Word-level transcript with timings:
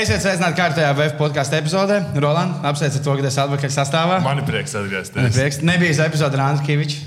Esiet 0.00 0.22
sveicināti 0.22 0.56
kārtējā 0.56 0.90
VF 0.96 1.16
podkāstu 1.18 1.58
epizodē. 1.58 1.98
Roland, 2.24 2.62
apsveicu 2.64 3.02
to, 3.04 3.16
ka 3.18 3.26
esi 3.28 3.40
atpakaļ 3.42 3.72
sastāvā. 3.74 4.14
Man 4.24 4.38
ir 4.40 4.46
prieks 4.48 4.72
atgriezties. 4.78 5.34
Prieks. 5.34 5.58
Nebija 5.66 6.06
epizode 6.06 6.38
ar 6.38 6.44
Andriu 6.46 6.64
Kaviču. 6.70 7.02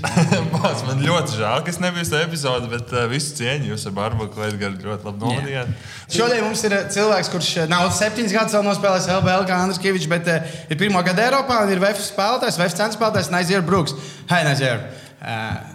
Man 0.86 1.02
ļoti 1.02 1.34
žēl, 1.40 1.64
ka 1.66 1.74
es 1.74 1.80
nebiju 1.82 2.06
tajā 2.12 2.28
epizodē, 2.28 2.70
bet 2.70 2.94
uh, 2.94 3.08
visu 3.10 3.34
cieņu 3.40 3.72
jūs 3.72 3.88
ar 3.90 3.96
Barbaku 3.98 4.46
Edgars 4.46 4.78
ļoti 4.86 5.10
labi 5.10 5.24
novadījāt. 5.24 5.74
Šodien 6.14 6.46
mums 6.46 6.62
ir 6.68 6.78
uh, 6.78 6.86
cilvēks, 6.94 7.34
kurš 7.34 7.52
uh, 7.64 7.68
nav 7.72 7.90
septiņus 7.98 8.38
gadus 8.38 8.58
vēl 8.60 8.66
nospēlējis 8.70 9.12
LBL 9.18 9.50
kā 9.50 9.58
Andris 9.64 9.82
Kavičs, 9.82 10.10
bet 10.14 10.30
uh, 10.30 10.56
ir 10.70 10.84
pirmā 10.84 11.02
gada 11.08 11.26
Eiropā 11.26 11.64
un 11.66 11.74
ir 11.74 11.82
VF 11.82 11.98
spēlētājs, 12.12 12.62
VF 12.62 12.78
centra 12.78 12.94
spēlētājs 12.94 13.34
Nazier 13.34 13.66
Brooks. 13.66 13.98
Hi, 14.30 14.44
Nazier! 14.46 14.86
Uh, 15.18 15.74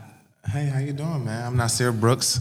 Hey, 0.50 0.66
how 0.66 0.80
you 0.80 0.94
doing, 0.94 1.26
man? 1.26 1.46
I'm 1.46 1.58
Nasir 1.58 1.92
Brooks. 1.92 2.40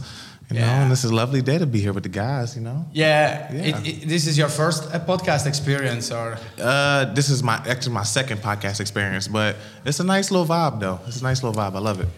You 0.50 0.56
Yeah. 0.58 0.66
know, 0.66 0.82
and 0.82 0.90
this 0.90 1.04
is 1.04 1.10
a 1.10 1.14
lovely 1.14 1.42
day 1.42 1.58
to 1.58 1.66
be 1.66 1.78
here 1.80 1.92
with 1.92 2.04
the 2.04 2.08
guys. 2.08 2.56
You 2.56 2.62
know, 2.62 2.86
yeah, 2.92 3.52
Yeah. 3.52 3.60
It, 3.80 3.86
it, 3.86 4.08
this 4.08 4.26
is 4.26 4.38
your 4.38 4.48
first 4.48 4.84
uh, 4.94 4.98
podcast 5.00 5.46
experience, 5.46 6.10
or 6.10 6.38
uh, 6.60 7.04
this 7.14 7.28
is 7.28 7.42
my 7.42 7.56
actually 7.68 7.92
my 7.94 8.04
second 8.04 8.38
podcast 8.40 8.80
experience, 8.80 9.28
but 9.28 9.56
it's 9.84 10.00
a 10.00 10.04
nice 10.04 10.30
little 10.30 10.46
vibe, 10.46 10.80
though. 10.80 11.00
It's 11.06 11.20
a 11.20 11.24
nice 11.24 11.42
little 11.42 11.60
vibe. 11.60 11.74
I 11.76 11.80
love 11.80 12.00
it. 12.00 12.08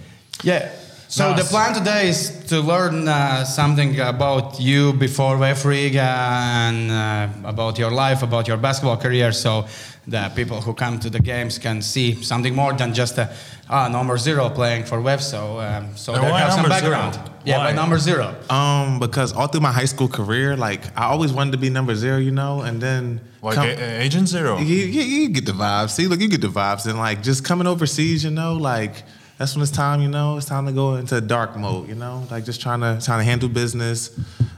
yeah. 0.45 0.71
So 1.11 1.33
Nice. 1.33 1.43
the 1.43 1.49
plan 1.51 1.75
today 1.75 2.09
is 2.09 2.31
to 2.47 2.61
learn 2.61 3.09
uh, 3.09 3.45
something 3.45 3.99
about 3.99 4.61
you 4.61 4.93
before 4.93 5.37
VEF 5.39 5.65
Riga 5.65 6.01
and 6.05 6.89
uh, 6.89 7.49
about 7.49 7.81
your 7.81 7.91
life, 7.91 8.23
about 8.23 8.47
your 8.47 8.57
basketball 8.57 8.97
career, 8.97 9.33
so 9.33 9.67
the 10.07 10.31
people 10.37 10.61
who 10.61 10.73
come 10.73 11.01
to 11.01 11.11
the 11.11 11.19
games 11.19 11.59
can 11.59 11.83
see 11.83 12.23
something 12.23 12.55
more 12.55 12.73
than 12.75 12.95
just 12.95 13.19
a 13.19 13.29
ah, 13.69 13.89
number 13.89 14.17
zero 14.19 14.49
playing 14.51 14.85
for 14.85 15.01
VEF. 15.01 15.21
So, 15.21 15.59
um, 15.59 15.97
so 15.97 16.15
And 16.15 16.23
they 16.23 16.31
have 16.31 16.53
some 16.53 16.63
number 16.63 16.79
zero? 16.79 16.93
background. 16.97 17.31
Yeah, 17.45 17.59
Why? 17.59 17.65
by 17.71 17.73
number 17.73 17.99
zero. 17.99 18.37
Um, 18.49 19.01
because 19.01 19.33
all 19.33 19.49
through 19.49 19.63
my 19.63 19.73
high 19.73 19.87
school 19.87 20.09
career, 20.09 20.57
like 20.57 20.97
I 20.97 21.07
always 21.07 21.33
wanted 21.33 21.51
to 21.53 21.59
be 21.59 21.71
number 21.71 21.97
zero, 21.97 22.19
you 22.19 22.31
know, 22.31 22.61
and 22.63 22.81
then 22.81 23.21
Like 23.43 23.57
come- 23.57 23.67
a- 23.67 24.01
Agent 24.07 24.29
Zero. 24.29 24.59
you, 24.59 24.77
you, 24.77 25.03
you 25.03 25.29
get 25.31 25.45
the 25.45 25.53
vibes. 25.59 25.91
See, 25.91 26.07
look, 26.07 26.21
you 26.21 26.29
get 26.29 26.41
the 26.41 26.47
vibes, 26.63 26.87
and 26.87 26.99
like 27.01 27.21
just 27.25 27.43
coming 27.45 27.67
overseas, 27.67 28.23
you 28.23 28.31
know, 28.31 28.55
like 28.55 29.03
that's 29.41 29.55
when 29.57 29.63
it's 29.63 29.73
time, 29.73 30.03
you 30.03 30.09
know, 30.09 30.37
it's 30.37 30.45
time 30.47 30.67
to 30.67 30.73
go 30.73 30.97
into 30.97 31.19
dark 31.19 31.57
mode, 31.57 31.89
you 31.89 31.95
know, 31.95 32.27
like 32.31 32.45
just 32.45 32.61
trying 32.61 32.81
to 32.81 33.01
trying 33.07 33.21
to 33.21 33.25
handle 33.25 33.49
business, 33.49 33.99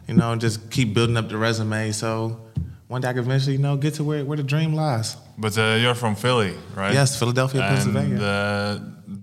you 0.08 0.14
know, 0.14 0.34
just 0.34 0.56
keep 0.72 0.92
building 0.92 1.16
up 1.16 1.28
the 1.28 1.38
resume. 1.38 1.92
So 1.92 2.12
one 2.88 3.00
day 3.00 3.08
I 3.08 3.12
can 3.12 3.22
eventually, 3.22 3.54
you 3.58 3.62
know, 3.62 3.76
get 3.76 3.94
to 3.94 4.02
where 4.04 4.24
where 4.24 4.36
the 4.36 4.42
dream 4.42 4.74
lies. 4.74 5.16
But 5.38 5.56
uh, 5.56 5.76
you're 5.82 5.94
from 5.94 6.14
Philly, 6.16 6.54
right? 6.74 6.92
Yes, 6.92 7.16
Philadelphia, 7.16 7.60
And 7.62 7.70
Pennsylvania. 7.70 8.22
uh, 8.22 8.78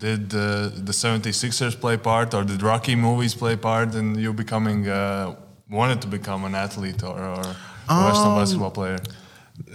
did 0.06 0.34
uh, 0.34 0.70
the 0.90 0.94
76ers 0.94 1.76
play 1.84 1.98
part, 1.98 2.34
or 2.34 2.44
did 2.46 2.62
Rocky 2.64 2.96
movies 2.96 3.36
play 3.36 3.56
part 3.58 3.96
in 3.96 4.16
you 4.16 4.32
becoming, 4.34 4.88
uh, 4.88 5.36
wanted 5.70 6.00
to 6.02 6.08
become 6.08 6.46
an 6.46 6.56
athlete 6.56 7.04
or, 7.04 7.20
or 7.20 7.42
a 7.42 7.56
professional 7.86 8.32
Um, 8.32 8.40
basketball 8.40 8.72
player? 8.72 9.00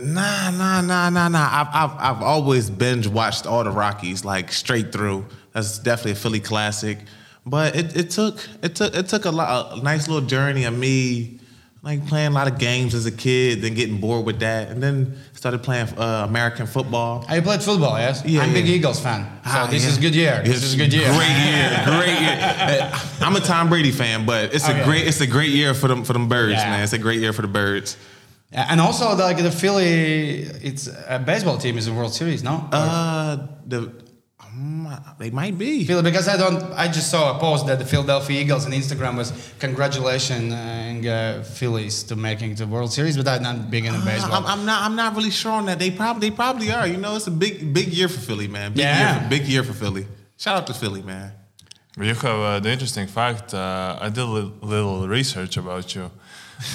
Nah, 0.01 0.51
nah, 0.51 0.81
nah, 0.81 1.11
nah, 1.11 1.29
nah. 1.29 1.49
I've, 1.59 1.69
I've, 1.81 1.97
I've 2.17 2.23
always 2.23 2.71
binge 2.71 3.07
watched 3.07 3.45
all 3.47 3.63
the 3.65 3.71
Rockies, 3.85 4.25
like 4.25 4.51
straight 4.51 4.91
through. 4.95 5.27
That's 5.55 5.79
definitely 5.79 6.13
a 6.13 6.17
Philly 6.17 6.41
classic. 6.41 6.99
But 7.47 7.77
it, 7.77 7.97
it 7.97 8.11
took 8.11 8.39
it 8.63 8.75
took 8.75 8.95
it 8.95 9.09
took 9.09 9.25
a 9.25 9.31
lot 9.31 9.79
a 9.79 9.83
nice 9.83 10.09
little 10.09 10.27
journey 10.27 10.65
of 10.65 10.77
me 10.77 11.39
like 11.83 12.07
playing 12.09 12.29
a 12.29 12.35
lot 12.35 12.49
of 12.49 12.57
games 12.59 12.95
as 12.95 13.05
a 13.05 13.11
kid, 13.13 13.61
then 13.61 13.75
getting 13.75 14.01
bored 14.01 14.25
with 14.25 14.41
that, 14.41 14.71
and 14.71 14.83
then 14.83 15.19
started 15.35 15.63
playing 15.63 15.87
uh, 15.99 16.25
American 16.27 16.67
football. 16.67 17.27
I 17.29 17.41
played 17.41 17.63
football, 17.63 17.99
yes? 17.99 18.23
Yeah, 18.25 18.41
I'm 18.41 18.51
a 18.51 18.55
big. 18.55 18.67
Eagles 18.67 18.99
fan. 19.01 19.25
So 19.45 19.51
Ah, 19.51 19.67
this 19.71 19.83
yeah. 19.85 19.91
is 19.91 19.99
good 19.99 20.15
year. 20.15 20.41
This 20.43 20.57
It's 20.57 20.65
is 20.65 20.75
a 20.75 20.77
good 20.79 20.95
year. 20.95 21.07
Great 21.13 21.37
year, 21.45 21.83
great 21.85 22.21
year. 22.21 22.39
Uh, 22.91 22.99
I'm 23.21 23.37
a 23.37 23.41
Tom 23.41 23.69
Brady 23.69 23.91
fan, 23.91 24.25
but 24.25 24.55
it's 24.55 24.67
Okay. 24.67 24.81
a 24.81 24.85
great 24.85 25.07
it's 25.07 25.21
a 25.21 25.27
great 25.27 25.51
year 25.51 25.75
for 25.75 25.89
them 25.89 26.05
for 26.05 26.15
them 26.15 26.27
birds, 26.27 26.53
Yeah. 26.55 26.71
man. 26.71 26.83
It's 26.85 26.95
a 26.95 26.99
great 26.99 27.21
year 27.21 27.35
for 27.35 27.43
the 27.43 27.49
birds. 27.49 27.99
And 28.51 28.81
also, 28.81 29.15
like 29.17 29.37
the 29.37 29.51
Philly, 29.51 30.45
it's 30.63 30.89
a 31.09 31.19
baseball 31.19 31.59
team 31.59 31.77
is 31.77 31.87
a 31.89 31.93
World 31.93 32.15
Series, 32.15 32.43
no? 32.43 32.67
Uh, 32.73 33.37
the 33.67 33.93
they 35.19 35.31
might 35.31 35.57
be. 35.59 35.85
Philly, 35.85 36.03
because 36.03 36.29
I 36.29 36.37
don't, 36.37 36.63
I 36.75 36.87
just 36.89 37.11
saw 37.11 37.37
a 37.37 37.39
post 37.39 37.67
that 37.67 37.79
the 37.79 37.85
Philadelphia 37.85 38.41
Eagles 38.41 38.67
on 38.67 38.73
Instagram 38.73 39.17
was 39.17 39.33
congratulating 39.59 40.53
uh, 40.53 41.43
Phillies 41.43 42.03
to 42.05 42.17
making 42.17 42.55
the 42.55 42.67
World 42.67 42.93
Series, 42.93 43.17
but 43.17 43.27
I'm 43.29 43.43
not 43.43 43.71
big 43.71 43.85
into 43.85 44.05
baseball. 44.05 44.35
I'm, 44.35 44.47
I'm 44.47 44.67
not. 44.67 44.83
I'm 44.83 44.97
not 44.97 45.17
really 45.17 45.31
sure 45.31 45.53
on 45.53 45.67
that. 45.67 45.79
They 45.79 45.91
probably. 45.91 46.31
They 46.31 46.35
probably 46.37 46.71
are. 46.73 46.87
You 46.87 46.97
know, 46.97 47.17
it's 47.17 47.27
a 47.27 47.31
big, 47.31 47.73
big 47.73 47.89
year 47.89 48.09
for 48.09 48.21
Philly, 48.21 48.49
man. 48.49 48.73
Big 48.73 48.81
Yeah. 48.83 49.13
Year 49.15 49.23
for, 49.23 49.29
big 49.29 49.43
year 49.47 49.63
for 49.65 49.73
Philly. 49.73 50.07
Shout 50.37 50.57
out 50.59 50.67
to 50.69 50.75
Philly, 50.75 51.03
man. 51.03 51.33
But 51.97 52.07
you 52.07 52.15
have 52.15 52.25
uh, 52.25 52.61
the 52.61 52.71
interesting 52.71 53.07
fact. 53.07 53.55
Uh, 53.55 53.99
I 54.01 54.09
did 54.09 54.19
a 54.19 54.25
little, 54.25 54.53
little 54.63 55.09
research 55.09 55.57
about 55.57 55.95
you, 55.95 56.11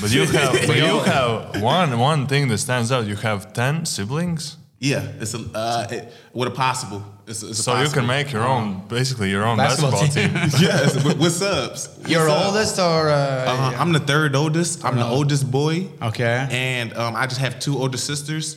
but 0.02 0.12
you 0.12 0.26
have 0.26 0.54
but 0.68 0.78
you 0.78 1.00
have 1.00 1.62
one 1.62 2.00
one 2.00 2.28
thing 2.28 2.48
that 2.50 2.58
stands 2.60 2.92
out. 2.92 3.06
You 3.06 3.16
have 3.18 3.52
ten 3.54 3.86
siblings, 3.86 4.58
Yeah, 4.82 5.06
it's 5.20 5.34
a 5.34 5.40
uh, 5.54 5.88
it, 5.92 6.14
with 6.34 6.48
a 6.48 6.52
possible. 6.52 7.04
It's, 7.28 7.44
it's 7.44 7.60
a 7.60 7.64
so 7.64 7.82
you 7.82 7.90
can 7.90 8.08
make 8.08 8.32
your 8.32 8.46
own, 8.48 8.88
basically 8.88 9.30
your 9.30 9.44
own 9.46 9.58
Basketball 9.58 9.92
basketball, 9.92 10.42
team. 10.42 10.50
team. 10.50 10.62
yes, 10.70 11.04
with, 11.04 11.18
with 11.20 11.34
subs. 11.34 11.90
You're 12.08 12.24
With 12.26 12.32
subs. 12.32 12.46
oldest 12.46 12.80
or? 12.80 13.10
Uh, 13.10 13.46
Uh, 13.52 13.76
I'm 13.78 13.92
the 13.92 14.00
third 14.00 14.36
oldest. 14.36 14.86
I'm 14.86 14.96
the 14.96 15.06
Oh. 15.06 15.16
oldest 15.18 15.52
boy. 15.52 15.88
Okay. 16.02 16.48
And 16.50 16.94
um, 16.96 17.14
I 17.16 17.28
just 17.28 17.42
have 17.42 17.60
two 17.60 17.78
older 17.78 17.98
sisters, 17.98 18.56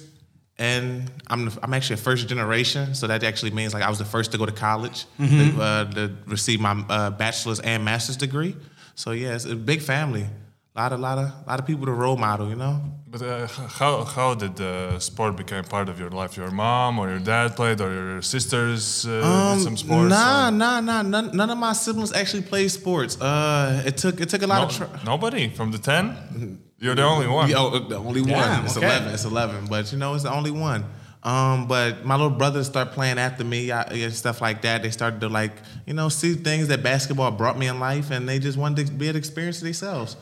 and 0.59 1.11
I'm 1.27 1.47
the, 1.47 1.59
I'm 1.63 1.75
actually 1.75 1.95
a 1.95 2.05
first 2.05 2.29
generation. 2.29 2.95
So 2.95 3.09
that 3.09 3.25
actually 3.25 3.51
means 3.51 3.75
like 3.75 3.83
I 3.83 3.89
was 3.91 3.99
the 3.99 4.05
first 4.05 4.31
to 4.33 4.39
go 4.39 4.47
to 4.47 4.53
college 4.53 5.07
Mm-hmm. 5.19 5.57
to, 5.59 5.63
uh, 5.63 5.85
to 5.95 6.11
receive 6.27 6.61
my 6.61 6.85
uh, 6.89 7.11
bachelor's 7.11 7.59
and 7.61 7.85
master's 7.85 8.17
degree. 8.17 8.55
So 8.95 9.11
yeah, 9.11 9.35
it's 9.35 9.45
a 9.47 9.57
big 9.57 9.81
family. 9.83 10.27
A 10.75 10.81
lot 10.81 10.93
of 10.95 11.01
lot 11.01 11.19
of 11.19 11.47
lot 11.47 11.61
of 11.61 11.67
people 11.67 11.85
to 11.87 11.93
role 11.93 12.17
model. 12.17 12.49
You 12.49 12.57
know. 12.57 12.81
But 13.07 13.21
uh, 13.21 13.47
how 13.47 14.05
how 14.05 14.35
did 14.35 14.57
the 14.57 14.99
sport 15.01 15.37
become 15.37 15.65
part 15.65 15.91
of 15.91 16.01
your 16.01 16.09
life? 16.09 16.35
Your 16.39 16.51
mom 16.51 16.99
or 16.99 17.11
your 17.11 17.19
dad 17.19 17.55
played, 17.57 17.79
or 17.83 17.93
your 17.93 18.23
sisters 18.23 19.07
uh, 19.07 19.55
did 19.55 19.65
some 19.65 19.77
sports? 19.77 20.09
Nah, 20.09 20.49
or- 20.49 20.51
nah, 20.51 20.81
nah. 20.81 21.03
None, 21.03 21.37
none 21.37 21.51
of 21.51 21.59
my 21.59 21.75
siblings 21.75 22.13
actually 22.15 22.43
played 22.43 22.71
sports. 22.71 23.21
Uh, 23.21 23.83
it 23.85 23.99
took 23.99 24.19
it 24.19 24.31
took 24.31 24.41
a 24.41 24.47
lot 24.47 24.61
No- 24.81 24.87
of. 24.87 24.91
Tr- 25.01 25.05
nobody 25.05 25.51
from 25.51 25.73
the 25.73 25.79
ten. 25.79 26.59
You're 26.79 26.95
the 26.95 27.03
only 27.05 27.27
one. 27.29 27.51
Yeah, 27.51 27.59
oh, 27.59 27.79
the 27.79 27.97
only 27.97 28.23
Damn, 28.23 28.39
one. 28.57 28.65
It's 28.65 28.77
okay. 28.79 28.87
eleven. 28.87 29.13
It's 29.13 29.25
eleven. 29.27 29.67
But 29.67 29.93
you 29.93 29.99
know, 29.99 30.15
it's 30.15 30.23
the 30.25 30.33
only 30.33 30.51
one. 30.51 30.85
Um, 31.23 31.69
but 31.69 32.05
my 32.05 32.17
little 32.17 32.31
brothers 32.37 32.67
start 32.67 32.91
playing 32.93 33.19
after 33.19 33.45
me 33.45 33.71
I, 33.71 33.83
and 33.83 34.13
stuff 34.13 34.41
like 34.41 34.63
that. 34.63 34.83
They 34.83 34.91
started 34.91 35.21
to 35.21 35.29
like, 35.29 35.53
you 35.87 35.93
know, 35.95 36.09
see 36.09 36.35
things 36.35 36.67
that 36.69 36.83
basketball 36.83 37.31
brought 37.31 37.57
me 37.59 37.69
in 37.69 37.79
life, 37.79 38.11
and 38.11 38.29
they 38.29 38.41
just 38.41 38.57
wanted 38.59 38.87
to 38.87 38.93
be 38.93 39.07
able 39.07 39.13
to 39.13 39.19
experience 39.19 39.61
it 39.61 39.65
themselves. 39.65 40.17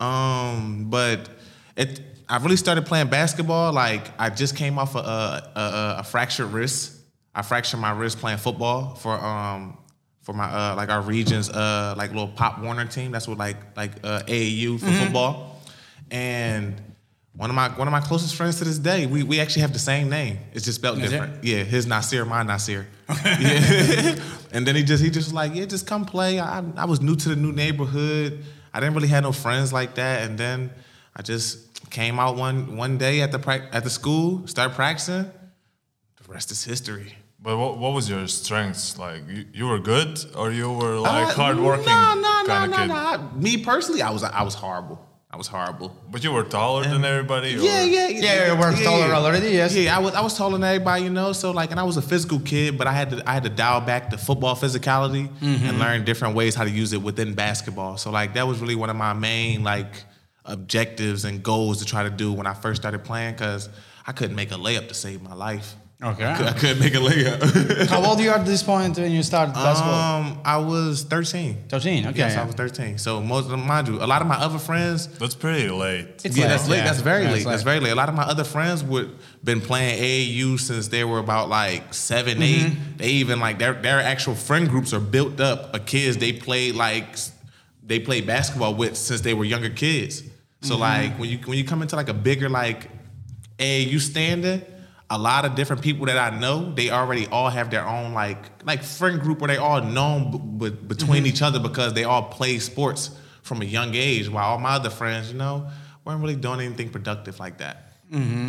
Um, 0.00 0.86
but 0.88 1.28
it, 1.76 2.00
I 2.28 2.38
really 2.38 2.56
started 2.56 2.86
playing 2.86 3.08
basketball. 3.08 3.72
Like 3.72 4.10
I 4.18 4.30
just 4.30 4.56
came 4.56 4.78
off 4.78 4.94
a, 4.94 4.98
a, 4.98 5.60
a, 5.60 5.96
a 5.98 6.04
fractured 6.04 6.52
wrist. 6.52 6.96
I 7.34 7.42
fractured 7.42 7.80
my 7.80 7.92
wrist 7.92 8.18
playing 8.18 8.38
football 8.38 8.94
for 8.94 9.12
um 9.14 9.78
for 10.22 10.32
my 10.32 10.44
uh 10.44 10.74
like 10.76 10.88
our 10.88 11.02
region's 11.02 11.48
uh 11.50 11.94
like 11.96 12.10
little 12.10 12.28
Pop 12.28 12.60
Warner 12.60 12.86
team. 12.86 13.12
That's 13.12 13.28
what 13.28 13.38
like 13.38 13.56
like 13.76 13.92
uh, 14.02 14.22
AAU 14.22 14.80
for 14.80 14.90
football. 14.90 15.60
And 16.10 16.80
one 17.36 17.50
of 17.50 17.56
my 17.56 17.68
one 17.70 17.86
of 17.86 17.92
my 17.92 18.00
closest 18.00 18.34
friends 18.34 18.58
to 18.58 18.64
this 18.64 18.78
day, 18.78 19.06
we, 19.06 19.22
we 19.22 19.40
actually 19.40 19.62
have 19.62 19.72
the 19.72 19.78
same 19.78 20.08
name. 20.08 20.38
It's 20.52 20.64
just 20.64 20.78
spelled 20.78 20.98
Is 20.98 21.04
it? 21.04 21.10
different. 21.10 21.44
Yeah, 21.44 21.62
his 21.62 21.86
Nasir, 21.86 22.24
my 22.24 22.42
Nasir. 22.42 22.86
Yeah. 23.24 24.16
and 24.52 24.66
then 24.66 24.76
he 24.76 24.82
just 24.82 25.02
he 25.02 25.10
just 25.10 25.28
was 25.28 25.34
like, 25.34 25.54
yeah, 25.54 25.64
just 25.64 25.86
come 25.86 26.04
play. 26.04 26.38
I 26.40 26.62
I 26.76 26.84
was 26.84 27.00
new 27.00 27.16
to 27.16 27.28
the 27.28 27.36
new 27.36 27.52
neighborhood. 27.52 28.44
I 28.72 28.80
didn't 28.80 28.94
really 28.94 29.08
have 29.08 29.22
no 29.22 29.32
friends 29.32 29.72
like 29.72 29.94
that. 29.96 30.22
And 30.28 30.38
then 30.38 30.70
I 31.16 31.22
just 31.22 31.90
came 31.90 32.18
out 32.20 32.36
one 32.36 32.76
one 32.76 32.98
day 32.98 33.20
at 33.22 33.32
the 33.32 33.38
prac- 33.38 33.68
at 33.72 33.82
the 33.84 33.90
school, 33.90 34.46
started 34.46 34.74
practicing. 34.74 35.24
The 36.22 36.32
rest 36.32 36.50
is 36.52 36.62
history. 36.64 37.14
But 37.42 37.56
what, 37.56 37.78
what 37.78 37.92
was 37.94 38.08
your 38.08 38.26
strengths? 38.28 38.98
Like 38.98 39.26
you, 39.28 39.46
you 39.52 39.66
were 39.66 39.78
good, 39.78 40.18
or 40.36 40.52
you 40.52 40.70
were 40.70 40.96
like 40.98 41.28
Uh, 41.28 41.32
hardworking 41.42 41.86
Nah, 41.86 42.14
nah, 42.14 42.44
kind 42.44 42.70
nah, 42.70 42.76
of 42.76 42.80
kid? 42.82 42.88
nah, 42.88 43.16
nah. 43.16 43.30
Me 43.34 43.56
personally, 43.64 44.02
I 44.02 44.10
was 44.10 44.22
I 44.22 44.42
was 44.42 44.54
horrible. 44.54 44.98
I 45.32 45.36
was 45.36 45.46
horrible. 45.46 45.96
But 46.10 46.24
you 46.24 46.32
were 46.32 46.42
taller 46.42 46.82
than 46.82 47.04
everybody. 47.04 47.54
Or? 47.54 47.60
Yeah, 47.60 47.84
yeah, 47.84 48.08
Yeah, 48.08 48.52
you 48.52 48.58
were 48.58 48.72
taller 48.72 49.14
already, 49.14 49.50
yes. 49.50 49.76
Yeah, 49.76 49.96
I 49.96 50.00
was 50.00 50.12
I 50.14 50.22
was 50.22 50.36
taller 50.36 50.54
than 50.58 50.64
everybody, 50.64 51.04
you 51.04 51.10
know. 51.10 51.32
So 51.32 51.52
like, 51.52 51.70
and 51.70 51.78
I 51.78 51.84
was 51.84 51.96
a 51.96 52.02
physical 52.02 52.40
kid, 52.40 52.76
but 52.76 52.88
I 52.88 52.92
had 52.92 53.10
to 53.10 53.22
I 53.30 53.34
had 53.34 53.44
to 53.44 53.48
dial 53.48 53.80
back 53.80 54.10
the 54.10 54.18
football 54.18 54.56
physicality 54.56 55.28
Mm-hmm. 55.28 55.66
and 55.66 55.78
learn 55.78 56.04
different 56.04 56.34
ways 56.34 56.56
how 56.56 56.64
to 56.64 56.70
use 56.70 56.92
it 56.92 57.00
within 57.02 57.34
basketball. 57.34 57.96
So 57.96 58.10
like, 58.10 58.34
that 58.34 58.46
was 58.48 58.58
really 58.60 58.74
one 58.74 58.90
of 58.90 58.96
my 58.96 59.12
main 59.12 59.62
like 59.62 60.02
objectives 60.44 61.24
and 61.24 61.42
goals 61.42 61.78
to 61.78 61.84
try 61.84 62.02
to 62.02 62.10
do 62.10 62.32
when 62.32 62.46
I 62.48 62.54
first 62.54 62.82
started 62.82 63.04
playing, 63.04 63.34
because 63.34 63.68
I 64.06 64.12
couldn't 64.12 64.34
make 64.34 64.50
a 64.50 64.56
layup 64.56 64.88
to 64.88 64.94
save 64.94 65.22
my 65.22 65.34
life. 65.34 65.76
Okay. 66.02 66.24
I, 66.24 66.34
could, 66.36 66.46
I 66.46 66.52
couldn't 66.54 66.78
make 66.80 66.94
a 66.94 66.98
layup. 66.98 67.88
How 67.88 68.02
old 68.02 68.20
you 68.20 68.30
are 68.30 68.38
at 68.38 68.46
this 68.46 68.62
point 68.62 68.96
when 68.96 69.12
you 69.12 69.22
started 69.22 69.52
basketball? 69.52 70.22
um, 70.22 70.40
I 70.46 70.56
was 70.56 71.02
13. 71.02 71.64
13, 71.68 72.06
okay. 72.06 72.18
Yes, 72.18 72.32
yeah. 72.34 72.42
I 72.42 72.46
was 72.46 72.54
13. 72.54 72.96
So 72.96 73.20
most 73.20 73.44
of 73.44 73.50
them, 73.50 73.66
mind 73.66 73.86
you, 73.88 73.96
a 74.02 74.06
lot 74.06 74.22
of 74.22 74.26
my 74.28 74.36
other 74.36 74.58
friends 74.58 75.08
That's 75.18 75.34
pretty 75.34 75.68
late. 75.68 76.08
It's 76.24 76.34
yeah, 76.38 76.44
late, 76.44 76.48
that's 76.48 76.68
late. 76.68 76.76
yeah. 76.78 76.84
That's 76.84 77.00
very 77.02 77.24
Yeah, 77.24 77.28
late. 77.32 77.36
it's 77.42 77.46
That's 77.46 77.62
very 77.64 77.80
late. 77.80 77.90
A 77.90 77.94
lot 77.94 78.08
of 78.08 78.14
my 78.14 78.22
other 78.22 78.44
friends 78.44 78.82
would 78.82 79.14
been 79.44 79.60
playing 79.60 79.98
AAU 80.02 80.58
since 80.58 80.88
they 80.88 81.04
were 81.04 81.18
about 81.18 81.50
like 81.50 81.92
7 81.92 82.38
Mm-hmm. 82.38 82.42
eight. 82.42 82.98
They 82.98 83.08
even 83.10 83.38
like 83.38 83.58
their 83.58 83.74
their 83.74 84.00
actual 84.00 84.34
friend 84.34 84.70
groups 84.70 84.94
are 84.94 85.00
built 85.00 85.38
up 85.38 85.74
of 85.74 85.84
kids 85.84 86.16
they 86.16 86.32
played 86.32 86.76
like 86.76 87.18
they 87.82 88.00
played 88.00 88.26
basketball 88.26 88.74
with 88.74 88.96
since 88.96 89.20
they 89.20 89.34
were 89.34 89.44
younger 89.44 89.68
kids. 89.68 90.22
So 90.62 90.78
like 90.78 91.18
when 91.18 91.28
you 91.28 91.38
when 91.44 91.58
you 91.58 91.64
come 91.64 91.82
into 91.82 91.94
like 91.96 92.08
a 92.08 92.14
bigger 92.14 92.48
like 92.48 92.88
AAU 93.58 94.00
standard, 94.00 94.64
a 95.12 95.18
lot 95.18 95.44
of 95.44 95.54
different 95.56 95.82
people 95.82 96.06
that 96.06 96.16
I 96.16 96.30
know, 96.38 96.72
they 96.72 96.90
already 96.90 97.26
all 97.26 97.50
have 97.50 97.68
their 97.70 97.84
own 97.86 98.14
like 98.14 98.42
like 98.64 98.82
friend 98.82 99.20
group 99.20 99.40
where 99.40 99.48
they 99.48 99.56
all 99.56 99.82
known 99.82 100.18
b- 100.30 100.70
b- 100.70 100.76
between 100.86 101.26
each 101.26 101.42
other 101.42 101.58
because 101.58 101.92
they 101.94 102.04
all 102.04 102.22
play 102.38 102.58
sports 102.60 103.10
from 103.42 103.60
a 103.62 103.64
young 103.64 103.94
age. 103.94 104.28
While 104.28 104.44
all 104.50 104.58
my 104.58 104.74
other 104.80 104.90
friends, 104.90 105.32
you 105.32 105.38
know, 105.38 105.68
weren't 106.04 106.20
really 106.20 106.36
doing 106.36 106.60
anything 106.60 106.90
productive 106.90 107.38
like 107.40 107.58
that. 107.58 107.76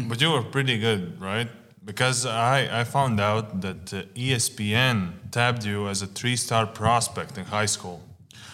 But 0.09 0.21
you 0.21 0.29
were 0.31 0.43
pretty 0.43 0.77
good, 0.79 1.19
right? 1.21 1.49
Because 1.83 2.25
I, 2.27 2.81
I 2.81 2.83
found 2.83 3.19
out 3.19 3.61
that 3.61 3.93
uh, 3.93 4.03
ESPN 4.15 5.13
tabbed 5.31 5.63
you 5.65 5.87
as 5.87 6.01
a 6.01 6.07
three 6.07 6.35
star 6.35 6.65
prospect 6.67 7.37
in 7.37 7.45
high 7.45 7.65
school. 7.67 8.01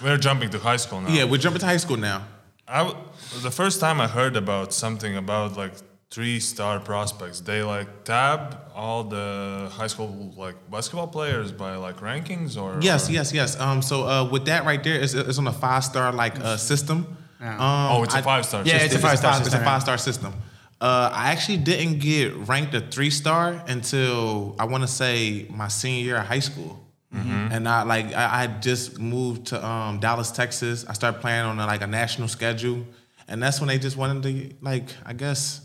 We're 0.02 0.18
jumping 0.18 0.50
to 0.52 0.60
high 0.60 0.78
school 0.78 1.02
now. 1.02 1.10
Yeah, 1.10 1.26
we're 1.26 1.38
jumping 1.46 1.60
to 1.60 1.66
high 1.66 1.78
school 1.86 1.98
now. 1.98 2.24
I 2.68 2.80
w- 2.84 2.98
the 3.42 3.52
first 3.52 3.80
time 3.80 4.00
I 4.00 4.08
heard 4.08 4.36
about 4.36 4.74
something 4.74 5.16
about 5.18 5.58
like 5.58 5.74
three 6.10 6.40
star 6.40 6.80
prospects, 6.80 7.42
they 7.42 7.62
like 7.64 8.04
tab 8.04 8.58
all 8.74 9.04
the 9.04 9.70
high 9.74 9.88
school 9.88 10.34
like 10.38 10.56
basketball 10.72 11.08
players 11.08 11.52
by 11.52 11.76
like 11.76 11.98
rankings 11.98 12.62
or 12.62 12.80
Yes, 12.82 13.10
or- 13.10 13.14
yes, 13.14 13.34
yes. 13.34 13.60
Um, 13.60 13.82
so 13.82 14.08
uh, 14.08 14.30
with 14.30 14.46
that 14.46 14.66
right 14.66 14.84
there, 14.84 15.00
it's, 15.00 15.14
it's 15.14 15.38
on 15.38 15.48
a 15.48 15.54
five 15.54 15.84
star 15.84 16.12
like 16.14 16.40
uh, 16.40 16.58
system. 16.58 17.18
Um, 17.40 17.58
Oh, 17.60 18.04
it's 18.04 18.16
a 18.16 18.24
five 18.24 18.46
star. 18.46 18.64
Yeah, 18.66 18.78
it's 18.78 18.96
a 18.96 19.00
five-star 19.00 19.36
It's 19.36 19.44
system, 19.44 19.62
a 19.62 19.66
five 19.66 19.82
star 19.82 19.98
system. 19.98 20.34
Uh, 20.80 21.10
I 21.14 21.32
actually 21.32 21.58
didn't 21.58 22.00
get 22.00 22.36
ranked 22.48 22.74
a 22.76 22.82
three 22.82 23.10
star 23.12 23.64
until 23.68 24.56
I 24.60 24.66
want 24.66 24.84
to 24.84 24.88
say 24.88 25.46
my 25.50 25.68
senior 25.68 26.04
year 26.04 26.18
of 26.18 26.26
high 26.26 26.40
school. 26.40 26.84
Mm-hmm. 27.14 27.52
And 27.52 27.68
I 27.70 27.84
like 27.84 28.14
I, 28.14 28.44
I 28.44 28.48
just 28.48 29.00
moved 29.00 29.48
to 29.48 29.66
um, 29.66 30.00
Dallas, 30.00 30.30
Texas. 30.32 30.86
I 30.88 30.94
started 30.94 31.22
playing 31.22 31.46
on 31.46 31.60
a, 31.60 31.66
like 31.66 31.82
a 31.82 31.88
national 31.88 32.28
schedule, 32.28 32.86
and 33.28 33.42
that's 33.42 33.60
when 33.60 33.68
they 33.70 33.80
just 33.80 33.98
wanted 33.98 34.24
to 34.24 34.56
like 34.62 34.90
I 35.06 35.14
guess 35.14 35.62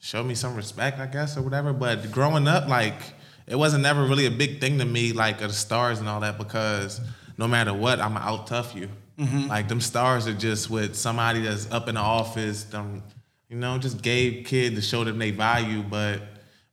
show 0.00 0.22
me 0.22 0.34
some 0.34 0.54
respect, 0.54 0.98
I 1.00 1.06
guess, 1.06 1.36
or 1.36 1.42
whatever. 1.42 1.72
But 1.72 2.10
growing 2.12 2.46
up, 2.48 2.68
like 2.68 2.94
it 3.46 3.56
wasn't 3.56 3.82
never 3.82 4.04
really 4.04 4.26
a 4.26 4.30
big 4.30 4.60
thing 4.60 4.78
to 4.78 4.84
me, 4.84 5.12
like 5.12 5.38
the 5.38 5.52
stars 5.52 5.98
and 6.00 6.08
all 6.08 6.20
that, 6.20 6.38
because 6.38 7.00
no 7.36 7.48
matter 7.48 7.72
what, 7.72 8.00
I'm 8.00 8.16
out 8.16 8.46
tough 8.46 8.74
you. 8.74 8.88
Like 9.48 9.66
them 9.66 9.80
stars 9.80 10.28
are 10.28 10.32
just 10.34 10.70
with 10.70 10.94
somebody 10.94 11.40
that's 11.42 11.68
up 11.72 11.88
in 11.88 11.96
the 11.96 12.00
office, 12.00 12.62
them, 12.64 13.02
you 13.48 13.56
know, 13.56 13.76
just 13.78 14.00
gave 14.00 14.46
kid 14.46 14.76
to 14.76 14.80
show 14.82 15.02
them 15.02 15.18
they 15.18 15.32
value. 15.32 15.82
But 15.82 16.20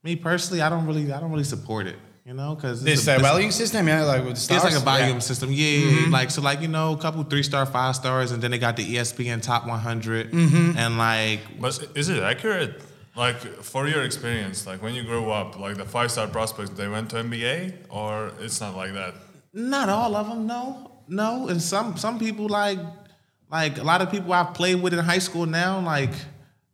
me 0.04 0.16
personally, 0.16 0.62
I 0.62 0.70
don't 0.70 0.86
really, 0.86 1.12
I 1.12 1.20
don't 1.20 1.32
really 1.32 1.44
support 1.44 1.88
it, 1.88 1.96
you 2.24 2.36
know, 2.36 2.54
because 2.54 2.84
This 2.84 3.08
uh, 3.08 3.18
valuing 3.18 3.50
system, 3.50 3.88
yeah, 3.88 4.04
like 4.04 4.24
with 4.26 4.36
the 4.36 4.40
stars. 4.42 4.64
it's 4.64 4.74
like 4.76 4.80
a 4.80 4.86
volume 4.86 5.16
Yeah. 5.16 5.20
system, 5.20 5.50
yeah. 5.52 6.06
Like 6.12 6.30
so, 6.30 6.44
like 6.44 6.62
you 6.62 6.68
know, 6.68 6.94
a 6.94 6.98
couple 6.98 7.24
three 7.24 7.42
star, 7.42 7.66
five 7.66 7.96
stars, 7.96 8.32
and 8.32 8.44
then 8.44 8.52
they 8.52 8.60
got 8.60 8.76
the 8.78 8.96
ESPN 8.96 9.42
top 9.42 9.66
100, 9.66 10.32
and 10.32 11.00
like 11.00 11.40
But 11.60 11.80
is 11.96 12.10
it 12.10 12.22
accurate? 12.22 12.80
Like 13.16 13.38
for 13.64 13.88
your 13.88 14.04
experience, 14.04 14.68
like 14.68 14.82
when 14.82 14.94
you 14.94 15.04
grew 15.04 15.32
up, 15.32 15.58
like 15.58 15.78
the 15.78 15.86
five 15.86 16.12
star 16.12 16.28
prospects, 16.28 16.72
they 16.72 16.88
went 16.88 17.10
to 17.12 17.18
NBA, 17.18 17.74
or 17.90 18.32
it's 18.42 18.60
not 18.60 18.76
like 18.76 18.94
that. 18.94 19.14
Not 19.54 19.88
all 19.88 20.16
of 20.16 20.28
them, 20.28 20.46
no, 20.46 20.92
no. 21.08 21.48
And 21.48 21.62
some 21.62 21.96
some 21.96 22.20
people 22.20 22.50
like 22.50 22.80
like 23.50 23.78
a 23.78 23.84
lot 23.84 24.02
of 24.02 24.12
people 24.12 24.34
I've 24.34 24.54
played 24.54 24.82
with 24.82 24.94
in 24.94 25.00
high 25.00 25.20
school 25.20 25.46
now, 25.46 25.80
like 25.80 26.12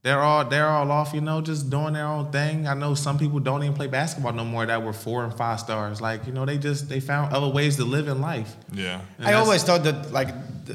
they're 0.04 0.20
all 0.20 0.44
they're 0.44 0.68
all 0.68 0.92
off, 0.92 1.14
you 1.14 1.22
know, 1.22 1.42
just 1.42 1.70
doing 1.70 1.94
their 1.94 2.08
own 2.08 2.32
thing. 2.32 2.68
I 2.68 2.74
know 2.74 2.96
some 2.96 3.20
people 3.20 3.40
don't 3.40 3.62
even 3.62 3.76
play 3.76 3.86
basketball 3.86 4.34
no 4.34 4.44
more 4.44 4.66
that 4.66 4.82
were 4.82 4.94
four 4.94 5.24
and 5.24 5.34
five 5.38 5.60
stars. 5.60 6.02
Like 6.02 6.26
you 6.26 6.34
know, 6.34 6.44
they 6.44 6.58
just 6.58 6.90
they 6.90 7.00
found 7.00 7.34
other 7.34 7.50
ways 7.50 7.76
to 7.76 7.86
live 7.86 8.08
in 8.08 8.20
life. 8.20 8.56
Yeah. 8.74 9.02
And 9.20 9.28
I 9.28 9.34
always 9.34 9.64
thought 9.64 9.84
that 9.84 10.12
like 10.12 10.30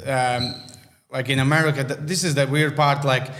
um, 0.06 0.54
like 1.10 1.28
in 1.28 1.40
America, 1.40 1.82
th- 1.82 2.00
this 2.02 2.22
is 2.22 2.36
the 2.36 2.46
weird 2.46 2.76
part. 2.76 3.04
Like 3.04 3.30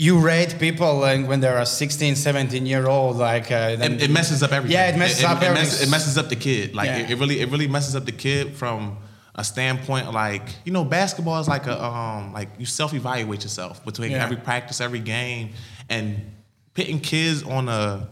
you 0.00 0.20
rate 0.20 0.60
people 0.60 1.00
like, 1.00 1.26
when 1.26 1.40
they're 1.40 1.58
a 1.58 1.66
16, 1.66 2.14
17 2.14 2.66
year 2.66 2.86
old. 2.86 3.16
Like 3.16 3.50
uh, 3.50 3.76
it, 3.80 4.02
it 4.04 4.10
messes 4.12 4.44
up 4.44 4.52
everything. 4.52 4.76
Yeah, 4.78 4.90
it 4.90 4.96
messes 4.96 5.24
up 5.24 5.42
it, 5.42 5.46
everything. 5.46 5.64
messes, 5.66 5.82
it 5.82 5.90
messes 5.90 6.16
up 6.16 6.28
the 6.28 6.36
kid. 6.36 6.72
Like 6.72 6.86
Yeah. 6.86 6.98
it, 6.98 7.10
it 7.10 7.18
really, 7.18 7.40
it 7.40 7.50
really 7.50 7.66
messes 7.66 7.96
up 7.96 8.04
the 8.04 8.12
kid 8.12 8.54
from 8.56 8.98
a 9.34 9.42
standpoint 9.42 10.12
like 10.12 10.42
you 10.64 10.72
know, 10.72 10.84
basketball 10.84 11.40
is 11.40 11.48
like 11.48 11.66
a 11.66 11.84
um 11.84 12.32
like 12.32 12.48
you 12.58 12.66
self 12.66 12.94
evaluate 12.94 13.42
yourself 13.42 13.84
between 13.84 14.12
Yeah. 14.12 14.22
every 14.24 14.36
practice, 14.36 14.80
every 14.80 15.00
game, 15.00 15.50
and 15.88 16.32
pitting 16.74 17.00
kids 17.00 17.42
on 17.42 17.68
a 17.68 18.08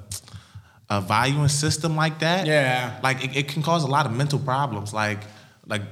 a 0.91 1.01
valuing 1.01 1.49
system 1.49 1.95
like 1.95 2.19
that. 2.19 2.47
Yeah. 2.49 2.99
like 3.03 3.25
it, 3.25 3.37
it 3.37 3.49
can 3.49 3.63
cause 3.63 3.85
a 3.85 3.89
lot 3.97 4.07
of 4.07 4.13
mental 4.13 4.41
problems. 4.41 4.93
Like 4.93 5.21
like. 5.69 5.83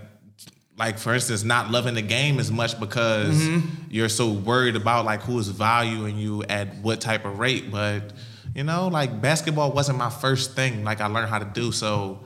Like 0.76 0.98
for 0.98 1.14
instance, 1.14 1.44
not 1.44 1.70
loving 1.70 1.94
the 1.94 2.02
game 2.02 2.38
as 2.40 2.50
much 2.50 2.78
because 2.80 3.36
Mm-hmm. 3.36 3.68
you're 3.90 4.08
so 4.08 4.32
worried 4.32 4.74
about 4.76 5.04
like 5.04 5.22
who 5.22 5.38
is 5.38 5.48
valuing 5.48 6.18
you 6.18 6.42
at 6.44 6.74
what 6.78 7.00
type 7.00 7.24
of 7.24 7.38
rate. 7.38 7.70
But 7.70 8.12
you 8.54 8.64
know, 8.64 8.88
like 8.88 9.20
basketball 9.20 9.70
wasn't 9.72 9.98
my 9.98 10.10
first 10.10 10.54
thing. 10.56 10.82
Like 10.84 11.00
I 11.00 11.06
learned 11.06 11.28
how 11.28 11.38
to 11.38 11.44
do 11.44 11.70
so. 11.72 12.20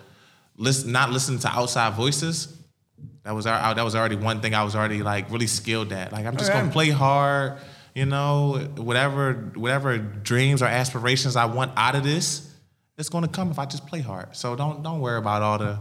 Listen, 0.57 0.93
not 0.93 1.11
listening 1.11 1.39
to 1.41 1.49
outside 1.49 1.95
voices. 1.95 2.55
That 3.25 3.33
was 3.35 3.47
our, 3.47 3.75
that 3.75 3.85
was 3.85 3.95
already 3.95 4.17
one 4.17 4.41
thing 4.41 4.55
I 4.55 4.63
was 4.65 4.75
already 4.75 5.03
like 5.03 5.31
really 5.31 5.47
skilled 5.47 5.93
at. 5.93 6.13
Like 6.13 6.25
I'm 6.25 6.37
just 6.39 6.51
Okay. 6.51 6.59
gonna 6.61 6.73
play 6.73 6.89
hard. 6.91 7.59
You 7.95 8.07
know, 8.07 8.67
whatever 8.77 9.35
whatever 9.57 9.99
dreams 9.99 10.63
or 10.63 10.67
aspirations 10.67 11.37
I 11.37 11.45
want 11.45 11.73
out 11.77 11.95
of 11.97 12.03
this, 12.05 12.51
it's 12.97 13.09
gonna 13.11 13.29
come 13.29 13.51
if 13.51 13.59
I 13.59 13.67
just 13.67 13.87
play 13.87 14.01
hard. 14.01 14.35
So 14.37 14.57
don't 14.57 14.83
don't 14.83 15.01
worry 15.01 15.19
about 15.19 15.43
all 15.43 15.59
the 15.59 15.79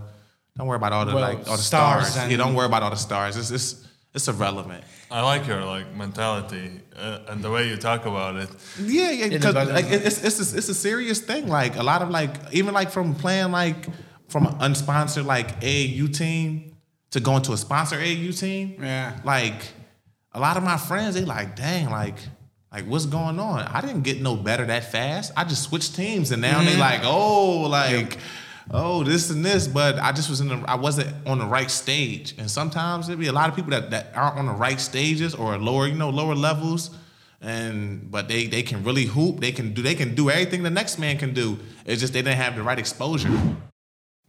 don't 0.58 0.68
worry 0.68 0.78
about 0.78 0.94
all 0.94 1.06
the 1.06 1.14
Well, 1.14 1.22
like 1.22 1.48
all 1.48 1.58
the 1.58 1.62
stars 1.64 2.08
stars. 2.08 2.18
and- 2.24 2.32
yeah, 2.32 2.38
don't 2.38 2.54
worry 2.56 2.66
about 2.66 2.84
all 2.84 2.90
the 2.90 2.96
stars. 2.96 3.38
It's 3.38 3.52
it's 3.52 3.88
it's 4.14 4.28
irrelevant. 4.28 4.84
I 5.12 5.22
like 5.22 5.48
your 5.48 5.64
like 5.64 5.94
mentality 5.96 6.82
uh, 6.96 7.20
and 7.30 7.44
the 7.44 7.50
way 7.52 7.70
you 7.70 7.78
talk 7.78 8.06
about 8.06 8.36
it. 8.36 8.50
Yeah, 8.82 9.12
yeah, 9.12 9.26
Yeah, 9.26 9.38
because 9.38 9.56
like 9.56 9.86
it's 9.90 10.24
it's 10.24 10.54
a, 10.54 10.58
it's 10.58 10.70
a 10.70 10.74
serious 10.74 11.20
thing. 11.22 11.48
Like 11.48 11.76
a 11.78 11.84
lot 11.84 12.02
of 12.02 12.10
like 12.10 12.32
even 12.52 12.74
like 12.74 12.90
from 12.92 13.16
playing 13.16 13.52
like 13.52 13.86
from 14.28 14.48
an 14.48 14.54
unsponsored 14.56 15.26
like 15.26 15.52
AU 15.64 16.08
team 16.08 16.76
to 17.12 17.20
going 17.20 17.44
to 17.44 17.54
a 17.54 17.58
sponsored 17.58 18.00
AU 18.02 18.32
team. 18.32 18.78
Yeah. 18.82 19.18
Like 19.24 19.62
a 20.34 20.40
lot 20.40 20.58
of 20.58 20.64
my 20.64 20.78
friends, 20.78 21.16
they 21.16 21.24
like, 21.24 21.56
dang, 21.56 21.90
like 21.90 22.18
like 22.72 22.86
what's 22.86 23.06
going 23.06 23.40
on? 23.40 23.62
I 23.62 23.80
didn't 23.82 24.02
get 24.02 24.22
no 24.22 24.36
better 24.36 24.66
that 24.66 24.92
fast. 24.92 25.32
I 25.38 25.44
just 25.46 25.64
switched 25.64 25.96
teams 25.96 26.32
and 26.32 26.42
now 26.42 26.62
they 26.64 26.76
like, 26.76 27.02
oh, 27.04 27.62
like. 27.70 28.18
Oh, 28.72 29.04
this 29.04 29.30
and 29.30 29.46
this, 29.46 29.68
but 29.68 29.98
I 30.00 30.12
just 30.12 30.30
was 30.30 30.42
in 30.42 30.50
the 30.50 30.64
I 30.68 30.76
wasn't 30.76 31.16
on 31.26 31.40
the 31.40 31.46
right 31.46 31.72
stage. 31.72 32.36
And 32.38 32.50
sometimes 32.52 33.08
there'd 33.08 33.20
be 33.20 33.28
a 33.28 33.32
lot 33.34 33.50
of 33.50 33.56
people 33.56 33.72
that, 33.72 33.92
that 33.92 34.12
aren't 34.16 34.38
on 34.38 34.46
the 34.46 34.52
right 34.52 34.80
stages 34.80 35.34
or 35.34 35.58
lower, 35.58 35.88
you 35.88 35.96
know, 35.96 36.10
lower 36.10 36.36
levels 36.36 36.92
and 37.42 38.10
but 38.10 38.28
they 38.28 38.48
they 38.48 38.64
can 38.64 38.84
really 38.84 39.06
hoop. 39.06 39.40
They 39.40 39.52
can 39.52 39.74
do 39.74 39.82
they 39.82 39.96
can 39.96 40.16
do 40.16 40.30
everything 40.30 40.64
the 40.64 40.70
next 40.70 40.98
man 40.98 41.18
can 41.18 41.34
do. 41.34 41.60
It's 41.86 42.02
just 42.02 42.14
they 42.14 42.22
didn't 42.22 42.38
have 42.38 42.56
the 42.56 42.64
right 42.64 42.80
exposure. 42.80 43.30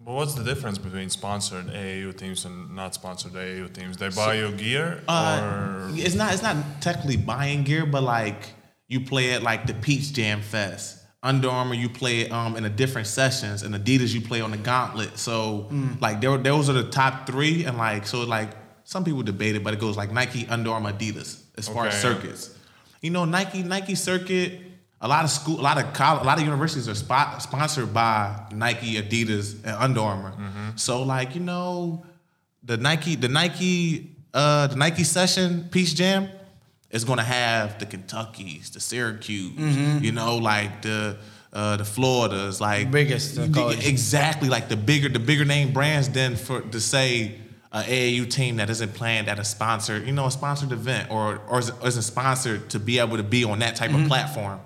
But 0.00 0.14
what's 0.14 0.34
the 0.34 0.44
difference 0.44 0.78
between 0.78 1.10
sponsored 1.10 1.66
AAU 1.66 2.16
teams 2.16 2.44
and 2.44 2.74
not 2.74 2.94
sponsored 2.94 3.32
AAU 3.32 3.72
teams? 3.72 3.96
They 3.96 4.10
buy 4.10 4.34
your 4.34 4.52
gear, 4.52 5.02
Uh, 5.08 5.88
or 5.90 5.90
it's 5.94 6.14
not 6.14 6.32
it's 6.32 6.42
not 6.42 6.56
technically 6.80 7.16
buying 7.16 7.64
gear, 7.64 7.84
but 7.86 8.02
like 8.02 8.50
you 8.86 9.00
play 9.00 9.32
at 9.32 9.42
like 9.42 9.66
the 9.66 9.74
Peach 9.74 10.12
Jam 10.12 10.40
Fest. 10.40 10.97
Under 11.22 11.50
Armour, 11.50 11.74
you 11.74 11.88
play 11.88 12.28
um, 12.28 12.56
in 12.56 12.62
the 12.62 12.70
different 12.70 13.08
sessions, 13.08 13.62
and 13.64 13.74
Adidas, 13.74 14.14
you 14.14 14.20
play 14.20 14.40
on 14.40 14.52
the 14.52 14.56
Gauntlet. 14.56 15.18
So, 15.18 15.68
like, 16.00 16.20
there, 16.20 16.30
were 16.30 16.38
those 16.38 16.70
are 16.70 16.74
the 16.74 16.88
top 16.90 17.26
three, 17.26 17.64
and 17.64 17.76
like, 17.76 18.06
so 18.06 18.22
like, 18.22 18.50
some 18.84 19.04
people 19.04 19.22
debate 19.22 19.56
it, 19.56 19.64
but 19.64 19.74
it 19.74 19.80
goes 19.80 19.96
like 19.96 20.12
Nike, 20.12 20.46
Under 20.48 20.70
Armour, 20.70 20.92
Adidas, 20.92 21.40
as 21.56 21.66
far 21.68 21.86
as 21.88 22.00
circuits. 22.00 22.56
You 23.00 23.10
know, 23.10 23.24
Nike, 23.24 23.62
Nike 23.62 23.94
circuit. 23.96 24.60
A 25.00 25.06
lot 25.06 25.22
of 25.22 25.30
school, 25.30 25.60
a 25.60 25.62
lot 25.62 25.78
of 25.78 25.92
college, 25.92 26.22
a 26.22 26.26
lot 26.26 26.38
of 26.38 26.44
universities 26.44 26.88
are 26.88 26.94
spot, 26.94 27.40
sponsored 27.40 27.94
by 27.94 28.34
Nike, 28.52 29.00
Adidas, 29.00 29.54
and 29.64 29.76
Under 29.76 30.00
Armour. 30.00 30.32
So, 30.76 31.02
like, 31.04 31.34
you 31.36 31.40
know, 31.40 32.04
the 32.64 32.76
Nike, 32.76 33.14
the 33.14 33.28
Nike, 33.28 34.16
uh, 34.34 34.66
the 34.68 34.74
Nike 34.76 35.04
session 35.04 35.68
Peach 35.70 35.94
Jam 35.94 36.28
is 36.90 37.04
gonna 37.04 37.22
have 37.22 37.78
the 37.78 37.86
Kentuckies, 37.86 38.70
the 38.72 38.80
Syracuse, 38.80 39.52
you 40.02 40.12
know, 40.12 40.36
like 40.36 40.82
the 40.82 41.16
uh, 41.52 41.76
the 41.76 41.84
Floridas, 41.84 42.60
like 42.60 42.90
Biggest, 42.90 43.36
the- 43.80 43.88
exactly 43.88 44.48
like 44.48 44.68
the 44.68 44.76
bigger 44.76 45.08
the 45.08 45.18
bigger 45.18 45.44
name 45.44 45.72
brands 45.72 46.08
than 46.08 46.36
for 46.36 46.60
to 46.60 46.80
say 46.80 47.38
a 47.72 47.82
AAU 47.82 48.30
team 48.30 48.56
that 48.56 48.70
isn't 48.70 48.94
planned 48.94 49.28
at 49.28 49.38
a 49.38 49.44
sponsored, 49.44 50.06
you 50.06 50.12
know, 50.12 50.26
a 50.26 50.30
sponsored 50.30 50.72
event 50.72 51.10
or 51.10 51.40
or 51.48 51.58
isn't- 51.58 51.84
isn't 51.84 52.02
sponsored 52.02 52.70
to 52.70 52.78
be 52.78 52.98
able 52.98 53.16
to 53.18 53.22
be 53.22 53.44
on 53.44 53.58
that 53.60 53.76
type 53.76 53.92
of 53.94 54.06
platform. 54.06 54.60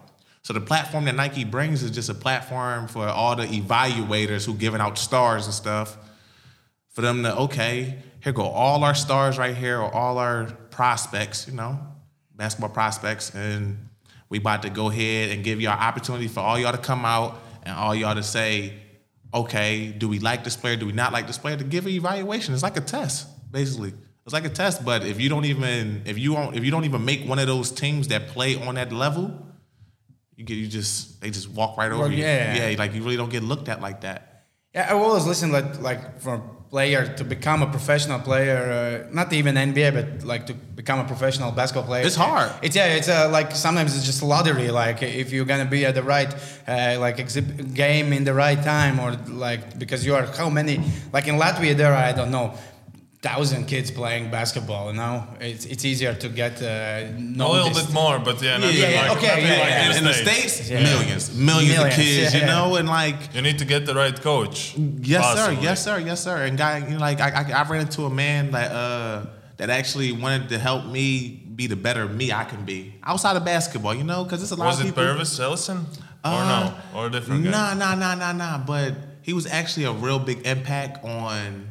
So 0.45 0.53
the 0.53 0.61
platform 0.61 1.05
that 1.05 1.15
Nike 1.15 1.45
brings 1.45 1.83
is 1.85 1.93
just 1.93 2.09
a 2.09 2.15
platform 2.15 2.89
for 2.89 3.07
all 3.07 3.37
the 3.37 3.47
evaluators 3.47 4.45
who 4.45 4.55
giving 4.55 4.81
out 4.81 4.99
stars 4.99 5.47
and 5.47 5.55
stuff 5.55 5.97
for 6.91 7.01
them 7.03 7.23
to 7.23 7.37
okay, 7.37 7.99
here 8.21 8.33
go 8.33 8.43
all 8.43 8.83
our 8.85 8.95
stars 8.95 9.39
right 9.39 9.57
here 9.57 9.81
or 9.81 9.93
all 9.95 10.19
our 10.19 10.47
prospects, 10.71 11.47
you 11.49 11.55
know, 11.55 11.79
basketball 12.43 12.71
prospects, 12.71 13.33
and 13.37 13.89
we 14.29 14.39
about 14.39 14.63
to 14.63 14.71
go 14.71 14.91
ahead 14.91 15.31
and 15.31 15.45
give 15.45 15.61
y'all 15.61 15.79
opportunity 15.79 16.27
for 16.27 16.41
all 16.41 16.59
y'all 16.59 16.73
to 16.73 16.79
come 16.79 17.05
out 17.05 17.41
and 17.63 17.73
all 17.77 17.95
y'all 17.95 18.17
to 18.17 18.23
say, 18.23 18.73
okay, 19.33 19.93
do 19.97 20.09
we 20.09 20.19
like 20.19 20.43
this 20.43 20.57
player? 20.57 20.75
Do 20.75 20.87
we 20.87 20.93
not 20.93 21.13
like 21.13 21.29
this 21.29 21.39
player? 21.39 21.57
To 21.57 21.63
give 21.63 21.87
an 21.87 21.93
evaluation. 21.93 22.53
It's 22.53 22.65
like 22.65 22.77
a 22.77 22.81
test, 22.81 23.29
basically. 23.53 23.95
It's 24.27 24.33
like 24.33 24.45
a 24.45 24.49
test, 24.49 24.85
but 24.85 25.05
if 25.07 25.21
you 25.21 25.29
don't 25.29 25.45
even 25.45 26.03
if 26.05 26.19
you 26.19 26.33
don't 26.35 26.57
if 26.57 26.65
you 26.65 26.73
don't 26.73 26.85
even 26.85 27.05
make 27.05 27.29
one 27.29 27.39
of 27.39 27.47
those 27.47 27.71
teams 27.71 28.09
that 28.09 28.27
play 28.29 28.57
on 28.61 28.75
that 28.75 28.93
level, 28.93 29.47
you 30.37 30.45
get 30.45 30.55
you 30.57 30.67
just 30.67 31.21
they 31.21 31.31
just 31.31 31.49
walk 31.49 31.77
right 31.77 31.93
over 31.93 32.03
Well, 32.03 32.13
you. 32.13 32.25
yeah. 32.25 32.71
yeah, 32.71 32.77
like 32.77 32.93
you 32.95 33.03
really 33.03 33.17
don't 33.17 33.31
get 33.31 33.45
looked 33.45 33.69
at 33.69 33.81
like 33.81 34.01
that. 34.01 34.47
Yeah, 34.75 34.89
I 34.91 34.95
always 34.95 35.27
listen 35.27 35.53
like 35.53 35.81
like 35.81 36.01
a 36.27 36.41
player 36.73 37.07
to 37.19 37.23
become 37.23 37.63
a 37.63 37.67
professional 37.67 38.19
player, 38.19 39.05
uh, 39.07 39.15
not 39.15 39.31
even 39.35 39.57
NBA, 39.57 39.93
but 39.93 40.27
like 40.27 40.47
to 40.47 40.55
become 40.55 40.99
a 41.01 41.05
professional 41.05 41.53
basketball 41.53 41.85
player. 41.85 42.07
It's 42.07 42.17
hard. 42.17 42.51
It's 42.63 42.75
yeah, 42.75 42.97
it's 42.99 43.11
uh, 43.11 43.29
like 43.31 43.55
sometimes 43.55 43.95
it's 43.95 44.07
just 44.07 44.23
lottery. 44.23 44.71
Like 44.71 45.03
if 45.03 45.33
you're 45.33 45.45
gonna 45.45 45.67
be 45.77 45.85
at 45.85 45.95
the 45.95 46.03
right 46.03 46.33
uh, 46.67 46.97
like 46.99 47.19
game 47.75 48.15
in 48.15 48.25
the 48.25 48.33
right 48.33 48.61
time, 48.63 48.99
or 48.99 49.11
like 49.29 49.79
because 49.79 50.07
you 50.07 50.15
are 50.15 50.25
how 50.25 50.49
many 50.49 50.81
like 51.13 51.29
in 51.29 51.37
Latvia 51.37 51.77
there 51.77 51.93
are 51.93 52.05
I 52.11 52.13
don't 52.13 52.31
know. 52.31 52.55
Thousand 53.23 53.67
kids 53.67 53.89
playing 53.93 54.33
basketball, 54.33 54.91
you 54.91 54.97
know. 54.97 55.25
It's 55.39 55.65
it's 55.65 55.85
easier 55.85 56.13
to 56.13 56.29
get 56.29 56.61
uh, 56.61 56.67
A 56.67 57.49
little 57.55 57.71
bit 57.71 57.93
more, 57.93 58.19
but 58.19 58.43
yeah, 58.43 58.57
nothing 58.59 58.77
yeah, 58.79 58.89
yeah, 58.89 59.01
like, 59.03 59.17
okay, 59.17 59.27
nothing 59.29 59.45
yeah, 59.47 59.59
like 59.65 59.71
yeah. 59.71 59.91
in 59.93 59.97
in 59.99 60.03
the 60.03 60.09
the 60.11 60.15
States. 60.15 60.53
states, 60.55 60.71
Yeah. 60.71 60.83
millions, 60.83 61.25
millions, 61.33 61.69
Millions, 61.69 61.85
of 61.85 61.93
kids, 62.05 62.35
yeah. 62.35 62.41
you 62.41 62.47
know, 62.47 62.75
and 62.79 62.89
like 62.89 63.19
You 63.33 63.43
need 63.43 63.59
to 63.61 63.65
get 63.65 63.87
the 63.87 63.95
right 63.95 64.21
coach. 64.21 64.75
Yes, 64.77 65.23
possibly. 65.23 65.55
sir. 65.57 65.63
Yes, 65.63 65.85
sir. 65.85 65.99
Yes, 66.01 66.21
sir. 66.21 66.37
And 66.47 66.59
guy, 66.59 66.79
you 66.79 66.95
know, 66.95 66.99
like 67.09 67.21
I, 67.21 67.29
I, 67.41 67.43
I 67.61 67.69
ran 67.71 67.83
into 67.83 68.07
a 68.07 68.11
man 68.11 68.51
that 68.51 68.73
uh 68.73 69.27
that 69.59 69.71
actually 69.71 70.11
wanted 70.11 70.49
to 70.49 70.59
help 70.59 70.87
me 70.87 71.09
be 71.55 71.69
the 71.69 71.77
better 71.77 72.09
me 72.09 72.33
I 72.33 72.43
can 72.43 72.65
be 72.65 72.93
outside 73.05 73.37
of 73.37 73.45
basketball. 73.45 73.95
You 73.95 74.03
know, 74.03 74.25
because 74.25 74.43
it's 74.43 74.51
a 74.51 74.57
lot 74.57 74.67
Was 74.67 74.81
of 74.81 74.87
it 74.87 74.89
people. 74.89 75.05
Pervis 75.05 75.39
Ellison? 75.39 75.79
or 76.25 76.31
Uh, 76.43 76.49
no? 76.55 76.75
Or 76.99 77.07
a 77.07 77.11
different 77.11 77.45
guy? 77.45 77.51
Nah, 77.55 77.75
nah, 77.75 77.95
nah, 77.95 78.15
nah, 78.17 78.33
nah. 78.33 78.59
But 78.59 78.95
he 79.23 79.33
was 79.33 79.47
actually 79.47 79.87
a 79.87 79.93
real 79.93 80.19
big 80.19 80.45
impact 80.45 81.05
on 81.05 81.69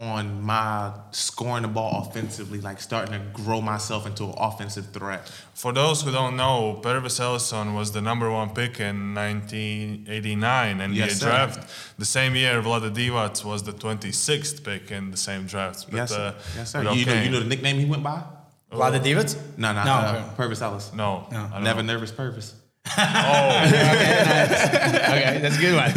on 0.00 0.40
my 0.40 0.90
scoring 1.10 1.60
the 1.62 1.68
ball 1.68 2.06
offensively, 2.08 2.58
like 2.60 2.80
starting 2.80 3.12
to 3.12 3.20
grow 3.42 3.60
myself 3.60 4.06
into 4.06 4.24
an 4.24 4.34
offensive 4.38 4.86
threat. 4.92 5.30
For 5.52 5.72
those 5.74 6.00
who 6.00 6.10
don't 6.10 6.36
know, 6.36 6.80
Pervis 6.82 7.20
Ellison 7.20 7.74
was 7.74 7.92
the 7.92 8.00
number 8.00 8.30
one 8.30 8.48
pick 8.50 8.80
in 8.80 9.14
1989 9.14 10.78
NBA 10.78 10.96
Yes, 10.96 11.18
sir. 11.18 11.26
draft. 11.26 11.68
The 11.98 12.04
same 12.06 12.34
year, 12.34 12.62
Vlade 12.62 12.94
Divac 12.94 13.44
was 13.44 13.62
the 13.62 13.72
26th 13.72 14.64
pick 14.64 14.90
in 14.90 15.10
the 15.10 15.16
same 15.16 15.46
draft. 15.46 15.86
But, 15.90 15.96
yes, 15.96 16.10
sir. 16.10 16.34
uh, 16.36 16.42
yes, 16.56 16.70
sir. 16.70 16.84
but 16.84 16.96
You 16.96 17.04
know, 17.04 17.22
you 17.22 17.30
know 17.30 17.40
the 17.40 17.46
nickname 17.46 17.78
he 17.78 17.84
went 17.84 18.02
by? 18.02 18.22
Vlade 18.72 19.02
Divac? 19.02 19.36
No, 19.58 19.72
no, 19.72 19.84
No, 19.84 19.92
uh, 19.92 20.12
okay. 20.36 20.42
Pervis 20.42 20.62
Ellis. 20.62 20.92
No, 20.94 21.26
I 21.30 21.34
don't 21.54 21.64
Never 21.64 21.82
know. 21.82 21.92
nervous 21.94 22.12
Pervis. 22.12 22.52
Oh, 22.98 23.62
okay, 23.66 25.38
that's 25.40 25.56
a 25.56 25.60
good 25.60 25.74
one. 25.74 25.92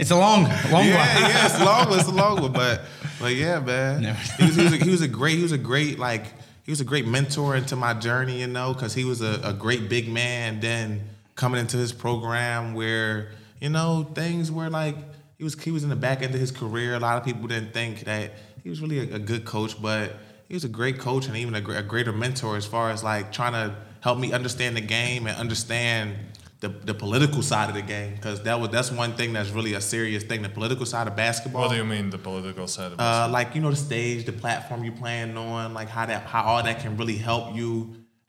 It's 0.00 0.10
a 0.10 0.16
long, 0.16 0.44
long 0.70 0.86
yeah, 0.86 1.22
one. 1.22 1.30
yeah, 1.30 1.46
it's 1.46 1.60
a 1.60 1.64
long 1.64 1.98
it's 1.98 2.08
a 2.08 2.12
long 2.12 2.42
one, 2.42 2.52
but 2.52 2.82
but 3.20 3.34
yeah, 3.34 3.60
man, 3.60 4.16
he 4.38 4.44
was, 4.46 4.56
he, 4.56 4.64
was 4.64 4.72
a, 4.72 4.76
he 4.76 4.90
was 4.90 5.02
a 5.02 5.08
great, 5.08 5.36
he 5.36 5.42
was 5.42 5.52
a 5.52 5.58
great 5.58 5.98
like 5.98 6.24
he 6.64 6.72
was 6.72 6.80
a 6.80 6.84
great 6.84 7.06
mentor 7.06 7.56
into 7.56 7.76
my 7.76 7.94
journey, 7.94 8.40
you 8.40 8.46
know, 8.46 8.72
because 8.72 8.94
he 8.94 9.04
was 9.04 9.20
a, 9.20 9.40
a 9.44 9.52
great 9.52 9.88
big 9.88 10.08
man. 10.08 10.60
Then 10.60 11.02
coming 11.34 11.60
into 11.60 11.76
his 11.76 11.92
program 11.92 12.74
where 12.74 13.30
you 13.60 13.68
know 13.68 14.08
things 14.14 14.50
were 14.50 14.70
like 14.70 14.96
he 15.38 15.44
was 15.44 15.60
he 15.60 15.70
was 15.70 15.84
in 15.84 15.90
the 15.90 15.96
back 15.96 16.22
end 16.22 16.34
of 16.34 16.40
his 16.40 16.50
career. 16.50 16.94
A 16.94 17.00
lot 17.00 17.16
of 17.16 17.24
people 17.24 17.46
didn't 17.46 17.72
think 17.72 18.00
that 18.00 18.32
he 18.62 18.68
was 18.68 18.80
really 18.80 19.10
a, 19.10 19.16
a 19.16 19.18
good 19.18 19.44
coach, 19.44 19.80
but 19.80 20.16
he 20.48 20.54
was 20.54 20.64
a 20.64 20.68
great 20.68 20.98
coach 20.98 21.26
and 21.26 21.36
even 21.36 21.54
a, 21.54 21.78
a 21.78 21.82
greater 21.82 22.12
mentor 22.12 22.56
as 22.56 22.66
far 22.66 22.90
as 22.90 23.02
like 23.02 23.32
trying 23.32 23.52
to 23.52 23.74
help 24.00 24.18
me 24.18 24.32
understand 24.32 24.76
the 24.76 24.80
game 24.80 25.26
and 25.26 25.36
understand 25.36 26.14
the, 26.62 26.68
the 26.90 26.94
political 26.94 27.42
side 27.42 27.68
of 27.68 27.74
the 27.80 27.86
game 27.96 28.12
because 28.14 28.38
that 28.48 28.56
was 28.60 28.68
that's 28.76 28.90
one 29.04 29.12
thing 29.18 29.32
that's 29.36 29.50
really 29.58 29.74
a 29.74 29.80
serious 29.80 30.22
thing 30.28 30.38
the 30.42 30.48
political 30.60 30.86
side 30.86 31.06
of 31.10 31.14
basketball 31.16 31.62
What 31.62 31.70
do 31.72 31.76
you 31.76 31.84
mean, 31.94 32.06
the 32.10 32.18
political 32.30 32.66
side 32.74 32.92
of 32.92 32.98
it? 32.98 33.00
uh, 33.00 33.28
like 33.38 33.48
you 33.54 33.60
know 33.64 33.70
the 33.70 33.82
stage 33.90 34.20
the 34.32 34.36
platform 34.44 34.78
you're 34.84 35.00
playing 35.04 35.36
on 35.36 35.74
like 35.78 35.88
how 35.96 36.04
that 36.10 36.22
how 36.32 36.42
all 36.48 36.62
that 36.68 36.78
can 36.82 36.92
really 37.00 37.18
help 37.30 37.44
you 37.58 37.70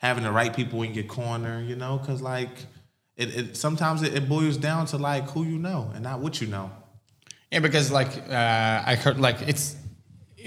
having 0.08 0.24
the 0.30 0.32
right 0.40 0.54
people 0.60 0.82
in 0.88 0.92
your 1.00 1.06
corner 1.20 1.56
you 1.70 1.75
know 1.82 1.94
because 2.00 2.20
like 2.22 2.54
it, 3.22 3.28
it 3.40 3.56
sometimes 3.66 4.02
it, 4.02 4.12
it 4.20 4.25
boils 4.28 4.58
down 4.58 4.82
to 4.92 4.98
like 4.98 5.25
who 5.34 5.42
you 5.44 5.60
know 5.68 5.82
and 5.94 6.02
not 6.10 6.18
what 6.20 6.34
you 6.42 6.48
know 6.56 6.68
Yeah, 7.54 7.62
because 7.68 7.88
like 8.00 8.12
uh, 8.40 8.92
I 8.92 8.96
heard, 9.04 9.18
like 9.28 9.40
it's 9.52 9.66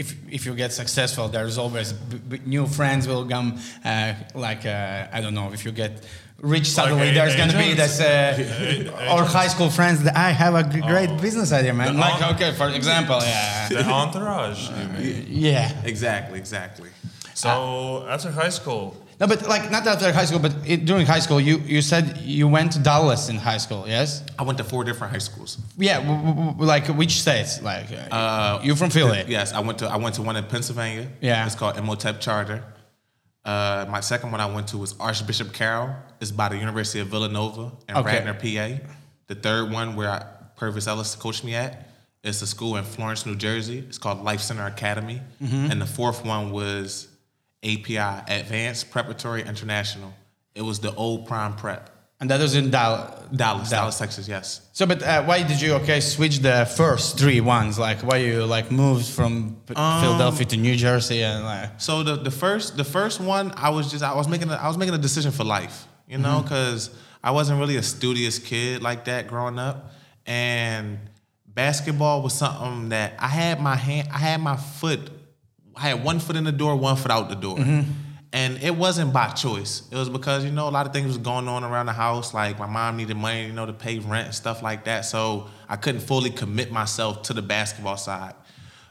if 0.02 0.09
if 0.37 0.45
you 0.47 0.55
get 0.57 0.73
successful, 0.83 1.25
there's 1.37 1.57
always 1.64 1.93
b- 1.93 2.19
b- 2.31 2.40
new 2.57 2.66
friends 2.66 3.07
will 3.07 3.25
come. 3.35 3.49
Uh, 3.85 4.12
like 4.47 4.62
uh, 4.66 5.16
I 5.16 5.19
don't 5.23 5.35
know 5.38 5.49
if 5.57 5.61
you 5.64 5.73
get 5.73 5.93
rich 6.40 6.69
suddenly, 6.71 7.09
a- 7.11 7.14
there's 7.14 7.37
gonna 7.37 7.57
be 7.59 7.75
this 7.75 8.00
uh, 8.00 9.12
or 9.12 9.25
high 9.25 9.49
school 9.49 9.71
friends 9.71 10.02
that 10.05 10.16
I 10.16 10.31
have 10.31 10.55
a 10.55 10.64
great 10.64 11.21
business 11.21 11.52
idea, 11.52 11.73
man. 11.75 11.95
The 11.95 12.00
Like 12.00 12.23
okay, 12.35 12.52
for 12.52 12.69
example, 12.69 13.19
yeah, 13.23 13.69
the 13.69 13.85
entourage, 13.85 14.69
you 14.71 14.88
mean? 14.99 15.26
yeah. 15.28 15.73
exactly 15.85 16.38
exactly 16.38 16.90
So 17.35 18.07
after 18.09 18.31
high 18.31 18.50
school, 18.61 18.97
No, 19.21 19.26
but 19.26 19.49
like 19.49 19.71
not 19.71 19.87
after 19.87 20.12
high 20.12 20.26
school, 20.26 20.40
but 20.40 20.52
it, 20.66 20.85
during 20.85 21.07
high 21.07 21.21
school, 21.26 21.40
you 21.40 21.57
you 21.75 21.81
said 21.83 22.05
you 22.19 22.47
went 22.49 22.73
to 22.73 22.78
Dallas 22.78 23.28
in 23.31 23.37
high 23.38 23.59
school, 23.66 23.83
yes? 23.88 24.23
i 24.38 24.43
went 24.43 24.59
to 24.59 24.64
four 24.73 24.85
different 24.85 25.11
high 25.14 25.25
schools 25.28 25.57
Yeah, 25.78 25.99
w- 26.00 26.21
w- 26.21 26.47
w- 26.52 26.66
like 26.75 26.87
which 27.00 27.14
states? 27.25 27.52
Like 27.62 27.88
uh, 27.93 28.14
Uh, 28.16 28.61
you 28.66 28.76
from 28.76 28.90
Philly? 28.90 29.25
yes 29.37 29.52
i 29.59 29.61
went 29.66 29.78
to 29.83 29.87
i 29.97 29.97
went 30.05 30.14
to 30.19 30.23
one 30.28 30.37
in 30.40 30.45
pennsylvania 30.55 31.07
Yeah. 31.28 31.47
it's 31.47 31.57
called 31.61 31.75
Imhotep 31.81 32.16
charter 32.26 32.59
uh, 33.47 33.87
my 33.88 34.00
second 34.00 34.33
one 34.33 34.41
I 34.41 34.47
went 34.47 34.69
to 34.69 34.79
was 34.79 34.95
Archbishop 34.99 35.53
Carroll. 35.53 35.95
It's 36.21 36.33
by 36.33 36.49
the 36.49 36.59
University 36.59 36.99
of 37.00 37.07
Villanova 37.09 37.73
in 37.88 37.97
Okay. 37.97 38.25
Radnor, 38.25 38.35
PA. 38.35 38.83
The 39.29 39.35
third 39.37 39.71
one, 39.71 39.95
where 39.97 40.11
I, 40.11 40.25
Pervis 40.59 40.88
Ellis 40.88 41.15
coached 41.15 41.45
me 41.45 41.55
at, 41.55 41.88
is 42.25 42.43
a 42.43 42.47
school 42.47 42.76
in 42.76 42.85
Florence, 42.85 43.25
New 43.25 43.37
Jersey. 43.37 43.79
It's 43.79 43.99
called 43.99 44.25
Life 44.25 44.41
Center 44.41 44.67
Academy. 44.67 45.21
Mm-hmm. 45.43 45.71
And 45.71 45.81
the 45.81 45.87
fourth 45.87 46.25
one 46.25 46.50
was 46.50 47.07
API, 47.62 47.97
Advanced 48.29 48.91
Preparatory 48.91 49.43
International. 49.43 50.12
It 50.57 50.62
was 50.62 50.81
the 50.81 50.93
old 50.95 51.26
Prime 51.26 51.55
Prep. 51.55 51.91
And 52.18 52.30
that 52.30 52.40
was 52.40 52.54
in 52.54 52.70
Dal- 52.70 53.12
Dallas, 53.35 53.68
Dallas, 53.68 53.99
Texas, 53.99 54.26
yes. 54.26 54.62
So, 54.73 54.87
but 54.87 55.02
uh, 55.02 55.23
why 55.25 55.42
did 55.42 55.61
you 55.61 55.75
okay 55.75 56.00
switch 56.00 56.38
the 56.38 56.64
first 56.76 57.18
three 57.18 57.42
ones? 57.42 57.78
Like, 57.78 57.99
why 58.00 58.16
you 58.18 58.44
like 58.46 58.70
moved 58.70 59.06
from 59.06 59.58
Um, 59.76 60.00
Philadelphia 60.02 60.46
to 60.46 60.56
New 60.56 60.76
Jersey 60.76 61.23
and 61.23 61.44
like? 61.44 61.78
So 61.78 62.02
the, 62.02 62.16
the 62.16 62.30
first 62.30 62.76
the 62.78 62.85
first 62.85 63.20
one 63.20 63.52
I 63.54 63.68
was 63.68 63.90
just 63.90 64.02
I 64.02 64.14
was 64.14 64.28
making 64.28 64.49
a, 64.50 64.54
I 64.54 64.66
was 64.68 64.78
making 64.78 64.94
a 64.94 64.99
decision 64.99 65.30
for 65.30 65.44
life, 65.44 65.87
you 66.08 66.16
know, 66.16 66.40
because 66.40 66.88
I 67.23 67.32
wasn't 67.32 67.61
really 67.61 67.76
a 67.76 67.82
studious 67.82 68.38
kid 68.38 68.82
like 68.82 69.04
that 69.04 69.26
growing 69.28 69.58
up, 69.58 69.92
and 70.25 70.99
basketball 71.46 72.23
was 72.23 72.32
something 72.32 72.90
that 72.90 73.12
I 73.18 73.28
had 73.28 73.61
my 73.61 73.76
hand 73.76 74.08
I 74.12 74.18
had 74.18 74.40
my 74.40 74.56
foot 74.56 75.11
I 75.75 75.80
had 75.88 76.02
one 76.02 76.18
foot 76.20 76.37
in 76.37 76.44
the 76.44 76.52
door, 76.52 76.76
one 76.76 76.96
foot 76.96 77.11
out 77.11 77.28
the 77.28 77.35
door. 77.37 77.58
And 78.33 78.62
it 78.62 78.75
wasn't 78.75 79.12
by 79.12 79.28
choice. 79.28 79.83
It 79.90 79.97
was 79.97 80.11
because, 80.11 80.45
you 80.45 80.50
know, 80.50 80.68
a 80.68 80.71
lot 80.71 80.87
of 80.87 80.92
things 80.92 81.06
was 81.06 81.18
going 81.18 81.49
on 81.49 81.64
around 81.64 81.87
the 81.87 81.92
house. 81.92 82.35
Like 82.35 82.59
my 82.59 82.66
mom 82.66 82.97
needed 82.97 83.16
money, 83.16 83.47
you 83.47 83.52
know, 83.52 83.66
to 83.66 83.73
pay 83.73 83.99
rent 83.99 84.26
and 84.26 84.35
stuff 84.35 84.62
like 84.62 84.85
that. 84.85 85.04
So 85.04 85.49
I 85.68 85.76
couldn't 85.76 86.02
fully 86.02 86.30
commit 86.30 86.71
myself 86.71 87.23
to 87.23 87.33
the 87.33 87.42
basketball 87.42 87.97
side. 87.97 88.35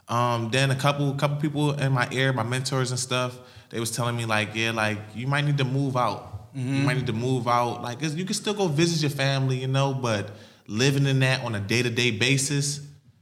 Um, 0.08 0.50
then 0.52 0.72
a 0.72 0.76
couple 0.76 1.14
couple 1.16 1.38
people 1.38 1.74
in 1.74 1.92
my 1.92 2.08
ear, 2.12 2.32
my 2.32 2.44
mentors 2.44 2.92
and 2.92 3.00
stuff, 3.00 3.38
they 3.70 3.80
was 3.80 3.92
telling 3.92 4.16
me 4.16 4.26
like, 4.26 4.50
yeah, 4.54 4.72
like 4.72 5.00
you 5.16 5.28
might 5.28 5.46
need 5.46 5.58
to 5.58 5.66
move 5.66 5.98
out. 5.98 6.50
You 6.56 6.86
might 6.86 6.96
need 6.96 7.08
to 7.08 7.14
move 7.14 7.48
out. 7.48 7.82
Like 7.84 8.02
you 8.02 8.24
can 8.24 8.34
still 8.34 8.54
go 8.54 8.68
visit 8.68 9.02
your 9.02 9.10
family, 9.10 9.58
you 9.58 9.68
know, 9.68 9.94
but 9.94 10.32
living 10.68 11.06
in 11.06 11.20
that 11.20 11.44
on 11.44 11.54
a 11.54 11.60
day 11.60 11.82
to 11.84 11.90
day 11.90 12.12
basis 12.12 12.80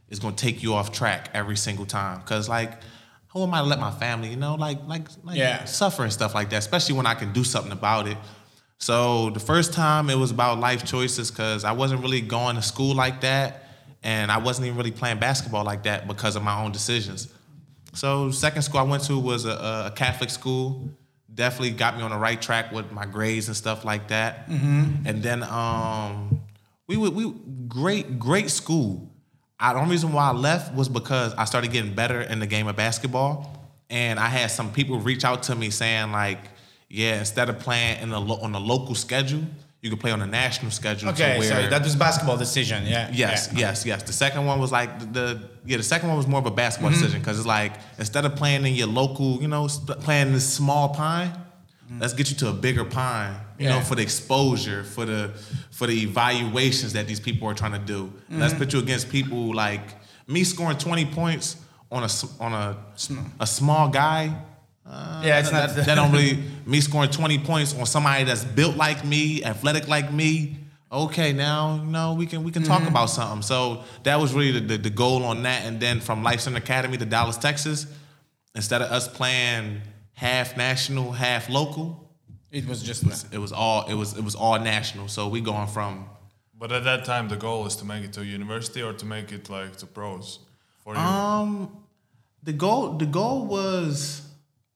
is 0.10 0.20
gonna 0.20 0.36
take 0.36 0.62
you 0.62 0.76
off 0.76 0.92
track 0.92 1.30
every 1.34 1.58
single 1.58 1.86
time. 1.86 2.22
Cause 2.22 2.48
like, 2.48 2.74
who 3.34 3.44
am 3.44 3.54
I 3.54 3.60
to 3.60 3.66
let 3.66 3.80
my 3.80 3.92
family, 3.92 4.30
you 4.30 4.36
know, 4.38 4.56
like 4.56 4.80
like 4.88 5.08
like 5.24 5.38
Yeah. 5.38 5.66
suffer 5.66 6.04
and 6.04 6.14
stuff 6.14 6.34
like 6.36 6.50
that, 6.52 6.58
especially 6.58 6.96
when 6.96 7.06
I 7.08 7.16
can 7.16 7.34
do 7.34 7.44
something 7.44 7.72
about 7.72 8.08
it. 8.08 8.18
So 8.78 9.30
the 9.32 9.40
first 9.40 9.74
time 9.74 10.10
it 10.10 10.18
was 10.18 10.32
about 10.32 10.60
life 10.60 10.86
choices 10.86 11.32
because 11.32 11.64
I 11.64 11.72
wasn't 11.72 12.02
really 12.02 12.22
going 12.22 12.56
to 12.58 12.62
school 12.62 12.94
like 12.96 13.22
that, 13.22 13.64
and 14.04 14.32
I 14.32 14.38
wasn't 14.38 14.68
even 14.68 14.78
really 14.78 14.92
playing 14.92 15.20
basketball 15.20 15.64
like 15.64 15.84
that 15.84 16.08
because 16.08 16.36
of 16.36 16.44
my 16.44 16.62
own 16.64 16.72
decisions. 16.72 17.28
So 17.94 18.32
second 18.32 18.62
school 18.64 18.80
I 18.80 18.84
went 18.84 19.04
to 19.06 19.18
was 19.20 19.46
a, 19.46 19.86
a 19.88 19.94
Catholic 19.96 20.30
school. 20.30 20.90
Definitely 21.34 21.72
got 21.72 21.96
me 21.98 22.04
on 22.04 22.12
the 22.12 22.18
right 22.18 22.40
track 22.42 22.72
with 22.72 22.92
my 22.92 23.06
grades 23.06 23.48
and 23.48 23.56
stuff 23.58 23.86
like 23.86 24.10
that. 24.10 24.48
And 24.50 25.24
then 25.24 25.42
um, 25.44 26.42
we 26.88 26.98
would 26.98 27.16
we 27.16 27.34
great 27.68 28.20
great 28.20 28.50
school. 28.52 29.10
I, 29.64 29.74
the 29.74 29.80
only 29.80 29.92
reason 29.92 30.12
why 30.14 30.30
I 30.30 30.34
left 30.34 30.74
was 30.76 30.90
because 30.90 31.34
I 31.36 31.46
started 31.46 31.72
getting 31.72 31.94
better 31.94 32.22
in 32.22 32.40
the 32.40 32.48
game 32.48 32.68
of 32.68 32.76
basketball, 32.76 33.34
and 33.90 34.20
I 34.20 34.28
had 34.28 34.52
some 34.52 34.72
people 34.72 35.00
reach 35.00 35.24
out 35.24 35.44
to 35.44 35.56
me 35.56 35.70
saying 35.70 36.12
like, 36.12 36.40
yeah, 36.90 37.18
instead 37.20 37.50
of 37.50 37.60
playing 37.60 38.02
in 38.02 38.10
the 38.10 38.20
lo- 38.20 38.40
on 38.42 38.52
the 38.52 38.60
local 38.60 38.94
schedule, 38.96 39.44
you 39.82 39.90
could 39.90 40.00
play 40.00 40.12
on 40.12 40.20
the 40.20 40.26
national 40.28 40.72
schedule. 40.72 41.10
Okay, 41.10 41.42
so 41.42 41.70
that 41.70 41.84
was 41.84 41.96
basketball 41.96 42.38
decision. 42.38 42.86
Yeah. 42.86 43.10
Yes, 43.14 43.50
yeah. 43.52 43.60
yes, 43.60 43.86
yes. 43.86 44.04
The 44.04 44.14
second 44.14 44.46
one 44.46 44.60
was 44.60 44.72
like 44.72 45.00
the, 45.00 45.06
the 45.06 45.50
yeah. 45.66 45.78
The 45.78 45.84
second 45.84 46.08
one 46.10 46.18
was 46.18 46.28
more 46.28 46.40
of 46.40 46.46
a 46.46 46.52
basketball 46.52 46.92
Mm-hmm. 46.92 47.00
decision 47.02 47.20
because 47.22 47.38
it's 47.38 47.48
like 47.48 47.74
instead 47.98 48.26
of 48.26 48.36
playing 48.36 48.66
in 48.66 48.76
your 48.76 48.88
local, 48.88 49.42
you 49.42 49.48
know, 49.48 49.68
playing 50.02 50.32
this 50.34 50.48
small 50.54 50.90
pine, 50.90 51.32
let's 52.00 52.14
get 52.14 52.30
you 52.30 52.36
to 52.38 52.50
a 52.50 52.54
bigger 52.54 52.86
pine. 52.86 53.36
You 53.64 53.70
know, 53.70 53.80
Mm. 53.80 53.84
For 53.84 53.96
the 53.96 54.02
exposure, 54.04 54.84
for 54.84 55.06
the 55.06 55.32
for 55.72 55.88
the 55.88 55.98
evaluations 56.04 56.94
that 56.94 57.08
these 57.08 57.20
people 57.20 57.48
are 57.48 57.54
trying 57.54 57.74
to 57.74 57.86
do. 57.96 58.06
Mm-hmm. 58.06 58.40
Let's 58.42 58.54
put 58.54 58.74
you 58.74 58.80
against 58.80 59.10
people 59.10 59.54
like 59.54 59.82
me 60.28 60.44
scoring 60.44 60.78
twenty 60.78 61.06
points 61.06 61.58
on 61.92 62.04
a 62.04 62.10
on 62.40 62.54
a 62.54 62.78
a 63.40 63.48
small 63.48 63.88
guy. 63.90 64.34
Uh, 64.86 65.22
Yeah, 65.24 65.40
it's 65.40 65.50
that, 65.52 65.68
not- 65.68 65.76
that 65.76 65.86
that 65.86 65.96
don't 65.96 66.12
really 66.12 66.38
me 66.66 66.82
scoring 66.82 67.10
20 67.10 67.40
points 67.40 67.74
on 67.80 67.86
somebody 67.86 68.26
that's 68.26 68.44
built 68.44 68.76
like 68.76 69.06
me, 69.06 69.42
athletic 69.46 69.88
like 69.88 70.12
me. 70.12 70.58
Okay, 70.92 71.32
now 71.34 71.76
you 71.76 71.90
know 71.92 72.14
we 72.14 72.26
can 72.26 72.44
we 72.44 72.52
can 72.52 72.64
talk 72.64 72.84
about 72.88 73.10
something. 73.10 73.42
So 73.42 73.84
that 74.04 74.20
was 74.20 74.34
really 74.34 74.52
the, 74.60 74.60
the, 74.60 74.78
the 74.78 74.90
goal 74.90 75.24
on 75.24 75.44
that. 75.44 75.66
And 75.66 75.80
then 75.80 76.00
from 76.02 76.22
Life 76.22 76.42
Center 76.42 76.58
Academy 76.58 76.98
to 76.98 77.06
Dallas, 77.06 77.38
Texas, 77.38 77.88
instead 78.56 78.82
of 78.82 78.92
us 78.92 79.08
playing 79.08 79.82
half 80.14 80.56
national, 80.58 81.12
half 81.14 81.50
local, 81.50 82.03
It 82.54 82.66
was 82.68 82.80
just 82.84 83.04
it 83.34 83.40
was 83.40 83.52
all 83.52 83.80
it 83.88 83.96
was 83.96 84.10
it 84.20 84.24
was 84.24 84.36
all 84.36 84.60
national. 84.60 85.08
So 85.08 85.28
we 85.28 85.42
going 85.42 85.68
from 85.68 85.94
But 86.62 86.72
at 86.72 86.84
that 86.84 87.04
time, 87.04 87.28
the 87.28 87.36
goal 87.48 87.66
is 87.66 87.76
to 87.78 87.86
make 87.86 88.04
it 88.08 88.14
to 88.14 88.22
university 88.24 88.82
or 88.88 88.94
to 89.02 89.06
make 89.06 89.32
it 89.38 89.50
like 89.50 89.76
to 89.82 89.86
pros 89.88 90.40
for 90.84 90.94
you. 90.94 91.02
um 91.02 91.50
the 92.44 92.54
goal 92.54 92.82
the 93.04 93.06
goal 93.20 93.46
was 93.58 94.22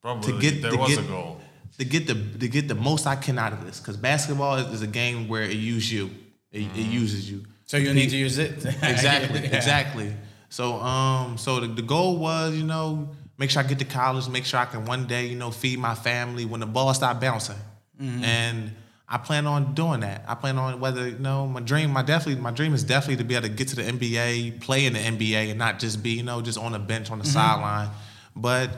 Probably 0.01 0.31
to 0.33 0.39
get 0.39 0.61
there 0.61 0.71
to 0.71 0.77
was 0.77 0.95
get, 0.95 1.05
a 1.05 1.07
goal. 1.07 1.39
to 1.79 1.85
get 1.85 2.03
the 2.07 2.15
to 2.39 2.47
get 2.47 2.67
the 2.67 2.75
most 2.89 3.05
I 3.13 3.15
can 3.15 3.37
out 3.37 3.53
of 3.53 3.61
this 3.65 3.79
because 3.79 3.97
basketball 3.97 4.55
is, 4.61 4.67
is 4.77 4.81
a 4.81 4.87
game 5.01 5.27
where 5.31 5.43
it 5.43 5.57
uses 5.75 5.91
you 5.91 6.05
it, 6.51 6.61
it 6.81 6.87
uses 7.01 7.29
you 7.31 7.39
so 7.65 7.75
you 7.77 7.93
need 7.93 8.09
to 8.09 8.17
use 8.17 8.37
it. 8.37 8.53
exactly 8.93 9.41
Yeah. 9.41 9.57
exactly 9.59 10.09
so 10.49 10.63
um 10.93 11.37
so 11.37 11.59
the, 11.59 11.67
the 11.67 11.81
goal 11.95 12.17
was 12.17 12.55
you 12.55 12.63
know 12.73 13.09
make 13.37 13.49
sure 13.51 13.61
I 13.63 13.65
get 13.67 13.79
to 13.79 13.85
college 13.85 14.27
make 14.29 14.45
sure 14.45 14.59
I 14.59 14.65
can 14.65 14.85
one 14.85 15.05
day 15.07 15.25
you 15.27 15.35
know 15.35 15.51
feed 15.51 15.79
my 15.79 15.95
family 15.95 16.45
when 16.45 16.59
the 16.59 16.65
ball 16.65 16.93
stop 16.93 17.19
bouncing. 17.21 17.55
Mm-hmm. 18.01 18.23
and 18.23 18.71
I 19.09 19.17
plan 19.17 19.47
on 19.47 19.73
doing 19.73 20.01
that. 20.01 20.25
I 20.27 20.35
plan 20.35 20.57
on 20.57 20.79
whether 20.81 21.07
you 21.07 21.17
know 21.17 21.47
my 21.47 21.61
dream 21.61 21.91
my 21.91 22.01
definitely 22.03 22.41
my 22.41 22.51
dream 22.51 22.73
is 22.73 22.83
definitely 22.83 23.15
to 23.17 23.23
be 23.23 23.35
able 23.35 23.47
to 23.47 23.53
get 23.53 23.69
to 23.69 23.75
the 23.77 23.83
NBA 23.83 24.59
play 24.61 24.85
in 24.85 24.93
the 24.93 24.99
NBA 24.99 25.49
and 25.49 25.57
not 25.57 25.79
just 25.79 26.03
be 26.03 26.11
you 26.11 26.23
know 26.23 26.41
just 26.41 26.57
on 26.57 26.73
the 26.73 26.79
bench 26.79 27.09
on 27.09 27.17
the 27.19 27.23
Mm-hmm. 27.23 27.33
sideline. 27.33 27.89
But 28.35 28.69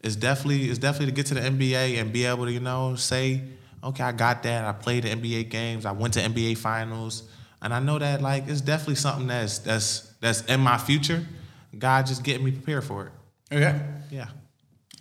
it's 0.00 0.16
definitely 0.16 0.70
it's 0.70 0.78
definitely 0.78 1.06
to 1.06 1.12
get 1.12 1.26
to 1.26 1.34
the 1.34 1.40
NBA 1.40 2.00
and 2.00 2.12
be 2.12 2.24
able 2.24 2.44
to 2.46 2.52
you 2.52 2.60
know 2.60 2.94
say 2.96 3.42
okay 3.82 4.04
I 4.04 4.12
got 4.12 4.42
that. 4.44 4.64
I 4.64 4.72
played 4.72 5.02
the 5.04 5.10
NBA 5.10 5.50
games. 5.50 5.84
I 5.84 5.92
went 5.92 6.14
to 6.14 6.20
NBA 6.20 6.58
finals. 6.58 7.24
And 7.60 7.72
I 7.74 7.78
know 7.80 7.98
that 7.98 8.22
like 8.22 8.48
it's 8.48 8.60
definitely 8.60 8.96
something 8.96 9.26
that's 9.26 9.58
that's 9.58 10.12
that's 10.20 10.42
in 10.46 10.60
my 10.60 10.78
future. 10.78 11.26
God 11.78 12.06
just 12.06 12.22
getting 12.22 12.44
me 12.44 12.52
prepared 12.52 12.84
for 12.84 13.06
it 13.06 13.12
Okay. 13.52 13.74
yeah 14.10 14.28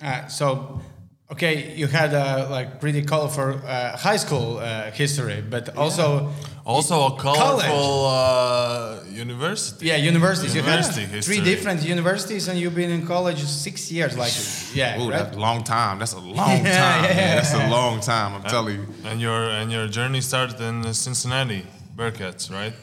Uh, 0.03 0.27
so, 0.27 0.81
okay, 1.29 1.75
you 1.77 1.88
had 1.88 2.12
a 2.13 2.48
like 2.50 2.79
pretty 2.79 3.03
colorful 3.03 3.53
uh, 3.53 3.96
high 4.08 4.17
school 4.17 4.58
uh, 4.58 4.89
history, 4.91 5.41
but 5.50 5.77
also 5.77 6.31
Also 6.65 6.96
a 7.05 7.12
colorful 7.22 8.05
uh, 8.08 9.03
university. 9.25 9.86
yeah, 9.89 9.98
universities. 10.12 10.55
University 10.55 11.01
you 11.01 11.08
had 11.08 11.15
history. 11.15 11.36
three 11.36 11.43
different 11.51 11.81
universities, 11.84 12.48
and 12.50 12.58
you've 12.60 12.75
been 12.75 12.89
in 12.91 13.05
college 13.05 13.41
six 13.43 13.91
years. 13.91 14.13
Like, 14.17 14.34
yeah, 14.74 14.98
Ooh, 15.00 15.10
right? 15.10 15.17
that's 15.25 15.36
a 15.36 15.39
long 15.39 15.63
time 15.63 16.00
that's 16.00 16.13
a 16.13 16.20
long 16.41 16.63
time 16.63 16.65
Yeah, 16.65 17.08
yeah, 17.08 17.15
man. 17.15 17.36
that's 17.38 17.53
a 17.53 17.67
long 17.70 18.00
time 18.01 18.29
I'm 18.36 18.43
telling 18.50 18.75
you 18.79 18.86
And 19.10 19.22
your 19.22 19.41
and 19.60 19.72
your 19.72 19.88
journey 19.88 20.22
started 20.22 20.60
in 20.70 20.93
Cincinnati 20.93 21.62
Bearcats, 21.98 22.50
right? 22.50 22.74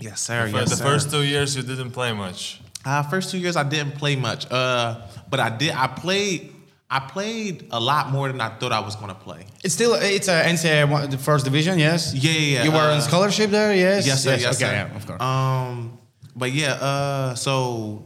yes 0.00 0.20
sir 0.26 0.48
For 0.48 0.58
yes 0.60 0.70
the 0.70 0.76
sir. 0.76 0.84
first 0.90 1.10
two 1.10 1.22
years, 1.22 1.54
you 1.56 1.62
didn't 1.62 1.92
play 1.92 2.12
much. 2.14 2.61
Uh, 2.84 3.02
first 3.04 3.30
two 3.30 3.38
years 3.38 3.56
I 3.56 3.62
didn't 3.62 3.92
play 3.96 4.16
much, 4.16 4.50
uh, 4.50 5.00
but 5.30 5.40
I 5.40 5.50
did. 5.50 5.72
I 5.72 5.86
played. 5.86 6.52
I 6.90 6.98
played 7.00 7.68
a 7.70 7.80
lot 7.80 8.10
more 8.10 8.28
than 8.28 8.38
I 8.40 8.50
thought 8.50 8.70
I 8.72 8.80
was 8.80 8.96
gonna 8.96 9.14
play. 9.14 9.46
It's 9.64 9.72
still 9.72 9.94
it's 9.94 10.28
a 10.28 10.42
NCAA 10.42 10.90
one, 10.90 11.08
the 11.08 11.16
first 11.16 11.44
division, 11.46 11.78
yes. 11.78 12.12
Yeah, 12.14 12.30
yeah, 12.32 12.38
yeah. 12.58 12.64
You 12.64 12.70
were 12.72 12.76
on 12.78 12.98
Uh, 12.98 13.00
scholarship 13.00 13.50
there, 13.50 13.74
yes. 13.74 14.06
Yes, 14.06 14.22
sir. 14.22 14.32
Yes, 14.36 14.56
okay, 14.56 14.66
sir. 14.66 14.72
yeah, 14.72 14.96
of 14.96 15.06
course. 15.06 15.20
Um, 15.22 15.98
but 16.36 16.52
yeah. 16.52 16.72
Uh, 16.74 17.34
so 17.34 18.04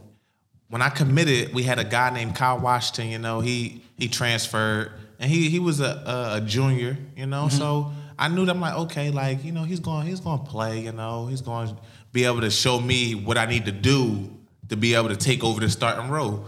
when 0.69 0.81
I 0.81 0.87
committed, 0.89 1.53
we 1.53 1.63
had 1.63 1.79
a 1.79 1.83
guy 1.83 2.11
named 2.11 2.35
Kyle 2.35 2.59
Washington. 2.59 3.09
You 3.09 3.19
know, 3.19 3.41
he 3.41 3.81
he 3.97 4.07
transferred, 4.07 4.93
and 5.19 5.29
he 5.29 5.49
he 5.49 5.59
was 5.59 5.81
a 5.81 5.91
a, 6.05 6.37
a 6.37 6.41
junior. 6.41 6.97
You 7.17 7.25
know, 7.25 7.49
so 7.49 7.91
I 8.17 8.29
knew 8.29 8.45
that 8.45 8.55
I'm 8.55 8.61
like, 8.61 8.75
okay, 8.75 9.11
like 9.11 9.43
you 9.43 9.51
know, 9.51 9.63
he's 9.63 9.81
going 9.81 10.07
he's 10.07 10.21
going 10.21 10.39
to 10.39 10.45
play. 10.45 10.79
You 10.79 10.93
know, 10.93 11.27
he's 11.27 11.41
going 11.41 11.67
to 11.69 11.75
be 12.13 12.23
able 12.23 12.39
to 12.41 12.49
show 12.49 12.79
me 12.79 13.15
what 13.15 13.37
I 13.37 13.47
need 13.47 13.65
to 13.65 13.73
do 13.73 14.29
to 14.69 14.75
be 14.77 14.95
able 14.95 15.09
to 15.09 15.15
take 15.15 15.43
over 15.43 15.59
the 15.61 15.69
starting 15.69 16.09
role, 16.09 16.45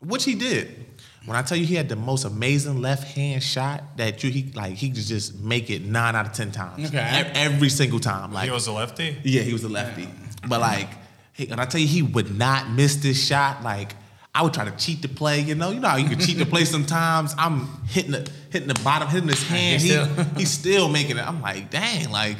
which 0.00 0.24
he 0.24 0.34
did. 0.34 0.86
When 1.26 1.36
I 1.36 1.42
tell 1.42 1.58
you 1.58 1.66
he 1.66 1.74
had 1.74 1.88
the 1.88 1.96
most 1.96 2.24
amazing 2.24 2.80
left 2.80 3.04
hand 3.14 3.42
shot 3.42 3.84
that 3.98 4.24
you 4.24 4.30
he 4.30 4.50
like 4.54 4.72
he 4.74 4.88
could 4.88 5.04
just 5.04 5.38
make 5.38 5.68
it 5.68 5.82
nine 5.84 6.16
out 6.16 6.26
of 6.26 6.32
ten 6.32 6.50
times. 6.50 6.88
Okay. 6.88 6.98
Ev- 6.98 7.32
every 7.34 7.68
single 7.68 8.00
time. 8.00 8.32
Like 8.32 8.46
he 8.46 8.50
was 8.50 8.66
a 8.66 8.72
lefty. 8.72 9.16
yeah, 9.22 9.42
he 9.42 9.52
was 9.52 9.62
a 9.64 9.68
lefty. 9.68 10.08
But 10.48 10.60
like, 10.60 10.88
he, 11.34 11.48
and 11.50 11.60
I 11.60 11.66
tell 11.66 11.80
you, 11.80 11.86
he 11.86 12.00
would 12.02 12.36
not 12.36 12.70
miss 12.70 12.96
this 12.96 13.22
shot. 13.22 13.62
Like, 13.62 13.94
I 14.34 14.42
would 14.42 14.54
try 14.54 14.64
to 14.64 14.70
cheat 14.76 15.02
the 15.02 15.08
play. 15.08 15.40
You 15.40 15.54
know, 15.54 15.70
you 15.70 15.80
know 15.80 15.88
how 15.88 15.96
you 15.98 16.08
can 16.08 16.18
cheat 16.18 16.38
the 16.38 16.46
play 16.46 16.64
sometimes. 16.64 17.34
I'm 17.36 17.66
hitting 17.88 18.12
the 18.12 18.30
hitting 18.48 18.68
the 18.68 18.80
bottom, 18.82 19.08
hitting 19.08 19.28
his 19.28 19.46
hand. 19.46 19.82
He's 19.82 19.92
He, 19.92 20.24
he's 20.38 20.50
still 20.50 20.88
making 20.88 21.18
it. 21.18 21.28
I'm 21.28 21.42
like, 21.42 21.70
dang, 21.70 22.10
like, 22.10 22.38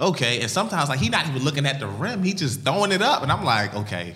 okay. 0.00 0.40
And 0.40 0.50
sometimes 0.50 0.88
like 0.88 1.00
he 1.00 1.08
not 1.08 1.26
even 1.28 1.42
looking 1.42 1.66
at 1.66 1.80
the 1.80 1.86
rim. 1.86 2.22
He 2.22 2.34
just 2.34 2.62
throwing 2.62 2.92
it 2.92 3.02
up, 3.02 3.22
and 3.22 3.30
I'm 3.30 3.44
like, 3.44 3.74
okay, 3.74 4.14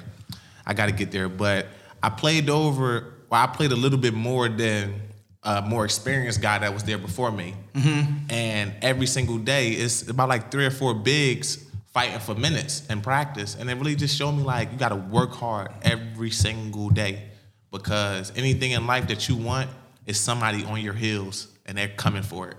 I 0.67 0.75
got 0.75 0.87
to 0.87 0.93
get 0.93 1.11
there. 1.11 1.29
But 1.29 1.67
I 2.03 2.11
played 2.11 2.51
over. 2.51 3.13
Well, 3.31 3.43
I 3.43 3.47
played 3.47 3.73
a 3.73 3.77
little 3.77 3.99
bit 3.99 4.15
more 4.15 4.49
than 4.49 5.01
a 5.43 5.63
more 5.63 5.85
experienced 5.85 6.41
guy 6.41 6.59
that 6.59 6.73
was 6.73 6.85
there 6.85 6.99
before 6.99 7.31
me. 7.31 7.55
Mm-hmm. 7.75 8.31
And 8.31 8.73
every 8.83 9.07
single 9.07 9.39
day, 9.39 9.71
it's 9.71 10.09
about 10.09 10.29
like 10.29 10.51
three 10.51 10.65
or 10.65 10.71
four 10.71 10.95
bigs 10.95 11.65
fighting 11.93 12.19
for 12.19 12.35
minutes 12.35 12.87
in 12.89 13.01
practice. 13.01 13.55
And 13.55 13.71
it 13.71 13.75
really 13.75 13.95
just 13.95 14.17
showed 14.17 14.33
me 14.33 14.43
like 14.43 14.73
you 14.73 14.79
got 14.79 14.89
to 14.89 14.97
work 14.97 15.33
hard 15.33 15.71
every 15.83 16.31
single 16.31 16.91
day 16.91 17.29
because 17.71 18.33
anything 18.37 18.73
in 18.73 18.87
life 18.87 19.07
that 19.09 19.29
you 19.29 19.37
want 19.37 19.71
is 20.07 20.19
somebody 20.19 20.65
on 20.65 20.81
your 20.81 20.95
heels 20.95 21.49
and 21.67 21.79
they're 21.79 21.89
coming 21.89 22.23
for 22.23 22.49
it. 22.49 22.57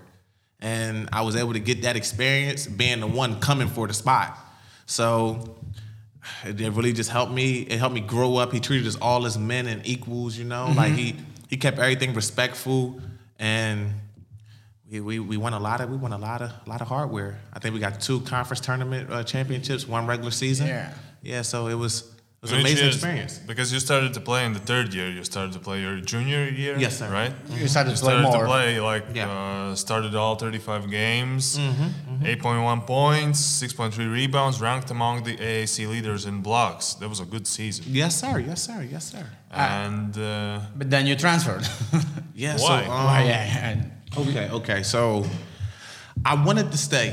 And 0.60 1.08
I 1.12 1.22
was 1.22 1.36
able 1.36 1.52
to 1.52 1.60
get 1.60 1.82
that 1.82 1.96
experience 1.96 2.66
being 2.66 3.00
the 3.00 3.06
one 3.06 3.40
coming 3.40 3.68
for 3.68 3.86
the 3.86 3.94
spot. 3.94 4.38
So 4.86 5.56
it 6.44 6.72
really 6.72 6.92
just 6.92 7.10
helped 7.10 7.32
me. 7.32 7.60
It 7.60 7.78
helped 7.78 7.94
me 7.94 8.00
grow 8.00 8.36
up. 8.36 8.52
He 8.52 8.60
treated 8.60 8.86
us 8.86 8.96
all 8.96 9.26
as 9.26 9.38
men 9.38 9.66
and 9.66 9.86
equals, 9.86 10.36
you 10.38 10.44
know. 10.44 10.72
Like 10.76 10.92
he 10.92 11.16
he 11.48 11.56
kept 11.56 11.78
everything 11.78 12.14
respectful, 12.14 13.00
and 13.38 13.92
we, 14.90 15.00
we 15.00 15.18
we 15.18 15.36
won 15.36 15.52
a 15.52 15.60
lot 15.60 15.80
of 15.80 15.90
we 15.90 15.96
won 15.96 16.12
a 16.12 16.18
lot 16.18 16.42
of 16.42 16.50
a 16.50 16.68
lot 16.68 16.80
of 16.80 16.88
hardware. 16.88 17.38
I 17.52 17.58
think 17.58 17.74
we 17.74 17.80
got 17.80 18.00
two 18.00 18.20
conference 18.20 18.60
tournament 18.60 19.12
uh, 19.12 19.24
championships, 19.24 19.86
one 19.86 20.06
regular 20.06 20.30
season. 20.30 20.68
Yeah. 20.68 20.92
yeah. 21.22 21.42
So 21.42 21.68
it 21.68 21.74
was 21.74 22.15
was 22.46 22.52
an 22.52 22.58
Which 22.58 22.66
amazing 22.66 22.84
years- 22.86 22.96
experience. 22.96 23.34
Because 23.50 23.68
you 23.74 23.80
started 23.88 24.10
to 24.18 24.20
play 24.30 24.40
in 24.48 24.52
the 24.58 24.64
third 24.70 24.88
year. 24.96 25.08
You 25.16 25.22
started 25.24 25.52
to 25.58 25.62
play 25.68 25.78
your 25.86 25.96
junior 26.12 26.42
year. 26.62 26.74
Yes, 26.84 26.94
sir. 27.00 27.08
Right. 27.20 27.32
You 27.60 27.68
started 27.68 27.92
to 27.96 28.00
play 28.04 28.12
started 28.12 28.22
more. 28.28 28.40
to 28.44 28.52
play 28.54 28.70
like 28.92 29.04
Yeah. 29.20 29.30
uh, 29.30 29.74
started 29.74 30.12
all 30.14 30.36
35 30.36 30.82
games, 30.90 31.42
Mm-hmm, 31.58 32.24
8.1 32.24 32.80
points, 32.86 33.38
6.3 33.62 34.06
rebounds, 34.20 34.56
ranked 34.60 34.90
among 34.90 35.24
the 35.28 35.34
AAC 35.48 35.86
leaders 35.94 36.22
in 36.30 36.40
blocks. 36.48 36.94
That 37.00 37.08
was 37.08 37.20
a 37.20 37.24
good 37.34 37.46
season. 37.46 37.84
Yes, 37.88 38.12
sir. 38.22 38.34
Yes, 38.50 38.60
sir. 38.68 38.78
Yes, 38.94 39.04
sir. 39.12 39.24
And 39.50 40.16
uh, 40.18 40.60
But 40.80 40.88
then 40.90 41.06
you 41.06 41.14
transferred. 41.16 41.64
Yeah. 42.44 42.52
Why? 42.58 42.82
So, 42.84 42.88
Why, 42.90 43.20
um, 43.22 43.26
yeah, 43.28 43.84
Okay, 44.22 44.46
okay. 44.58 44.82
So 44.82 45.24
I 46.24 46.34
wanted 46.46 46.70
to 46.72 46.78
stay. 46.78 47.08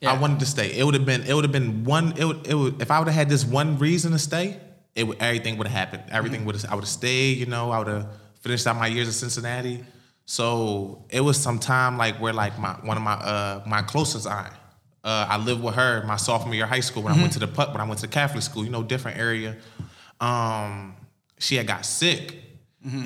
Yeah. 0.00 0.12
I 0.12 0.18
wanted 0.18 0.40
to 0.40 0.46
stay. 0.46 0.68
It 0.78 0.84
would 0.84 0.94
have 0.94 1.06
been. 1.06 1.22
It 1.22 1.32
would 1.34 1.44
have 1.44 1.52
been 1.52 1.84
one. 1.84 2.12
It 2.16 2.24
would. 2.24 2.40
It 2.46 2.54
would. 2.54 2.82
If 2.82 2.90
I 2.90 2.98
would 2.98 3.08
have 3.08 3.14
had 3.14 3.28
this 3.28 3.44
one 3.44 3.78
reason 3.78 4.12
to 4.12 4.18
stay, 4.18 4.58
it. 4.94 5.06
Everything 5.20 5.56
would 5.58 5.66
have 5.66 5.76
happened. 5.76 6.04
Everything 6.10 6.44
would. 6.44 6.56
have 6.56 6.70
I 6.70 6.74
would 6.74 6.84
have 6.84 6.88
stayed. 6.88 7.38
You 7.38 7.46
know. 7.46 7.70
I 7.70 7.78
would 7.78 7.88
have 7.88 8.08
finished 8.40 8.66
out 8.66 8.76
my 8.76 8.86
years 8.86 9.06
in 9.08 9.12
Cincinnati. 9.12 9.84
So 10.26 11.04
it 11.10 11.20
was 11.20 11.38
some 11.38 11.58
time 11.58 11.98
like 11.98 12.16
where 12.16 12.32
like 12.32 12.58
my 12.58 12.72
one 12.82 12.96
of 12.96 13.02
my 13.02 13.12
uh 13.12 13.62
my 13.66 13.82
closest 13.82 14.26
aunt. 14.26 14.52
Uh, 15.02 15.26
I 15.28 15.36
lived 15.36 15.62
with 15.62 15.74
her 15.74 16.02
my 16.06 16.16
sophomore 16.16 16.54
year 16.54 16.64
of 16.64 16.70
high 16.70 16.80
school 16.80 17.02
when 17.02 17.12
I 17.12 17.20
went 17.20 17.34
to 17.34 17.38
the 17.38 17.46
put 17.46 17.72
when 17.72 17.80
I 17.80 17.84
went 17.84 18.00
to 18.00 18.08
Catholic 18.08 18.42
school. 18.42 18.64
You 18.64 18.70
know, 18.70 18.82
different 18.82 19.18
area. 19.18 19.56
Um, 20.18 20.96
she 21.38 21.56
had 21.56 21.66
got 21.66 21.84
sick, 21.84 22.36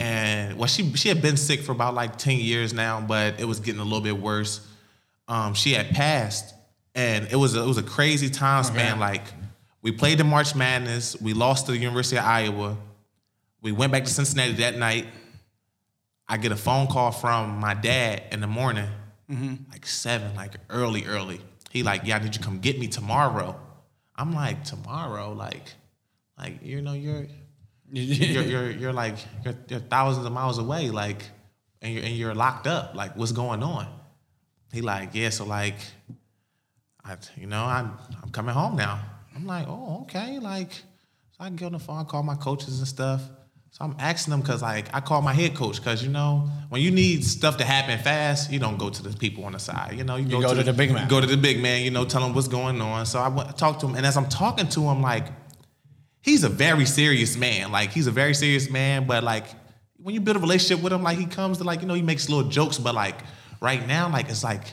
and 0.01 0.57
well, 0.57 0.69
she 0.69 0.95
she 0.95 1.09
had 1.09 1.21
been 1.21 1.37
sick 1.37 1.63
for 1.63 1.73
about 1.73 1.95
like 1.95 2.17
ten 2.17 2.39
years 2.39 2.73
now, 2.73 3.01
but 3.01 3.41
it 3.41 3.45
was 3.47 3.59
getting 3.59 3.81
a 3.81 3.85
little 3.85 4.01
bit 4.01 4.17
worse. 4.17 4.65
Um, 5.27 5.55
she 5.55 5.73
had 5.73 5.91
passed, 5.91 6.55
and 6.95 7.27
it 7.33 7.37
was 7.37 7.57
a, 7.57 7.63
it 7.63 7.67
was 7.67 7.79
a 7.79 7.83
crazy 7.83 8.31
time 8.31 8.63
span. 8.63 9.01
Like 9.01 9.25
we 9.83 9.93
played 9.93 10.19
the 10.19 10.25
March 10.25 10.55
Madness, 10.55 11.21
we 11.21 11.35
lost 11.35 11.67
to 11.67 11.73
the 11.73 11.79
University 11.79 12.19
of 12.19 12.25
Iowa. 12.25 12.77
We 13.63 13.73
went 13.73 13.93
back 13.93 14.05
to 14.05 14.11
Cincinnati 14.11 14.53
that 14.55 14.77
night. 14.77 15.07
I 16.29 16.37
get 16.37 16.53
a 16.53 16.57
phone 16.57 16.89
call 16.89 17.11
from 17.11 17.59
my 17.59 17.75
dad 17.75 18.23
in 18.33 18.41
the 18.41 18.47
morning, 18.47 18.89
mm-hmm. 19.31 19.55
like 19.71 19.87
seven, 19.87 20.35
like 20.35 20.55
early, 20.69 21.07
early. 21.07 21.41
He 21.71 21.83
like, 21.83 22.03
yeah, 22.05 22.17
I 22.17 22.19
need 22.19 22.27
you 22.27 22.33
to 22.33 22.41
come 22.41 22.59
get 22.59 22.79
me 22.79 22.89
tomorrow. 22.89 23.59
I'm 24.17 24.35
like, 24.35 24.65
tomorrow, 24.65 25.33
like, 25.33 25.75
like 26.37 26.63
you 26.63 26.83
know, 26.83 26.93
you're 26.93 27.27
you're 27.93 28.43
you're 28.43 28.71
you're 28.71 28.93
like 28.93 29.17
you're, 29.45 29.55
you're 29.69 29.81
thousands 29.81 30.27
of 30.27 30.33
miles 30.33 30.59
away, 30.59 30.91
like, 30.91 31.23
and 31.81 31.95
you're 31.95 32.05
and 32.05 32.15
you're 32.15 32.35
locked 32.35 32.67
up. 32.67 32.95
Like, 32.95 33.17
what's 33.17 33.33
going 33.33 33.63
on? 33.63 33.87
He 34.73 34.83
like, 34.83 35.11
yeah, 35.15 35.31
so 35.31 35.47
like, 35.47 35.77
I 37.05 37.17
you 37.37 37.47
know, 37.47 37.65
I'm 37.65 37.97
I'm 38.23 38.31
coming 38.31 38.55
home 38.55 38.77
now. 38.77 39.01
I'm 39.39 39.47
like, 39.47 39.67
oh, 39.69 40.01
okay, 40.03 40.41
like, 40.41 40.73
so 40.73 41.39
I 41.39 41.51
get 41.51 41.67
on 41.67 41.73
the 41.73 41.79
phone, 41.79 42.05
call 42.07 42.25
my 42.25 42.35
coaches 42.35 42.79
and 42.79 42.89
stuff. 42.89 43.23
So 43.71 43.85
I'm 43.85 43.95
asking 44.01 44.33
them 44.33 44.41
because 44.41 44.63
like 44.63 44.93
I 44.93 45.01
call 45.01 45.23
my 45.23 45.33
head 45.35 45.55
coach 45.55 45.77
because 45.77 46.03
you 46.03 46.09
know 46.09 46.49
when 46.71 46.81
you 46.81 46.91
need 46.91 47.23
stuff 47.23 47.59
to 47.59 47.65
happen 47.65 47.99
fast, 47.99 48.51
you 48.51 48.59
don't 48.59 48.79
go 48.79 48.89
to 48.89 49.03
the 49.03 49.17
people 49.17 49.45
on 49.45 49.53
the 49.53 49.59
side. 49.59 49.95
You 49.97 50.05
know 50.05 50.17
you, 50.17 50.41
go 50.41 50.55
to 50.55 50.63
the 50.63 50.73
big 50.73 50.91
man. 50.91 51.07
Go 51.07 51.21
to 51.21 51.27
the 51.27 51.37
big 51.37 51.61
man. 51.61 51.83
You 51.83 51.91
know, 51.91 52.05
tell 52.07 52.25
him 52.25 52.35
what's 52.35 52.49
going 52.49 52.81
on. 52.81 53.05
So 53.05 53.21
I 53.21 53.29
went, 53.29 53.57
talked 53.59 53.81
to 53.81 53.87
him, 53.87 53.95
and 53.95 54.07
as 54.07 54.17
I'm 54.17 54.29
talking 54.29 54.69
to 54.69 54.81
him, 54.81 55.03
like 55.03 55.27
he's 56.23 56.45
a 56.45 56.49
very 56.49 56.87
serious 56.87 57.37
man. 57.37 57.71
Like 57.71 57.91
he's 57.91 58.07
a 58.07 58.11
very 58.11 58.35
serious 58.35 58.71
man, 58.71 59.07
but 59.07 59.23
like 59.23 59.45
when 59.99 60.15
you 60.15 60.23
build 60.23 60.39
a 60.39 60.41
relationship 60.41 60.83
with 60.83 60.93
him, 60.93 61.03
like 61.03 61.19
he 61.19 61.27
comes 61.27 61.59
to 61.59 61.65
like 61.65 61.83
you 61.83 61.87
know 61.87 61.95
he 61.95 62.03
makes 62.03 62.29
little 62.29 62.49
jokes, 62.51 62.79
but 62.79 62.95
like 62.95 63.21
right 63.61 63.87
now, 63.87 64.11
like 64.11 64.31
it's 64.31 64.43
like 64.43 64.65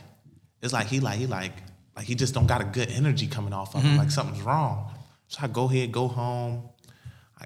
it's 0.61 0.73
like 0.73 0.87
he 0.87 1.01
like 1.01 1.19
he 1.19 1.27
like 1.27 1.53
like 1.95 2.05
he 2.05 2.15
just 2.15 2.33
don't 2.33 2.47
got 2.47 2.61
a 2.61 2.65
good 2.65 2.89
energy 2.89 3.27
coming 3.27 3.53
off 3.53 3.75
of 3.75 3.81
him. 3.81 3.97
Like 3.97 4.11
something's 4.11 4.41
wrong. 4.41 4.91
So 5.27 5.39
I 5.41 5.47
go 5.47 5.65
ahead, 5.65 5.91
go 5.91 6.07
home. 6.07 6.69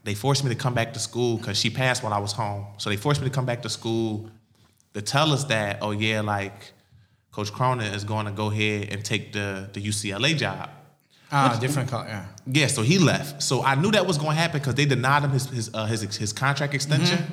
They 0.04 0.14
forced 0.14 0.44
me 0.44 0.50
to 0.50 0.56
come 0.56 0.74
back 0.74 0.94
to 0.94 1.00
school 1.00 1.38
because 1.38 1.58
she 1.60 1.70
passed 1.70 2.04
while 2.04 2.14
I 2.14 2.20
was 2.20 2.32
home. 2.32 2.66
So 2.78 2.90
they 2.90 2.96
forced 2.98 3.22
me 3.22 3.28
to 3.28 3.34
come 3.34 3.46
back 3.46 3.62
to 3.64 3.70
school 3.70 4.30
to 4.94 5.02
tell 5.02 5.32
us 5.34 5.46
that, 5.46 5.80
oh 5.82 5.92
yeah, 5.92 6.22
like 6.22 6.74
Coach 7.32 7.52
Cronin 7.52 7.94
is 7.94 8.04
going 8.04 8.26
to 8.26 8.32
go 8.32 8.50
ahead 8.50 8.90
and 8.92 9.04
take 9.04 9.34
the 9.34 9.70
the 9.74 9.82
UCLA 9.82 10.36
job. 10.36 10.70
Ah, 11.32 11.58
different 11.62 11.90
color. 11.90 12.06
Yeah. 12.08 12.26
Yeah, 12.48 12.68
so 12.68 12.82
he 12.82 12.98
left. 12.98 13.44
So 13.44 13.64
I 13.64 13.76
knew 13.76 13.92
that 13.92 14.08
was 14.08 14.18
going 14.18 14.32
to 14.32 14.42
happen 14.42 14.60
because 14.60 14.74
they 14.76 14.86
denied 14.86 15.24
him 15.24 15.32
his 15.32 15.48
his 15.50 15.70
uh, 15.74 15.86
his, 15.86 16.02
his 16.18 16.34
contract 16.34 16.74
extension, 16.74 17.24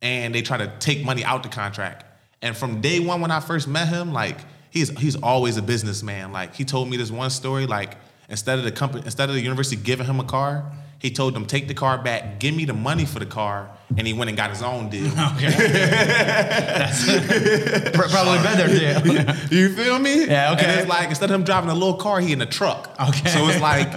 and 0.00 0.34
they 0.34 0.42
tried 0.42 0.58
to 0.58 0.72
take 0.78 1.04
money 1.04 1.24
out 1.24 1.42
the 1.44 1.48
contract. 1.48 2.04
And 2.40 2.56
from 2.56 2.80
day 2.80 2.98
one, 2.98 3.20
when 3.20 3.30
I 3.30 3.38
first 3.38 3.68
met 3.68 3.88
him, 3.88 4.12
like 4.12 4.38
he's 4.72 4.88
he's 4.98 5.16
always 5.16 5.56
a 5.58 5.62
businessman. 5.62 6.32
Like 6.32 6.54
he 6.54 6.64
told 6.64 6.88
me 6.88 6.96
this 6.96 7.10
one 7.10 7.28
story. 7.30 7.66
Like 7.66 7.96
instead 8.28 8.58
of 8.58 8.64
the 8.64 8.72
company, 8.72 9.04
instead 9.04 9.28
of 9.28 9.34
the 9.34 9.40
university 9.40 9.76
giving 9.76 10.06
him 10.06 10.18
a 10.18 10.24
car, 10.24 10.64
he 10.98 11.10
told 11.10 11.34
them 11.34 11.44
take 11.46 11.68
the 11.68 11.74
car 11.74 11.98
back, 11.98 12.40
give 12.40 12.54
me 12.54 12.64
the 12.64 12.72
money 12.72 13.04
for 13.04 13.18
the 13.18 13.26
car, 13.26 13.68
and 13.96 14.06
he 14.06 14.12
went 14.14 14.28
and 14.30 14.36
got 14.36 14.48
his 14.50 14.62
own 14.62 14.88
deal. 14.88 15.10
Pr- 15.10 15.18
Probably 18.08 18.38
better 18.38 18.68
deal. 18.68 19.02
You 19.50 19.74
feel 19.74 19.98
me? 19.98 20.24
Yeah, 20.26 20.52
okay. 20.52 20.64
And 20.64 20.80
it's 20.80 20.88
like 20.88 21.08
instead 21.10 21.28
of 21.28 21.34
him 21.34 21.44
driving 21.44 21.68
a 21.70 21.74
little 21.74 21.96
car, 21.96 22.20
he 22.20 22.32
in 22.32 22.40
a 22.40 22.46
truck. 22.46 22.94
Okay. 22.98 23.28
So 23.28 23.46
it's 23.48 23.60
like, 23.60 23.88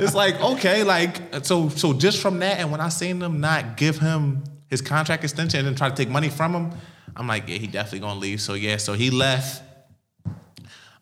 it's 0.00 0.14
like 0.14 0.40
okay, 0.40 0.82
like 0.82 1.20
so 1.44 1.68
so 1.68 1.92
just 1.92 2.20
from 2.20 2.40
that, 2.40 2.58
and 2.58 2.72
when 2.72 2.80
I 2.80 2.88
seen 2.88 3.20
them 3.20 3.40
not 3.40 3.76
give 3.76 3.98
him 3.98 4.42
his 4.66 4.82
contract 4.82 5.22
extension 5.22 5.60
and 5.60 5.68
then 5.68 5.74
try 5.76 5.88
to 5.88 5.94
take 5.94 6.08
money 6.08 6.28
from 6.28 6.54
him, 6.54 6.72
I'm 7.14 7.28
like, 7.28 7.48
yeah, 7.48 7.58
he 7.58 7.68
definitely 7.68 8.00
gonna 8.00 8.18
leave. 8.18 8.40
So 8.40 8.54
yeah, 8.54 8.78
so 8.78 8.94
he 8.94 9.10
left. 9.10 9.62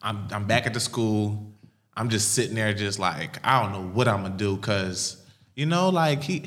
I'm 0.07 0.29
I'm 0.31 0.47
back 0.47 0.67
at 0.67 0.73
the 0.73 0.81
school. 0.81 1.53
I'm 1.97 2.11
just 2.11 2.33
sitting 2.33 2.55
there, 2.55 2.73
just 2.73 2.99
like 3.01 3.45
I 3.45 3.61
don't 3.61 3.73
know 3.73 3.89
what 3.93 4.07
I'm 4.07 4.23
gonna 4.23 4.37
do, 4.37 4.57
cause 4.59 5.23
you 5.55 5.67
know, 5.67 5.89
like 5.91 6.23
he. 6.23 6.45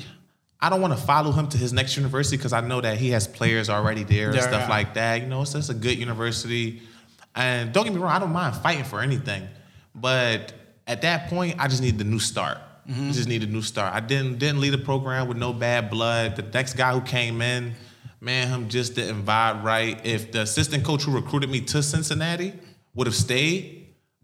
I 0.62 0.68
don't 0.68 0.82
want 0.82 0.92
to 0.92 1.02
follow 1.02 1.32
him 1.32 1.48
to 1.48 1.58
his 1.58 1.72
next 1.72 1.96
university 1.96 2.36
because 2.36 2.52
I 2.52 2.60
know 2.60 2.82
that 2.82 2.98
he 2.98 3.10
has 3.10 3.26
players 3.26 3.70
already 3.70 4.04
there 4.04 4.28
and 4.30 4.38
stuff 4.40 4.64
yeah. 4.64 4.68
like 4.68 4.92
that. 4.92 5.22
You 5.22 5.26
know, 5.26 5.40
it's 5.40 5.54
just 5.54 5.70
a 5.70 5.74
good 5.74 5.96
university. 5.96 6.82
And 7.34 7.72
don't 7.72 7.84
get 7.84 7.94
me 7.94 7.98
wrong, 7.98 8.10
I 8.10 8.18
don't 8.18 8.32
mind 8.32 8.56
fighting 8.56 8.84
for 8.84 9.00
anything. 9.00 9.48
But 9.94 10.52
at 10.86 11.00
that 11.00 11.30
point, 11.30 11.56
I 11.58 11.66
just 11.66 11.80
needed 11.80 11.98
a 12.02 12.04
new 12.04 12.18
start. 12.18 12.58
Mm-hmm. 12.86 13.08
I 13.08 13.12
just 13.12 13.26
needed 13.26 13.48
a 13.48 13.52
new 13.52 13.62
start. 13.62 13.94
I 13.94 14.00
didn't 14.00 14.38
didn't 14.38 14.60
lead 14.60 14.74
the 14.74 14.78
program 14.78 15.28
with 15.28 15.38
no 15.38 15.54
bad 15.54 15.88
blood. 15.88 16.36
The 16.36 16.42
next 16.42 16.74
guy 16.74 16.92
who 16.92 17.00
came 17.00 17.40
in, 17.40 17.72
man, 18.20 18.48
him 18.48 18.68
just 18.68 18.94
didn't 18.94 19.24
vibe 19.24 19.62
right. 19.62 19.98
If 20.04 20.30
the 20.30 20.42
assistant 20.42 20.84
coach 20.84 21.04
who 21.04 21.12
recruited 21.12 21.48
me 21.48 21.62
to 21.62 21.82
Cincinnati 21.82 22.52
would 23.00 23.06
have 23.06 23.16
stayed, 23.16 23.62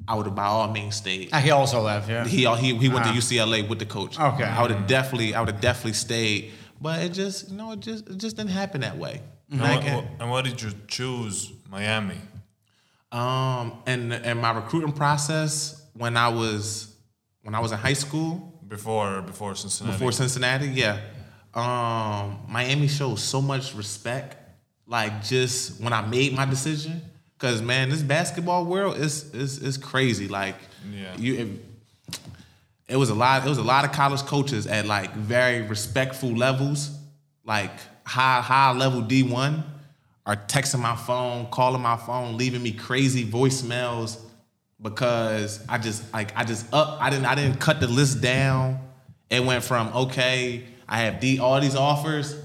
I 0.06 0.14
would 0.16 0.26
have 0.26 0.34
by 0.34 0.44
all 0.44 0.70
means 0.70 0.96
stayed. 0.96 1.30
Ah, 1.32 1.40
he 1.40 1.50
also 1.50 1.80
left. 1.80 2.08
Yeah. 2.08 2.26
He 2.26 2.44
he 2.64 2.68
he 2.76 2.88
went 2.94 3.06
Ah. 3.06 3.12
to 3.12 3.18
UCLA 3.18 3.66
with 3.70 3.78
the 3.78 3.86
coach. 3.96 4.14
Okay. 4.20 4.44
I 4.44 4.60
would 4.62 4.70
have 4.70 4.86
definitely 4.86 5.34
I 5.34 5.40
would 5.40 5.48
have 5.54 5.60
definitely 5.62 5.94
stayed. 5.94 6.52
But 6.80 6.96
it 7.04 7.12
just 7.22 7.48
you 7.50 7.56
know 7.56 7.72
it 7.72 7.80
just 7.80 8.02
it 8.12 8.18
just 8.24 8.36
didn't 8.36 8.50
happen 8.62 8.82
that 8.82 8.96
way. 9.04 9.16
And, 9.50 9.60
Like, 9.60 9.84
what, 9.94 10.04
and 10.20 10.30
why 10.30 10.42
did 10.42 10.60
you 10.62 10.70
choose 10.96 11.52
Miami? 11.70 12.20
Um, 13.12 13.64
and 13.86 14.12
and 14.12 14.40
my 14.40 14.52
recruiting 14.52 14.92
process 14.92 15.54
when 15.94 16.16
I 16.16 16.28
was 16.28 16.94
when 17.42 17.54
I 17.54 17.60
was 17.60 17.72
in 17.72 17.78
high 17.78 17.94
school 18.06 18.30
Before 18.68 19.22
before 19.22 19.54
Cincinnati. 19.54 19.94
before 19.96 20.12
Cincinnati, 20.12 20.68
yeah. 20.68 20.98
Um, 21.54 22.40
Miami 22.48 22.88
shows 22.88 23.22
so 23.22 23.40
much 23.40 23.74
respect. 23.74 24.36
Like 24.86 25.12
just 25.24 25.80
when 25.80 25.92
I 25.92 26.02
made 26.06 26.32
my 26.40 26.44
decision, 26.44 27.00
because 27.38 27.62
man, 27.62 27.90
this 27.90 28.02
basketball 28.02 28.64
world 28.64 28.96
is 28.96 29.34
is 29.34 29.58
is 29.58 29.76
crazy. 29.78 30.28
Like 30.28 30.56
Yeah. 30.90 31.16
you. 31.16 31.34
It, 31.34 31.48
it 32.88 32.96
was 32.96 33.10
a 33.10 33.14
lot. 33.14 33.44
It 33.44 33.48
was 33.48 33.58
a 33.58 33.64
lot 33.64 33.84
of 33.84 33.92
college 33.92 34.20
coaches 34.22 34.66
at 34.68 34.86
like 34.86 35.12
very 35.14 35.62
respectful 35.62 36.30
levels, 36.30 36.90
like 37.44 37.72
high 38.04 38.40
high 38.40 38.72
level 38.72 39.00
D 39.00 39.22
one, 39.24 39.64
are 40.24 40.36
texting 40.36 40.80
my 40.80 40.94
phone, 40.94 41.46
calling 41.50 41.82
my 41.82 41.96
phone, 41.96 42.36
leaving 42.36 42.62
me 42.62 42.70
crazy 42.72 43.24
voicemails 43.24 44.18
because 44.80 45.64
I 45.68 45.78
just 45.78 46.12
like 46.12 46.36
I 46.36 46.44
just 46.44 46.72
up. 46.72 46.98
I 47.00 47.10
didn't 47.10 47.26
I 47.26 47.34
didn't 47.34 47.58
cut 47.58 47.80
the 47.80 47.88
list 47.88 48.20
down. 48.20 48.78
It 49.30 49.44
went 49.44 49.64
from 49.64 49.88
okay, 49.88 50.64
I 50.88 51.00
have 51.00 51.20
the, 51.20 51.40
all 51.40 51.60
these 51.60 51.74
offers, 51.74 52.36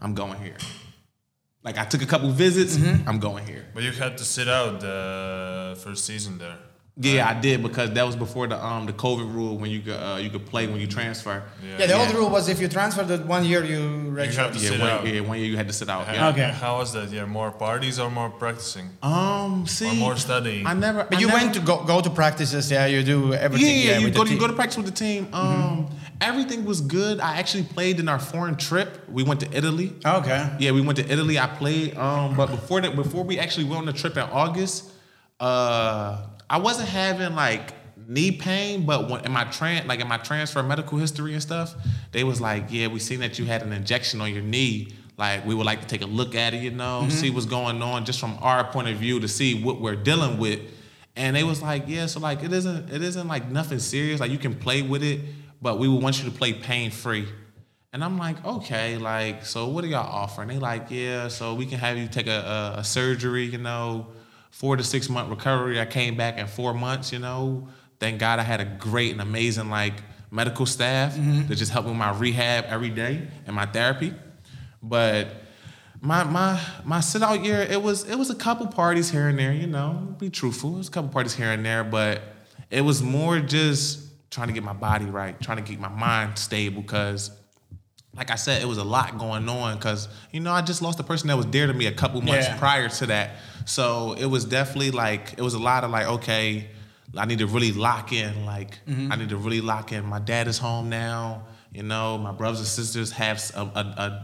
I'm 0.00 0.14
going 0.14 0.40
here. 0.40 0.56
Like 1.62 1.76
I 1.78 1.84
took 1.84 2.02
a 2.02 2.06
couple 2.06 2.30
visits, 2.30 2.76
I'm 3.06 3.18
going 3.18 3.44
here. 3.46 3.66
But 3.74 3.82
you 3.82 3.92
had 3.92 4.16
to 4.18 4.24
sit 4.24 4.48
out 4.48 4.80
the 4.80 5.78
first 5.84 6.06
season 6.06 6.38
there. 6.38 6.56
Yeah, 7.02 7.28
I 7.28 7.34
did 7.40 7.62
because 7.62 7.90
that 7.92 8.04
was 8.04 8.16
before 8.16 8.46
the 8.46 8.62
um 8.62 8.84
the 8.86 8.92
COVID 8.92 9.32
rule 9.34 9.56
when 9.58 9.70
you 9.70 9.80
could 9.80 9.94
uh, 9.96 10.16
you 10.24 10.28
could 10.28 10.44
play 10.46 10.66
when 10.66 10.80
you 10.80 10.86
transfer. 10.86 11.42
Yeah, 11.78 11.86
the 11.86 11.94
old 11.94 12.12
rule 12.14 12.28
was 12.30 12.48
if 12.48 12.60
you 12.60 12.68
transferred 12.68 13.08
that 13.08 13.24
one 13.26 13.44
year, 13.44 13.62
you 13.64 13.80
You 13.80 14.16
have 14.16 14.52
to 14.52 14.58
Yeah, 14.58 14.70
sit 14.70 14.80
one, 14.80 14.90
out. 14.90 15.06
yeah, 15.06 15.20
one 15.20 15.38
year 15.38 15.46
you 15.52 15.56
had 15.56 15.68
to 15.68 15.72
sit 15.80 15.88
out. 15.88 16.06
How- 16.06 16.14
Yeah. 16.14 16.28
Okay. 16.32 16.50
How 16.62 16.72
was 16.78 16.92
that? 16.94 17.10
Yeah, 17.10 17.24
more 17.26 17.50
parties 17.52 17.98
or 17.98 18.10
more 18.10 18.28
practicing? 18.30 18.86
Um, 19.02 19.66
see, 19.66 19.88
Or 19.88 19.94
more 19.94 20.16
studying? 20.16 20.66
I 20.66 20.74
never. 20.74 21.04
But 21.10 21.16
I 21.18 21.20
you 21.22 21.28
never- 21.28 21.38
went 21.40 21.54
to 21.54 21.60
go, 21.60 21.76
go 21.84 22.00
to 22.06 22.10
practices. 22.10 22.70
Yeah, 22.70 22.84
you 22.94 23.02
do 23.02 23.18
Yeah, 23.32 23.46
everything. 23.46 23.76
yeah, 23.86 23.98
you 23.98 24.06
with 24.06 24.14
go 24.16 24.24
the 24.24 24.28
to, 24.30 24.34
you 24.34 24.40
go 24.40 24.48
to 24.48 24.58
practice 24.60 24.76
with 24.80 24.86
the 24.92 24.98
team. 25.04 25.22
Um, 25.32 25.86
everything 26.20 26.64
was 26.64 26.80
good. 26.80 27.20
I 27.20 27.36
actually 27.38 27.64
played 27.64 28.00
in 28.00 28.08
our 28.08 28.18
foreign 28.18 28.56
trip. 28.56 29.08
We 29.08 29.22
went 29.22 29.40
to 29.40 29.56
Italy. 29.56 29.94
Okay. 30.04 30.56
Yeah, 30.58 30.72
we 30.72 30.80
went 30.80 30.98
to 30.98 31.10
Italy. 31.10 31.38
I 31.38 31.46
played. 31.46 31.96
Um, 31.96 32.36
but 32.36 32.50
before 32.50 32.80
that, 32.80 32.94
before 32.96 33.24
we 33.24 33.38
actually 33.38 33.64
went 33.64 33.78
on 33.78 33.86
the 33.86 33.92
trip 33.92 34.16
in 34.16 34.22
August, 34.24 34.90
uh, 35.38 36.26
I 36.48 36.58
wasn't 36.58 36.88
having 36.88 37.34
like 37.34 37.74
knee 38.08 38.32
pain, 38.32 38.84
but 38.84 39.08
when 39.08 39.24
in 39.24 39.32
my 39.32 39.44
tran 39.44 39.86
like 39.86 40.00
in 40.00 40.08
my 40.08 40.16
transfer 40.18 40.62
medical 40.62 40.98
history 40.98 41.32
and 41.32 41.42
stuff, 41.42 41.74
they 42.12 42.24
was 42.24 42.40
like, 42.40 42.64
yeah, 42.70 42.88
we 42.88 42.98
seen 42.98 43.20
that 43.20 43.38
you 43.38 43.44
had 43.44 43.62
an 43.62 43.72
injection 43.72 44.20
on 44.20 44.32
your 44.32 44.42
knee. 44.42 44.92
Like 45.16 45.44
we 45.46 45.54
would 45.54 45.66
like 45.66 45.80
to 45.82 45.86
take 45.86 46.02
a 46.02 46.06
look 46.06 46.34
at 46.34 46.54
it, 46.54 46.62
you 46.62 46.70
know, 46.70 47.06
see 47.10 47.30
what's 47.30 47.46
going 47.46 47.82
on, 47.82 48.04
just 48.04 48.18
from 48.18 48.38
our 48.40 48.64
point 48.64 48.88
of 48.88 48.96
view 48.96 49.20
to 49.20 49.28
see 49.28 49.62
what 49.62 49.80
we're 49.80 49.96
dealing 49.96 50.38
with. 50.38 50.60
And 51.14 51.36
they 51.36 51.44
was 51.44 51.60
like, 51.60 51.84
yeah, 51.86 52.06
so 52.06 52.20
like 52.20 52.42
it 52.42 52.52
isn't 52.52 52.90
it 52.90 53.02
isn't 53.02 53.28
like 53.28 53.50
nothing 53.50 53.78
serious. 53.78 54.18
Like 54.20 54.30
you 54.30 54.38
can 54.38 54.54
play 54.54 54.80
with 54.82 55.02
it, 55.02 55.20
but 55.62 55.78
we 55.78 55.88
would 55.88 56.02
want 56.02 56.22
you 56.22 56.30
to 56.30 56.36
play 56.36 56.52
pain 56.52 56.90
free. 56.90 57.28
And 57.92 58.04
I'm 58.04 58.18
like, 58.18 58.44
okay, 58.44 58.98
like, 58.98 59.44
so 59.44 59.68
what 59.68 59.84
are 59.84 59.88
y'all 59.88 60.06
offering? 60.06 60.48
They 60.48 60.58
like, 60.58 60.86
yeah, 60.90 61.28
so 61.28 61.54
we 61.54 61.66
can 61.66 61.78
have 61.78 61.98
you 61.98 62.06
take 62.06 62.28
a, 62.28 62.74
a, 62.76 62.80
a 62.80 62.84
surgery, 62.84 63.44
you 63.44 63.58
know, 63.58 64.06
four 64.50 64.76
to 64.76 64.84
six 64.84 65.08
month 65.08 65.28
recovery. 65.28 65.80
I 65.80 65.86
came 65.86 66.16
back 66.16 66.38
in 66.38 66.46
four 66.46 66.72
months, 66.72 67.12
you 67.12 67.18
know. 67.18 67.68
Thank 67.98 68.20
God 68.20 68.38
I 68.38 68.42
had 68.42 68.60
a 68.60 68.64
great 68.64 69.12
and 69.12 69.20
amazing 69.20 69.70
like 69.70 69.94
medical 70.30 70.66
staff 70.66 71.16
mm-hmm. 71.16 71.48
that 71.48 71.56
just 71.56 71.72
helped 71.72 71.88
with 71.88 71.96
my 71.96 72.16
rehab 72.16 72.64
every 72.66 72.90
day 72.90 73.26
and 73.46 73.56
my 73.56 73.66
therapy. 73.66 74.14
But 74.82 75.28
my 76.00 76.24
my 76.24 76.60
my 76.84 77.00
sit 77.00 77.22
out 77.22 77.44
year, 77.44 77.60
it 77.60 77.82
was 77.82 78.08
it 78.08 78.16
was 78.16 78.30
a 78.30 78.34
couple 78.34 78.66
parties 78.68 79.10
here 79.10 79.28
and 79.28 79.38
there, 79.38 79.52
you 79.52 79.66
know, 79.66 80.14
be 80.18 80.30
truthful. 80.30 80.74
It 80.74 80.78
was 80.78 80.88
a 80.88 80.92
couple 80.92 81.10
parties 81.10 81.34
here 81.34 81.50
and 81.50 81.64
there, 81.64 81.84
but 81.84 82.22
it 82.70 82.82
was 82.82 83.02
more 83.02 83.40
just 83.40 84.09
trying 84.30 84.48
to 84.48 84.54
get 84.54 84.62
my 84.62 84.72
body 84.72 85.06
right, 85.06 85.40
trying 85.40 85.58
to 85.58 85.62
keep 85.62 85.80
my 85.80 85.88
mind 85.88 86.38
stable 86.38 86.82
because 86.82 87.30
like 88.16 88.30
I 88.30 88.34
said, 88.34 88.60
it 88.60 88.66
was 88.66 88.78
a 88.78 88.84
lot 88.84 89.18
going 89.18 89.48
on 89.48 89.76
because 89.76 90.08
you 90.32 90.40
know 90.40 90.52
I 90.52 90.62
just 90.62 90.82
lost 90.82 90.98
a 90.98 91.04
person 91.04 91.28
that 91.28 91.36
was 91.36 91.46
dear 91.46 91.66
to 91.66 91.72
me 91.72 91.86
a 91.86 91.92
couple 91.92 92.20
months 92.22 92.46
Yeah. 92.46 92.58
prior 92.58 92.88
to 92.88 93.06
that. 93.06 93.36
So 93.66 94.14
it 94.18 94.26
was 94.26 94.44
definitely 94.44 94.90
like 94.90 95.34
it 95.36 95.42
was 95.42 95.54
a 95.54 95.58
lot 95.58 95.84
of 95.84 95.90
like 95.90 96.06
okay, 96.06 96.68
I 97.16 97.26
need 97.26 97.38
to 97.38 97.46
really 97.46 97.72
lock 97.72 98.12
in. 98.12 98.44
Like 98.46 98.84
mm-hmm. 98.84 99.12
I 99.12 99.16
need 99.16 99.28
to 99.28 99.36
really 99.36 99.60
lock 99.60 99.92
in. 99.92 100.04
My 100.04 100.18
dad 100.18 100.48
is 100.48 100.58
home 100.58 100.88
now. 100.88 101.44
You 101.72 101.84
know, 101.84 102.18
my 102.18 102.32
brothers 102.32 102.58
and 102.58 102.66
sisters 102.66 103.12
have 103.12 103.40
a 103.54 103.60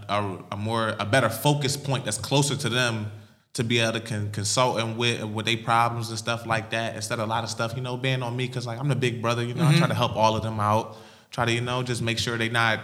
a 0.09 0.39
a 0.53 0.57
more 0.57 0.97
a 0.99 1.07
better 1.07 1.29
focus 1.29 1.77
point 1.77 2.05
that's 2.05 2.19
closer 2.19 2.57
to 2.57 2.69
them 2.69 3.13
to 3.57 3.65
be 3.65 3.79
able 3.79 3.95
to 3.95 4.01
con- 4.01 4.31
consult 4.33 4.79
and 4.79 4.99
with 4.99 5.25
with 5.25 5.47
their 5.47 5.57
problems 5.57 6.11
and 6.11 6.19
stuff 6.19 6.45
like 6.47 6.71
that 6.71 6.95
instead 6.95 7.19
of 7.19 7.25
a 7.25 7.29
lot 7.29 7.43
of 7.43 7.49
stuff 7.49 7.73
you 7.75 7.81
know 7.81 7.97
being 7.97 8.23
on 8.23 8.37
me 8.37 8.47
because 8.47 8.67
like 8.67 8.79
I'm 8.79 8.89
the 8.89 8.95
big 8.95 9.23
brother. 9.23 9.43
You 9.43 9.55
know, 9.55 9.67
I 9.67 9.75
try 9.75 9.89
to 9.89 9.95
help 9.95 10.15
all 10.15 10.37
of 10.37 10.43
them 10.43 10.61
out. 10.61 10.99
Try 11.31 11.47
to 11.47 11.53
you 11.53 11.63
know 11.63 11.83
just 11.83 12.03
make 12.03 12.19
sure 12.19 12.37
they're 12.37 12.51
not 12.51 12.81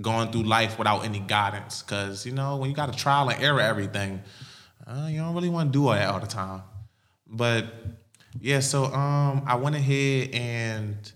going 0.00 0.32
through 0.32 0.44
life 0.44 0.78
without 0.78 1.04
any 1.04 1.20
guidance. 1.20 1.82
Cause 1.82 2.24
you 2.24 2.32
know 2.32 2.56
when 2.56 2.70
you 2.70 2.76
got 2.76 2.90
to 2.90 2.98
trial 2.98 3.28
and 3.28 3.42
error 3.42 3.60
everything, 3.60 4.22
uh, 4.86 5.08
you 5.10 5.18
don't 5.18 5.34
really 5.34 5.50
want 5.50 5.70
to 5.70 5.78
do 5.78 5.88
all 5.88 5.94
that 5.94 6.08
all 6.08 6.20
the 6.20 6.26
time. 6.26 6.62
But 7.26 7.66
yeah, 8.40 8.60
so 8.60 8.86
um, 8.86 9.42
I 9.46 9.56
went 9.56 9.76
ahead 9.76 10.30
and 10.32 11.12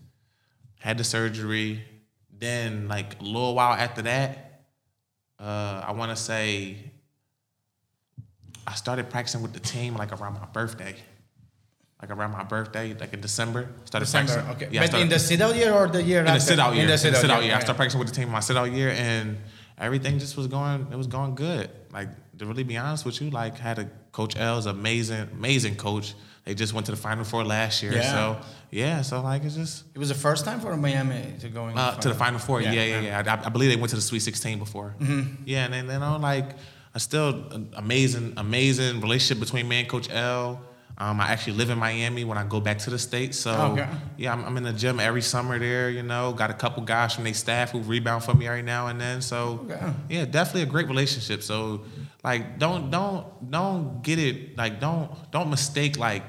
had 0.80 0.98
the 0.98 1.04
surgery. 1.04 1.82
Then 2.38 2.88
like 2.88 3.18
a 3.20 3.24
little 3.24 3.54
while 3.54 3.72
after 3.72 4.02
that, 4.02 4.64
uh, 5.40 5.82
I 5.86 5.92
want 5.92 6.10
to 6.10 6.16
say 6.16 6.76
I 8.68 8.74
started 8.74 9.08
practicing 9.08 9.40
with 9.40 9.54
the 9.54 9.60
team 9.60 9.96
like 9.96 10.12
around 10.12 10.34
my 10.34 10.46
birthday. 10.46 10.94
Like 12.00 12.10
around 12.10 12.32
my 12.32 12.44
birthday, 12.44 12.94
like 12.94 13.12
in 13.12 13.20
December, 13.20 13.68
started 13.84 14.04
December, 14.06 14.34
practicing. 14.34 14.56
okay. 14.68 14.68
Yeah, 14.74 14.80
but 14.82 14.84
in 14.84 14.88
started- 14.90 15.10
the 15.10 15.18
sit 15.18 15.40
out 15.40 15.56
year 15.56 15.72
or 15.72 15.88
the 15.88 16.00
year 16.02 16.20
in 16.20 16.26
the 16.26 16.30
after? 16.32 16.44
sit 16.44 16.58
out 16.60 16.74
year. 16.74 16.84
In 16.84 16.90
the 16.90 16.98
sit 16.98 17.14
out 17.14 17.40
year. 17.42 17.48
year. 17.48 17.56
I 17.56 17.60
started 17.60 17.74
practicing 17.76 17.98
with 17.98 18.08
the 18.10 18.14
team 18.14 18.26
in 18.28 18.32
my 18.32 18.40
sit 18.40 18.56
out 18.56 18.70
year, 18.70 18.90
and 18.90 19.38
everything 19.78 20.18
just 20.20 20.36
was 20.36 20.46
going. 20.46 20.86
It 20.92 20.96
was 20.96 21.08
going 21.08 21.34
good. 21.34 21.70
Like 21.92 22.08
to 22.38 22.46
really 22.46 22.62
be 22.62 22.76
honest 22.76 23.04
with 23.04 23.20
you, 23.20 23.30
like 23.30 23.58
had 23.58 23.78
a 23.80 23.90
coach 24.12 24.36
L's 24.36 24.66
amazing, 24.66 25.28
amazing 25.32 25.74
coach. 25.74 26.14
They 26.44 26.54
just 26.54 26.72
went 26.72 26.86
to 26.86 26.92
the 26.92 26.96
final 27.08 27.24
four 27.24 27.42
last 27.44 27.82
year. 27.82 27.92
Yeah. 27.94 28.12
So 28.12 28.40
yeah, 28.70 29.02
so 29.02 29.20
like 29.22 29.42
it's 29.42 29.56
just 29.56 29.84
It 29.92 29.98
was 29.98 30.10
the 30.10 30.14
first 30.14 30.44
time 30.44 30.60
for 30.60 30.76
Miami 30.76 31.34
to 31.40 31.48
go 31.48 31.66
in 31.68 31.76
uh, 31.76 31.96
to 31.96 32.08
the 32.08 32.14
final 32.14 32.38
four. 32.38 32.60
Yeah, 32.62 32.72
yeah, 32.72 32.84
yeah. 32.84 33.00
yeah. 33.24 33.40
I, 33.42 33.46
I 33.46 33.48
believe 33.48 33.70
they 33.70 33.76
went 33.76 33.90
to 33.90 33.96
the 33.96 34.02
Sweet 34.02 34.20
16 34.20 34.58
before. 34.60 34.94
Mm-hmm. 35.00 35.42
Yeah, 35.46 35.64
and 35.64 35.74
then 35.74 35.86
you 35.90 35.98
know, 35.98 36.16
like, 36.18 36.50
I 36.98 37.00
still 37.00 37.44
amazing, 37.76 38.32
amazing 38.38 39.00
relationship 39.00 39.38
between 39.38 39.68
me 39.68 39.78
and 39.78 39.88
Coach 39.88 40.08
L. 40.10 40.60
Um, 41.00 41.20
I 41.20 41.28
actually 41.28 41.52
live 41.52 41.70
in 41.70 41.78
Miami 41.78 42.24
when 42.24 42.36
I 42.36 42.42
go 42.42 42.58
back 42.60 42.78
to 42.78 42.90
the 42.90 42.98
states. 42.98 43.38
So 43.38 43.52
Okay. 43.52 43.88
yeah, 44.16 44.32
I'm, 44.32 44.44
I'm 44.44 44.56
in 44.56 44.64
the 44.64 44.72
gym 44.72 44.98
every 44.98 45.22
summer 45.22 45.60
there. 45.60 45.90
You 45.90 46.02
know, 46.02 46.32
got 46.32 46.50
a 46.50 46.54
couple 46.54 46.82
guys 46.82 47.14
from 47.14 47.22
their 47.22 47.34
staff 47.34 47.70
who 47.70 47.78
rebound 47.82 48.24
for 48.24 48.34
me 48.34 48.48
every 48.48 48.62
now 48.62 48.88
and 48.88 49.00
then. 49.00 49.22
So 49.22 49.60
Okay. 49.70 49.92
yeah, 50.08 50.24
definitely 50.24 50.62
a 50.62 50.66
great 50.66 50.88
relationship. 50.88 51.44
So 51.44 51.84
like, 52.24 52.58
don't 52.58 52.90
don't 52.90 53.48
don't 53.48 54.02
get 54.02 54.18
it 54.18 54.58
like 54.58 54.80
don't 54.80 55.08
don't 55.30 55.50
mistake 55.50 55.96
like. 56.00 56.28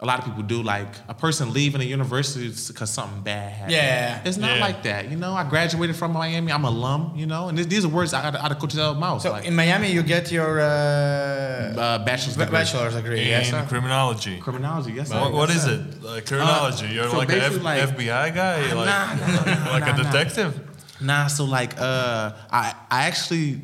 A 0.00 0.06
lot 0.06 0.20
of 0.20 0.24
people 0.26 0.44
do 0.44 0.62
like 0.62 0.86
a 1.08 1.14
person 1.14 1.52
leaving 1.52 1.80
a 1.80 1.84
university 1.84 2.48
because 2.68 2.88
something 2.88 3.20
bad 3.22 3.50
happened. 3.52 3.72
Yeah. 3.72 4.22
It's 4.24 4.36
not 4.36 4.54
Yeah. 4.56 4.60
like 4.66 4.84
that. 4.84 5.10
You 5.10 5.16
know, 5.16 5.32
I 5.34 5.42
graduated 5.42 5.96
from 5.96 6.12
Miami. 6.12 6.52
I'm 6.52 6.64
a 6.64 6.68
alum, 6.68 7.14
you 7.16 7.26
know, 7.26 7.48
and 7.48 7.58
this, 7.58 7.66
these 7.66 7.84
are 7.84 7.88
words 7.88 8.14
out 8.14 8.24
of, 8.32 8.40
out 8.40 8.52
of 8.52 8.58
Coach 8.60 8.76
mouth. 8.76 9.22
So 9.22 9.32
like, 9.32 9.44
in 9.46 9.56
Miami, 9.56 9.90
you 9.90 10.04
get 10.04 10.30
your 10.30 10.60
uh, 10.60 10.64
uh, 10.64 11.98
bachelor's 12.04 12.36
ba- 12.36 12.44
degree. 12.44 12.58
bachelor's 12.58 12.94
degree. 12.94 13.22
in 13.22 13.26
Yes, 13.26 13.50
sir. 13.50 13.64
criminology. 13.68 14.38
Criminology, 14.38 14.92
yes, 14.92 15.08
sir. 15.08 15.18
What, 15.20 15.32
what 15.32 15.48
yes, 15.48 15.64
is 15.66 15.72
it? 15.74 16.02
Like 16.02 16.26
criminology? 16.26 16.86
You're 16.94 17.10
so 17.10 17.18
like 17.18 17.32
an 17.32 17.40
F- 17.40 17.62
like- 17.62 17.82
FBI 17.96 18.34
guy? 18.34 18.72
Like, 18.72 18.86
Nah, 18.86 19.14
nah, 19.14 19.44
nah, 19.44 19.70
like 19.76 19.84
nah, 19.86 19.94
a 19.94 19.96
nah. 19.96 20.02
detective? 20.12 20.60
Nah, 21.00 21.26
so 21.26 21.44
like 21.44 21.74
uh 21.80 22.32
I 22.50 22.74
I 22.90 23.06
actually 23.06 23.60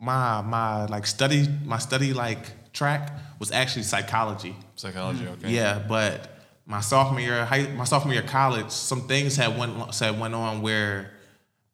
my 0.00 0.42
my 0.42 0.84
like 0.86 1.06
study 1.06 1.48
my 1.64 1.78
study 1.78 2.12
like 2.12 2.44
track 2.78 3.12
was 3.40 3.50
actually 3.50 3.82
psychology. 3.82 4.54
Psychology, 4.76 5.24
mm. 5.24 5.32
okay. 5.32 5.50
Yeah, 5.50 5.82
but 5.86 6.38
my 6.64 6.80
sophomore 6.80 7.20
year, 7.20 7.44
high, 7.44 7.66
my 7.76 7.84
sophomore 7.84 8.14
year 8.14 8.22
of 8.22 8.28
college, 8.28 8.70
some 8.70 9.02
things 9.08 9.36
had 9.36 9.58
went 9.58 9.94
had 9.94 10.18
went 10.18 10.34
on 10.34 10.62
where 10.62 11.10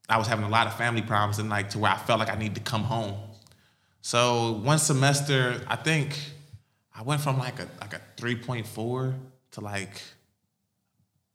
I 0.09 0.17
was 0.19 0.27
having 0.27 0.45
a 0.45 0.49
lot 0.49 0.67
of 0.67 0.75
family 0.77 1.03
problems 1.03 1.39
and 1.39 1.51
like 1.51 1.71
to 1.71 1.79
where 1.79 1.93
I 1.93 1.97
felt 1.97 2.19
like 2.19 2.31
I 2.31 2.37
needed 2.37 2.57
to 2.57 2.63
come 2.63 2.83
home. 2.83 3.15
So 4.01 4.61
one 4.63 4.79
semester, 4.79 5.61
I 5.67 5.77
think 5.77 6.19
I 6.95 7.03
went 7.03 7.21
from 7.21 7.39
like 7.39 7.61
a 7.61 7.69
like 7.81 7.95
a 7.95 8.01
three 8.17 8.37
point 8.37 8.67
four 8.67 9.15
to 9.53 9.61
like 9.61 10.01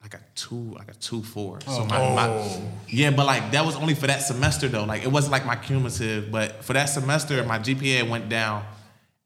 like 0.01 0.13
a 0.13 0.19
two 0.35 0.73
like 0.77 0.89
a 0.89 0.93
two 0.95 1.21
four. 1.21 1.59
So 1.61 1.81
oh. 1.81 1.85
my, 1.85 2.15
my 2.15 2.27
Oh. 2.27 2.61
yeah, 2.87 3.11
but 3.11 3.25
like 3.25 3.51
that 3.51 3.65
was 3.65 3.75
only 3.75 3.93
for 3.93 4.07
that 4.07 4.21
semester 4.21 4.67
though. 4.67 4.85
Like 4.85 5.03
it 5.03 5.11
wasn't 5.11 5.31
like 5.31 5.45
my 5.45 5.55
cumulative, 5.55 6.31
but 6.31 6.63
for 6.63 6.73
that 6.73 6.85
semester, 6.85 7.43
my 7.43 7.59
GPA 7.59 8.09
went 8.09 8.29
down, 8.29 8.63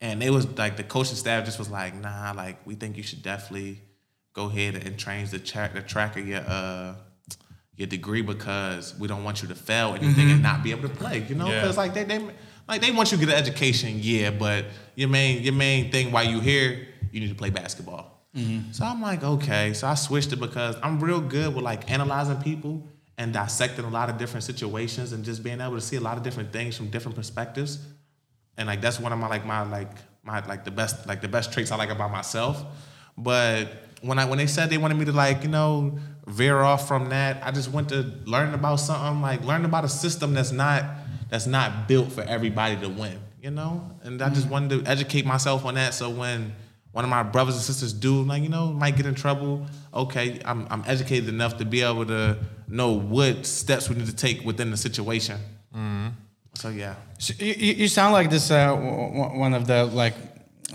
and 0.04 0.22
it 0.22 0.30
was 0.30 0.46
like 0.58 0.76
the 0.78 0.84
coaching 0.84 1.16
staff 1.16 1.46
just 1.46 1.58
was 1.58 1.70
like, 1.72 1.96
nah, 1.96 2.34
like 2.36 2.58
we 2.68 2.76
think 2.76 2.98
you 2.98 3.04
should 3.04 3.24
definitely 3.24 3.82
go 4.34 4.46
ahead 4.48 4.76
and 4.76 4.98
change 4.98 5.32
the 5.32 5.40
track 5.40 5.74
the 5.74 5.82
track 5.82 6.18
of 6.18 6.28
your 6.28 6.42
uh 6.46 6.94
your 7.76 7.88
degree 7.88 8.22
because 8.22 8.94
we 9.00 9.08
don't 9.08 9.24
want 9.24 9.42
you 9.42 9.48
to 9.48 9.56
fail 9.56 9.96
anything 9.96 10.30
and 10.30 10.44
not 10.44 10.62
be 10.62 10.70
able 10.72 10.88
to 10.88 10.94
play. 10.94 11.26
You 11.28 11.36
know, 11.36 11.48
Yeah. 11.50 11.62
because 11.62 11.78
like 11.78 11.94
they 11.96 12.04
they 12.04 12.20
like 12.68 12.82
they 12.82 12.92
want 12.92 13.12
you 13.12 13.18
to 13.18 13.26
get 13.26 13.34
an 13.34 13.40
education, 13.40 13.98
yeah, 14.00 14.30
but 14.30 14.66
your 14.96 15.10
main 15.10 15.42
your 15.42 15.54
main 15.54 15.90
thing 15.92 16.12
while 16.12 16.26
you 16.26 16.40
here, 16.42 16.88
you 17.12 17.20
need 17.22 17.30
to 17.30 17.36
play 17.36 17.50
basketball. 17.50 18.10
So 18.72 18.84
I'm 18.84 19.00
like, 19.00 19.24
okay. 19.24 19.74
So 19.74 19.88
I 19.88 19.94
switched 19.94 20.34
it 20.34 20.40
because 20.40 20.76
I'm 20.82 21.00
real 21.00 21.22
good 21.22 21.54
with 21.54 21.64
like 21.64 21.92
analyzing 21.92 22.38
people 22.42 22.88
and 23.20 23.32
dissecting 23.32 23.86
a 23.86 23.90
lot 23.90 24.10
of 24.10 24.18
different 24.18 24.44
situations 24.44 25.14
and 25.14 25.24
just 25.24 25.44
being 25.44 25.62
able 25.62 25.76
to 25.76 25.82
see 25.82 25.98
a 25.98 26.02
lot 26.02 26.18
of 26.18 26.24
different 26.24 26.52
things 26.52 26.76
from 26.76 26.88
different 26.90 27.16
perspectives. 27.16 27.78
And 28.58 28.68
like 28.68 28.82
that's 28.82 29.00
one 29.00 29.12
of 29.12 29.20
my 29.20 29.28
like 29.28 29.46
my 29.46 29.64
like 29.64 29.92
my 30.24 30.46
like 30.46 30.64
the 30.64 30.72
best 30.72 31.08
like 31.08 31.22
the 31.22 31.28
best 31.28 31.52
traits 31.52 31.72
I 31.72 31.76
like 31.76 31.90
about 31.90 32.12
myself. 32.12 32.64
But 33.18 33.70
when 34.02 34.20
I 34.20 34.26
when 34.26 34.38
they 34.38 34.48
said 34.48 34.70
they 34.70 34.78
wanted 34.78 34.98
me 34.98 35.06
to 35.06 35.12
like, 35.12 35.44
you 35.44 35.50
know, 35.50 35.98
veer 36.28 36.62
off 36.62 36.88
from 36.88 37.10
that, 37.10 37.46
I 37.46 37.52
just 37.52 37.72
went 37.72 37.90
to 37.90 38.14
learn 38.26 38.54
about 38.54 38.78
something, 38.78 39.22
like 39.22 39.44
learn 39.44 39.66
about 39.66 39.86
a 39.86 39.90
system 39.90 40.34
that's 40.34 40.52
not 40.52 40.84
that's 41.30 41.48
not 41.48 41.88
built 41.88 42.12
for 42.12 42.22
everybody 42.22 42.76
to 42.78 42.90
win, 42.90 43.20
you 43.42 43.50
know? 43.50 43.90
And 44.04 44.22
I 44.22 44.30
just 44.30 44.44
mm-hmm. 44.44 44.52
wanted 44.52 44.86
to 44.86 44.92
educate 44.92 45.26
myself 45.26 45.66
on 45.66 45.76
that 45.76 45.94
so 45.94 46.10
when 46.10 46.54
one 46.92 47.04
of 47.04 47.10
my 47.10 47.24
brothers 47.24 47.56
and 47.56 47.64
sisters 47.64 47.92
do, 47.92 48.22
like, 48.22 48.44
you 48.44 48.50
know, 48.50 48.68
might 48.72 48.96
get 48.96 49.08
in 49.08 49.16
trouble, 49.16 49.66
okay, 49.96 50.40
I'm, 50.46 50.68
I'm 50.70 50.84
educated 50.86 51.28
enough 51.28 51.58
to 51.58 51.66
be 51.66 51.82
able 51.82 52.06
to 52.06 52.38
know 52.68 52.92
what 52.92 53.48
steps 53.48 53.90
we 53.90 53.96
need 53.96 54.06
to 54.06 54.16
take 54.16 54.46
within 54.46 54.70
the 54.70 54.78
situation. 54.78 55.40
Mm-hmm. 55.76 56.10
So, 56.56 56.70
yeah. 56.70 56.96
So 57.18 57.34
you, 57.40 57.54
you 57.54 57.88
sound 57.88 58.14
like 58.14 58.30
this 58.30 58.52
uh, 58.52 58.74
one 58.76 59.54
of 59.54 59.66
the 59.68 59.86
like 59.86 60.16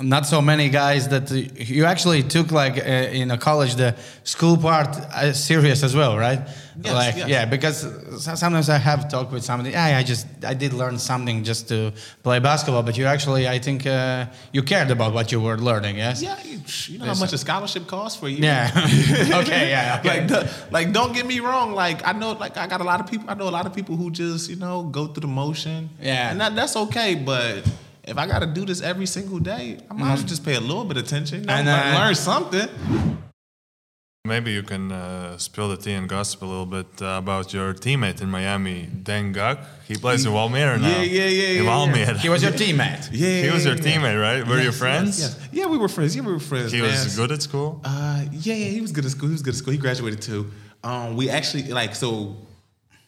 not 0.00 0.26
so 0.26 0.40
many 0.40 0.68
guys 0.68 1.08
that 1.08 1.30
you 1.30 1.84
actually 1.84 2.22
took 2.22 2.52
like 2.52 2.78
uh, 2.78 2.82
in 3.20 3.30
a 3.30 3.38
college 3.38 3.74
the 3.74 3.94
school 4.24 4.56
part 4.56 4.88
uh, 4.96 5.32
serious 5.32 5.82
as 5.82 5.94
well, 5.94 6.16
right? 6.16 6.40
Yes, 6.80 6.94
like 6.94 7.16
yes. 7.16 7.28
yeah, 7.28 7.44
because 7.44 7.86
sometimes 8.22 8.68
I 8.68 8.78
have 8.78 9.08
talked 9.08 9.32
with 9.32 9.42
somebody. 9.44 9.70
Yeah, 9.70 9.98
I 9.98 10.04
just 10.04 10.26
I 10.44 10.54
did 10.54 10.72
learn 10.72 10.98
something 10.98 11.42
just 11.42 11.68
to 11.68 11.92
play 12.22 12.38
basketball, 12.38 12.84
but 12.84 12.96
you 12.96 13.06
actually 13.06 13.48
I 13.48 13.58
think 13.58 13.84
uh, 13.86 14.26
you 14.52 14.62
cared 14.62 14.90
about 14.90 15.12
what 15.12 15.32
you 15.32 15.40
were 15.40 15.58
learning. 15.58 15.96
Yes. 15.96 16.22
Yeah, 16.22 16.40
you, 16.44 16.60
you 16.86 16.98
know 16.98 17.06
how 17.06 17.14
much 17.18 17.32
a 17.32 17.38
scholarship 17.38 17.88
costs 17.88 18.18
for 18.20 18.28
you. 18.28 18.38
Yeah. 18.38 18.70
okay. 19.42 19.70
Yeah. 19.70 19.96
Okay. 19.98 20.20
Like, 20.20 20.28
the- 20.28 20.50
like, 20.70 20.92
don't 20.92 21.12
get 21.12 21.26
me 21.26 21.40
wrong. 21.40 21.72
Like, 21.72 22.06
I 22.06 22.12
know, 22.12 22.32
like, 22.32 22.56
I 22.56 22.66
got 22.68 22.80
a 22.80 22.84
lot 22.84 23.00
of 23.00 23.06
people. 23.10 23.28
I 23.28 23.34
know 23.34 23.48
a 23.48 23.56
lot 23.58 23.66
of 23.66 23.74
people 23.74 23.96
who 23.96 24.10
just, 24.10 24.48
you 24.48 24.56
know, 24.56 24.84
go 24.84 25.08
through 25.08 25.22
the 25.22 25.26
motion. 25.26 25.90
Yeah. 26.00 26.30
and 26.30 26.40
that, 26.40 26.54
that's 26.54 26.76
okay. 26.76 27.16
But 27.16 27.68
if 28.08 28.16
I 28.18 28.26
got 28.26 28.40
to 28.40 28.46
do 28.46 28.64
this 28.64 28.80
every 28.82 29.06
single 29.06 29.38
day, 29.38 29.78
I 29.90 29.94
might 29.94 30.12
as 30.12 30.18
well 30.20 30.28
just 30.28 30.44
pay 30.44 30.54
a 30.54 30.60
little 30.60 30.84
bit 30.84 30.96
of 30.96 31.04
attention. 31.04 31.40
You 31.40 31.46
know, 31.46 31.52
And, 31.54 31.66
learn- 31.66 31.94
learn 31.94 32.14
something. 32.14 32.68
Maybe 34.24 34.52
you 34.52 34.62
can 34.62 34.92
uh, 34.92 35.38
spill 35.38 35.68
the 35.70 35.76
tea 35.78 35.92
and 35.92 36.06
gossip 36.06 36.42
a 36.42 36.44
little 36.44 36.66
bit 36.66 36.86
uh, 37.00 37.16
about 37.24 37.54
your 37.54 37.72
teammate 37.72 38.20
in 38.20 38.28
Miami, 38.28 38.86
Deng 38.86 39.32
Gak. 39.34 39.64
He 39.86 39.94
plays 39.94 40.26
in 40.26 40.32
Valmiera 40.32 40.78
now. 40.78 40.88
Yeah, 40.88 41.00
yeah, 41.02 41.26
yeah, 41.28 41.48
In 41.60 41.64
yeah, 41.64 41.70
Valmiera. 41.70 42.16
he 42.18 42.28
was 42.28 42.42
your 42.42 42.52
teammate. 42.52 43.08
Yeah, 43.12 43.42
He 43.44 43.50
was 43.50 43.64
your 43.64 43.76
yeah, 43.76 43.80
teammate, 43.86 44.20
right? 44.20 44.46
Were 44.46 44.60
you 44.60 44.72
friends? 44.72 45.18
Yes, 45.18 45.38
yes. 45.40 45.48
Yeah, 45.52 45.66
we 45.66 45.78
were 45.78 45.88
friends. 45.88 46.14
Yeah, 46.14 46.22
we 46.22 46.32
were 46.32 46.40
friends. 46.40 46.72
He 46.72 46.82
man. 46.82 46.90
was 46.90 47.16
good 47.16 47.32
at 47.32 47.40
school. 47.40 47.80
Uh, 47.82 48.24
yeah, 48.32 48.54
yeah, 48.54 48.68
he 48.76 48.80
was 48.82 48.92
good 48.92 49.06
at 49.06 49.12
school. 49.12 49.28
He 49.30 49.32
was 49.32 49.42
good 49.42 49.54
at 49.54 49.58
school. 49.62 49.72
He 49.72 49.78
graduated 49.78 50.20
too. 50.20 50.50
Um, 50.84 51.16
we 51.16 51.30
actually 51.30 51.62
like 51.80 51.94
so, 51.94 52.36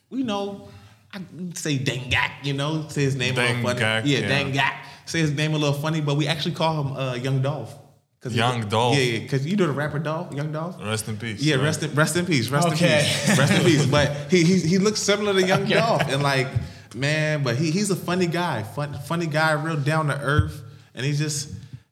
we 0.09 0.23
know. 0.23 0.69
I 1.13 1.19
say 1.55 1.77
Dangak, 1.77 2.45
you 2.45 2.55
know, 2.55 2.87
say 2.89 3.03
his 3.03 3.17
name 3.17 3.35
a 3.37 3.41
little 3.43 3.63
funny. 3.63 3.81
Dangak, 3.81 4.03
yeah, 4.07 4.19
yeah. 4.21 4.31
Dangak. 4.31 4.75
Say 5.11 5.19
his 5.21 5.33
name 5.33 5.55
a 5.55 5.59
little 5.59 5.75
funny, 5.75 6.01
but 6.01 6.15
we 6.17 6.29
actually 6.29 6.55
call 6.55 6.85
him 6.85 6.93
uh, 6.97 7.15
Young 7.15 7.43
Dolph. 7.43 7.75
'Cause 8.21 8.33
he- 8.33 8.39
Young 8.39 8.69
Dolph. 8.69 8.97
Yeah, 8.97 9.03
yeah, 9.03 9.19
because 9.21 9.45
you 9.47 9.57
know 9.57 9.67
the 9.67 9.73
rapper 9.73 9.99
Dolph, 9.99 10.33
Young 10.35 10.53
Dolph. 10.53 10.77
Rest 10.81 11.09
in 11.09 11.17
peace. 11.17 11.41
Yeah, 11.43 11.57
right? 11.57 11.65
rest 11.65 11.83
in 11.83 11.93
rest 11.95 12.17
in 12.17 12.27
peace. 12.27 12.49
Rest 12.49 12.69
Okay. 12.69 12.99
in 13.01 13.05
peace. 13.05 13.39
Rest 13.39 13.53
in 13.55 13.63
peace. 13.65 13.87
But 13.87 14.13
he 14.31 14.45
he 14.45 14.61
he 14.61 14.79
looks 14.79 15.01
similar 15.01 15.33
to 15.33 15.43
Young 15.43 15.65
Dolph, 15.79 16.03
and 16.09 16.23
like 16.23 16.47
man, 16.95 17.43
but 17.43 17.57
he 17.57 17.71
he's 17.73 17.91
a 17.91 17.97
funny 17.97 18.27
guy, 18.27 18.63
fun, 18.63 18.97
funny 19.07 19.27
guy, 19.27 19.53
real 19.53 19.77
down 19.77 20.07
to 20.09 20.21
earth, 20.21 20.63
and 20.95 21.05
he's 21.05 21.19
just 21.19 21.49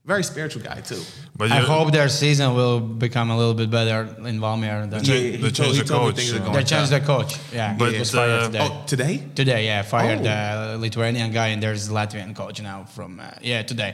very 0.09 0.25
spiritual 0.25 0.63
guy 0.71 0.81
too. 0.91 1.03
But 1.37 1.53
I 1.53 1.61
hope 1.73 1.93
their 1.93 2.09
season 2.09 2.55
will 2.55 2.81
become 2.81 3.29
a 3.31 3.37
little 3.41 3.55
bit 3.63 3.71
better 3.71 4.01
in 4.31 4.37
Valmier. 4.45 4.81
Than 4.91 5.05
Yeah. 5.05 5.15
he 5.15 5.31
they 5.37 5.51
told- 5.51 5.55
changed 5.55 5.81
the 5.87 5.95
me 5.95 5.99
coach, 6.01 6.17
things 6.17 6.33
are 6.33 6.39
going 6.47 6.53
They 6.59 6.65
changed 6.75 6.93
the 6.97 7.01
coach. 7.13 7.33
Yeah, 7.53 7.77
But, 7.81 7.93
he 7.93 7.99
was 7.99 8.11
fired 8.11 8.43
uh, 8.43 8.47
today. 8.47 8.69
Oh, 8.71 8.85
today? 8.93 9.15
Today, 9.41 9.61
yeah, 9.71 9.83
fired 9.83 10.21
Oh. 10.21 10.29
the 10.31 10.39
Lithuanian 10.85 11.31
guy, 11.39 11.49
and 11.53 11.61
there's 11.63 11.89
Latvian 11.99 12.33
coach 12.35 12.59
now 12.71 12.79
from 12.97 13.11
uh, 13.21 13.25
yeah 13.51 13.63
today. 13.73 13.93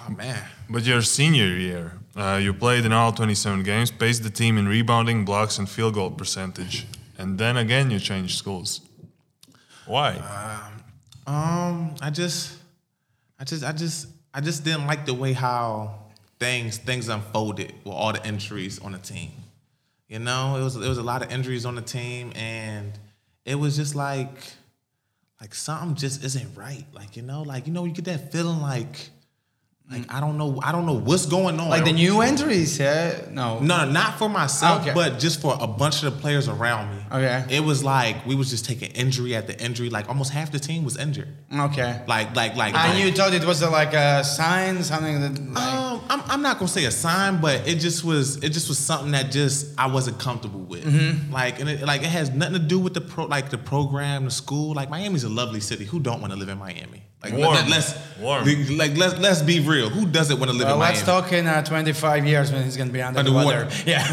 Oh 0.00 0.10
man. 0.22 0.40
but 0.74 0.82
your 0.84 1.02
senior 1.02 1.50
year, 1.68 1.84
uh, 2.16 2.38
you 2.44 2.52
played 2.54 2.84
in 2.88 2.92
all 2.92 3.12
27 3.12 3.62
games, 3.64 3.90
paced 3.90 4.22
the 4.22 4.30
team 4.30 4.56
in 4.60 4.64
rebounding, 4.68 5.24
blocks, 5.24 5.58
and 5.58 5.66
field 5.68 5.94
goal 5.94 6.10
percentage. 6.22 6.86
And 7.20 7.36
then 7.38 7.56
again, 7.56 7.90
you 7.90 7.98
changed 8.00 8.34
schools. 8.42 8.80
Why? 9.86 10.10
Um, 11.26 11.94
I 12.06 12.10
just, 12.10 12.38
I 13.40 13.44
just, 13.44 13.62
I 13.64 13.72
just, 13.72 14.06
I 14.38 14.40
just 14.40 14.62
didn't 14.62 14.86
like 14.86 15.04
the 15.04 15.14
way 15.14 15.32
how 15.32 15.98
things 16.38 16.78
things 16.78 17.08
unfolded 17.08 17.72
with 17.82 17.92
all 17.92 18.12
the 18.12 18.24
injuries 18.24 18.78
on 18.78 18.92
the 18.92 18.98
team. 18.98 19.32
You 20.06 20.20
know, 20.20 20.54
it 20.56 20.62
was 20.62 20.76
it 20.76 20.88
was 20.88 20.98
a 20.98 21.02
lot 21.02 21.24
of 21.24 21.32
injuries 21.32 21.66
on 21.66 21.74
the 21.74 21.82
team, 21.82 22.32
and 22.36 22.92
it 23.44 23.56
was 23.56 23.74
just 23.74 23.96
like, 23.96 24.30
like 25.40 25.56
something 25.56 25.96
just 25.96 26.22
isn't 26.22 26.56
right. 26.56 26.84
Like 26.92 27.16
you 27.16 27.22
know, 27.22 27.42
like 27.42 27.66
you 27.66 27.72
know, 27.72 27.84
you 27.84 27.90
get 27.90 28.04
that 28.04 28.30
feeling 28.30 28.60
like, 28.62 29.10
Like 29.90 30.12
I 30.12 30.20
don't 30.20 30.36
know, 30.36 30.60
I 30.62 30.70
don't 30.70 30.84
know 30.84 30.98
what's 30.98 31.24
going 31.24 31.58
on. 31.58 31.70
Like 31.70 31.86
the 31.86 31.92
new 31.92 32.20
entries, 32.20 32.78
yeah? 32.78 33.22
No. 33.30 33.58
No, 33.60 33.86
no, 33.86 33.90
not 33.90 34.18
for 34.18 34.28
myself, 34.28 34.82
Okay. 34.82 34.92
but 34.92 35.18
just 35.18 35.40
for 35.40 35.56
a 35.58 35.66
bunch 35.66 36.02
of 36.02 36.12
the 36.14 36.20
players 36.20 36.46
around 36.46 36.94
me. 36.94 37.02
Okay. 37.10 37.44
It 37.56 37.60
was 37.60 37.82
like 37.82 38.26
we 38.26 38.34
was 38.34 38.50
just 38.50 38.66
taking 38.66 38.90
injury 38.90 39.34
at 39.34 39.46
the 39.46 39.58
injury. 39.58 39.88
Like 39.88 40.06
almost 40.10 40.30
half 40.30 40.52
the 40.52 40.58
team 40.58 40.84
was 40.84 40.98
injured. 40.98 41.34
Okay. 41.58 42.02
Like, 42.06 42.36
like, 42.36 42.54
like. 42.54 42.74
And 42.74 42.94
like- 42.98 43.02
you 43.02 43.12
thought 43.12 43.32
it 43.32 43.44
was 43.46 43.62
uh, 43.62 43.70
like 43.70 43.94
a 43.94 44.22
sign, 44.24 44.82
something 44.84 45.20
that. 45.22 45.52
Like, 45.54 45.64
Um, 45.72 46.02
I'm, 46.10 46.22
I'm 46.32 46.42
not 46.42 46.58
gonna 46.58 46.68
say 46.68 46.84
a 46.84 46.90
sign, 46.90 47.40
but 47.40 47.66
it 47.66 47.76
just 47.76 48.04
was 48.04 48.36
it 48.44 48.50
just 48.50 48.68
was 48.68 48.78
something 48.78 49.12
that 49.12 49.30
just 49.32 49.72
I 49.78 49.86
wasn't 49.86 50.18
comfortable 50.18 50.60
with. 50.60 50.84
Mm-hmm. 50.84 51.32
Like 51.32 51.60
and 51.60 51.68
it 51.68 51.80
like 51.82 52.02
it 52.02 52.08
has 52.10 52.28
nothing 52.30 52.54
to 52.54 52.58
do 52.60 52.78
with 52.78 52.92
the 52.92 53.00
pro 53.00 53.24
like 53.24 53.48
the 53.48 53.58
program, 53.58 54.26
the 54.26 54.30
school. 54.30 54.74
Like 54.74 54.90
Miami's 54.90 55.24
a 55.24 55.30
lovely 55.30 55.60
city. 55.60 55.86
Who 55.86 55.98
don't 55.98 56.20
want 56.20 56.34
to 56.34 56.38
live 56.38 56.50
in 56.50 56.58
Miami? 56.58 57.04
Like 57.22 57.32
Warm. 57.32 57.54
Let, 57.54 57.72
us 57.72 57.98
Warm. 58.20 58.44
Like 58.76 58.96
let's 58.96 59.18
let's 59.18 59.42
be 59.42 59.58
real. 59.60 59.88
Who 59.88 60.06
doesn't 60.06 60.38
want 60.38 60.50
to 60.52 60.56
live 60.56 60.66
well, 60.68 60.74
in 60.76 60.80
let's 60.80 61.04
Miami? 61.04 61.22
talk 61.22 61.32
in 61.32 61.46
uh, 61.48 61.64
25 61.64 62.26
years 62.26 62.52
when 62.52 62.62
he's 62.62 62.76
gonna 62.76 62.92
be 62.92 63.02
under, 63.02 63.22
the 63.22 63.30
Underwater. 63.30 63.64
water. 63.64 63.76
Yeah. 63.86 64.06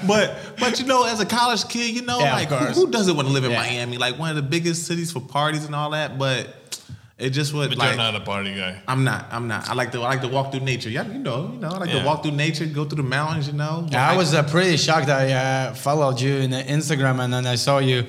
but 0.08 0.36
but 0.58 0.80
you 0.80 0.86
know, 0.86 1.04
as 1.06 1.20
a 1.20 1.26
college 1.26 1.68
kid, 1.68 1.94
you 1.94 2.02
know, 2.02 2.18
Yeah, 2.18 2.34
like 2.34 2.48
who, 2.48 2.56
who 2.86 2.90
doesn't 2.90 3.14
want 3.14 3.28
to 3.28 3.32
live 3.34 3.44
in 3.44 3.52
Yeah. 3.52 3.60
Miami? 3.60 3.96
Like 3.96 4.18
one 4.18 4.30
of 4.30 4.36
the 4.36 4.42
biggest 4.42 4.86
cities 4.86 5.12
for 5.12 5.20
parties 5.20 5.64
and 5.66 5.74
all 5.74 5.90
that. 5.90 6.18
But 6.18 6.56
it 7.16 7.30
just 7.30 7.54
was 7.54 7.68
But 7.68 7.78
like 7.78 7.88
you're 7.90 7.96
not 7.96 8.16
a 8.16 8.20
party 8.20 8.52
guy. 8.56 8.82
I'm 8.88 9.04
not. 9.04 9.26
I'm 9.30 9.46
not. 9.46 9.68
I 9.68 9.74
like 9.74 9.92
to. 9.92 9.98
I 10.00 10.08
like 10.08 10.22
to 10.22 10.28
walk 10.28 10.50
through 10.50 10.62
nature. 10.62 10.90
Yeah, 10.90 11.06
you 11.06 11.20
know. 11.20 11.52
You 11.52 11.60
know. 11.60 11.68
I 11.68 11.78
like 11.78 11.90
Yeah. 11.90 12.00
to 12.00 12.06
walk 12.06 12.22
through 12.24 12.32
nature, 12.32 12.66
go 12.66 12.84
through 12.86 13.02
the 13.04 13.08
mountains. 13.08 13.46
You 13.46 13.52
know. 13.54 13.86
Yeah, 13.88 14.10
I 14.10 14.16
was 14.16 14.34
uh, 14.34 14.42
pretty 14.42 14.76
shocked. 14.76 15.08
I 15.08 15.30
uh, 15.32 15.74
followed 15.74 16.20
you 16.20 16.34
in 16.36 16.52
uh, 16.52 16.62
Instagram 16.66 17.20
and 17.20 17.32
then 17.32 17.46
I 17.46 17.54
saw 17.54 17.78
you. 17.78 18.04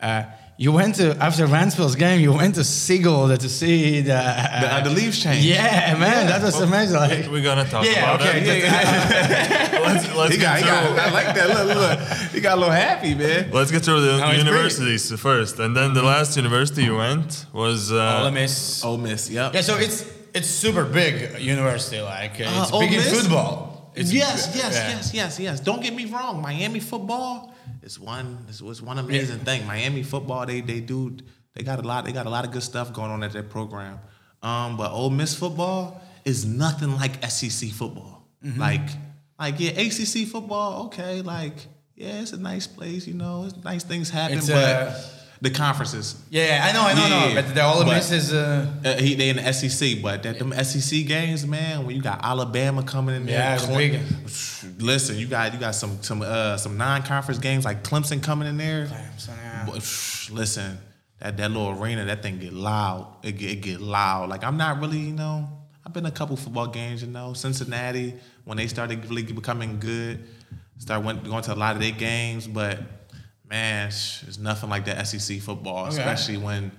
Uh, 0.00 0.24
you 0.58 0.72
went 0.72 0.94
to 0.96 1.14
after 1.22 1.44
Ransville's 1.46 1.96
game. 1.96 2.18
You 2.20 2.32
went 2.32 2.54
to 2.54 2.62
Sigulda 2.62 3.36
to 3.38 3.48
see 3.48 4.00
the 4.00 4.14
uh, 4.14 4.60
The, 4.60 4.74
uh, 4.74 4.80
the 4.84 4.90
leaves 4.90 5.22
change. 5.22 5.44
Yeah, 5.44 5.96
man, 5.98 6.26
that 6.28 6.42
was 6.42 6.58
amazing. 6.60 6.96
Like, 6.96 7.26
We're 7.30 7.42
gonna 7.42 7.64
talk 7.68 7.84
yeah, 7.84 8.14
about 8.14 8.20
okay. 8.22 8.40
it. 8.40 9.72
but- 9.72 9.82
let's 9.86 10.14
let's 10.16 10.32
He 10.34 10.38
get 10.40 10.46
got, 10.46 10.58
he 10.58 10.64
got, 10.64 10.98
I 10.98 11.10
like 11.10 11.34
that. 11.36 11.48
Look, 11.48 11.76
look, 11.76 11.98
he 12.32 12.40
got 12.40 12.56
a 12.56 12.60
little 12.60 12.72
happy, 12.74 13.14
man. 13.14 13.50
Let's 13.52 13.70
get 13.70 13.82
through 13.84 14.00
the 14.00 14.18
No, 14.18 14.28
it's 14.30 14.38
universities 14.38 15.12
first, 15.20 15.58
and 15.58 15.76
then 15.76 15.92
the 15.94 16.02
last 16.02 16.36
university 16.36 16.84
you 16.84 16.96
went 16.96 17.46
was 17.52 17.92
uh, 17.92 18.22
Ole 18.24 18.30
Miss. 18.30 18.84
Ole 18.84 18.98
Miss, 18.98 19.28
yep. 19.30 19.52
Yeah, 19.54 19.60
so 19.60 19.76
it's 19.76 20.04
it's 20.34 20.48
super 20.48 20.84
big 20.84 21.38
university. 21.40 22.00
Like 22.00 22.40
uh, 22.40 22.44
it's 22.62 22.72
Uh, 22.72 22.78
big 22.80 22.92
Ole 22.92 22.98
in 22.98 23.02
football. 23.14 23.65
It's 23.96 24.12
yes, 24.12 24.54
yes, 24.54 24.74
yeah. 24.74 24.88
yes, 24.90 25.14
yes, 25.14 25.40
yes. 25.40 25.60
Don't 25.60 25.82
get 25.82 25.94
me 25.94 26.04
wrong. 26.04 26.42
Miami 26.42 26.80
football 26.80 27.54
is 27.82 27.98
one 27.98 28.46
is 28.48 28.62
was 28.62 28.82
one 28.82 28.98
amazing 28.98 29.40
thing. 29.40 29.66
Miami 29.66 30.02
football, 30.02 30.44
they 30.44 30.60
they 30.60 30.80
do 30.80 31.16
they 31.54 31.62
got 31.62 31.78
a 31.78 31.82
lot 31.82 32.04
they 32.04 32.12
got 32.12 32.26
a 32.26 32.30
lot 32.30 32.44
of 32.44 32.50
good 32.50 32.62
stuff 32.62 32.92
going 32.92 33.10
on 33.10 33.22
at 33.22 33.32
their 33.32 33.42
program. 33.42 33.98
Um, 34.42 34.76
but 34.76 34.92
Ole 34.92 35.10
Miss 35.10 35.34
football 35.34 36.00
is 36.24 36.44
nothing 36.44 36.94
like 36.96 37.24
SEC 37.24 37.70
football. 37.70 38.28
Mm-hmm. 38.44 38.60
Like 38.60 38.88
like 39.38 39.54
yeah, 39.58 39.70
ACC 39.70 40.28
football, 40.28 40.86
okay, 40.86 41.22
like 41.22 41.66
yeah, 41.94 42.20
it's 42.20 42.32
a 42.32 42.38
nice 42.38 42.66
place, 42.66 43.06
you 43.06 43.14
know, 43.14 43.44
it's 43.46 43.64
nice 43.64 43.82
things 43.82 44.10
happen, 44.10 44.38
It's, 44.38 44.48
but 44.48 44.56
uh, 44.56 45.00
the 45.40 45.50
conferences. 45.50 46.16
Yeah, 46.30 46.64
I 46.68 46.72
know, 46.72 46.82
I 46.82 46.94
know, 46.94 47.06
Yeah, 47.08 47.28
no, 47.28 47.42
but 47.42 47.54
the 47.54 47.62
Ole 47.64 47.84
but- 47.84 48.10
is. 48.10 48.32
Uh, 48.32 48.66
Uh, 48.84 48.94
he 48.96 49.14
they 49.14 49.28
in 49.28 49.36
the 49.36 49.52
SEC, 49.52 50.00
but 50.02 50.22
that 50.22 50.38
them 50.38 50.52
SEC 50.52 51.02
games, 51.06 51.46
man, 51.46 51.84
when 51.84 51.94
you 51.96 52.02
got 52.02 52.20
Alabama 52.24 52.82
coming 52.82 53.14
in 53.16 53.26
there, 53.26 53.38
Yeah, 53.38 53.54
it's 53.54 53.64
Cle- 53.66 53.76
big. 53.76 54.00
Listen, 54.80 55.16
you 55.18 55.26
got 55.26 55.52
you 55.52 55.58
got 55.60 55.74
some 55.74 56.02
some 56.02 56.22
uh, 56.22 56.56
some 56.56 56.76
non-conference 56.76 57.38
games 57.40 57.64
like 57.64 57.82
Clemson 57.82 58.22
coming 58.22 58.48
in 58.48 58.56
there. 58.56 58.86
Clemson, 58.86 59.36
yeah. 59.42 59.64
But, 59.66 59.74
listen, 60.32 60.78
that 61.20 61.36
that 61.36 61.50
little 61.50 61.70
arena, 61.82 62.04
that 62.06 62.22
thing 62.22 62.38
get 62.38 62.52
loud. 62.52 63.06
It 63.22 63.32
get, 63.38 63.50
it 63.50 63.60
get 63.62 63.80
loud. 63.80 64.28
Like 64.28 64.44
I'm 64.44 64.56
not 64.56 64.80
really, 64.80 64.98
you 64.98 65.12
know, 65.14 65.48
I've 65.84 65.92
been 65.92 66.04
to 66.04 66.08
a 66.10 66.12
couple 66.12 66.36
football 66.36 66.68
games, 66.68 67.02
you 67.02 67.08
know, 67.08 67.32
Cincinnati 67.34 68.14
when 68.44 68.56
they 68.56 68.66
started 68.68 69.04
really 69.08 69.22
becoming 69.22 69.78
good. 69.80 70.24
Start 70.78 71.02
went 71.04 71.24
going 71.24 71.42
to 71.42 71.54
a 71.54 71.56
lot 71.56 71.74
of 71.76 71.80
their 71.82 71.92
games, 71.92 72.46
but 72.46 72.78
man, 73.48 73.90
sh- 73.90 74.22
it's 74.26 74.38
nothing 74.38 74.70
like 74.70 74.84
the 74.84 75.04
SEC 75.04 75.40
football, 75.40 75.86
Okay. 75.86 75.96
especially 75.98 76.36
when 76.38 76.72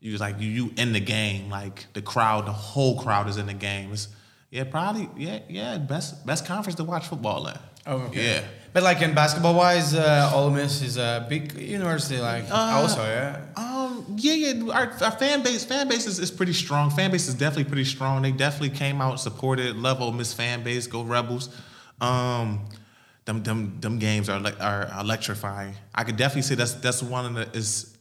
you 0.00 0.16
like 0.18 0.40
you 0.40 0.48
you 0.48 0.72
in 0.76 0.92
the 0.92 1.00
game, 1.00 1.48
like 1.50 1.86
the 1.94 2.02
crowd, 2.02 2.46
the 2.46 2.52
whole 2.52 3.00
crowd 3.00 3.28
is 3.28 3.36
in 3.36 3.46
the 3.46 3.54
game. 3.54 3.92
It's, 3.92 4.08
yeah, 4.50 4.64
probably 4.64 5.08
yeah 5.16 5.38
yeah 5.48 5.78
best 5.78 6.26
best 6.26 6.44
conference 6.46 6.74
to 6.76 6.84
watch 6.84 7.06
football 7.06 7.46
in. 7.48 7.56
Oh, 7.86 7.96
okay. 8.02 8.34
Yeah. 8.34 8.42
But 8.72 8.84
like 8.84 9.02
in 9.02 9.12
basketball 9.14 9.54
wise, 9.54 9.92
uh, 9.94 10.30
Ole 10.34 10.50
Miss 10.50 10.82
is 10.82 10.96
a 10.96 11.26
big 11.28 11.52
university. 11.58 12.20
Like 12.20 12.44
Uh, 12.50 12.54
also, 12.80 13.02
yeah. 13.02 13.40
Um, 13.56 14.06
yeah, 14.16 14.32
yeah. 14.34 14.72
Our, 14.72 14.86
our 15.02 15.10
fan 15.10 15.42
base, 15.42 15.64
fan 15.64 15.88
base 15.88 16.06
is, 16.06 16.18
is 16.18 16.30
pretty 16.30 16.52
strong. 16.54 16.90
Fan 16.90 17.10
base 17.10 17.28
is 17.28 17.34
definitely 17.34 17.64
pretty 17.64 17.84
strong. 17.84 18.22
They 18.22 18.30
definitely 18.32 18.70
came 18.76 19.00
out, 19.02 19.20
supported, 19.20 19.76
love 19.76 20.00
Ole 20.00 20.12
Miss 20.12 20.32
fan 20.32 20.62
base, 20.62 20.86
go 20.86 21.02
Rebels. 21.02 21.48
Um, 22.00 22.60
them, 23.24 23.42
them, 23.42 23.78
them 23.80 23.98
games 23.98 24.28
are 24.28 24.40
are 24.60 24.90
electrifying. 24.98 25.74
I 25.94 26.04
could 26.04 26.16
definitely 26.16 26.42
say 26.42 26.54
that's 26.54 26.74
that's 26.74 27.02
one 27.02 27.26
of 27.26 27.34
the 27.34 27.56
is 27.56 27.96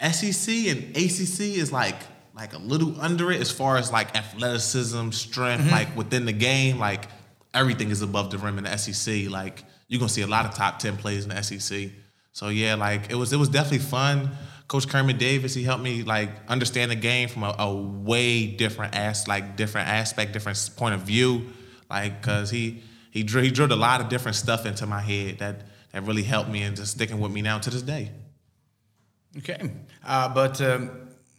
SEC 0.00 0.54
and 0.68 0.96
ACC 0.96 1.56
is 1.56 1.72
like 1.72 1.96
like 2.34 2.54
a 2.54 2.58
little 2.58 2.98
under 3.00 3.30
it 3.30 3.40
as 3.40 3.50
far 3.50 3.76
as 3.76 3.92
like 3.92 4.16
athleticism, 4.16 5.10
strength, 5.10 5.62
mm-hmm. 5.62 5.70
like 5.70 5.96
within 5.96 6.24
the 6.24 6.32
game, 6.32 6.78
like 6.78 7.06
everything 7.52 7.90
is 7.90 8.02
above 8.02 8.30
the 8.30 8.38
rim 8.38 8.58
in 8.58 8.64
the 8.64 8.76
SEC. 8.76 9.30
Like 9.30 9.64
you're 9.88 9.98
gonna 9.98 10.08
see 10.08 10.22
a 10.22 10.26
lot 10.26 10.46
of 10.46 10.54
top 10.54 10.78
ten 10.78 10.96
plays 10.96 11.24
in 11.24 11.30
the 11.30 11.42
SEC. 11.42 11.90
So 12.32 12.48
yeah, 12.48 12.74
like 12.74 13.10
it 13.10 13.14
was 13.14 13.32
it 13.32 13.38
was 13.38 13.48
definitely 13.48 13.78
fun. 13.78 14.30
Coach 14.68 14.88
Kermit 14.88 15.18
Davis, 15.18 15.52
he 15.52 15.64
helped 15.64 15.82
me 15.82 16.04
like 16.04 16.30
understand 16.48 16.92
the 16.92 16.96
game 16.96 17.28
from 17.28 17.42
a, 17.42 17.56
a 17.58 17.74
way 17.74 18.46
different 18.46 18.94
as 18.94 19.26
like 19.26 19.56
different 19.56 19.88
aspect, 19.88 20.32
different 20.32 20.70
point 20.76 20.94
of 20.94 21.00
view. 21.00 21.46
Like 21.90 22.22
cause 22.22 22.50
he 22.50 22.82
he 23.10 23.22
drew, 23.22 23.42
he 23.42 23.50
drilled 23.50 23.72
a 23.72 23.76
lot 23.76 24.00
of 24.00 24.08
different 24.08 24.36
stuff 24.36 24.66
into 24.66 24.86
my 24.86 25.00
head 25.00 25.38
that 25.38 25.62
that 25.92 26.02
really 26.04 26.22
helped 26.22 26.48
me 26.50 26.62
and 26.62 26.76
just 26.76 26.92
sticking 26.92 27.18
with 27.20 27.32
me 27.32 27.42
now 27.42 27.58
to 27.58 27.70
this 27.70 27.82
day. 27.82 28.10
Okay, 29.38 29.70
uh, 30.04 30.28
but 30.34 30.60
um, 30.60 30.90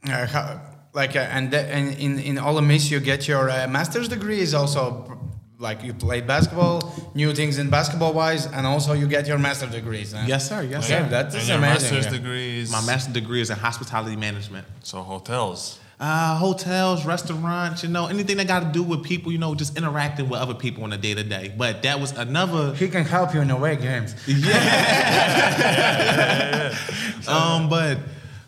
uh, 0.07 0.25
how, 0.25 0.62
like, 0.93 1.15
uh, 1.15 1.19
and, 1.19 1.51
the, 1.51 1.60
and 1.60 1.97
in 1.97 2.19
in 2.19 2.38
Ole 2.39 2.62
Miss, 2.62 2.89
you 2.89 2.99
get 2.99 3.27
your 3.27 3.49
uh, 3.49 3.67
master's 3.67 4.07
degree 4.07 4.39
is 4.39 4.53
also 4.53 5.17
like 5.60 5.84
you 5.84 5.93
played 5.93 6.25
basketball, 6.25 6.93
new 7.13 7.34
things 7.34 7.57
in 7.60 7.69
basketball 7.69 8.13
wise, 8.13 8.45
and 8.47 8.65
also 8.65 8.93
you 8.93 9.07
get 9.07 9.27
your 9.27 9.38
master's 9.38 9.71
degrees. 9.71 10.12
huh? 10.13 10.23
Yes, 10.25 10.49
sir. 10.49 10.63
Yes, 10.63 10.86
Okay, 10.89 11.03
sir. 11.03 11.10
that's 11.10 11.36
and 11.36 11.43
amazing. 11.51 11.62
master's 11.62 12.05
yeah. 12.05 12.12
degrees. 12.12 12.71
My 12.71 12.84
master's 12.86 13.13
degree 13.13 13.41
is 13.41 13.49
in 13.51 13.57
hospitality 13.57 14.15
management. 14.15 14.65
So 14.84 15.01
hotels. 15.03 15.79
Uh, 16.01 16.35
hotels, 16.35 17.05
restaurants, 17.05 17.83
you 17.83 17.89
know, 17.89 18.07
anything 18.07 18.37
that 18.37 18.47
got 18.47 18.61
to 18.61 18.71
do 18.71 18.81
with 18.81 19.03
people, 19.03 19.31
you 19.31 19.37
know, 19.37 19.53
just 19.53 19.77
interacting 19.77 20.27
with 20.27 20.39
other 20.39 20.55
people 20.55 20.83
on 20.83 20.91
a 20.91 20.97
day 20.97 21.13
to 21.13 21.23
day. 21.23 21.53
But 21.55 21.83
that 21.83 21.99
was 21.99 22.11
another 22.13 22.73
He 22.73 22.87
can 22.87 23.05
help 23.05 23.35
you 23.35 23.41
in 23.41 23.51
away 23.51 23.75
games. 23.75 24.15
Yeah. 24.27 25.67
Um, 27.27 27.69
but 27.69 27.99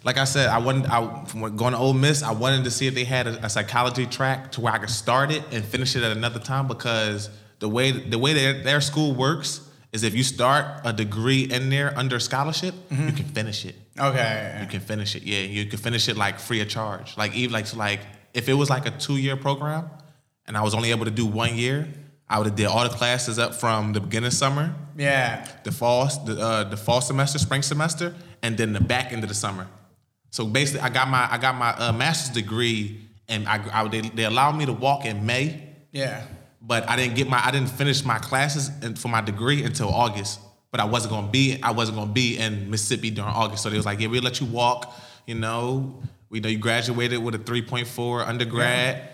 like 0.03 0.17
I 0.17 0.23
said, 0.23 0.49
I 0.49 0.57
wasn't. 0.57 0.89
I 0.91 1.23
from 1.25 1.55
going 1.55 1.73
to 1.73 1.77
Ole 1.77 1.93
Miss. 1.93 2.23
I 2.23 2.31
wanted 2.31 2.63
to 2.63 2.71
see 2.71 2.87
if 2.87 2.95
they 2.95 3.03
had 3.03 3.27
a, 3.27 3.45
a 3.45 3.49
psychology 3.49 4.07
track 4.07 4.51
to 4.53 4.61
where 4.61 4.73
I 4.73 4.79
could 4.79 4.89
start 4.89 5.31
it 5.31 5.43
and 5.51 5.63
finish 5.63 5.95
it 5.95 6.01
at 6.01 6.11
another 6.11 6.39
time 6.39 6.67
because 6.67 7.29
the 7.59 7.69
way 7.69 7.91
the 7.91 8.17
way 8.17 8.33
their, 8.33 8.63
their 8.63 8.81
school 8.81 9.13
works 9.13 9.61
is 9.93 10.03
if 10.03 10.13
you 10.15 10.23
start 10.23 10.65
a 10.83 10.91
degree 10.91 11.43
in 11.43 11.69
there 11.69 11.93
under 11.97 12.19
scholarship, 12.19 12.73
you 12.91 13.11
can 13.13 13.25
finish 13.25 13.63
it. 13.65 13.75
Okay. 13.99 14.57
You 14.61 14.67
can 14.67 14.79
finish 14.81 15.15
it. 15.15 15.23
Yeah, 15.23 15.39
you 15.41 15.65
can 15.67 15.79
finish 15.79 16.09
it 16.09 16.17
like 16.17 16.39
free 16.39 16.61
of 16.61 16.67
charge. 16.67 17.15
Like 17.15 17.33
even 17.35 17.53
like 17.53 17.67
so 17.67 17.77
like 17.77 18.01
if 18.33 18.49
it 18.49 18.53
was 18.55 18.69
like 18.69 18.85
a 18.87 18.91
two 18.91 19.17
year 19.17 19.37
program, 19.37 19.89
and 20.47 20.57
I 20.57 20.61
was 20.61 20.73
only 20.73 20.89
able 20.91 21.05
to 21.05 21.11
do 21.11 21.25
one 21.25 21.55
year, 21.55 21.87
I 22.27 22.37
would 22.39 22.47
have 22.47 22.55
did 22.55 22.65
all 22.65 22.83
the 22.83 22.95
classes 22.95 23.37
up 23.39 23.53
from 23.55 23.93
the 23.93 23.99
beginning 24.01 24.27
of 24.27 24.33
summer 24.33 24.73
Yeah. 24.97 25.47
the 25.63 25.71
fall, 25.71 26.07
the, 26.25 26.33
uh, 26.41 26.63
the 26.63 26.77
fall 26.77 26.99
semester, 27.01 27.37
spring 27.39 27.61
semester, 27.61 28.15
and 28.41 28.57
then 28.57 28.73
the 28.73 28.81
back 28.81 29.13
end 29.13 29.21
of 29.23 29.29
the 29.29 29.35
summer. 29.35 29.67
So 30.31 30.45
basically, 30.47 30.81
I 30.81 30.89
got 30.89 31.07
my 31.07 31.27
I 31.31 31.37
got 31.37 31.55
my 31.55 31.69
uh, 31.77 31.93
master's 31.93 32.33
degree, 32.33 32.99
and 33.27 33.47
I, 33.47 33.61
I 33.71 33.87
they, 33.87 34.01
they 34.01 34.23
allowed 34.25 34.53
me 34.57 34.65
to 34.65 34.73
walk 34.73 35.05
in 35.05 35.23
May, 35.25 35.45
Yeah. 35.91 36.23
But 36.65 36.89
I 36.89 36.95
didn't 36.95 37.15
get 37.15 37.29
my 37.29 37.39
I 37.45 37.51
didn't 37.51 37.69
finish 37.69 38.03
my 38.05 38.17
classes 38.19 38.71
in- 38.81 38.95
for 38.95 39.09
my 39.09 39.21
degree 39.21 39.63
until 39.63 39.89
August. 39.89 40.39
But 40.71 40.79
I 40.79 40.85
wasn't 40.85 41.13
gonna 41.13 41.27
be 41.27 41.61
I 41.61 41.71
wasn't 41.71 41.97
gonna 41.97 42.11
be 42.11 42.37
in 42.37 42.71
Mississippi 42.71 43.11
during 43.11 43.29
August, 43.31 43.61
so 43.63 43.69
they 43.69 43.77
was 43.77 43.85
like, 43.85 43.99
yeah, 43.99 44.07
we'll 44.07 44.23
let 44.23 44.39
you 44.39 44.47
walk. 44.47 44.91
You 45.27 45.35
know, 45.35 46.01
we 46.29 46.39
know 46.39 46.49
you 46.49 46.57
graduated 46.57 47.23
with 47.23 47.35
a 47.35 47.39
3.4 47.39 48.27
undergrad. 48.27 49.09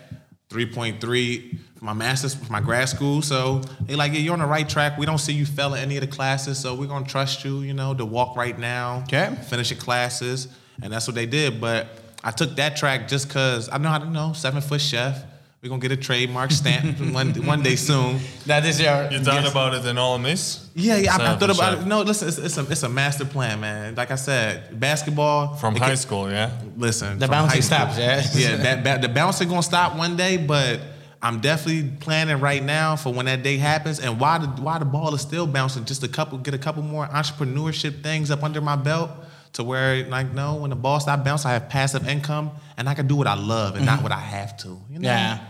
3.3 0.48 1.58
for 1.76 1.84
my 1.84 1.92
master's 1.92 2.34
for 2.34 2.50
my 2.50 2.60
grad 2.60 2.88
school. 2.88 3.22
So 3.22 3.60
they 3.86 3.94
like, 3.94 4.12
yeah, 4.12 4.18
you're 4.18 4.32
on 4.32 4.40
the 4.40 4.46
right 4.46 4.68
track. 4.68 4.98
We 4.98 5.06
don't 5.06 5.18
see 5.18 5.32
you 5.32 5.46
failing 5.46 5.80
any 5.80 5.96
of 5.96 6.00
the 6.00 6.06
classes, 6.08 6.58
so 6.58 6.74
we're 6.74 6.86
gonna 6.86 7.06
trust 7.06 7.44
you, 7.44 7.60
you 7.60 7.72
know, 7.74 7.94
to 7.94 8.04
walk 8.04 8.36
right 8.36 8.58
now. 8.58 9.02
Okay. 9.04 9.34
Finish 9.48 9.70
your 9.70 9.78
classes. 9.78 10.48
And 10.82 10.92
that's 10.92 11.06
what 11.06 11.14
they 11.14 11.26
did. 11.26 11.60
But 11.60 11.88
I 12.24 12.30
took 12.30 12.56
that 12.56 12.76
track 12.76 13.06
just 13.06 13.30
cause 13.30 13.68
I 13.70 13.78
know 13.78 13.88
how 13.90 13.98
to 13.98 14.10
know, 14.10 14.32
seven 14.32 14.60
foot 14.60 14.80
chef, 14.80 15.22
We're 15.62 15.68
gonna 15.68 15.82
get 15.82 15.92
a 15.92 15.96
trademark 15.96 16.52
stamp 16.52 16.98
one 17.12 17.34
one 17.44 17.62
day 17.62 17.76
soon. 17.76 18.18
That 18.46 18.64
is 18.64 18.80
your. 18.80 19.10
You 19.10 19.22
thought 19.22 19.46
about 19.46 19.74
it 19.74 19.84
in 19.84 19.98
Ole 19.98 20.16
Miss? 20.18 20.66
Yeah, 20.74 20.96
yeah. 20.96 21.12
I, 21.12 21.16
I 21.16 21.36
thought 21.36 21.50
about 21.50 21.74
Chef. 21.74 21.82
it. 21.82 21.86
No, 21.86 22.00
listen, 22.00 22.28
it's, 22.28 22.38
it's 22.38 22.56
a 22.56 22.62
it's 22.62 22.82
a 22.82 22.88
master 22.88 23.26
plan, 23.26 23.60
man. 23.60 23.94
Like 23.94 24.10
I 24.10 24.14
said, 24.14 24.80
basketball 24.80 25.56
From 25.56 25.76
high 25.76 25.88
can- 25.88 25.96
school, 25.98 26.30
yeah? 26.30 26.58
Listen, 26.78 27.18
The 27.18 27.26
from 27.26 27.34
high 27.34 27.42
bouncing 27.42 27.62
school. 27.62 27.76
stops, 27.76 27.98
yeah? 27.98 28.22
yeah. 28.34 28.56
That, 28.56 28.84
that 28.84 29.02
the 29.02 29.10
bouncing 29.10 29.50
gonna 29.50 29.62
stop 29.62 29.96
one 29.98 30.16
day, 30.16 30.38
but 30.38 30.80
I'm 31.20 31.40
definitely 31.40 31.90
planning 32.00 32.40
right 32.40 32.62
now 32.62 32.96
for 32.96 33.12
when 33.12 33.26
that 33.26 33.42
day 33.42 33.58
happens. 33.58 34.00
And 34.00 34.18
why 34.18 34.38
the 34.38 34.46
why 34.62 34.78
the 34.78 34.86
ball 34.86 35.14
is 35.14 35.20
still 35.20 35.46
bouncing, 35.46 35.84
just 35.84 36.02
a 36.02 36.08
couple, 36.08 36.38
get 36.38 36.54
a 36.54 36.58
couple 36.58 36.82
more 36.82 37.06
entrepreneurship 37.06 38.02
things 38.02 38.30
up 38.30 38.42
under 38.42 38.62
my 38.62 38.76
belt 38.76 39.10
to 39.52 39.64
where, 39.64 40.06
like, 40.06 40.32
no, 40.32 40.54
when 40.54 40.70
the 40.70 40.76
ball 40.76 41.00
stop 41.00 41.22
bouncing, 41.22 41.50
I 41.50 41.54
have 41.54 41.68
passive 41.68 42.08
income 42.08 42.52
and 42.78 42.88
I 42.88 42.94
can 42.94 43.06
do 43.06 43.16
what 43.16 43.26
I 43.26 43.34
love 43.34 43.76
and 43.76 43.84
not 43.84 43.96
mm-hmm. 43.96 44.04
what 44.04 44.12
I 44.12 44.20
have 44.20 44.56
to. 44.58 44.68
You 44.88 45.00
know? 45.00 45.08
Yeah. 45.08 45.44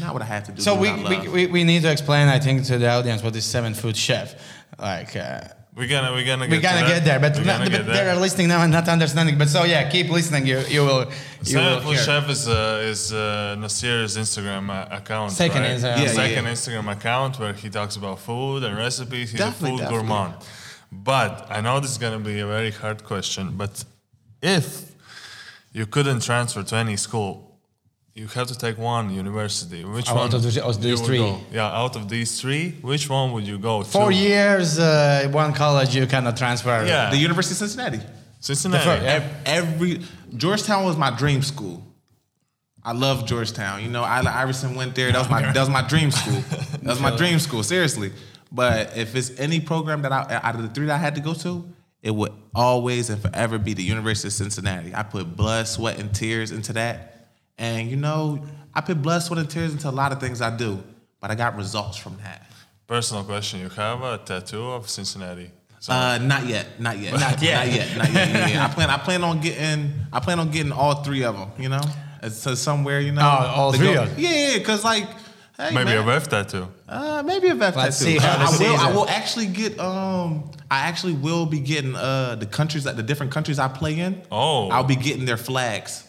Not 0.00 0.12
what 0.14 0.22
I 0.22 0.26
have 0.26 0.44
to 0.44 0.52
do. 0.52 0.62
So 0.62 0.74
we, 0.74 0.92
we, 0.92 1.28
we, 1.28 1.46
we 1.46 1.64
need 1.64 1.82
to 1.82 1.90
explain, 1.90 2.28
I 2.28 2.38
think, 2.40 2.64
to 2.64 2.78
the 2.78 2.88
audience 2.90 3.22
what 3.22 3.36
is 3.36 3.44
seven 3.44 3.72
foot 3.74 3.96
chef. 3.96 4.34
Like, 4.78 5.14
uh, 5.14 5.40
We're 5.76 5.88
gonna 5.88 6.12
we're 6.12 6.24
gonna 6.24 6.46
we're 6.48 6.60
get 6.60 6.74
gonna 6.74 6.86
to 6.86 6.94
get 6.94 7.04
there, 7.04 7.20
but, 7.20 7.36
not, 7.44 7.60
but 7.60 7.70
get 7.70 7.86
they 7.86 8.08
are 8.08 8.16
listening 8.16 8.48
now 8.48 8.62
and 8.62 8.72
not 8.72 8.88
understanding. 8.88 9.36
But 9.38 9.48
so 9.48 9.64
yeah, 9.64 9.88
keep 9.90 10.08
listening. 10.08 10.46
You 10.46 10.58
you 10.74 10.80
will 10.88 11.02
you 11.44 11.58
will 11.58 11.80
Seven 11.80 11.82
Foot 11.82 11.94
hear. 11.96 12.04
Chef 12.04 12.30
is 12.30 12.48
uh, 12.48 12.90
is 12.92 13.12
uh, 13.12 13.56
Nysier's 13.58 14.16
Instagram 14.16 14.70
uh, 14.70 14.96
account. 14.98 15.32
Second 15.32 15.62
right? 15.62 15.76
Instagram. 15.76 16.02
Yeah, 16.02 16.08
second 16.08 16.44
yeah. 16.44 16.52
Instagram 16.52 16.86
account 16.96 17.38
where 17.38 17.52
he 17.52 17.68
talks 17.68 17.96
about 17.96 18.18
food 18.20 18.64
and 18.64 18.74
recipes. 18.76 19.30
He's 19.32 19.38
Definitely, 19.38 19.68
a 19.68 19.72
food 19.72 19.80
definitely. 19.82 20.08
gourmand. 20.08 20.34
But 20.90 21.46
I 21.50 21.60
know 21.60 21.78
this 21.78 21.90
is 21.90 21.98
gonna 21.98 22.20
be 22.20 22.40
a 22.40 22.46
very 22.46 22.70
hard 22.70 23.04
question. 23.04 23.52
But 23.56 23.84
if 24.40 24.66
you 25.72 25.84
couldn't 25.86 26.20
transfer 26.22 26.62
to 26.62 26.76
any 26.76 26.96
school, 26.96 27.45
you 28.16 28.26
have 28.28 28.46
to 28.48 28.56
take 28.56 28.78
one 28.78 29.10
university. 29.10 29.84
Which 29.84 30.08
Out 30.08 30.16
one? 30.16 30.34
of 30.34 30.42
the- 30.42 30.64
of 30.64 30.74
you 30.76 30.82
these 30.82 31.00
would 31.00 31.06
three. 31.06 31.18
go? 31.18 31.38
Yeah, 31.52 31.66
out 31.82 31.94
of 31.96 32.08
these 32.08 32.40
three, 32.40 32.70
which 32.80 33.10
one 33.10 33.32
would 33.32 33.46
you 33.46 33.58
go 33.58 33.82
Four 33.84 34.10
to? 34.10 34.16
years, 34.16 34.78
uh, 34.78 35.28
one 35.30 35.52
college, 35.52 35.94
you 35.94 36.06
cannot 36.06 36.36
transfer. 36.36 36.84
Yeah. 36.86 37.10
the 37.10 37.18
University 37.18 37.52
of 37.54 37.58
Cincinnati. 37.58 38.00
Cincinnati. 38.40 38.84
The 38.84 38.90
fir- 38.96 39.02
yeah. 39.04 39.12
Ev- 39.12 39.34
Every 39.58 40.00
Georgetown 40.36 40.84
was 40.84 40.96
my 40.96 41.10
dream 41.10 41.42
school. 41.42 41.82
I 42.82 42.92
love 42.92 43.26
Georgetown. 43.26 43.82
You 43.82 43.90
know, 43.90 44.04
Allen 44.04 44.28
Iverson 44.28 44.74
went 44.76 44.94
there. 44.94 45.10
That 45.12 45.18
was 45.18 45.28
my 45.30 45.42
that 45.52 45.60
was 45.60 45.68
my 45.68 45.82
dream 45.82 46.10
school. 46.10 46.40
That 46.82 46.84
was 46.96 47.00
my 47.00 47.14
dream 47.20 47.38
school. 47.38 47.62
Seriously. 47.62 48.12
But 48.52 48.96
if 48.96 49.14
it's 49.16 49.30
any 49.38 49.60
program 49.60 50.02
that 50.02 50.12
I 50.12 50.40
out 50.42 50.54
of 50.54 50.62
the 50.62 50.68
three 50.68 50.86
that 50.86 50.94
I 50.94 50.98
had 50.98 51.16
to 51.16 51.20
go 51.20 51.34
to, 51.34 51.68
it 52.00 52.12
would 52.14 52.32
always 52.54 53.10
and 53.10 53.20
forever 53.20 53.58
be 53.58 53.74
the 53.74 53.82
University 53.82 54.28
of 54.28 54.32
Cincinnati. 54.34 54.94
I 54.94 55.02
put 55.02 55.36
blood, 55.36 55.66
sweat, 55.66 55.98
and 55.98 56.14
tears 56.14 56.52
into 56.52 56.72
that. 56.74 57.15
And 57.58 57.90
you 57.90 57.96
know, 57.96 58.44
I 58.74 58.80
put 58.80 59.00
blood, 59.00 59.22
sweat, 59.22 59.38
and 59.40 59.48
tears 59.50 59.72
into 59.72 59.88
a 59.88 59.90
lot 59.90 60.12
of 60.12 60.20
things 60.20 60.40
I 60.40 60.54
do, 60.56 60.82
but 61.20 61.30
I 61.30 61.34
got 61.34 61.56
results 61.56 61.96
from 61.96 62.16
that. 62.22 62.46
Personal 62.86 63.24
question: 63.24 63.60
You 63.60 63.68
have 63.70 64.02
a 64.02 64.18
tattoo 64.18 64.62
of 64.72 64.88
Cincinnati? 64.88 65.50
So 65.80 65.92
Uh, 65.92 66.18
not 66.18 66.46
yet, 66.46 66.80
not 66.80 66.98
yet, 66.98 67.12
Not 67.20 67.40
yet. 67.42 67.66
not 67.66 67.74
yet, 67.74 67.96
not 67.96 68.12
yet. 68.12 68.28
Yeah, 68.28 68.46
yeah. 68.48 68.66
I 68.66 68.68
plan, 68.74 68.90
I 68.90 68.96
plan 68.98 69.22
on 69.24 69.40
getting, 69.40 69.92
I 70.12 70.20
plan 70.20 70.38
on 70.40 70.50
getting 70.50 70.72
all 70.72 71.02
three 71.02 71.22
of 71.24 71.36
them. 71.36 71.50
You 71.58 71.68
know, 71.68 71.80
It's, 72.22 72.38
so 72.38 72.54
somewhere, 72.54 73.00
you 73.00 73.12
know. 73.12 73.22
Oh, 73.22 73.46
all 73.56 73.72
three 73.72 73.92
go- 73.92 74.02
of 74.02 74.08
them? 74.10 74.18
Yeah, 74.18 74.30
yeah, 74.52 74.58
because 74.58 74.84
like, 74.84 75.04
hey, 75.56 75.72
maybe 75.74 75.90
man, 75.90 75.98
a 75.98 76.06
web 76.06 76.22
tattoo. 76.24 76.68
Uh, 76.88 77.22
maybe 77.26 77.48
a 77.48 77.54
vest 77.54 77.76
Let's 77.76 77.98
tattoo. 77.98 78.10
see 78.12 78.18
how 78.18 78.32
Uh, 78.44 78.50
the 78.58 78.66
I 78.66 78.70
will. 78.70 78.80
I 78.80 78.92
will 78.92 79.08
actually 79.08 79.46
get. 79.46 79.78
Um, 79.78 80.50
I 80.70 80.80
actually 80.88 81.12
will 81.14 81.46
be 81.46 81.60
getting 81.60 81.94
uh 81.94 82.36
the 82.36 82.46
countries 82.46 82.84
that 82.84 82.96
the 82.96 83.02
different 83.02 83.32
countries 83.32 83.58
I 83.58 83.68
play 83.68 83.98
in. 83.98 84.22
Oh. 84.30 84.68
I'll 84.70 84.84
be 84.84 84.96
getting 84.96 85.24
their 85.24 85.36
flags. 85.36 86.04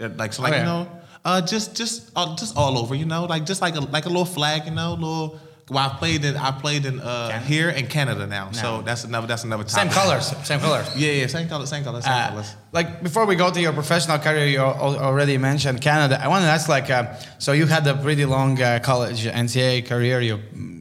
They're 0.00 0.08
like 0.08 0.32
so, 0.32 0.42
like 0.42 0.52
Okay. 0.54 0.60
you 0.60 0.66
know, 0.66 0.88
uh, 1.24 1.40
just 1.42 1.76
just 1.76 2.10
uh, 2.16 2.34
just 2.34 2.56
all 2.56 2.78
over, 2.78 2.94
you 2.94 3.04
know, 3.04 3.26
like 3.26 3.44
just 3.44 3.60
like 3.60 3.76
a 3.76 3.80
like 3.80 4.06
a 4.06 4.08
little 4.08 4.24
flag, 4.24 4.64
you 4.64 4.72
know, 4.72 4.94
little. 4.94 5.38
Well, 5.68 5.88
I 5.88 5.96
played 5.98 6.24
in 6.24 6.36
I 6.36 6.50
played 6.50 6.84
in 6.84 6.98
uh 6.98 7.38
here 7.42 7.68
in 7.70 7.86
Canada 7.86 8.26
now, 8.26 8.50
so 8.50 8.82
that's 8.82 9.04
another 9.04 9.28
that's 9.28 9.44
another 9.44 9.62
time. 9.62 9.86
Same 9.88 9.92
colors, 10.02 10.26
same 10.48 10.58
colors. 10.58 10.88
Yeah, 10.96 11.12
yeah, 11.12 11.26
same 11.28 11.48
color, 11.48 11.64
same 11.66 11.84
color, 11.84 12.00
same 12.02 12.12
Uh, 12.12 12.28
colors. 12.30 12.56
like 12.72 12.88
before 13.04 13.24
we 13.24 13.36
go 13.36 13.52
to 13.52 13.60
your 13.60 13.72
professional 13.72 14.18
career, 14.18 14.46
you 14.46 14.58
already 14.58 15.38
mentioned 15.38 15.80
Canada. 15.80 16.18
I 16.20 16.26
want 16.26 16.42
to 16.42 16.50
ask, 16.50 16.68
like, 16.68 16.90
uh, 16.90 17.14
so 17.38 17.52
you 17.52 17.66
had 17.66 17.86
a 17.86 17.94
pretty 17.94 18.24
long 18.24 18.60
uh, 18.60 18.80
college 18.82 19.20
NCAA 19.26 19.86
career, 19.86 20.20
you 20.20 20.40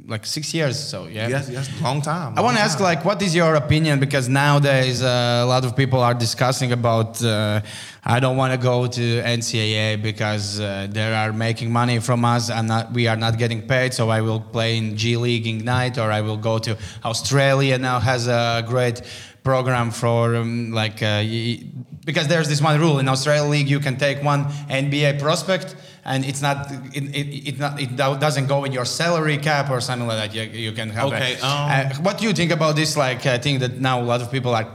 like 0.10 0.26
six 0.26 0.54
years. 0.54 0.78
So 0.78 1.08
yeah. 1.08 1.28
Yes, 1.28 1.50
yes, 1.50 1.70
long 1.82 2.02
time. 2.02 2.38
I 2.38 2.42
want 2.42 2.58
to 2.58 2.64
ask, 2.64 2.80
like, 2.80 3.06
what 3.06 3.22
is 3.22 3.36
your 3.36 3.56
opinion? 3.56 4.00
Because 4.00 4.28
nowadays 4.28 5.04
uh, 5.04 5.42
a 5.44 5.46
lot 5.46 5.64
of 5.64 5.76
people 5.76 6.00
are 6.00 6.14
discussing 6.14 6.72
about. 6.72 7.24
Uh, 7.24 7.62
I 8.04 8.20
don't 8.20 8.38
want 8.38 8.54
to 8.54 8.58
go 8.58 8.88
to 8.88 9.22
NCAA 9.22 10.02
because 10.02 10.60
uh, 10.60 10.88
they 10.90 11.14
are 11.14 11.32
making 11.32 11.72
money 11.72 12.00
from 12.00 12.26
us, 12.26 12.50
and 12.50 12.68
not, 12.68 12.92
we 12.92 13.08
are 13.08 13.18
not 13.18 13.38
getting 13.38 13.62
paid. 13.62 13.94
So 13.94 14.10
I 14.10 14.22
will 14.22 14.40
play 14.40 14.78
in 14.78 14.98
G 14.98 15.16
League 15.16 15.46
Ignite, 15.46 15.98
or 15.98 16.12
I 16.12 16.22
will 16.22 16.38
go 16.38 16.58
to 16.60 16.78
Australia. 17.06 17.78
Now 17.78 18.00
has 18.00 18.28
a 18.28 18.64
great 18.68 19.02
program 19.44 19.92
for 19.92 20.36
um, 20.36 20.72
like 20.72 21.02
uh, 21.02 21.24
because 22.06 22.28
there's 22.28 22.48
this 22.48 22.62
one 22.62 22.80
rule 22.80 23.00
in 23.00 23.08
Australia 23.08 23.48
League 23.50 23.70
you 23.70 23.80
can 23.80 23.96
take 23.96 24.22
one 24.24 24.46
NBA 24.70 25.20
prospect 25.20 25.76
and 26.06 26.24
it's 26.26 26.42
not 26.42 26.72
it, 26.94 27.04
it, 27.16 27.28
it 27.50 27.60
not 27.60 27.80
it 27.82 27.96
doesn't 27.98 28.48
go 28.48 28.64
in 28.66 28.72
your 28.72 28.86
salary 28.86 29.38
cap 29.38 29.70
or 29.70 29.80
something 29.82 30.08
like 30.08 30.18
that 30.18 30.34
you, 30.36 30.44
you 30.44 30.72
can 30.72 30.90
have 30.90 31.12
a- 31.12 31.16
Okay, 31.16 31.34
um, 31.42 31.70
uh, 31.72 31.90
what 32.02 32.18
do 32.18 32.24
you 32.26 32.34
think 32.34 32.52
about 32.52 32.76
this 32.76 32.96
like 32.98 33.26
I 33.26 33.38
think 33.38 33.60
that 33.60 33.80
now 33.80 34.00
a 34.02 34.08
lot 34.12 34.22
of 34.22 34.32
people 34.32 34.54
are 34.56 34.66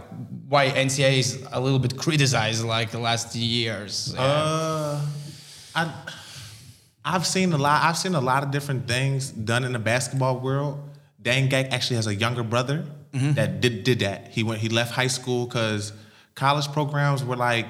why 0.49 0.69
NCAA 0.69 1.19
is 1.19 1.43
a 1.53 1.61
little 1.61 1.79
bit 1.79 1.97
criticized 1.97 2.65
like 2.65 2.91
the 2.91 2.99
last 2.99 3.35
years 3.35 4.15
Uh, 4.19 5.01
I 5.75 5.91
I've 7.07 7.27
seen 7.27 7.53
a 7.53 7.59
lot. 7.59 7.83
I've 7.85 7.99
seen 7.99 8.15
a 8.15 8.21
lot 8.21 8.43
of 8.45 8.51
different 8.51 8.89
things 8.89 9.31
done 9.31 9.65
in 9.65 9.73
the 9.73 9.79
basketball 9.79 10.41
world. 10.41 10.81
Deng 11.23 11.51
Gak 11.51 11.71
actually 11.71 11.97
has 11.97 12.07
a 12.07 12.15
younger 12.15 12.43
brother 12.43 12.85
that 13.13 13.61
did 13.61 13.85
did 13.85 13.99
that. 14.01 14.29
He 14.33 14.43
went. 14.43 14.61
He 14.61 14.69
left 14.69 14.93
high 14.93 15.07
school 15.19 15.47
because 15.47 15.93
college 16.35 16.67
programs 16.73 17.23
were 17.23 17.37
like 17.37 17.67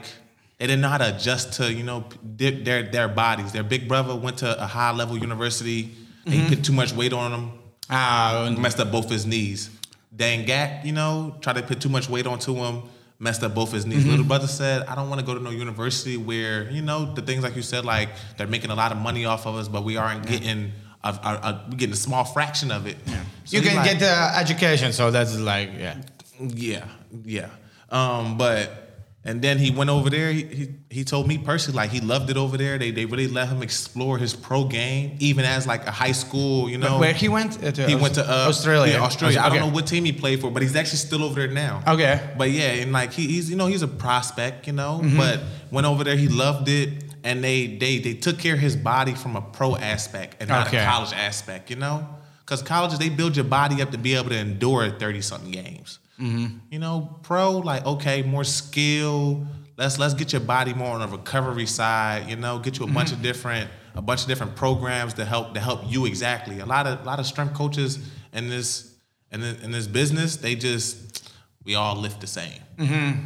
they 0.59 0.67
didn't 0.67 0.81
know 0.83 0.89
how 0.89 0.99
to 0.99 1.15
adjust 1.17 1.55
to 1.55 1.73
you 1.73 1.83
know 1.83 2.05
dip 2.37 2.65
their 2.65 2.83
their 2.85 3.09
bodies. 3.09 3.53
Their 3.53 3.65
big 3.65 3.89
brother 3.89 4.15
went 4.15 4.39
to 4.39 4.63
a 4.63 4.67
high 4.67 4.93
level 4.93 5.17
university. 5.19 5.91
and 6.25 6.35
He 6.35 6.49
put 6.55 6.65
too 6.65 6.73
much 6.73 6.93
weight 6.93 7.13
on 7.13 7.33
him 7.33 7.53
Ah, 7.91 8.45
and- 8.47 8.59
messed 8.59 8.81
up 8.81 8.91
both 8.91 9.11
his 9.11 9.27
knees. 9.27 9.71
Deng 10.17 10.47
Gak, 10.47 10.85
you 10.85 10.93
know, 10.93 11.37
tried 11.41 11.57
to 11.57 11.63
put 11.63 11.81
too 11.81 11.89
much 11.89 12.09
weight 12.09 12.27
onto 12.27 12.55
him, 12.55 12.83
messed 13.19 13.43
up 13.43 13.53
both 13.55 13.73
his 13.73 13.85
knees. 13.85 13.99
Mm-hmm. 14.03 14.11
Little 14.11 14.25
brother 14.25 14.47
said, 14.47 14.87
I 14.87 14.95
don't 14.95 15.09
want 15.11 15.21
to 15.21 15.27
go 15.27 15.35
to 15.35 15.41
no 15.43 15.51
university 15.51 16.17
where, 16.17 16.71
you 16.71 16.83
know, 16.83 17.13
the 17.15 17.21
things 17.21 17.43
like 17.43 17.57
you 17.57 17.63
said, 17.63 17.85
like 17.85 18.11
they're 18.39 18.47
making 18.47 18.71
a 18.71 18.77
lot 18.77 18.93
of 18.93 18.99
money 18.99 19.25
off 19.25 19.45
of 19.47 19.57
us, 19.57 19.67
but 19.67 19.83
we 19.85 19.97
aren't 19.97 20.25
getting 20.25 20.71
a, 21.03 21.09
a, 21.09 21.13
a, 21.13 21.67
we 21.69 21.77
getting 21.77 21.93
a 21.95 21.97
small 21.97 22.25
fraction 22.25 22.71
of 22.71 22.87
it. 22.87 22.97
So 23.45 23.57
you 23.57 23.63
can 23.63 23.75
like- 23.77 23.91
get 23.91 23.99
the 23.99 24.39
education 24.39 24.93
so 24.93 25.11
that's 25.11 25.37
like 25.39 25.71
yeah 25.77 26.01
yeah, 26.41 26.87
yeah. 27.25 27.51
Um, 27.91 28.39
but 28.39 28.84
and 29.27 29.41
then 29.41 29.57
he 29.59 29.71
went 29.71 29.89
over 29.91 30.11
there. 30.11 30.31
He, 30.33 30.43
he 30.45 30.69
he 30.91 31.05
told 31.05 31.27
me 31.27 31.39
personally, 31.39 31.77
like 31.77 31.91
he 31.91 32.01
loved 32.01 32.29
it 32.31 32.37
over 32.37 32.57
there. 32.59 32.77
They 32.79 32.91
they 32.91 33.07
really 33.07 33.27
let 33.27 33.49
him 33.49 33.63
explore 33.63 34.19
his 34.19 34.35
pro 34.35 34.65
game, 34.65 35.17
even 35.19 35.45
as 35.45 35.67
like 35.67 35.87
a 35.87 35.91
high 35.91 36.13
school, 36.13 36.69
you 36.69 36.77
know. 36.79 36.99
where 36.99 37.15
he 37.15 37.29
went 37.29 37.53
Uh, 37.65 37.73
to 37.73 37.87
He 37.87 37.95
Aus- 37.95 38.03
went 38.03 38.15
to 38.17 38.25
uh, 38.25 38.49
Australia 38.49 38.93
Yeah, 38.95 39.03
Australia. 39.09 39.41
I 39.41 39.49
don't 39.49 39.61
know 39.61 39.75
what 39.75 39.87
team 39.87 40.05
he 40.05 40.13
played 40.13 40.41
for, 40.41 40.51
but 40.51 40.61
he's 40.63 40.77
actually 40.77 40.99
still 40.99 41.23
over 41.25 41.37
there 41.41 41.51
now. 41.67 41.83
Okay. 41.95 42.21
But 42.37 42.51
yeah, 42.51 42.83
and 42.83 42.93
like 42.93 43.13
he, 43.13 43.27
he's 43.27 43.49
you 43.51 43.57
know 43.57 43.67
he's 43.67 43.83
a 43.83 43.89
prospect, 43.89 44.67
you 44.67 44.73
know. 44.75 45.01
But 45.17 45.41
went 45.71 45.87
over 45.87 46.05
there, 46.05 46.17
he 46.17 46.29
loved 46.29 46.69
it, 46.69 46.89
and 47.25 47.43
they 47.43 47.59
they 47.83 47.99
they 48.01 48.15
took 48.15 48.39
care 48.39 48.55
of 48.55 48.61
his 48.61 48.77
body 48.77 49.15
from 49.15 49.37
a 49.37 49.41
pro 49.41 49.75
aspect 49.77 50.37
and 50.41 50.49
not 50.51 50.67
Okay. 50.69 50.79
a 50.79 50.85
college 50.87 51.13
aspect, 51.15 51.71
you 51.71 51.77
know. 51.77 52.07
Because 52.45 52.63
colleges 52.63 52.99
they 52.99 53.09
build 53.09 53.37
your 53.37 53.47
body 53.47 53.81
up 53.81 53.91
to 53.93 53.99
be 53.99 54.15
able 54.15 54.29
to 54.29 54.37
endure 54.37 54.91
thirty 54.91 55.23
something 55.23 55.51
games. 55.51 55.99
Mm-hmm. 56.21 56.59
You 56.71 56.79
know, 56.79 57.19
pro 57.23 57.59
like 57.59 57.85
okay, 57.87 58.23
more 58.23 58.45
skill. 58.45 59.47
Let's 59.77 59.99
let's 59.99 60.15
get 60.15 60.33
your 60.33 60.41
body 60.41 60.73
more 60.75 60.95
on 60.95 61.01
the 61.01 61.09
recovery 61.09 61.67
side. 61.67 62.29
You 62.29 62.37
know, 62.37 62.59
get 62.59 62.79
you 62.79 62.85
a 62.85 62.89
bunch 62.89 63.11
of 63.11 63.17
mm-hmm. 63.17 63.25
different 63.25 63.71
a 63.95 64.03
bunch 64.03 64.23
of 64.23 64.29
different 64.29 64.57
programs 64.57 65.15
to 65.15 65.25
help 65.25 65.55
to 65.55 65.61
help 65.61 65.81
you 65.87 66.07
exactly. 66.07 66.61
A 66.61 66.67
lot 66.67 66.87
of 66.87 67.01
a 67.01 67.05
lot 67.05 67.19
of 67.19 67.27
strength 67.27 67.55
coaches 67.55 67.99
in 68.33 68.49
this 68.49 68.95
in 69.33 69.41
this, 69.41 69.63
in 69.63 69.71
this 69.73 69.87
business, 69.87 70.37
they 70.37 70.55
just 70.55 71.33
we 71.65 71.75
all 71.75 71.97
lift 71.97 72.21
the 72.21 72.27
same. 72.27 72.61
Mm-hmm. 72.77 73.21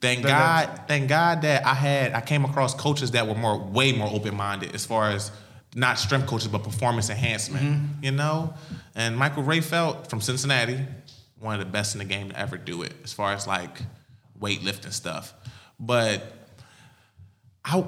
Thank 0.00 0.22
But 0.22 0.28
God, 0.28 0.80
thank 0.86 1.08
God 1.08 1.42
that 1.42 1.66
I 1.66 1.74
had 1.74 2.12
I 2.12 2.20
came 2.20 2.44
across 2.44 2.74
coaches 2.74 3.12
that 3.12 3.26
were 3.26 3.34
more 3.34 3.58
way 3.58 3.92
more 3.92 4.08
open 4.12 4.34
minded 4.34 4.74
as 4.74 4.84
far 4.84 5.10
as 5.10 5.30
not 5.74 5.98
strength 5.98 6.26
coaches 6.26 6.48
but 6.48 6.62
performance 6.62 7.10
enhancement. 7.10 7.88
You 8.02 8.12
know, 8.12 8.54
and 8.94 9.16
Michael 9.16 9.42
Rayfeld 9.42 10.08
from 10.08 10.20
Cincinnati, 10.20 10.80
one 11.44 11.54
of 11.54 11.60
the 11.60 11.70
best 11.70 11.94
in 11.94 12.00
the 12.00 12.04
game 12.04 12.30
to 12.30 12.38
ever 12.38 12.56
do 12.56 12.82
it 12.82 12.92
as 13.04 13.12
far 13.12 13.32
as 13.32 13.46
like 13.46 13.78
weightlifting 14.40 14.92
stuff. 14.92 15.34
But 15.78 16.22
I 17.64 17.84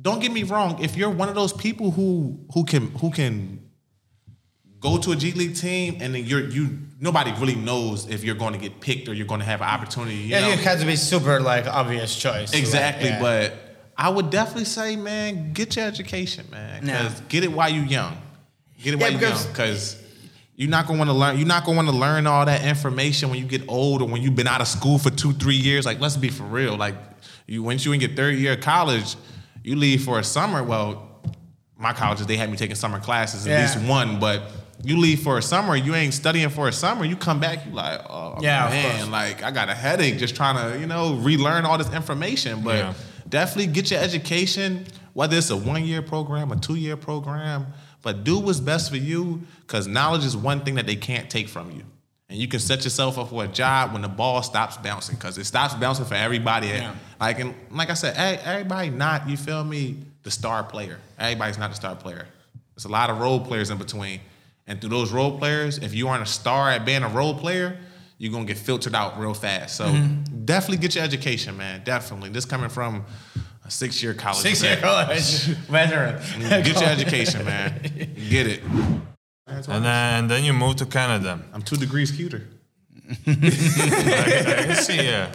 don't 0.00 0.20
get 0.20 0.32
me 0.32 0.42
wrong, 0.44 0.82
if 0.82 0.96
you're 0.96 1.10
one 1.10 1.28
of 1.28 1.34
those 1.34 1.52
people 1.52 1.90
who 1.90 2.38
who 2.54 2.64
can 2.64 2.90
who 2.92 3.10
can 3.10 3.60
go 4.80 4.98
to 4.98 5.12
a 5.12 5.16
G 5.16 5.32
League 5.32 5.56
team 5.56 5.98
and 6.00 6.14
then 6.14 6.24
you're 6.24 6.48
you 6.48 6.78
nobody 7.00 7.32
really 7.32 7.54
knows 7.54 8.06
if 8.08 8.22
you're 8.24 8.34
going 8.34 8.52
to 8.52 8.58
get 8.58 8.80
picked 8.80 9.08
or 9.08 9.14
you're 9.14 9.26
going 9.26 9.40
to 9.40 9.46
have 9.46 9.60
an 9.60 9.68
opportunity. 9.68 10.14
You 10.14 10.28
yeah 10.28 10.40
know? 10.40 10.48
you 10.50 10.56
had 10.56 10.80
to 10.80 10.86
be 10.86 10.96
super 10.96 11.40
like 11.40 11.66
obvious 11.66 12.14
choice 12.16 12.52
Exactly, 12.52 13.10
Like, 13.10 13.20
yeah. 13.20 13.48
but 13.50 13.54
I 13.96 14.08
would 14.08 14.30
definitely 14.30 14.64
say, 14.64 14.96
man, 14.96 15.52
get 15.52 15.76
your 15.76 15.84
education, 15.86 16.46
man. 16.50 16.86
Yeah. 16.86 17.02
Cause 17.02 17.20
get 17.28 17.44
it 17.44 17.52
while 17.52 17.68
you're 17.70 17.84
young. 17.84 18.16
Get 18.82 18.94
it 18.94 19.00
while 19.00 19.12
you're 19.12 19.20
young, 19.20 19.46
because 19.48 20.02
you're 20.56 20.70
not 20.70 20.86
gonna 20.86 20.98
want 20.98 21.10
to 21.10 21.14
learn. 21.14 21.36
You're 21.38 21.46
not 21.46 21.64
gonna 21.64 21.76
want 21.76 21.88
to 21.88 21.94
learn 21.96 22.26
all 22.26 22.44
that 22.46 22.64
information 22.64 23.28
when 23.30 23.38
you 23.38 23.44
get 23.44 23.62
old 23.68 24.02
or 24.02 24.08
when 24.08 24.22
you've 24.22 24.36
been 24.36 24.46
out 24.46 24.60
of 24.60 24.68
school 24.68 24.98
for 24.98 25.10
two, 25.10 25.32
three 25.32 25.56
years. 25.56 25.84
Like, 25.86 26.00
let's 26.00 26.16
be 26.16 26.28
for 26.28 26.44
real. 26.44 26.76
Like, 26.76 26.94
you 27.46 27.62
once 27.62 27.84
you 27.84 27.92
in 27.92 28.00
your 28.00 28.10
third 28.10 28.36
year 28.36 28.52
of 28.52 28.60
college, 28.60 29.16
you 29.62 29.76
leave 29.76 30.04
for 30.04 30.18
a 30.18 30.24
summer. 30.24 30.62
Well, 30.62 31.08
my 31.76 31.92
colleges 31.92 32.26
they 32.26 32.36
had 32.36 32.50
me 32.50 32.56
taking 32.56 32.76
summer 32.76 33.00
classes, 33.00 33.46
at 33.46 33.50
Yeah. 33.52 33.60
least 33.60 33.78
one, 33.88 34.18
but. 34.20 34.42
You 34.82 34.98
leave 34.98 35.20
for 35.22 35.38
a 35.38 35.42
summer, 35.42 35.76
you 35.76 35.94
ain't 35.94 36.12
studying 36.12 36.50
for 36.50 36.68
a 36.68 36.72
summer. 36.72 37.06
You 37.06 37.16
come 37.16 37.40
back, 37.40 37.64
you 37.64 37.72
like, 37.72 38.00
oh 38.10 38.36
Yeah, 38.42 38.68
man, 38.68 39.10
like 39.10 39.42
I 39.42 39.50
got 39.50 39.70
a 39.70 39.74
headache 39.74 40.18
just 40.18 40.34
trying 40.36 40.56
to, 40.72 40.78
you 40.78 40.84
know, 40.86 41.14
relearn 41.14 41.64
all 41.64 41.78
this 41.78 41.90
information. 41.94 42.60
But 42.60 42.76
Yeah. 42.78 42.94
definitely 43.26 43.72
get 43.72 43.90
your 43.90 44.00
education, 44.00 44.84
whether 45.14 45.38
it's 45.38 45.48
a 45.48 45.56
one 45.56 45.84
year 45.86 46.02
program, 46.02 46.52
a 46.52 46.56
two 46.56 46.74
year 46.74 46.98
program, 46.98 47.68
but 48.04 48.22
do 48.22 48.38
what's 48.38 48.60
best 48.60 48.90
for 48.90 48.96
you 48.96 49.40
because 49.62 49.88
knowledge 49.88 50.24
is 50.24 50.36
one 50.36 50.60
thing 50.60 50.76
that 50.76 50.86
they 50.86 50.94
can't 50.96 51.28
take 51.28 51.48
from 51.48 51.72
you. 51.72 51.82
And 52.28 52.38
you 52.38 52.46
can 52.48 52.60
set 52.60 52.84
yourself 52.84 53.18
up 53.18 53.30
for 53.30 53.44
a 53.44 53.48
job 53.48 53.92
when 53.92 54.02
the 54.02 54.08
ball 54.08 54.42
stops 54.42 54.76
bouncing 54.76 55.16
because 55.16 55.36
it 55.38 55.44
stops 55.44 55.74
bouncing 55.74 56.04
for 56.06 56.14
everybody. 56.14 56.68
Yeah. 56.68 56.94
Like 57.20 57.38
and 57.40 57.54
like 57.70 57.90
I 57.90 57.94
said, 57.94 58.16
everybody 58.44 58.90
not, 58.90 59.28
you 59.28 59.36
feel 59.36 59.62
me, 59.64 59.96
the 60.22 60.30
star 60.30 60.62
player. 60.64 60.98
Everybody's 61.18 61.58
not 61.58 61.70
the 61.70 61.76
star 61.76 61.94
player. 61.96 62.26
There's 62.74 62.86
a 62.86 62.88
lot 62.88 63.10
of 63.10 63.18
role 63.20 63.40
players 63.40 63.70
in 63.70 63.78
between. 63.78 64.20
And 64.66 64.80
through 64.80 64.90
those 64.90 65.12
role 65.12 65.36
players, 65.38 65.78
if 65.78 65.92
you 65.94 66.08
aren't 66.08 66.22
a 66.22 66.26
star 66.26 66.70
at 66.70 66.84
being 66.86 67.02
a 67.02 67.08
role 67.08 67.34
player, 67.38 67.76
you're 68.16 68.32
gonna 68.32 68.46
get 68.46 68.56
filtered 68.58 68.94
out 68.94 69.18
real 69.20 69.34
fast. 69.34 69.76
So 69.76 69.84
Mm-hmm. 69.86 70.44
definitely 70.46 70.78
get 70.78 70.94
your 70.94 71.04
education, 71.04 71.56
man. 71.58 71.82
Definitely. 71.84 72.30
This 72.30 72.46
coming 72.46 72.70
from 72.70 73.04
a 73.64 73.70
six 73.70 74.02
year 74.02 74.14
college. 74.14 74.42
Six 74.42 74.62
year 74.62 74.74
vet. 74.76 74.82
college 74.82 75.44
veteran. 75.68 76.20
Get 76.38 76.80
your 76.80 76.88
education, 76.90 77.44
man. 77.44 77.80
Get 78.30 78.46
it. 78.46 78.62
And 79.46 79.84
then, 79.84 79.84
and 79.84 80.30
then 80.30 80.44
you 80.44 80.52
move 80.52 80.76
to 80.76 80.86
Canada. 80.86 81.40
I'm 81.52 81.62
two 81.62 81.76
degrees 81.76 82.10
cuter. 82.10 82.42
I 83.26 84.64
can 84.66 84.76
see, 84.76 84.96
yeah. 84.96 85.30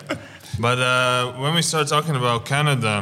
But 0.59 0.79
uh, 0.79 1.33
when 1.33 1.53
we 1.53 1.61
start 1.61 1.87
talking 1.87 2.15
about 2.15 2.45
Canada, 2.45 3.01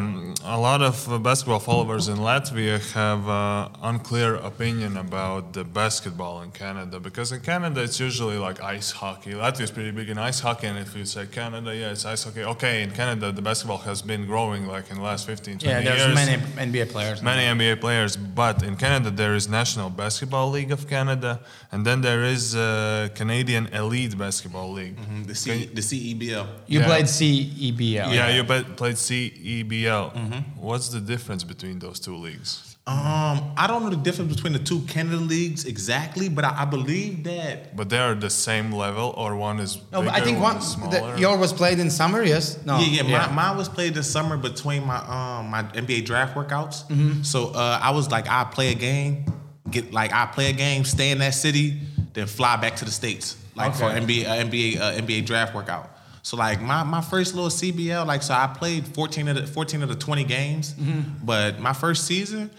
a 0.50 0.58
lot 0.58 0.82
of 0.82 1.12
uh, 1.12 1.18
basketball 1.18 1.60
followers 1.60 2.08
in 2.08 2.18
Latvia 2.18 2.80
have 2.94 3.28
uh, 3.28 3.68
unclear 3.84 4.36
opinion 4.36 4.96
about 4.96 5.52
the 5.54 5.64
basketball 5.64 6.42
in 6.42 6.52
Canada 6.52 7.00
because 7.00 7.32
in 7.34 7.42
Canada 7.42 7.84
it's 7.84 8.00
usually 8.00 8.38
like 8.38 8.64
ice 8.64 8.92
hockey. 8.92 9.32
Latvia 9.34 9.62
is 9.62 9.72
pretty 9.72 9.92
big 9.92 10.10
in 10.10 10.18
ice 10.18 10.40
hockey, 10.40 10.68
and 10.68 10.80
if 10.80 10.96
you 10.96 11.04
say 11.06 11.26
Canada, 11.28 11.76
yeah, 11.76 11.92
it's 11.92 12.06
ice 12.06 12.24
hockey. 12.24 12.44
Okay, 12.44 12.84
in 12.84 12.92
Canada 12.92 13.32
the 13.32 13.42
basketball 13.42 13.80
has 13.80 14.02
been 14.02 14.26
growing 14.26 14.68
like 14.68 14.90
in 14.90 14.96
the 14.98 15.04
last 15.04 15.26
15, 15.28 15.60
20 15.60 15.66
years. 15.68 15.84
Yeah, 15.84 15.90
there's 15.96 16.06
years. 16.06 16.16
many 16.56 16.72
NBA 16.72 16.92
players. 16.92 17.22
Many 17.22 17.44
NBA 17.60 17.82
players, 17.82 18.16
but 18.16 18.64
in 18.64 18.78
Canada 18.78 19.12
there 19.12 19.36
is 19.36 19.50
National 19.50 19.90
Basketball 19.90 20.50
League 20.50 20.72
of 20.72 20.88
Canada, 20.88 21.42
and 21.74 21.86
then 21.86 22.00
there 22.02 22.24
is 22.24 22.56
uh, 22.56 23.10
Canadian 23.16 23.68
Elite 23.68 24.18
Basketball 24.18 24.72
League. 24.72 24.96
The 25.28 25.36
C 25.36 25.66
the 25.66 25.82
E 25.82 26.16
CEBL. 26.16 26.48
You 26.68 26.80
Yeah. 26.80 26.86
played 26.86 27.06
CEBL. 27.06 28.14
Yeah, 28.14 28.30
you 28.30 28.44
played 28.46 28.96
CEBL. 28.96 30.14
Mm-hmm. 30.14 30.37
What's 30.58 30.90
the 30.90 31.00
difference 31.00 31.44
between 31.44 31.80
those 31.80 32.00
two 32.00 32.16
leagues? 32.16 32.76
Um, 32.88 33.52
I 33.58 33.68
don't 33.68 33.84
know 33.84 33.90
the 33.90 33.98
difference 33.98 34.34
between 34.34 34.54
the 34.54 34.60
two 34.60 34.80
Canada 34.88 35.18
leagues 35.18 35.66
exactly, 35.66 36.30
but 36.30 36.46
I, 36.46 36.62
I 36.62 36.66
believe 36.66 37.26
that 37.26 37.76
But 37.76 37.90
they 37.90 37.98
are 38.00 38.16
the 38.16 38.30
same 38.30 38.72
level, 38.72 39.14
or 39.18 39.36
one 39.36 39.60
is 39.60 39.76
No, 39.92 40.00
bigger, 40.00 40.12
but 40.14 40.22
I 40.22 40.24
think 40.24 40.40
one, 40.40 40.56
is 40.58 40.76
the, 40.76 40.90
smaller. 40.92 41.18
yours 41.18 41.38
was 41.38 41.52
played 41.52 41.80
in 41.80 41.90
summer, 41.90 42.24
yes? 42.24 42.58
No. 42.66 42.80
yeah, 42.80 43.02
yeah, 43.04 43.28
My, 43.28 43.34
mine 43.50 43.58
was 43.58 43.68
played 43.68 43.94
this 43.94 44.10
summer 44.10 44.38
between 44.38 44.86
my 44.86 45.00
um 45.00 45.50
my 45.50 45.64
NBA 45.64 46.06
draft 46.06 46.34
workouts. 46.36 47.26
So 47.26 47.48
uh, 47.48 47.80
I 47.82 47.92
was 47.92 48.10
like, 48.10 48.30
I 48.30 48.46
play 48.46 48.72
a 48.72 48.76
game, 48.76 49.26
get 49.70 49.92
like 49.92 50.14
I 50.14 50.26
play 50.28 50.50
a 50.50 50.54
game, 50.54 50.86
stay 50.86 51.12
in 51.12 51.18
that 51.18 51.34
city, 51.34 51.82
then 52.14 52.26
fly 52.28 52.56
back 52.56 52.78
to 52.78 52.86
the 52.86 52.92
states, 52.92 53.36
like 53.56 53.76
for 53.76 53.86
NBA 53.90 54.26
uh, 54.28 54.46
NBA 54.46 54.80
uh, 54.80 55.02
NBA 55.02 55.26
draft 55.26 55.54
workout. 55.54 55.92
So 56.28 56.36
like 56.36 56.60
my, 56.62 56.84
my 56.84 57.00
first 57.00 57.36
little 57.36 57.50
CBL, 57.50 58.06
like 58.06 58.22
so 58.22 58.34
I 58.34 58.48
played 58.48 58.86
14 58.86 59.30
of 59.30 59.38
the 59.38 59.48
14 59.48 59.82
of 59.82 59.88
the 59.88 59.96
20 59.96 60.26
games, 60.26 60.76
but 61.24 61.62
my 61.62 61.72
first 61.72 62.06
season, 62.06 62.52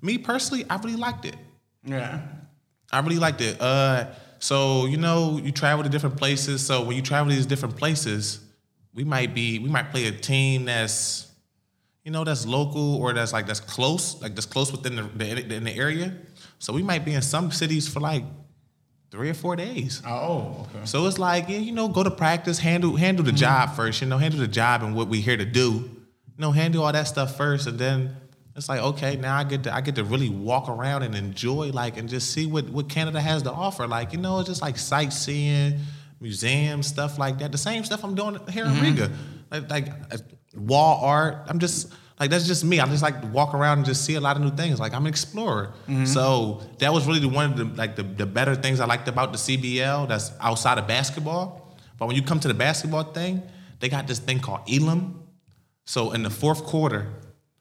me 0.00 0.16
personally, 0.16 0.64
I 0.70 0.76
really 0.76 0.94
liked 0.94 1.24
it. 1.24 1.34
Yeah. 1.82 2.22
I 2.92 3.00
really 3.00 3.18
liked 3.18 3.40
it. 3.40 3.60
Uh, 3.60 4.10
so 4.38 4.86
you 4.86 4.96
know, 4.96 5.40
you 5.42 5.50
travel 5.50 5.82
to 5.82 5.90
different 5.90 6.16
places. 6.16 6.64
So 6.64 6.84
when 6.84 6.94
you 6.94 7.02
travel 7.02 7.28
to 7.28 7.34
these 7.34 7.46
different 7.46 7.76
places, 7.76 8.38
we 8.94 9.02
might 9.02 9.34
be, 9.34 9.58
we 9.58 9.70
might 9.70 9.90
play 9.90 10.06
a 10.06 10.12
team 10.12 10.66
that's, 10.66 11.28
you 12.04 12.12
know, 12.12 12.22
that's 12.22 12.46
local 12.46 12.94
or 12.94 13.12
that's 13.12 13.32
like 13.32 13.48
that's 13.48 13.58
close, 13.58 14.22
like 14.22 14.36
that's 14.36 14.46
close 14.46 14.70
within 14.70 14.94
the, 14.94 15.02
the 15.02 15.56
in 15.56 15.64
the 15.64 15.74
area. 15.74 16.14
So 16.60 16.72
we 16.72 16.84
might 16.84 17.04
be 17.04 17.14
in 17.14 17.22
some 17.22 17.50
cities 17.50 17.88
for 17.88 17.98
like 17.98 18.22
three 19.10 19.30
or 19.30 19.34
four 19.34 19.56
days. 19.56 20.02
Oh, 20.06 20.66
okay. 20.68 20.84
So 20.84 21.06
it's 21.06 21.18
like, 21.18 21.48
yeah, 21.48 21.58
you 21.58 21.72
know, 21.72 21.88
go 21.88 22.02
to 22.02 22.10
practice, 22.10 22.58
handle 22.58 22.96
handle 22.96 23.24
the 23.24 23.32
job 23.32 23.74
first, 23.74 24.00
you 24.00 24.08
know, 24.08 24.18
handle 24.18 24.40
the 24.40 24.48
job 24.48 24.82
and 24.82 24.94
what 24.94 25.08
we 25.08 25.20
here 25.20 25.36
to 25.36 25.44
do. 25.44 25.90
You 26.38 26.42
know, 26.42 26.52
handle 26.52 26.84
all 26.84 26.92
that 26.92 27.08
stuff 27.08 27.36
first, 27.36 27.66
and 27.66 27.78
then 27.78 28.14
it's 28.54 28.68
like, 28.68 28.80
okay, 28.80 29.16
now 29.16 29.36
I 29.36 29.44
get 29.44 29.62
to 29.64 29.74
I 29.74 29.80
get 29.80 29.94
to 29.94 30.04
really 30.04 30.28
walk 30.28 30.68
around 30.68 31.02
and 31.02 31.14
enjoy, 31.14 31.70
like, 31.70 31.96
and 31.96 32.08
just 32.08 32.32
see 32.32 32.46
what 32.46 32.68
what 32.68 32.88
Canada 32.88 33.20
has 33.20 33.42
to 33.44 33.52
offer. 33.52 33.86
Like, 33.86 34.12
you 34.12 34.18
know, 34.18 34.40
it's 34.40 34.48
just 34.48 34.60
like 34.60 34.76
sightseeing, 34.76 35.80
museums, 36.20 36.86
stuff 36.86 37.18
like 37.18 37.38
that. 37.38 37.52
The 37.52 37.58
same 37.58 37.84
stuff 37.84 38.04
I'm 38.04 38.14
doing 38.14 38.38
here 38.50 38.66
in 38.66 38.80
Riga, 38.80 39.10
like, 39.50 39.70
like 39.70 39.88
uh, 40.10 40.18
wall 40.54 41.04
art. 41.04 41.46
I'm 41.48 41.58
just 41.58 41.92
like 42.18 42.30
that's 42.30 42.46
just 42.46 42.64
me. 42.64 42.80
I 42.80 42.86
just 42.86 43.02
like 43.02 43.20
to 43.20 43.26
walk 43.26 43.52
around 43.54 43.78
and 43.78 43.86
just 43.86 44.04
see 44.04 44.14
a 44.14 44.20
lot 44.20 44.36
of 44.36 44.42
new 44.42 44.50
things. 44.50 44.80
Like 44.80 44.94
I'm 44.94 45.02
an 45.02 45.08
explorer. 45.08 45.72
Mm-hmm. 45.86 46.06
So 46.06 46.62
that 46.78 46.92
was 46.92 47.06
really 47.06 47.20
the, 47.20 47.28
one 47.28 47.52
of 47.52 47.56
the 47.56 47.64
like 47.64 47.96
the, 47.96 48.02
the 48.02 48.26
better 48.26 48.54
things 48.54 48.80
I 48.80 48.86
liked 48.86 49.08
about 49.08 49.32
the 49.32 49.38
CBL. 49.38 50.08
That's 50.08 50.32
outside 50.40 50.78
of 50.78 50.86
basketball. 50.86 51.76
But 51.98 52.06
when 52.06 52.16
you 52.16 52.22
come 52.22 52.40
to 52.40 52.48
the 52.48 52.54
basketball 52.54 53.04
thing, 53.04 53.42
they 53.80 53.88
got 53.88 54.06
this 54.06 54.18
thing 54.18 54.40
called 54.40 54.60
Elam. 54.70 55.22
So 55.84 56.12
in 56.12 56.22
the 56.22 56.30
fourth 56.30 56.64
quarter, 56.64 57.06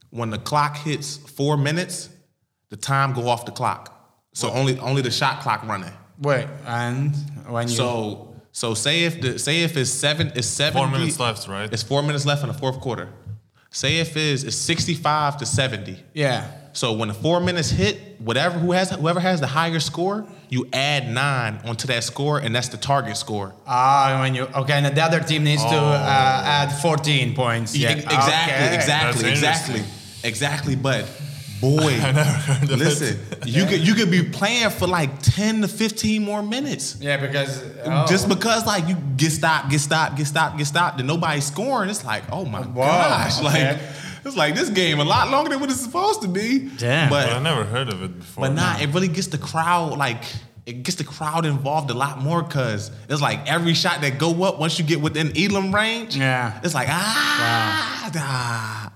when 0.09 0.29
the 0.29 0.37
clock 0.37 0.77
hits 0.77 1.17
four 1.17 1.57
minutes, 1.57 2.09
the 2.69 2.77
time 2.77 3.13
go 3.13 3.27
off 3.27 3.45
the 3.45 3.51
clock. 3.51 3.91
So 4.33 4.49
only 4.51 4.79
only 4.79 5.01
the 5.01 5.11
shot 5.11 5.41
clock 5.41 5.63
running. 5.65 5.93
Wait, 6.21 6.47
and 6.65 7.13
when 7.47 7.67
you. 7.67 7.75
So 7.75 8.35
so 8.53 8.73
say 8.73 9.03
if 9.03 9.19
the 9.19 9.37
say 9.37 9.63
if 9.63 9.75
it's 9.75 9.89
seven 9.89 10.31
it's 10.33 10.47
seven 10.47 10.81
Four 10.81 10.89
minutes 10.89 11.19
left, 11.19 11.47
right? 11.49 11.71
It's 11.71 11.83
four 11.83 12.01
minutes 12.01 12.25
left 12.25 12.41
in 12.41 12.47
the 12.47 12.53
fourth 12.53 12.79
quarter. 12.79 13.09
Say 13.75 13.97
if 13.99 14.15
is 14.15 14.45
is 14.45 14.55
sixty 14.57 14.93
five 14.93 15.35
to 15.39 15.45
seventy. 15.45 15.97
yeah. 16.13 16.49
So 16.71 16.91
when 16.91 17.07
the 17.07 17.13
four 17.13 17.39
minutes 17.39 17.69
hit, 17.69 18.19
whatever 18.19 18.57
who 18.59 18.71
has 18.73 18.89
whoever 18.91 19.19
has 19.21 19.39
the 19.39 19.47
higher 19.47 19.79
score, 19.79 20.25
you 20.49 20.67
add 20.73 21.09
nine 21.09 21.59
onto 21.65 21.87
that 21.87 22.03
score, 22.03 22.37
and 22.39 22.53
that's 22.55 22.67
the 22.69 22.75
target 22.77 23.15
score. 23.17 23.53
Ah, 23.65 24.17
when 24.21 24.35
you. 24.35 24.43
Okay, 24.43 24.73
and 24.73 24.85
the 24.85 25.01
other 25.01 25.19
team 25.21 25.43
needs 25.45 25.63
to 25.63 25.75
uh, 25.77 26.41
add 26.45 26.67
14 26.81 27.33
points. 27.33 27.75
Yeah. 27.77 27.91
Exactly, 27.91 28.17
Okay. 28.17 28.75
exactly, 28.75 29.29
exactly, 29.29 29.81
exactly. 30.23 30.75
But 30.75 31.05
boy, 31.61 31.93
heard 31.99 32.63
of 32.71 32.77
listen, 32.79 33.19
you 33.45 33.65
could 33.65 33.85
you 33.85 33.93
could 33.93 34.11
be 34.11 34.23
playing 34.23 34.69
for 34.69 34.87
like 34.87 35.21
ten 35.21 35.61
to 35.61 35.67
fifteen 35.67 36.23
more 36.23 36.43
minutes. 36.43 36.97
Yeah, 36.99 37.17
because. 37.17 37.63
oh. 37.85 38.05
Just 38.07 38.27
because 38.29 38.65
like 38.65 38.87
you 38.87 38.95
get 39.17 39.31
stopped, 39.31 39.69
get 39.69 39.79
stopped, 39.79 40.17
get 40.17 40.27
stopped, 40.27 40.57
get 40.57 40.65
stopped, 40.67 40.99
and 40.99 41.07
nobody's 41.07 41.45
scoring, 41.45 41.89
it's 41.89 42.03
like, 42.05 42.23
oh 42.31 42.45
my 42.45 42.63
gosh. 42.63 43.37
okay. 43.43 43.73
Like 43.73 43.79
it's 44.25 44.35
like 44.35 44.55
this 44.55 44.69
game 44.69 44.99
a 44.99 45.03
lot 45.05 45.29
longer 45.29 45.51
than 45.51 45.59
what 45.59 45.69
it's 45.69 45.81
supposed 45.81 46.21
to 46.23 46.27
be. 46.27 46.69
Damn. 46.77 47.09
But 47.09 47.29
I 47.29 47.39
never 47.39 47.63
heard 47.63 47.89
of 47.89 48.01
it 48.01 48.17
before. 48.19 48.45
but 48.47 48.53
nah, 48.53 48.77
it 48.79 48.93
really 48.93 49.07
gets 49.07 49.27
the 49.27 49.37
crowd 49.37 49.97
like 49.97 50.23
it 50.65 50.81
gets 50.81 50.97
the 50.97 51.03
crowd 51.03 51.45
involved 51.45 51.91
a 51.91 51.93
lot 51.93 52.17
more 52.19 52.41
because 52.41 52.89
it's 53.07 53.21
like 53.21 53.47
every 53.47 53.75
shot 53.75 54.01
that 54.01 54.17
go 54.17 54.43
up 54.43 54.57
once 54.59 54.79
you 54.79 54.85
get 54.85 54.99
within 54.99 55.31
Elam 55.37 55.73
range, 55.73 56.15
Yeah. 56.15 56.59
it's 56.63 56.73
like 56.73 56.87
ah, 56.89 58.11
ah. 58.15 58.91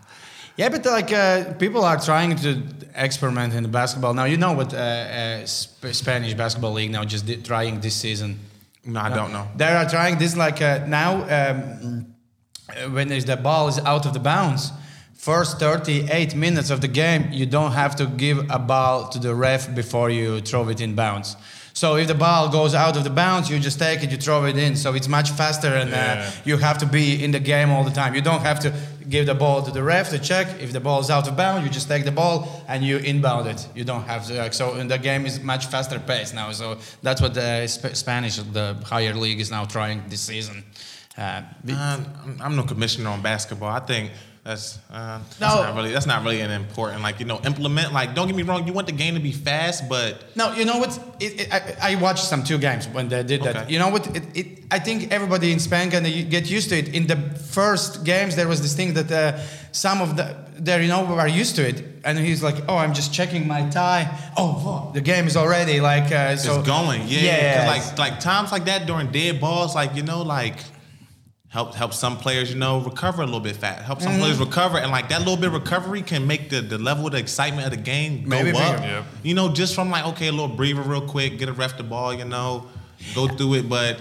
Yeah, 0.59 0.67
but 0.67 0.85
like 0.85 1.13
uh, 1.13 1.53
people 1.53 1.85
are 1.85 1.97
trying 1.97 2.35
to 2.35 2.61
experiment 2.93 3.53
in 3.53 3.63
the 3.63 3.69
basketball 3.69 4.13
now. 4.13 4.25
You 4.25 4.35
know 4.35 4.51
what 4.51 4.73
uh, 4.73 4.77
uh, 4.77 5.45
Sp- 5.47 5.93
Spanish 5.93 6.33
basketball 6.33 6.73
league 6.73 6.91
now 6.91 7.05
just 7.05 7.25
did, 7.25 7.45
trying 7.45 7.79
this 7.79 7.95
season. 7.95 8.37
No, 8.83 8.99
I 8.99 9.15
don't 9.15 9.31
know. 9.31 9.47
They 9.55 9.67
are 9.67 9.89
trying 9.89 10.17
this 10.17 10.35
like 10.35 10.61
uh, 10.61 10.85
now 10.85 11.23
um, 11.37 12.13
uh, 12.67 12.89
when 12.89 13.09
is 13.09 13.23
the 13.23 13.37
ball 13.37 13.69
is 13.69 13.79
out 13.79 14.05
of 14.05 14.13
the 14.13 14.19
bounds. 14.19 14.73
First 15.13 15.59
38 15.59 16.35
minutes 16.35 16.71
of 16.71 16.81
the 16.81 16.89
game, 16.89 17.29
you 17.31 17.45
don't 17.45 17.71
have 17.71 17.95
to 17.95 18.05
give 18.05 18.39
a 18.49 18.59
ball 18.59 19.07
to 19.09 19.19
the 19.19 19.33
ref 19.33 19.73
before 19.73 20.09
you 20.09 20.41
throw 20.41 20.67
it 20.67 20.81
in 20.81 20.93
bounds. 20.93 21.37
So 21.79 21.95
if 21.95 22.07
the 22.07 22.13
ball 22.25 22.49
goes 22.49 22.75
out 22.75 22.97
of 22.97 23.05
the 23.05 23.09
bounds, 23.09 23.49
you 23.49 23.57
just 23.57 23.79
take 23.79 24.03
it, 24.03 24.11
you 24.11 24.17
throw 24.17 24.43
it 24.43 24.57
in. 24.57 24.75
So 24.75 24.93
it's 24.95 25.07
much 25.07 25.29
faster, 25.31 25.71
and 25.81 25.89
Yeah. 25.91 26.25
uh, 26.27 26.31
you 26.43 26.57
have 26.57 26.77
to 26.79 26.85
be 26.85 27.23
in 27.23 27.31
the 27.31 27.39
game 27.39 27.69
all 27.71 27.85
the 27.85 27.95
time. 28.01 28.13
You 28.15 28.21
don't 28.21 28.41
have 28.41 28.59
to 28.65 28.69
give 29.07 29.25
the 29.27 29.33
ball 29.33 29.63
to 29.63 29.71
the 29.71 29.81
ref 29.81 30.09
to 30.09 30.19
check. 30.19 30.47
If 30.59 30.73
the 30.73 30.81
ball 30.81 30.99
is 30.99 31.09
out 31.09 31.25
of 31.29 31.37
bounds, 31.37 31.63
you 31.65 31.69
just 31.79 31.87
take 31.87 32.03
the 32.03 32.11
ball 32.11 32.35
and 32.67 32.83
you 32.83 32.97
inbound 32.97 33.47
it. 33.47 33.65
You 33.75 33.85
don't 33.85 34.03
have 34.11 34.27
to. 34.27 34.33
Like, 34.33 34.53
so 34.53 34.73
and 34.73 34.91
the 34.91 34.97
game 34.97 35.25
is 35.25 35.39
much 35.39 35.67
faster 35.67 35.99
paced 35.99 36.33
now. 36.35 36.51
So 36.51 36.77
that's 37.01 37.21
what 37.21 37.33
the 37.33 37.65
Sp- 37.71 37.95
Spanish, 37.95 38.35
the 38.59 38.75
higher 38.83 39.13
league, 39.13 39.39
is 39.39 39.49
now 39.49 39.63
trying 39.63 40.03
this 40.09 40.19
season. 40.21 40.63
Uh, 41.17 41.43
be- 41.63 41.73
Uh, 41.73 41.97
I'm, 42.25 42.37
I'm 42.43 42.55
no 42.57 42.63
commissioner 42.63 43.09
on 43.09 43.21
basketball. 43.21 43.69
I 43.69 43.79
think 43.91 44.11
That's 44.49 44.79
uh, 44.91 45.19
that's 45.19 45.39
No. 45.39 45.61
not 45.63 45.75
really 45.75 45.91
that's 45.95 46.07
not 46.13 46.23
really 46.23 46.41
an 46.41 46.49
important 46.49 47.03
like 47.07 47.19
you 47.21 47.27
know 47.31 47.39
implement 47.51 47.93
like 47.99 48.09
don't 48.15 48.27
get 48.29 48.35
me 48.35 48.41
wrong 48.49 48.65
you 48.67 48.73
want 48.79 48.87
the 48.87 48.97
game 49.03 49.13
to 49.13 49.19
be 49.29 49.31
fast 49.31 49.87
but 49.87 50.11
No, 50.35 50.45
you 50.59 50.65
know 50.69 50.79
what? 50.83 50.91
It, 51.19 51.31
it, 51.41 51.47
I, 51.53 51.91
I 51.91 51.95
watched 52.05 52.23
some 52.33 52.41
two 52.43 52.57
games 52.57 52.87
when 52.95 53.09
they 53.09 53.21
did 53.31 53.43
that. 53.43 53.69
You 53.69 53.77
know 53.77 53.89
what? 53.89 54.03
It, 54.17 54.23
it, 54.41 54.47
I 54.71 54.79
think 54.79 55.11
everybody 55.11 55.51
in 55.51 55.59
Spain 55.59 55.91
can 55.91 56.03
get 56.35 56.49
used 56.49 56.69
to 56.69 56.75
it. 56.81 56.87
In 56.97 57.05
the 57.05 57.17
first 57.59 57.91
games, 58.05 58.35
there 58.35 58.47
was 58.47 58.59
this 58.65 58.73
thing 58.79 58.93
that 58.95 59.11
uh, 59.11 59.37
some 59.71 60.01
of 60.01 60.15
the 60.17 60.25
there, 60.67 60.81
you 60.81 60.87
know, 60.89 61.05
are 61.23 61.27
used 61.27 61.55
to 61.55 61.63
it, 61.71 61.77
and 62.03 62.17
he's 62.19 62.41
like, 62.43 62.57
"Oh, 62.67 62.77
I'm 62.83 62.93
just 62.93 63.13
checking 63.13 63.47
my 63.47 63.61
tie. 63.69 64.05
Oh, 64.35 64.51
fuck, 64.63 64.93
the 64.93 65.01
game 65.01 65.25
is 65.27 65.37
already 65.37 65.79
like 65.79 66.11
uh, 66.11 66.35
so 66.35 66.59
it's 66.59 66.67
going 66.67 67.01
Yeah, 67.07 67.21
Yeah, 67.21 67.67
like 67.73 67.85
like 68.05 68.19
times 68.19 68.51
like 68.51 68.65
that 68.65 68.85
during 68.87 69.07
dead 69.11 69.39
balls 69.39 69.73
like 69.75 69.91
you 69.95 70.03
know 70.03 70.21
like 70.39 70.57
help 71.49 71.73
help 71.73 71.93
some 71.93 72.15
players 72.17 72.51
you 72.51 72.57
know 72.57 72.79
recover 72.81 73.21
a 73.23 73.25
little 73.25 73.39
bit 73.39 73.55
fast 73.55 73.81
help 73.83 73.99
Mm-hmm. 73.99 74.07
some 74.11 74.19
players 74.19 74.37
recover 74.39 74.77
and 74.77 74.91
like 74.91 75.09
that 75.09 75.19
little 75.19 75.35
bit 75.35 75.47
of 75.47 75.53
recovery 75.53 76.01
can 76.03 76.25
make 76.27 76.49
the, 76.49 76.61
the 76.61 76.77
level 76.77 77.07
of 77.07 77.13
the 77.13 77.17
excitement 77.17 77.65
of 77.65 77.71
the 77.71 77.83
game 77.93 78.23
go 78.23 78.29
Maybe 78.29 78.51
up 78.51 78.75
bigger. 78.77 78.87
Yep. 78.87 79.05
you 79.23 79.33
know 79.33 79.49
just 79.51 79.73
from 79.75 79.89
like 79.89 80.05
okay 80.11 80.27
a 80.27 80.31
little 80.31 80.47
breather 80.55 80.81
real 80.81 81.01
quick 81.07 81.37
get 81.39 81.49
a 81.49 81.53
ref 81.53 81.75
the 81.77 81.83
ball 81.83 82.13
you 82.13 82.25
know 82.25 82.67
go 83.15 83.27
through 83.27 83.55
it 83.55 83.67
but 83.69 83.99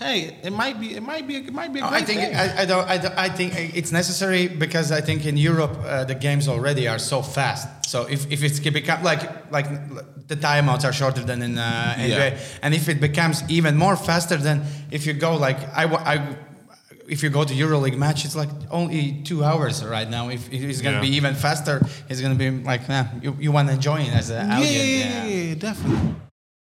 hey 0.00 0.36
it 0.42 0.52
might 0.52 0.80
be 0.80 0.94
it 0.96 1.02
might 1.02 1.26
be 1.28 1.36
it 1.36 1.52
might 1.52 1.72
be 1.72 1.78
a 1.78 1.82
No, 1.82 1.88
great 1.90 2.02
I 2.02 2.04
think 2.04 2.20
thing. 2.20 2.34
I, 2.34 2.62
I 2.62 2.64
don't. 2.64 2.88
I, 2.88 2.98
don't- 2.98 3.18
I 3.18 3.28
think 3.28 3.52
it's 3.76 3.90
necessary 3.92 4.46
because 4.48 4.90
I 4.92 5.00
think 5.00 5.24
in 5.26 5.36
Europe 5.36 5.76
uh, 5.84 6.04
the 6.04 6.14
games 6.14 6.46
already 6.48 6.86
are 6.88 6.98
so 7.00 7.20
fast. 7.22 7.66
So 7.92 8.06
if, 8.06 8.30
if 8.30 8.42
it's 8.44 8.60
become 8.60 9.02
like 9.02 9.22
like 9.50 9.66
the 10.28 10.36
timeouts 10.36 10.84
are 10.84 10.92
shorter 10.92 11.22
than 11.24 11.42
in 11.42 11.58
uh, 11.58 11.94
NBA, 11.98 12.08
Yeah. 12.08 12.38
and 12.62 12.74
if 12.74 12.88
it 12.88 13.00
becomes 13.00 13.42
even 13.48 13.76
more 13.76 13.96
faster 13.96 14.36
than 14.36 14.62
if 14.92 15.04
you 15.06 15.14
go 15.14 15.34
like 15.36 15.58
I, 15.74 15.86
wa- 15.86 16.02
I 16.14 16.16
if 17.08 17.22
you 17.22 17.30
go 17.30 17.42
to 17.44 17.54
EuroLeague 17.54 17.96
match, 17.96 18.24
it's 18.24 18.36
like 18.36 18.50
only 18.70 19.22
two 19.24 19.42
hours 19.42 19.84
right 19.84 20.08
now. 20.08 20.28
If 20.28 20.42
if 20.52 20.62
it's 20.62 20.80
gonna 20.82 20.96
Yeah. 20.96 21.08
be 21.10 21.16
even 21.16 21.34
faster, 21.34 21.80
it's 22.08 22.20
gonna 22.20 22.34
be 22.34 22.50
like 22.50 22.88
nah, 22.88 23.04
you, 23.22 23.36
you 23.40 23.50
want 23.52 23.68
to 23.70 23.76
join 23.76 24.02
it 24.02 24.14
as 24.14 24.30
an 24.30 24.46
yeah, 24.48 24.56
audience. 24.58 24.88
yeah, 24.88 25.24
yeah, 25.26 25.54
definitely 25.54 26.14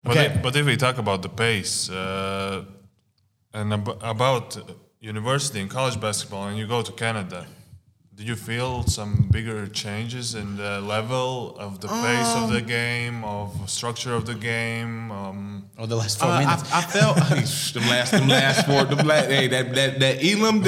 But, 0.05 0.17
Okay. 0.17 0.27
if, 0.27 0.43
but 0.43 0.57
if 0.57 0.65
we 0.67 0.77
talk 0.77 0.97
about 0.99 1.21
the 1.23 1.29
pace 1.29 1.91
uh, 1.91 2.65
and 3.53 3.73
ab- 3.73 3.99
about 4.03 4.57
university 5.01 5.61
and 5.61 5.71
college 5.71 5.99
basketball, 6.01 6.45
and 6.49 6.57
you 6.59 6.67
go 6.67 6.81
to 6.83 6.93
Canada, 6.93 7.47
did 8.21 8.29
you 8.29 8.37
feel 8.37 8.83
some 8.87 9.27
bigger 9.33 9.67
changes 9.67 10.35
in 10.35 10.59
the 10.59 10.79
level 10.83 11.57
of 11.59 11.81
the 11.81 11.89
pace 11.89 12.35
of 12.37 12.43
Um, 12.45 12.53
the 12.53 12.61
game, 12.61 13.25
of 13.25 13.49
structure 13.71 14.13
of 14.15 14.27
the 14.27 14.35
game? 14.35 15.11
Um, 15.11 15.65
Oh, 15.79 15.87
the 15.87 15.97
last 15.97 16.19
four 16.21 16.29
Uh, 16.29 16.41
minutes. 16.41 16.71
I, 16.71 16.79
I 16.81 16.83
felt 16.83 17.17
them 17.73 17.89
last, 17.89 18.11
them 18.13 18.29
last 18.29 18.67
four, 18.67 18.85
them 18.85 19.07
last, 19.07 19.29
hey, 19.31 19.47
that 19.49 19.75
that 19.75 20.01
that 20.01 20.23
Elam. 20.23 20.63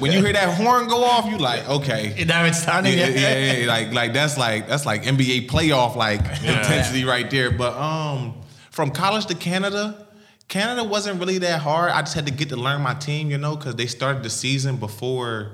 when 0.00 0.10
you 0.10 0.20
hear 0.24 0.32
that 0.32 0.54
horn 0.56 0.88
go 0.88 1.04
off, 1.04 1.26
you 1.30 1.36
like, 1.36 1.68
okay, 1.68 2.24
now 2.26 2.44
it's 2.46 2.56
yeah, 2.60 2.62
starting. 2.62 2.96
yeah, 2.98 3.08
yeah, 3.08 3.52
yeah, 3.60 3.66
like 3.68 3.92
like 3.92 4.14
that's 4.14 4.38
like 4.38 4.66
that's 4.66 4.86
like 4.86 5.02
NBA 5.02 5.48
playoff 5.50 5.96
like 5.96 6.22
Yeah. 6.42 6.56
intensity 6.60 7.04
right 7.04 7.30
there. 7.30 7.50
But 7.50 7.74
um, 7.76 8.40
from 8.70 8.90
college 8.90 9.26
to 9.26 9.34
Canada, 9.34 10.06
Canada 10.48 10.82
wasn't 10.82 11.20
really 11.20 11.36
that 11.40 11.60
hard. 11.60 11.90
I 11.92 12.00
just 12.00 12.14
had 12.14 12.24
to 12.24 12.32
get 12.32 12.48
to 12.48 12.56
learn 12.56 12.80
my 12.80 12.94
team, 12.94 13.30
you 13.30 13.36
know, 13.36 13.54
because 13.54 13.74
they 13.76 13.86
started 13.86 14.22
the 14.22 14.30
season 14.30 14.76
before 14.78 15.52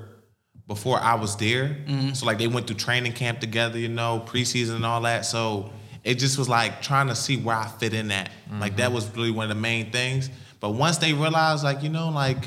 before 0.67 0.99
I 0.99 1.15
was 1.15 1.35
there. 1.35 1.69
Mm-hmm. 1.87 2.13
So 2.13 2.25
like 2.25 2.37
they 2.37 2.47
went 2.47 2.67
through 2.67 2.77
training 2.77 3.13
camp 3.13 3.39
together, 3.39 3.77
you 3.77 3.89
know, 3.89 4.23
preseason 4.25 4.75
and 4.75 4.85
all 4.85 5.01
that. 5.01 5.25
So 5.25 5.71
it 6.03 6.15
just 6.15 6.37
was 6.37 6.47
like 6.49 6.81
trying 6.81 7.07
to 7.07 7.15
see 7.15 7.37
where 7.37 7.55
I 7.55 7.67
fit 7.67 7.93
in 7.93 8.11
at. 8.11 8.29
Like 8.59 8.77
that 8.77 8.91
was 8.91 9.09
really 9.15 9.31
one 9.31 9.49
of 9.49 9.55
the 9.55 9.61
main 9.61 9.91
things. 9.91 10.29
But 10.59 10.71
once 10.71 10.97
they 10.97 11.13
realized, 11.13 11.63
like 11.63 11.83
you 11.83 11.89
know, 11.89 12.09
like 12.09 12.45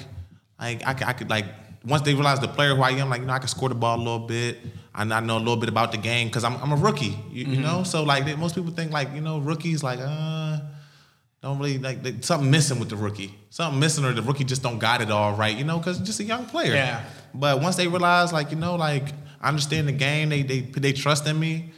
like 0.61 0.87
I, 0.87 0.95
could- 0.95 1.07
I 1.07 1.13
could 1.13 1.31
like 1.31 1.47
once 1.85 2.03
they 2.03 2.15
realized 2.15 2.43
the 2.43 2.49
player 2.49 2.75
who 2.75 2.83
I 2.83 2.91
am, 2.93 3.11
like 3.11 3.21
you 3.21 3.27
know, 3.27 3.33
I 3.33 3.39
can 3.39 3.49
score 3.49 3.69
the 3.69 3.75
ball 3.75 3.97
a 3.97 4.03
little 4.03 4.27
bit. 4.27 4.59
I, 4.95 5.03
I 5.03 5.21
know 5.21 5.37
a 5.37 5.39
little 5.39 5.57
bit 5.57 5.69
about 5.69 5.93
the 5.93 5.99
game 5.99 6.29
because 6.29 6.43
I'm 6.45 6.57
I'm 6.57 6.73
a 6.73 6.77
rookie, 6.77 7.17
you, 7.31 7.45
you 7.47 7.61
know. 7.61 7.83
So 7.83 8.03
like 8.03 8.25
they, 8.25 8.35
most 8.35 8.55
people 8.55 8.73
think 8.73 8.91
like 8.93 9.13
you 9.15 9.21
know 9.21 9.39
rookies 9.39 9.83
like 9.83 9.99
uh 10.01 10.59
don't 11.47 11.59
really 11.59 11.79
like 11.79 12.03
they, 12.03 12.21
something 12.21 12.51
missing 12.51 12.79
with 12.79 12.89
the 12.89 12.97
rookie. 12.97 13.35
Something 13.51 13.79
missing 13.79 14.05
or 14.05 14.13
the 14.13 14.23
rookie 14.23 14.45
just 14.45 14.63
don't 14.63 14.79
got 14.79 15.01
it 15.01 15.11
all 15.11 15.33
right, 15.33 15.57
you 15.57 15.65
know, 15.65 15.79
because 15.79 15.99
just 16.01 16.21
a 16.21 16.25
young 16.25 16.47
player. 16.47 16.75
Yeah. 16.75 17.05
But 17.35 17.63
once 17.63 17.77
they 17.77 17.87
realize, 17.87 18.33
like 18.33 18.51
you 18.51 18.57
know, 18.57 18.77
like 18.77 19.05
I 19.41 19.49
understand 19.49 19.89
the 19.89 19.93
game, 19.93 20.29
they 20.29 20.43
they 20.43 20.61
they 20.61 20.93
trust 20.93 21.27
in 21.27 21.39
me. 21.39 21.73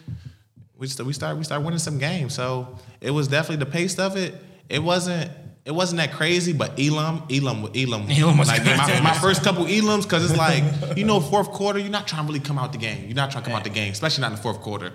We 0.77 0.87
just, 0.87 1.01
we 1.03 1.13
start 1.13 1.37
we 1.37 1.45
start 1.45 1.63
winning 1.63 1.79
some 1.79 1.99
games. 1.99 2.35
So 2.35 2.79
it 3.01 3.11
was 3.11 3.29
definitely 3.29 3.65
the 3.65 3.71
pace 3.71 3.99
of 3.99 4.17
it. 4.17 4.35
It 4.69 4.83
wasn't 4.83 5.31
it 5.65 5.73
wasn't 5.73 5.99
that 5.99 6.13
crazy, 6.13 6.55
but 6.55 6.81
Elam 6.81 7.25
Elam 7.31 7.69
Elam 7.75 8.07
Elam 8.11 8.39
was 8.39 8.49
like 8.49 8.65
my, 8.65 9.01
my 9.01 9.15
first 9.15 9.45
couple 9.45 9.67
Elams 9.67 10.05
because 10.05 10.31
it's 10.31 10.39
like 10.39 10.65
you 10.97 11.05
know 11.05 11.21
fourth 11.21 11.51
quarter 11.51 11.79
you're 11.79 11.91
not 11.91 12.09
trying 12.09 12.23
to 12.23 12.29
really 12.33 12.41
come 12.43 12.59
out 12.59 12.73
the 12.73 12.79
game. 12.79 13.05
You're 13.05 13.15
not 13.15 13.31
trying 13.31 13.45
to 13.45 13.51
come 13.51 13.59
out 13.59 13.65
the 13.65 13.71
game, 13.71 13.93
especially 13.93 14.23
not 14.23 14.29
in 14.29 14.37
the 14.37 14.43
fourth 14.43 14.61
quarter. 14.61 14.93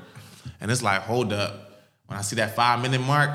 And 0.60 0.72
it's 0.72 0.82
like 0.82 1.02
hold 1.02 1.32
up, 1.32 1.74
when 2.08 2.18
I 2.18 2.22
see 2.22 2.38
that 2.38 2.56
five 2.56 2.82
minute 2.82 3.02
mark, 3.02 3.30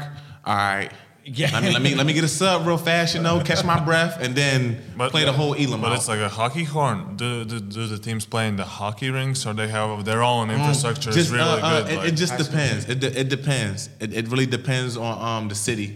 all 0.45 0.57
right. 0.57 0.91
Yeah. 1.31 1.51
Let 1.53 1.63
me 1.63 1.71
let 1.73 1.83
me 1.83 1.95
let 1.95 2.07
me 2.07 2.13
get 2.15 2.25
a 2.25 2.29
sub 2.29 2.67
real 2.67 2.79
fast, 2.79 3.15
you 3.15 3.21
know, 3.21 3.41
catch 3.41 3.63
my 3.65 3.79
breath, 3.85 4.19
and 4.21 4.35
then 4.35 4.83
But- 4.97 5.11
play 5.11 5.25
the 5.25 5.33
whole 5.33 5.55
Elam 5.55 5.81
But 5.83 5.93
out. 5.93 5.97
it's 5.99 6.09
like 6.09 6.21
a 6.21 6.29
hockey 6.29 6.65
horn. 6.65 7.17
Do, 7.17 7.45
do, 7.45 7.61
do 7.61 7.87
the 7.87 7.99
teams 7.99 8.25
play 8.25 8.49
in 8.49 8.57
the 8.57 8.65
hockey 8.65 9.11
rinks 9.11 9.45
or 9.47 9.53
they 9.53 9.69
have 9.69 10.05
their 10.05 10.23
own 10.23 10.51
infrastructure? 10.51 11.11
is 11.11 11.17
Just, 11.17 11.31
really 11.31 11.43
uh, 11.45 11.57
uh, 11.57 11.83
good. 11.83 11.93
It, 11.93 11.97
like- 11.99 12.09
it 12.09 12.13
just 12.13 12.37
depends. 12.39 12.89
It, 12.89 13.01
de- 13.01 13.21
it 13.21 13.29
depends. 13.29 13.91
It, 14.01 14.15
it 14.15 14.29
really 14.29 14.47
depends 14.47 14.97
on 14.97 15.13
um, 15.43 15.49
the 15.49 15.55
city. 15.55 15.89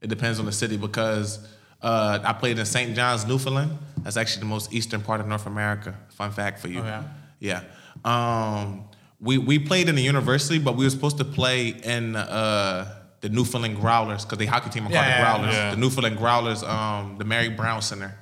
It 0.00 0.08
depends 0.08 0.38
on 0.40 0.46
the 0.46 0.52
city 0.52 0.76
because 0.76 1.38
uh, 1.82 2.18
I 2.24 2.32
played 2.32 2.58
in 2.58 2.66
St. 2.66 2.94
John's, 2.96 3.26
Newfoundland. 3.26 3.78
That's 4.02 4.16
actually 4.16 4.40
the 4.40 4.46
most 4.56 4.72
eastern 4.72 5.02
part 5.02 5.20
of 5.20 5.26
North 5.28 5.46
America. 5.46 5.94
Fun 6.10 6.32
fact 6.32 6.58
for 6.58 6.68
you. 6.68 6.80
Oh, 6.80 6.84
yeah. 6.84 7.02
Yeah. 7.38 7.62
Um, 8.04 8.84
we 9.20 9.36
we 9.38 9.58
played 9.58 9.88
in 9.88 9.94
the 9.94 10.02
university, 10.02 10.58
but 10.58 10.74
we 10.76 10.84
were 10.86 10.90
supposed 10.90 11.18
to 11.18 11.24
play 11.24 11.68
in 11.68 12.16
uh, 12.16 12.99
the 13.20 13.28
Newfoundland 13.28 13.76
Growlers 13.76 14.24
because 14.24 14.38
the 14.38 14.46
hockey 14.46 14.70
team 14.70 14.84
are 14.84 14.90
called 14.90 14.94
Yeah, 14.94 15.16
the 15.18 15.38
Growlers. 15.38 15.54
yeah. 15.54 15.70
The 15.72 15.76
Newfoundland 15.76 16.16
Growlers, 16.18 16.62
um, 16.62 17.16
the 17.18 17.24
Mary 17.24 17.48
Brown 17.50 17.82
Center, 17.82 18.14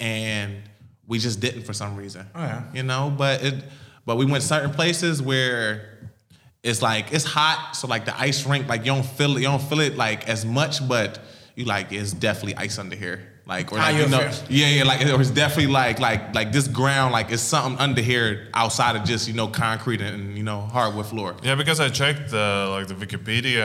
and 0.00 0.56
we 1.06 1.18
just 1.18 1.40
didn't 1.40 1.62
for 1.62 1.72
some 1.72 1.96
reason. 1.96 2.26
Oh, 2.34 2.40
yeah. 2.40 2.62
You 2.74 2.82
know, 2.82 3.12
but 3.16 3.42
it 3.42 3.64
but 4.04 4.16
we 4.16 4.24
went 4.26 4.42
certain 4.42 4.70
places 4.70 5.20
where 5.22 5.98
it's 6.62 6.82
like 6.82 7.12
it's 7.12 7.24
hot, 7.24 7.76
so 7.76 7.86
like 7.86 8.04
the 8.04 8.18
ice 8.20 8.46
rink, 8.46 8.68
like 8.68 8.80
you 8.80 8.92
don't 8.92 9.06
feel 9.06 9.36
it, 9.36 9.40
you 9.40 9.46
don't 9.46 9.62
feel 9.62 9.80
it 9.80 9.96
like 9.96 10.28
as 10.28 10.44
much, 10.44 10.86
but 10.88 11.20
you 11.54 11.64
like 11.64 11.92
it's 11.92 12.12
definitely 12.12 12.56
ice 12.56 12.78
under 12.78 12.96
here. 12.96 13.37
Like 13.48 13.72
or 13.72 13.78
like, 13.78 13.96
you 13.96 14.08
know, 14.08 14.20
yeah, 14.50 14.68
yeah, 14.68 14.84
like 14.84 15.00
it 15.00 15.16
was 15.16 15.30
definitely 15.30 15.72
like 15.72 15.98
like 16.00 16.34
like 16.34 16.52
this 16.52 16.68
ground, 16.68 17.12
like 17.12 17.30
it's 17.32 17.40
something 17.42 17.78
under 17.80 18.02
here 18.02 18.48
outside 18.52 18.94
of 18.94 19.04
just 19.04 19.26
you 19.26 19.32
know 19.32 19.48
concrete 19.48 20.02
and 20.02 20.36
you 20.36 20.42
know 20.42 20.60
hardwood 20.60 21.06
floor. 21.06 21.34
Yeah, 21.42 21.54
because 21.54 21.80
I 21.80 21.88
checked 21.88 22.30
the 22.30 22.46
like 22.76 22.88
the 22.88 22.94
Wikipedia 22.94 23.64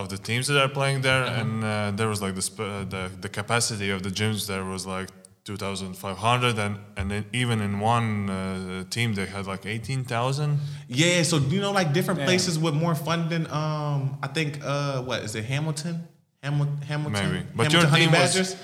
of 0.00 0.08
the 0.08 0.18
teams 0.18 0.48
that 0.48 0.60
are 0.60 0.68
playing 0.68 1.02
there, 1.02 1.22
Uh-huh. 1.24 1.40
and 1.42 1.64
uh, 1.64 1.92
there 1.98 2.08
was 2.08 2.20
like 2.20 2.34
the, 2.34 2.42
sp- 2.42 2.60
uh, 2.66 2.84
the 2.94 3.02
the 3.24 3.28
capacity 3.28 3.90
of 3.90 4.02
the 4.02 4.10
gyms 4.10 4.48
there 4.48 4.64
was 4.64 4.84
like 4.84 5.08
2,500, 5.44 6.58
and 6.58 6.78
and 6.96 7.10
then 7.10 7.24
even 7.32 7.60
in 7.60 7.78
one 7.78 8.28
uh, 8.30 8.84
team 8.90 9.14
they 9.14 9.26
had 9.26 9.46
like 9.46 9.64
18,000. 9.64 10.58
Yeah, 10.88 11.22
so 11.22 11.36
you 11.38 11.60
know, 11.60 11.70
like 11.72 11.92
different 11.92 12.20
places 12.22 12.58
with 12.58 12.74
more 12.74 12.96
funding. 12.96 13.46
Um, 13.50 14.18
I 14.22 14.26
think 14.26 14.58
uh, 14.64 15.02
what 15.02 15.22
is 15.22 15.34
it, 15.36 15.44
Hamilton? 15.44 16.08
Hamilton, 16.42 16.78
Hamilton. 16.82 17.12
Maybe. 17.32 17.46
But 17.54 17.70
Hamilton 17.70 17.80
your 17.80 17.88
Honey 17.90 18.04
team 18.06 18.12
was- 18.12 18.34
Badgers. 18.34 18.56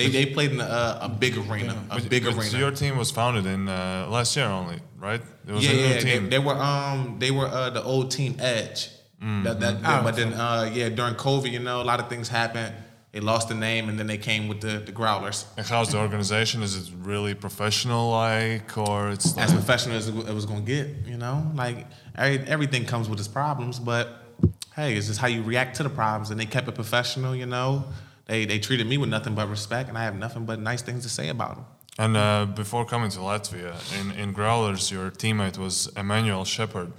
They 0.00 0.08
they 0.18 0.26
played 0.36 0.52
in 0.52 0.60
a, 0.60 0.98
a 1.02 1.08
big 1.08 1.34
arena, 1.36 1.74
a 1.90 2.00
big 2.00 2.24
But 2.24 2.36
arena. 2.36 2.58
Your 2.58 2.70
team 2.82 2.94
was 2.96 3.10
founded 3.10 3.46
in 3.54 3.68
uh, 3.68 4.06
last 4.16 4.36
year 4.36 4.46
only, 4.46 4.78
right? 4.98 5.22
It 5.48 5.52
was 5.52 5.64
yeah, 5.64 5.70
a 5.70 5.74
new 5.74 5.82
yeah, 5.82 5.94
they, 5.94 6.00
team. 6.00 6.30
they 6.30 6.38
were 6.38 6.58
um 6.70 7.16
they 7.18 7.30
were 7.38 7.46
uh, 7.46 7.70
the 7.70 7.82
old 7.82 8.10
team 8.10 8.32
Edge. 8.38 8.88
Mm-hmm. 9.22 9.42
That, 9.44 9.60
that, 9.60 9.74
Oh, 9.84 10.02
but 10.02 10.16
then 10.16 10.32
uh, 10.32 10.70
yeah, 10.72 10.88
during 10.88 11.14
COVID, 11.14 11.50
you 11.56 11.58
know, 11.58 11.82
a 11.82 11.88
lot 11.92 12.00
of 12.00 12.08
things 12.08 12.28
happened. 12.28 12.74
They 13.12 13.20
lost 13.20 13.48
the 13.48 13.54
name, 13.54 13.88
and 13.90 13.98
then 13.98 14.06
they 14.06 14.18
came 14.18 14.48
with 14.48 14.60
the 14.66 14.74
the 14.88 14.92
Growlers. 14.92 15.38
and 15.58 15.66
how's 15.66 15.88
the 15.92 15.98
organization? 15.98 16.62
Is 16.62 16.72
it 16.76 16.94
really 17.12 17.34
professional, 17.34 18.10
like, 18.10 18.78
or 18.78 19.10
it's 19.10 19.36
As 19.36 19.52
professional 19.52 19.96
as 19.96 20.08
it 20.08 20.34
was 20.40 20.46
gonna 20.46 20.60
get, 20.76 20.86
you 21.06 21.18
know, 21.18 21.36
like 21.54 21.86
everything 22.16 22.84
comes 22.86 23.08
with 23.10 23.18
its 23.18 23.28
problems, 23.28 23.78
but 23.78 24.04
hey, 24.76 24.96
it's 24.96 25.08
just 25.08 25.20
how 25.20 25.26
you 25.26 25.42
react 25.42 25.76
to 25.76 25.82
the 25.82 25.90
problems. 25.90 26.30
And 26.30 26.38
they 26.40 26.46
kept 26.46 26.68
it 26.68 26.74
professional, 26.74 27.34
you 27.34 27.46
know. 27.46 27.84
They 28.30 28.44
they 28.46 28.58
treated 28.60 28.86
me 28.86 28.96
with 29.02 29.10
nothing 29.16 29.34
but 29.34 29.46
respect, 29.50 29.88
and 29.88 29.98
I 29.98 30.04
have 30.08 30.16
nothing 30.24 30.44
but 30.50 30.58
nice 30.70 30.82
things 30.88 31.02
to 31.06 31.10
say 31.18 31.28
about 31.36 31.54
them. 31.56 31.64
And 31.98 32.16
uh, 32.16 32.46
before 32.62 32.84
coming 32.92 33.10
to 33.16 33.18
Latvia, 33.18 33.72
in, 33.98 34.06
in 34.22 34.32
Growlers, 34.32 34.90
your 34.96 35.10
teammate 35.22 35.58
was 35.58 35.74
Emmanuel 35.96 36.44
Shepard. 36.44 36.92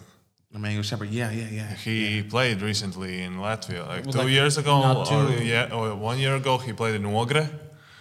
Emmanuel 0.54 0.84
Shepard, 0.84 1.10
yeah, 1.10 1.32
yeah, 1.32 1.48
yeah. 1.60 1.74
He 1.86 2.22
played 2.36 2.62
recently 2.62 3.14
in 3.24 3.38
Latvia, 3.38 3.88
like 3.88 4.04
two 4.12 4.18
like 4.18 4.28
years 4.28 4.58
ago, 4.58 4.82
not 4.82 5.10
or, 5.12 5.42
yeah, 5.42 5.74
or 5.78 5.96
one 5.96 6.20
year 6.20 6.36
ago. 6.36 6.58
He 6.58 6.74
played 6.74 6.96
in 6.96 7.06
Ogre. 7.06 7.50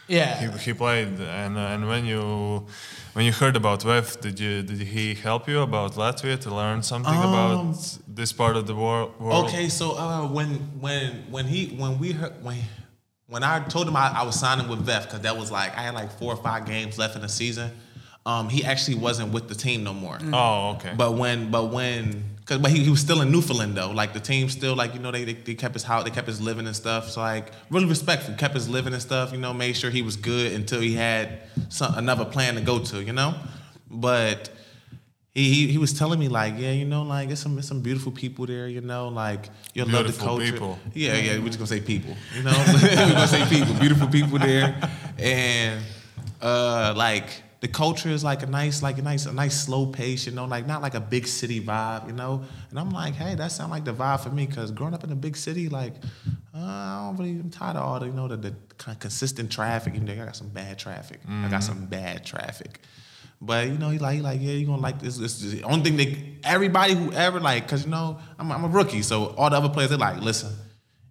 Yeah. 0.08 0.40
He, 0.40 0.46
he 0.66 0.72
played, 0.74 1.12
and 1.20 1.56
and 1.56 1.86
when 1.86 2.04
you 2.04 2.66
when 3.14 3.24
you 3.24 3.32
heard 3.42 3.54
about 3.54 3.78
VEF, 3.84 4.20
did 4.20 4.40
you 4.40 4.62
did 4.70 4.80
he 4.96 5.14
help 5.14 5.48
you 5.48 5.60
about 5.60 5.90
Latvia 5.94 6.36
to 6.40 6.50
learn 6.62 6.82
something 6.82 7.20
Um, 7.24 7.32
about 7.32 7.98
this 8.16 8.32
part 8.32 8.56
of 8.56 8.64
the 8.66 8.74
wor- 8.74 9.10
world? 9.20 9.44
Okay, 9.44 9.68
so 9.68 9.86
uh, 9.96 10.26
when 10.36 10.50
when 10.84 11.06
when 11.34 11.46
he 11.46 11.60
when 11.80 11.92
we 12.02 12.08
heard 12.20 12.34
when 12.42 12.56
when 13.30 13.42
I 13.44 13.60
told 13.60 13.86
him 13.88 13.96
I, 13.96 14.12
I 14.14 14.22
was 14.24 14.38
signing 14.38 14.68
with 14.68 14.84
VEF 14.84 15.04
because 15.04 15.20
that 15.20 15.36
was 15.36 15.50
like 15.50 15.76
I 15.78 15.82
had 15.82 15.94
like 15.94 16.10
four 16.18 16.32
or 16.34 16.36
five 16.36 16.66
games 16.66 16.98
left 16.98 17.14
in 17.14 17.22
the 17.22 17.28
season. 17.28 17.70
um, 18.26 18.48
he 18.50 18.64
actually 18.64 18.96
wasn't 18.98 19.32
with 19.32 19.48
the 19.48 19.54
team 19.54 19.82
no 19.84 19.94
more. 19.94 20.18
Oh, 20.32 20.72
okay. 20.76 20.92
But 20.96 21.14
when, 21.14 21.50
but 21.50 21.66
when, 21.72 22.22
cause, 22.44 22.58
but 22.58 22.70
he, 22.70 22.82
he 22.84 22.90
was 22.90 23.00
still 23.00 23.22
in 23.22 23.30
Newfoundland 23.30 23.76
though. 23.76 23.90
Like 23.92 24.12
the 24.12 24.20
team 24.20 24.48
still, 24.50 24.74
like 24.74 24.92
you 24.94 25.00
know, 25.00 25.10
they, 25.10 25.24
they 25.24 25.32
they 25.32 25.54
kept 25.54 25.74
his 25.74 25.84
house, 25.84 26.04
they 26.04 26.10
kept 26.10 26.26
his 26.26 26.40
living 26.40 26.66
and 26.66 26.76
stuff. 26.76 27.08
So 27.08 27.20
like 27.20 27.52
really 27.70 27.86
respectful, 27.86 28.34
kept 28.34 28.54
his 28.54 28.68
living 28.68 28.92
and 28.92 29.00
stuff. 29.00 29.32
You 29.32 29.38
know, 29.38 29.54
made 29.54 29.76
sure 29.76 29.90
he 29.90 30.02
was 30.02 30.16
good 30.16 30.52
until 30.52 30.80
he 30.80 30.94
had 30.94 31.40
some 31.70 31.94
another 31.94 32.24
plan 32.24 32.56
to 32.56 32.60
go 32.60 32.78
to. 32.80 33.02
You 33.02 33.12
know, 33.12 33.34
but 33.90 34.50
he, 35.34 35.52
he 35.52 35.66
he 35.68 35.78
was 35.78 35.92
telling 35.92 36.18
me 36.18 36.28
like, 36.28 36.54
yeah, 36.58 36.72
you 36.72 36.84
know, 36.84 37.02
like 37.02 37.30
it's 37.30 37.40
some 37.40 37.58
it's 37.58 37.68
some 37.68 37.80
beautiful 37.82 38.12
people 38.12 38.46
there, 38.46 38.68
you 38.68 38.80
know, 38.80 39.08
like 39.08 39.48
you'll 39.74 39.86
love 39.86 40.06
the 40.06 40.12
Beautiful 40.12 40.26
culture. 40.26 40.52
people. 40.52 40.78
Yeah, 40.94 41.16
yeah, 41.16 41.38
we're 41.38 41.46
just 41.46 41.58
gonna 41.58 41.66
say 41.68 41.80
people, 41.80 42.14
you 42.36 42.42
know, 42.42 42.52
we're 42.82 43.12
gonna 43.12 43.28
say 43.28 43.44
people, 43.48 43.74
beautiful 43.74 44.08
people 44.08 44.38
there, 44.38 44.74
and 45.18 45.80
uh, 46.42 46.94
like 46.96 47.42
the 47.60 47.68
culture 47.68 48.08
is 48.08 48.24
like 48.24 48.42
a 48.42 48.46
nice, 48.46 48.82
like 48.82 48.96
a 48.98 49.02
nice, 49.02 49.26
a 49.26 49.32
nice 49.32 49.62
slow 49.64 49.84
pace, 49.86 50.24
you 50.26 50.32
know, 50.32 50.46
like 50.46 50.66
not 50.66 50.80
like 50.80 50.94
a 50.94 51.00
big 51.00 51.26
city 51.26 51.60
vibe, 51.60 52.06
you 52.06 52.14
know. 52.14 52.42
And 52.70 52.78
I'm 52.78 52.90
like, 52.90 53.12
hey, 53.14 53.34
that 53.34 53.52
sound 53.52 53.70
like 53.70 53.84
the 53.84 53.92
vibe 53.92 54.20
for 54.20 54.30
me, 54.30 54.46
cause 54.46 54.70
growing 54.70 54.94
up 54.94 55.04
in 55.04 55.12
a 55.12 55.14
big 55.14 55.36
city, 55.36 55.68
like, 55.68 55.94
uh, 56.54 56.58
I 56.58 57.04
don't 57.06 57.18
really, 57.18 57.38
I'm 57.38 57.50
tired 57.50 57.76
of 57.76 57.82
all 57.82 58.00
the, 58.00 58.06
you 58.06 58.12
know, 58.14 58.28
the, 58.28 58.38
the 58.38 58.54
kind 58.78 58.96
of 58.96 59.00
consistent 59.00 59.52
traffic. 59.52 59.92
You 59.94 60.00
know, 60.00 60.10
I 60.14 60.24
got 60.24 60.36
some 60.36 60.48
bad 60.48 60.78
traffic. 60.78 61.20
I 61.28 61.48
got 61.48 61.62
some 61.62 61.84
bad 61.84 62.24
traffic. 62.24 62.80
But 63.40 63.68
you 63.68 63.78
know, 63.78 63.88
he 63.90 63.98
like, 63.98 64.16
he 64.16 64.20
like, 64.22 64.40
yeah, 64.40 64.52
you 64.52 64.66
gonna 64.66 64.82
like 64.82 65.00
this. 65.00 65.16
This 65.16 65.42
is 65.42 65.52
the 65.52 65.62
only 65.62 65.82
thing 65.90 65.96
that 65.96 66.16
everybody 66.48 66.94
who 66.94 67.10
ever 67.12 67.40
like, 67.40 67.66
cause 67.66 67.84
you 67.84 67.90
know, 67.90 68.18
I'm, 68.38 68.52
I'm 68.52 68.64
a 68.64 68.68
rookie, 68.68 69.02
so 69.02 69.28
all 69.36 69.48
the 69.50 69.56
other 69.56 69.70
players 69.70 69.90
they 69.90 69.96
like, 69.96 70.20
listen, 70.20 70.52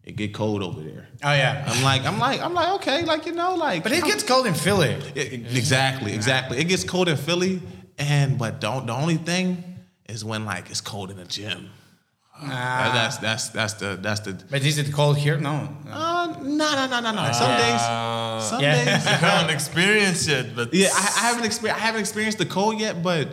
it 0.04 0.16
get 0.16 0.34
cold 0.34 0.62
over 0.62 0.82
there. 0.82 1.08
Oh 1.24 1.34
yeah. 1.34 1.66
I'm 1.68 1.84
like, 1.84 2.06
I'm 2.06 2.20
like, 2.20 2.40
I'm 2.42 2.54
like, 2.54 2.70
okay, 2.82 3.04
like 3.04 3.26
you 3.26 3.32
know, 3.34 3.56
like, 3.56 3.82
But 3.84 3.94
it 3.94 4.04
I'm- 4.04 4.08
gets 4.08 4.24
cold 4.24 4.46
in 4.46 4.54
Philly. 4.54 4.96
Yeah, 5.16 5.24
exactly, 5.24 6.14
exactly. 6.14 6.60
It 6.60 6.66
gets 6.66 6.84
cold 6.84 7.10
in 7.10 7.18
Philly, 7.18 7.62
and 7.98 8.38
but 8.38 8.62
don't 8.62 8.86
the 8.86 8.94
only 8.94 9.18
thing 9.18 9.64
is 10.08 10.24
when 10.24 10.46
like 10.46 10.70
it's 10.70 10.82
cold 10.82 11.10
in 11.10 11.18
the 11.18 11.26
gym. 11.26 11.70
Ah. 12.42 12.92
that's 12.94 13.18
that's 13.18 13.50
that's 13.50 13.74
the 13.74 13.98
that's 14.02 14.22
the. 14.22 14.34
But 14.50 14.64
is 14.64 14.78
it 14.78 14.92
cold 14.94 15.18
here? 15.18 15.38
No. 15.38 15.68
Uh, 15.90 16.36
no, 16.42 16.76
no, 16.76 16.88
no, 16.88 17.00
no, 17.02 17.12
no. 17.12 17.32
Some 17.34 17.58
days, 17.58 17.82
some 18.50 18.62
Yeah. 18.62 18.86
days. 18.86 19.08
I 19.08 19.10
haven't 19.12 19.54
experienced 19.54 20.30
it, 20.30 20.56
but 20.56 20.74
Yeah, 20.74 20.90
I, 20.94 20.98
I 20.98 21.20
haven't 21.30 21.46
experienced. 21.46 21.82
I 21.82 21.86
haven't 21.86 22.02
experienced 22.02 22.38
the 22.38 22.46
cold 22.46 22.80
yet, 22.80 23.04
but 23.04 23.28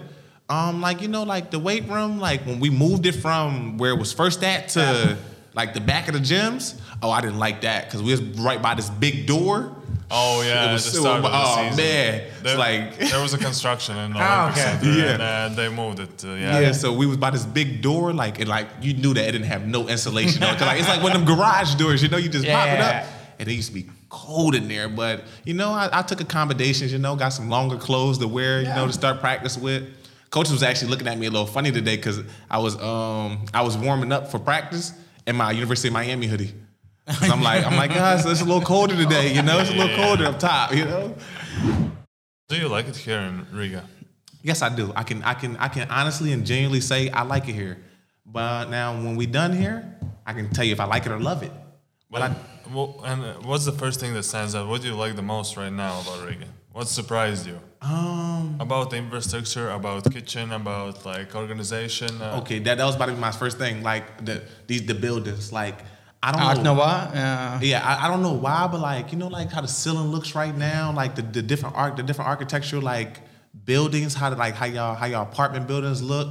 um, 0.49 0.81
like 0.81 1.01
you 1.03 1.09
know, 1.09 1.23
like 1.23 1.51
the 1.51 1.59
weight 1.59 1.89
room, 1.89 2.19
like 2.19 2.45
when 2.47 2.59
we 2.61 2.71
moved 2.71 3.07
it 3.07 3.15
from 3.15 3.79
where 3.79 3.93
it 3.93 3.99
was 3.99 4.13
first 4.13 4.43
at 4.43 4.71
to 4.71 5.17
like 5.55 5.73
the 5.75 5.81
back 5.81 6.09
of 6.09 6.15
the 6.15 6.21
gyms. 6.21 6.79
Oh, 7.03 7.11
I 7.11 7.21
didn't 7.21 7.39
like 7.39 7.61
that 7.61 7.85
because 7.87 8.03
we 8.03 8.11
was 8.11 8.21
right 8.41 8.61
by 8.61 8.75
this 8.75 8.91
big 8.91 9.27
door. 9.27 9.73
Oh 10.11 10.41
yeah, 10.43 10.71
It 10.71 10.73
was 10.73 10.85
the 10.85 10.91
so- 10.93 11.01
start 11.01 11.17
of 11.17 11.23
the 11.25 11.31
oh, 11.33 11.57
season. 11.69 11.77
man. 11.85 12.15
It's 12.21 12.43
there, 12.43 12.57
like- 12.59 12.99
there 13.11 13.21
was 13.23 13.35
a 13.35 13.39
construction 13.39 13.97
in 13.97 14.13
the 14.13 14.19
Olympic 14.19 14.63
okay. 14.65 14.99
Yeah. 14.99 15.13
and 15.15 15.23
uh, 15.23 15.57
they 15.57 15.69
moved 15.69 15.99
it. 16.01 16.25
Uh, 16.25 16.29
yeah. 16.35 16.61
Yeah, 16.61 16.73
so 16.73 16.93
we 16.93 17.07
was 17.07 17.17
by 17.17 17.31
this 17.31 17.45
big 17.45 17.83
door, 17.83 18.13
like, 18.13 18.39
and 18.39 18.49
like 18.49 18.69
you 18.81 18.95
knew 18.95 19.15
that 19.15 19.29
it 19.29 19.33
didn't 19.33 19.49
have 19.49 19.67
no 19.67 19.89
insulation 19.89 20.43
on 20.45 20.51
it. 20.55 20.59
'Cause, 20.59 20.67
like 20.69 20.79
it's 20.79 20.89
like 20.89 21.03
one 21.03 21.13
of 21.13 21.25
them 21.27 21.37
garage 21.37 21.75
doors, 21.75 22.03
you 22.03 22.09
know, 22.09 22.19
you 22.19 22.29
just 22.29 22.47
pop 22.47 22.69
it 22.69 22.81
up. 22.81 23.05
And 23.39 23.49
it 23.49 23.53
used 23.53 23.69
to 23.69 23.75
be 23.75 23.87
cold 24.09 24.55
in 24.55 24.69
there. 24.69 24.89
But 24.89 25.25
you 25.45 25.55
know, 25.55 25.71
I, 25.73 25.89
I 25.93 26.03
took 26.03 26.21
accommodations, 26.21 26.93
you 26.93 26.99
know, 26.99 27.17
got 27.17 27.31
some 27.31 27.51
longer 27.51 27.77
clothes 27.77 28.19
to 28.19 28.29
wear, 28.29 28.61
you 28.61 28.69
know, 28.69 28.87
to 28.87 28.93
start 28.93 29.21
practice 29.21 29.59
with. 29.59 29.85
Coach 30.31 30.51
was 30.51 30.63
actually 30.63 30.91
looking 30.91 31.07
at 31.09 31.19
me 31.19 31.27
a 31.27 31.31
little 31.31 31.47
funny 31.47 31.71
today 31.73 31.97
because 31.97 32.21
I 32.51 32.59
was 32.59 32.77
um 32.81 33.45
I 33.53 33.63
was 33.63 33.77
warming 33.77 34.13
up 34.13 34.31
for 34.31 34.39
practice 34.39 34.93
in 35.27 35.35
my 35.37 35.51
University 35.51 35.89
of 35.89 35.95
Miami 35.95 36.27
hoodie. 36.27 36.53
'Cause 37.07 37.31
I'm 37.31 37.43
like, 37.43 37.65
I'm 37.65 37.77
like, 37.77 37.91
guys, 37.95 38.27
it's 38.27 38.41
a 38.41 38.45
little 38.45 38.61
colder 38.61 38.97
today, 38.97 39.33
you 39.33 39.43
know, 39.43 39.59
it's 39.61 39.71
a 39.71 39.75
little 39.75 39.97
colder 39.97 40.27
up 40.27 40.39
top, 40.39 40.75
you 40.75 40.85
know. 40.85 41.15
Do 42.49 42.57
you 42.57 42.69
like 42.69 42.89
it 42.89 42.97
here 42.97 43.19
in 43.21 43.47
Riga? 43.53 43.85
Yes, 44.43 44.63
I 44.63 44.75
do. 44.75 44.93
I 44.95 45.03
can, 45.03 45.23
I 45.23 45.35
can, 45.35 45.57
I 45.57 45.69
can 45.69 45.91
honestly 45.91 46.33
and 46.33 46.45
genuinely 46.47 46.81
say 46.81 47.09
I 47.11 47.23
like 47.23 47.49
it 47.49 47.55
here. 47.55 47.79
But 48.25 48.71
now, 48.71 48.93
when 48.95 49.15
we 49.17 49.27
done 49.27 49.53
here, 49.53 49.85
I 50.25 50.33
can 50.33 50.51
tell 50.51 50.65
you 50.65 50.73
if 50.73 50.81
I 50.81 50.85
like 50.85 51.07
it 51.07 51.13
or 51.13 51.19
love 51.21 51.43
it. 51.43 51.53
But 52.11 52.23
I, 52.23 52.35
Well, 52.73 53.01
and 53.05 53.45
what's 53.45 53.65
the 53.65 53.73
first 53.73 54.01
thing 54.01 54.13
that 54.15 54.25
stands 54.25 54.55
out? 54.55 54.69
What 54.69 54.83
do 54.83 54.89
you 54.89 54.95
like 54.95 55.15
the 55.17 55.23
most 55.23 55.57
right 55.57 55.73
now 55.73 56.01
about 56.01 56.27
Riga? 56.27 56.47
What 56.73 56.89
surprised 56.89 57.47
you? 57.47 57.59
um, 57.83 58.57
About 58.61 58.91
the 58.91 58.97
infrastructure, 58.97 59.71
about 59.71 60.11
kitchen, 60.13 60.53
about 60.53 61.05
like 61.07 61.35
organization. 61.35 62.11
Uh, 62.21 62.41
okay, 62.43 62.59
that, 62.61 62.79
that 62.79 62.85
was 62.85 62.97
about 62.97 63.07
to 63.07 63.13
be 63.13 63.21
my 63.21 63.31
first 63.33 63.59
thing. 63.59 63.83
Like 63.83 64.25
the 64.25 64.43
these 64.67 64.85
the 64.87 64.95
buildings, 64.95 65.53
like 65.53 65.79
I 66.29 66.33
don't 66.33 66.43
Art 66.43 66.63
know. 66.63 66.75
why. 66.75 67.11
Yeah. 67.15 67.61
Yeah, 67.63 67.87
I, 67.87 68.07
I 68.07 68.09
don't 68.09 68.23
know 68.23 68.33
why, 68.33 68.67
but 68.71 68.81
like 68.81 69.13
you 69.13 69.19
know, 69.19 69.29
like 69.29 69.51
how 69.53 69.61
the 69.61 69.69
ceiling 69.69 70.09
looks 70.15 70.35
right 70.35 70.57
now, 70.57 70.93
like 70.93 71.15
the, 71.15 71.23
the 71.23 71.43
different 71.43 71.77
art, 71.77 71.97
the 71.97 72.03
different 72.03 72.29
architectural 72.29 72.83
like 72.83 73.21
buildings, 73.65 74.15
how 74.15 74.31
to 74.31 74.37
like 74.37 74.55
how 74.55 74.67
y'all 74.67 74.95
how 74.95 75.07
y'all 75.07 75.23
apartment 75.23 75.67
buildings 75.67 76.03
look. 76.03 76.29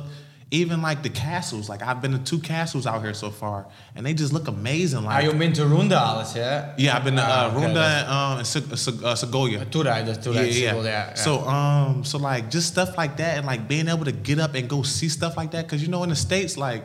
Even 0.51 0.81
like 0.83 1.01
the 1.01 1.09
castles, 1.09 1.67
like 1.69 1.81
I've 1.81 2.01
been 2.03 2.11
to 2.11 2.19
two 2.19 2.37
castles 2.39 2.85
out 2.85 3.01
here 3.01 3.15
so 3.15 3.31
far, 3.31 3.65
and 3.95 4.05
they 4.05 4.13
just 4.13 4.31
look 4.31 4.47
amazing. 4.47 5.03
Like, 5.03 5.23
Like 5.23 5.33
you 5.33 5.39
been 5.39 5.53
to 5.53 5.63
Rundalis, 5.63 6.35
yeah? 6.35 6.73
Yeah, 6.77 6.95
I've 6.95 7.03
been 7.03 7.15
to 7.15 7.21
uh, 7.23 7.27
Ah, 7.27 7.47
okay, 7.47 7.65
Runda 7.65 7.73
that's- 7.73 8.03
and, 8.03 8.11
um, 8.11 8.37
and 8.37 8.47
Seg- 8.47 8.71
uh, 8.71 8.75
Seg- 8.75 9.03
uh, 9.03 9.15
Segovia. 9.15 9.65
Turai, 9.65 10.05
the 10.05 10.11
Turai 10.13 10.53
Civil, 10.53 10.83
yeah. 10.85 11.07
yeah. 11.09 11.13
So 11.15 11.39
um, 11.47 12.03
so 12.05 12.19
like 12.19 12.51
just 12.51 12.67
stuff 12.67 12.95
like 12.95 13.17
that, 13.17 13.37
and 13.39 13.47
like 13.47 13.67
being 13.67 13.87
able 13.89 14.05
to 14.05 14.11
get 14.11 14.37
up 14.39 14.53
and 14.53 14.69
go 14.69 14.83
see 14.83 15.09
stuff 15.09 15.35
like 15.35 15.49
that, 15.51 15.65
because 15.65 15.81
you 15.81 15.87
know 15.89 16.03
in 16.03 16.09
the 16.09 16.15
states, 16.15 16.57
like 16.57 16.83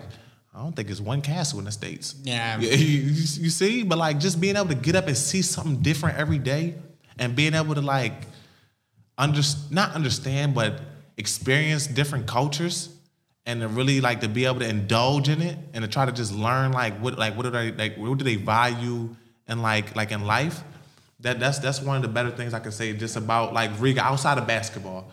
I 0.55 0.63
don't 0.63 0.75
think 0.75 0.91
it's 0.91 1.01
one 1.01 1.23
castle 1.23 1.59
in 1.59 1.65
the 1.65 1.73
states. 1.73 2.15
Yeah. 2.23 2.59
you, 2.61 2.69
you, 2.69 3.11
you 3.11 3.51
see, 3.51 3.83
but 3.83 3.99
like 3.99 4.19
just 4.19 4.41
being 4.41 4.57
able 4.57 4.69
to 4.69 4.75
get 4.75 4.97
up 4.97 5.07
and 5.07 5.17
see 5.17 5.43
something 5.43 5.77
different 5.77 6.19
every 6.19 6.39
day, 6.39 6.75
and 7.19 7.37
being 7.37 7.55
able 7.55 7.75
to 7.75 7.81
like 7.81 8.15
under 9.17 9.43
not 9.71 9.93
understand, 9.93 10.55
but 10.55 10.81
experience 11.17 11.87
different 11.87 12.27
cultures. 12.27 12.97
And 13.47 13.63
to 13.63 13.69
really 13.69 14.01
like 14.01 14.21
to 14.21 14.29
be 14.29 14.45
able 14.45 14.61
to 14.61 14.69
indulge 14.69 15.29
in 15.29 15.41
it 15.41 15.59
and 15.73 15.83
to 15.83 15.89
try 15.91 16.05
to 16.05 16.13
just 16.13 16.33
learn 16.33 16.73
like 16.73 16.99
what 16.99 17.19
like 17.19 17.37
what 17.37 17.45
do 17.45 17.51
they 17.51 17.73
like 17.73 17.97
what 17.97 18.17
do 18.19 18.23
they 18.23 18.37
value 18.37 19.17
in 19.49 19.63
like 19.63 19.97
like 19.97 20.13
in 20.13 20.25
life 20.25 20.63
that 21.21 21.39
that's 21.39 21.59
that's 21.59 21.81
one 21.81 21.97
of 21.97 22.03
the 22.03 22.09
better 22.09 22.31
things 22.31 22.55
I 22.55 22.61
can 22.61 22.73
say 22.73 22.93
just 22.93 23.17
about 23.17 23.53
like 23.53 23.71
Riga 23.79 24.03
outside 24.03 24.39
of 24.39 24.47
basketball. 24.47 25.11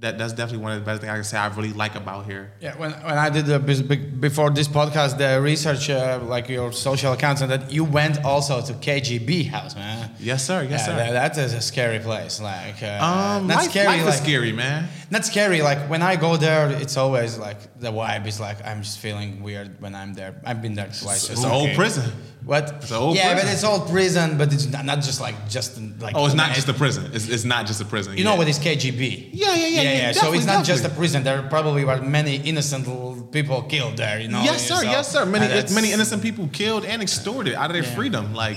That 0.00 0.16
that's 0.16 0.32
definitely 0.32 0.62
one 0.62 0.72
of 0.72 0.78
the 0.78 0.84
best 0.86 1.00
things 1.00 1.10
I 1.10 1.14
can 1.16 1.24
say 1.24 1.36
I 1.38 1.48
really 1.48 1.72
like 1.72 1.96
about 1.96 2.24
here. 2.24 2.52
Yeah, 2.60 2.76
when, 2.78 2.92
when 2.92 3.18
I 3.18 3.30
did 3.30 3.46
the 3.46 3.58
bes- 3.58 3.82
before 3.82 4.50
this 4.50 4.68
podcast 4.68 5.18
the 5.18 5.40
research, 5.42 5.90
uh, 5.90 6.20
like 6.22 6.48
your 6.48 6.70
social 6.72 7.12
accounts, 7.12 7.40
and 7.42 7.50
that 7.50 7.72
you 7.72 7.82
went 7.82 8.24
also 8.24 8.60
to 8.62 8.72
KGB 8.74 9.48
house, 9.48 9.74
man. 9.74 10.12
Yes, 10.20 10.46
sir. 10.46 10.62
Yes, 10.62 10.70
yeah, 10.70 10.86
sir. 10.86 10.96
that- 10.96 11.34
that 11.34 11.44
is 11.44 11.52
a 11.52 11.60
scary 11.60 11.98
place. 11.98 12.40
Like, 12.40 12.80
uh, 12.80 12.86
um, 13.02 13.48
not 13.48 13.56
life, 13.56 13.70
scary. 13.70 13.86
life 13.88 14.04
like, 14.04 14.14
is 14.14 14.20
scary, 14.20 14.52
man. 14.52 14.88
Not 15.10 15.24
scary. 15.24 15.62
Like 15.62 15.90
when 15.90 16.02
I 16.02 16.14
go 16.14 16.36
there, 16.36 16.70
it's 16.70 16.96
always 16.96 17.36
like 17.36 17.58
the 17.80 17.90
vibe 17.90 18.26
is 18.28 18.38
like 18.38 18.64
I'm 18.64 18.82
just 18.82 18.98
feeling 19.00 19.42
weird 19.42 19.80
when 19.80 19.96
I'm 19.96 20.14
there. 20.14 20.40
I've 20.44 20.62
been 20.62 20.74
there 20.74 20.92
twice. 21.02 21.28
It's 21.28 21.42
an 21.42 21.50
old 21.50 21.74
prison. 21.74 22.12
What? 22.48 22.64
It's 22.80 22.90
an 22.90 22.96
old 22.96 23.14
yeah, 23.14 23.32
prison. 23.32 23.46
but 23.46 23.52
it's 23.52 23.62
all 23.62 23.80
prison, 23.80 24.38
but 24.38 24.50
it's 24.54 24.66
not, 24.74 24.86
not 24.86 25.02
just 25.02 25.20
like 25.20 25.36
just 25.50 25.78
like. 26.00 26.14
Oh, 26.16 26.24
it's 26.24 26.34
not 26.34 26.54
just 26.54 26.66
a 26.66 26.72
prison. 26.72 27.10
It's, 27.12 27.28
it's 27.28 27.44
not 27.44 27.66
just 27.66 27.78
a 27.82 27.84
prison. 27.84 28.16
You 28.16 28.24
know 28.24 28.36
what 28.36 28.48
is 28.48 28.58
KGB? 28.58 29.32
Yeah, 29.34 29.54
yeah, 29.54 29.66
yeah, 29.66 29.82
yeah, 29.82 30.12
so 30.12 30.32
it's 30.32 30.46
definitely, 30.46 30.46
not 30.46 30.64
just 30.64 30.82
a 30.86 30.88
prison. 30.88 31.24
There 31.24 31.42
probably 31.42 31.84
were 31.84 32.00
many 32.00 32.36
innocent 32.36 32.86
people 33.32 33.64
killed 33.64 33.98
there. 33.98 34.18
You 34.18 34.28
know. 34.28 34.42
yes, 34.42 34.66
sir. 34.66 34.76
so- 34.76 34.90
yes, 34.96 35.12
sir. 35.12 35.26
Many 35.26 35.46
many 35.74 35.92
innocent 35.92 36.22
people 36.22 36.48
killed 36.50 36.86
and 36.86 37.02
extorted 37.02 37.52
out 37.52 37.68
of 37.70 37.74
their 37.74 37.84
Yeah. 37.84 37.98
freedom. 37.98 38.24
Like 38.32 38.56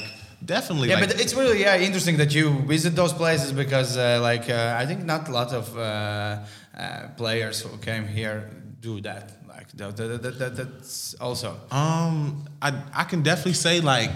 definitely. 0.56 0.88
Yeah, 0.88 1.00
like, 1.00 1.10
but 1.10 1.20
it's 1.20 1.34
really 1.34 1.60
yeah 1.60 1.88
interesting 1.88 2.16
that 2.22 2.34
you 2.34 2.46
visit 2.76 2.96
those 2.96 3.12
places 3.12 3.52
because 3.52 3.98
uh, 3.98 4.20
like 4.30 4.50
uh, 4.50 4.82
I 4.82 4.86
think 4.86 5.04
not 5.04 5.28
a 5.28 5.34
lot 5.40 5.52
of 5.52 5.66
uh, 5.76 5.82
uh, 5.82 7.10
players 7.18 7.60
who 7.64 7.78
came 7.90 8.08
here 8.08 8.50
do 8.80 9.02
that. 9.02 9.26
Like 9.52 9.72
that, 9.74 9.98
that, 9.98 10.24
that, 10.24 10.40
that, 10.40 10.56
that's 10.56 11.14
also. 11.16 11.58
Um, 11.72 12.46
I 12.62 12.74
I 12.94 13.04
can 13.04 13.22
definitely 13.22 13.54
say 13.54 13.82
like 13.82 14.16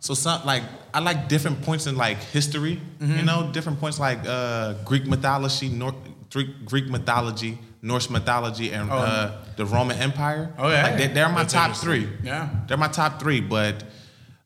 so 0.00 0.14
some 0.14 0.44
like 0.44 0.62
I 0.92 1.00
like 1.00 1.28
different 1.28 1.62
points 1.62 1.86
in 1.86 1.96
like 1.96 2.18
history. 2.18 2.80
Mm-hmm. 2.98 3.16
You 3.16 3.22
know, 3.22 3.50
different 3.52 3.80
points 3.80 3.98
like 3.98 4.18
uh, 4.26 4.74
Greek 4.84 5.06
mythology, 5.06 5.68
North 5.68 5.94
Greek, 6.30 6.66
Greek 6.66 6.88
mythology, 6.88 7.58
Norse 7.80 8.10
mythology, 8.10 8.72
and 8.72 8.90
uh, 8.90 9.32
the 9.56 9.64
Roman 9.64 9.96
Empire. 9.98 10.52
Oh, 10.58 10.68
yeah. 10.68 10.82
like 10.82 10.98
they, 10.98 11.06
they're 11.06 11.28
my 11.28 11.44
That's 11.44 11.52
top 11.52 11.76
three. 11.76 12.08
Yeah. 12.22 12.50
they're 12.66 12.76
my 12.76 12.88
top 12.88 13.20
three. 13.20 13.40
But 13.40 13.84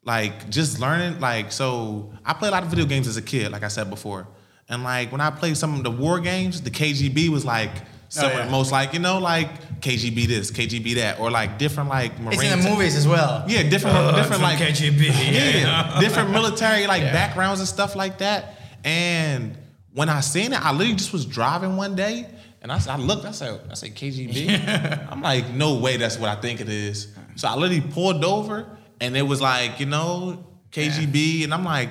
like 0.04 0.50
just 0.50 0.78
learning 0.78 1.20
like 1.20 1.50
so 1.50 2.12
I 2.24 2.34
played 2.34 2.50
a 2.50 2.52
lot 2.52 2.62
of 2.62 2.68
video 2.68 2.84
games 2.84 3.08
as 3.08 3.16
a 3.16 3.22
kid, 3.22 3.50
like 3.50 3.64
I 3.64 3.68
said 3.68 3.88
before, 3.88 4.26
and 4.68 4.84
like 4.84 5.10
when 5.10 5.20
I 5.20 5.30
played 5.30 5.56
some 5.56 5.74
of 5.74 5.82
the 5.82 5.90
war 5.90 6.20
games, 6.20 6.62
the 6.62 6.70
KGB 6.70 7.30
was 7.30 7.44
like. 7.44 7.72
Some 8.10 8.26
of 8.26 8.32
Oh, 8.32 8.38
yeah. 8.38 8.50
most 8.50 8.72
like 8.72 8.92
you 8.94 8.98
know 9.00 9.18
like 9.18 9.80
KGB 9.80 10.26
this 10.26 10.50
KGB 10.50 10.94
that 10.96 11.20
or 11.20 11.30
like 11.30 11.58
different 11.58 11.88
like 11.90 12.18
Marine 12.18 12.40
It's 12.40 12.52
in 12.52 12.60
the 12.62 12.70
movies 12.70 12.96
as 12.96 13.06
well. 13.06 13.44
yeah, 13.48 13.62
different, 13.68 13.96
Oh, 13.96 14.16
different 14.16 14.42
like 14.42 14.58
KGB. 14.58 15.02
yeah, 15.32 15.98
different 16.00 16.30
military 16.30 16.86
like 16.86 17.02
Yeah. 17.02 17.12
backgrounds 17.12 17.60
and 17.60 17.68
stuff 17.68 17.94
like 17.94 18.18
that. 18.18 18.56
And 18.84 19.56
when 19.92 20.08
I 20.08 20.20
seen 20.20 20.52
it, 20.52 20.64
I 20.64 20.72
literally 20.72 20.94
just 20.96 21.12
was 21.12 21.26
driving 21.26 21.76
one 21.76 21.96
day, 21.96 22.26
and 22.62 22.70
I, 22.70 22.80
I 22.88 22.96
looked, 22.96 23.24
I 23.24 23.32
said, 23.32 23.60
I 23.70 23.74
said 23.74 23.94
KGB. 23.94 25.08
I'm 25.10 25.20
like, 25.22 25.50
no 25.50 25.74
way, 25.78 25.96
that's 25.96 26.18
what 26.18 26.28
I 26.30 26.40
think 26.40 26.60
it 26.60 26.68
is. 26.68 27.08
So 27.36 27.48
I 27.48 27.56
literally 27.56 27.80
pulled 27.80 28.24
over, 28.24 28.66
and 29.00 29.16
it 29.16 29.22
was 29.22 29.40
like, 29.40 29.80
you 29.80 29.86
know, 29.86 30.44
KGB, 30.70 31.44
and 31.44 31.52
I'm 31.52 31.64
like, 31.64 31.90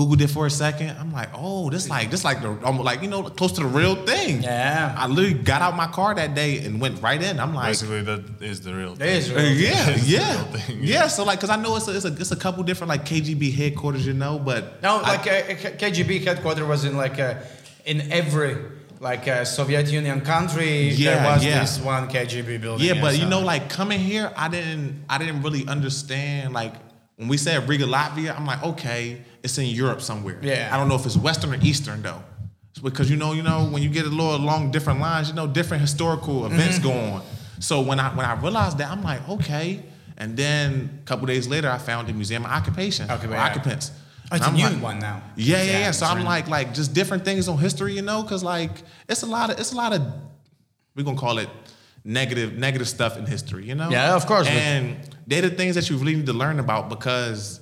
Googled 0.00 0.22
it 0.22 0.28
for 0.28 0.46
a 0.46 0.50
second. 0.50 0.96
I'm 0.98 1.12
like, 1.12 1.28
oh, 1.34 1.68
this 1.68 1.90
like 1.90 2.10
this 2.10 2.24
like 2.24 2.40
the 2.40 2.48
almost 2.64 2.86
like 2.86 3.02
you 3.02 3.08
know 3.08 3.22
close 3.24 3.52
to 3.52 3.60
the 3.60 3.66
real 3.66 3.96
thing. 4.06 4.42
Yeah. 4.42 4.94
I 4.96 5.06
literally 5.06 5.34
got 5.34 5.60
out 5.60 5.76
my 5.76 5.88
car 5.88 6.14
that 6.14 6.34
day 6.34 6.64
and 6.64 6.80
went 6.80 7.02
right 7.02 7.22
in. 7.22 7.38
I'm 7.38 7.54
like, 7.54 7.66
Basically, 7.68 8.00
that 8.02 8.40
is 8.40 8.62
the 8.62 8.74
real 8.74 8.92
It 8.94 8.98
thing. 8.98 9.16
is 9.16 9.30
uh, 9.30 9.34
real. 9.34 9.52
yeah, 9.52 9.90
It's 9.90 10.02
the 10.04 10.10
yeah, 10.10 10.34
real 10.36 10.44
thing, 10.52 10.78
yeah. 10.82 11.06
So 11.08 11.24
like, 11.24 11.38
cause 11.38 11.50
I 11.50 11.56
know 11.56 11.76
it's 11.76 11.86
a, 11.88 11.94
it's 11.96 12.06
a 12.06 12.12
it's 12.22 12.30
a 12.32 12.36
couple 12.36 12.62
different 12.62 12.88
like 12.88 13.04
KGB 13.04 13.52
headquarters, 13.54 14.06
you 14.06 14.14
know, 14.14 14.38
but 14.38 14.82
No, 14.82 14.96
I- 15.02 15.16
like 15.16 15.26
uh, 15.26 15.70
KGB 15.76 16.24
headquarters 16.24 16.64
was 16.66 16.84
in 16.86 16.96
like 16.96 17.18
uh, 17.18 17.34
in 17.84 18.10
every 18.10 18.56
like 19.00 19.28
uh, 19.28 19.44
Soviet 19.44 19.86
Union 19.92 20.22
country. 20.22 20.88
Yeah, 20.88 21.16
there 21.16 21.32
was 21.32 21.44
yeah. 21.44 21.60
this 21.60 21.78
one 21.78 22.08
KGB 22.08 22.58
building. 22.60 22.86
Yeah, 22.86 23.00
but 23.02 23.18
you 23.18 23.26
know, 23.26 23.40
like 23.40 23.68
coming 23.68 23.98
here, 24.00 24.32
I 24.34 24.48
didn't 24.48 25.04
I 25.10 25.18
didn't 25.18 25.42
really 25.42 25.66
understand 25.68 26.54
like 26.54 26.72
when 27.16 27.28
we 27.28 27.36
said 27.36 27.68
Riga, 27.68 27.84
Latvia, 27.84 28.34
I'm 28.34 28.46
like, 28.46 28.62
okay, 28.62 29.20
it's 29.42 29.56
in 29.58 29.66
Europe 29.66 30.00
somewhere. 30.02 30.38
Yeah. 30.42 30.68
I 30.72 30.76
don't 30.76 30.88
know 30.88 30.94
if 30.96 31.06
it's 31.06 31.16
Western 31.16 31.52
or 31.54 31.58
Eastern 31.62 32.02
though. 32.02 32.22
It's 32.70 32.80
because 32.80 33.10
you 33.10 33.16
know, 33.16 33.32
you 33.32 33.42
know, 33.42 33.64
when 33.70 33.82
you 33.82 33.88
get 33.88 34.06
a 34.06 34.08
little 34.08 34.34
along 34.36 34.70
different 34.70 35.00
lines, 35.00 35.28
you 35.28 35.34
know, 35.34 35.46
different 35.46 35.80
historical 35.80 36.46
events 36.46 36.78
Mm-hmm. 36.78 36.88
go 36.88 36.92
on. 37.16 37.22
So 37.58 37.80
when 37.80 37.98
I 38.00 38.14
when 38.14 38.26
I 38.26 38.34
realized 38.40 38.78
that, 38.78 38.90
I'm 38.90 39.02
like, 39.02 39.26
okay. 39.28 39.82
And 40.16 40.36
then 40.36 41.00
a 41.02 41.04
couple 41.06 41.26
days 41.26 41.48
later, 41.48 41.70
I 41.70 41.78
found 41.78 42.08
the 42.08 42.12
Museum 42.12 42.44
of 42.44 42.50
Occupation, 42.50 43.10
Okay, 43.10 43.28
yeah. 43.28 43.44
occupants. 43.46 43.90
Oh, 44.30 44.36
it's 44.36 44.44
And 44.46 44.56
a 44.56 44.62
I'm 44.62 44.70
new 44.70 44.76
like- 44.76 44.82
one 44.82 44.98
now. 44.98 45.22
Yeah, 45.36 45.56
yeah, 45.56 45.62
Yeah, 45.64 45.78
yeah. 45.80 45.90
So 45.92 46.06
I'm 46.06 46.16
really- 46.18 46.28
like, 46.28 46.46
like 46.48 46.74
just 46.74 46.92
different 46.94 47.24
things 47.24 47.48
on 47.48 47.56
history, 47.58 47.94
you 47.96 48.02
know, 48.02 48.22
because 48.22 48.44
like 48.44 48.70
it's 49.08 49.22
a 49.22 49.26
lot 49.26 49.50
of 49.50 49.58
it's 49.58 49.72
a 49.72 49.76
lot 49.76 49.92
of 49.92 50.02
we're 50.94 51.04
gonna 51.04 51.16
call 51.16 51.38
it 51.38 51.48
negative 52.04 52.56
negative 52.58 52.88
stuff 52.88 53.16
in 53.16 53.26
history, 53.26 53.64
you 53.66 53.74
know. 53.74 53.90
Yeah, 53.90 54.14
of 54.14 54.26
course, 54.26 54.46
And 54.46 54.96
they're 55.26 55.42
the 55.42 55.50
things 55.50 55.74
that 55.74 55.88
you 55.90 55.96
really 55.96 56.14
need 56.16 56.26
to 56.26 56.32
learn 56.32 56.58
about 56.60 56.88
because 56.88 57.59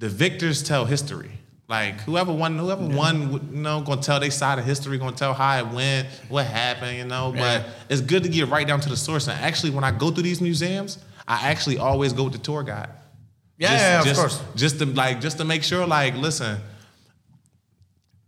the 0.00 0.08
victors 0.08 0.62
tell 0.62 0.84
history. 0.84 1.30
Like 1.68 2.00
whoever 2.00 2.32
won, 2.32 2.58
whoever 2.58 2.84
won, 2.84 3.32
would, 3.32 3.42
you 3.52 3.58
know, 3.60 3.80
gonna 3.82 4.02
tell 4.02 4.18
their 4.18 4.32
side 4.32 4.58
of 4.58 4.64
history, 4.64 4.98
gonna 4.98 5.14
tell 5.14 5.32
how 5.34 5.58
it 5.58 5.68
went, 5.68 6.08
what 6.28 6.46
happened, 6.46 6.96
you 6.96 7.04
know. 7.04 7.32
Yeah. 7.32 7.62
But 7.62 7.68
it's 7.88 8.00
good 8.00 8.24
to 8.24 8.28
get 8.28 8.48
right 8.48 8.66
down 8.66 8.80
to 8.80 8.88
the 8.88 8.96
source. 8.96 9.28
And 9.28 9.38
actually, 9.40 9.70
when 9.70 9.84
I 9.84 9.92
go 9.92 10.10
through 10.10 10.24
these 10.24 10.40
museums, 10.40 10.98
I 11.28 11.48
actually 11.48 11.78
always 11.78 12.12
go 12.12 12.24
with 12.24 12.32
the 12.32 12.40
tour 12.40 12.64
guide. 12.64 12.88
Yeah, 13.56 13.68
Just- 13.68 13.82
yeah, 13.84 13.98
of 14.00 14.04
just- 14.06 14.20
course. 14.20 14.42
Just 14.56 14.78
to 14.80 14.86
like, 14.86 15.20
just 15.20 15.38
to 15.38 15.44
make 15.44 15.62
sure, 15.62 15.86
like, 15.86 16.16
listen, 16.16 16.58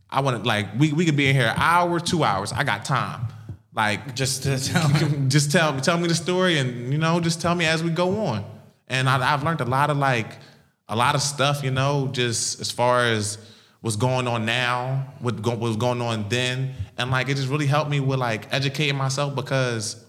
I 0.09 0.20
want 0.20 0.43
to 0.43 0.47
like 0.47 0.68
we 0.79 0.93
we 0.93 1.05
could 1.05 1.16
be 1.16 1.29
in 1.29 1.35
here 1.35 1.47
an 1.47 1.57
hour, 1.57 1.99
two 1.99 2.23
hours. 2.23 2.53
I 2.53 2.64
got 2.64 2.85
time. 2.85 3.27
Like 3.75 4.14
Just 4.14 4.43
to 4.43 4.59
tell 4.62 4.89
just 5.29 5.51
tell 5.51 5.73
me 5.73 5.81
tell 5.81 5.97
me 5.99 6.07
the 6.07 6.14
story 6.14 6.59
and 6.59 6.93
you 6.93 6.99
know 6.99 7.18
just 7.20 7.41
tell 7.41 7.55
me 7.55 7.64
as 7.64 7.83
we 7.83 7.91
go 7.91 8.20
on. 8.27 8.45
And 8.89 9.09
I, 9.09 9.33
I've 9.33 9.43
learned 9.43 9.62
a 9.62 9.64
lot 9.64 9.89
of 9.89 9.97
like 9.97 10.37
a 10.89 10.97
lot 10.97 11.14
of 11.14 11.22
stuff. 11.22 11.62
You 11.62 11.70
know, 11.70 12.09
just 12.12 12.61
as 12.61 12.70
far 12.70 13.05
as 13.07 13.39
what's 13.80 13.97
going 13.97 14.28
on 14.28 14.45
now, 14.45 15.12
what 15.20 15.43
go, 15.43 15.51
what 15.51 15.61
was 15.61 15.76
going 15.76 16.01
on 16.01 16.28
then, 16.28 16.74
and 16.99 17.11
like 17.11 17.28
it 17.28 17.37
just 17.37 17.49
really 17.49 17.66
helped 17.66 17.91
me 17.91 18.01
with 18.01 18.18
like 18.18 18.53
educating 18.53 18.97
myself 18.97 19.35
because. 19.35 20.05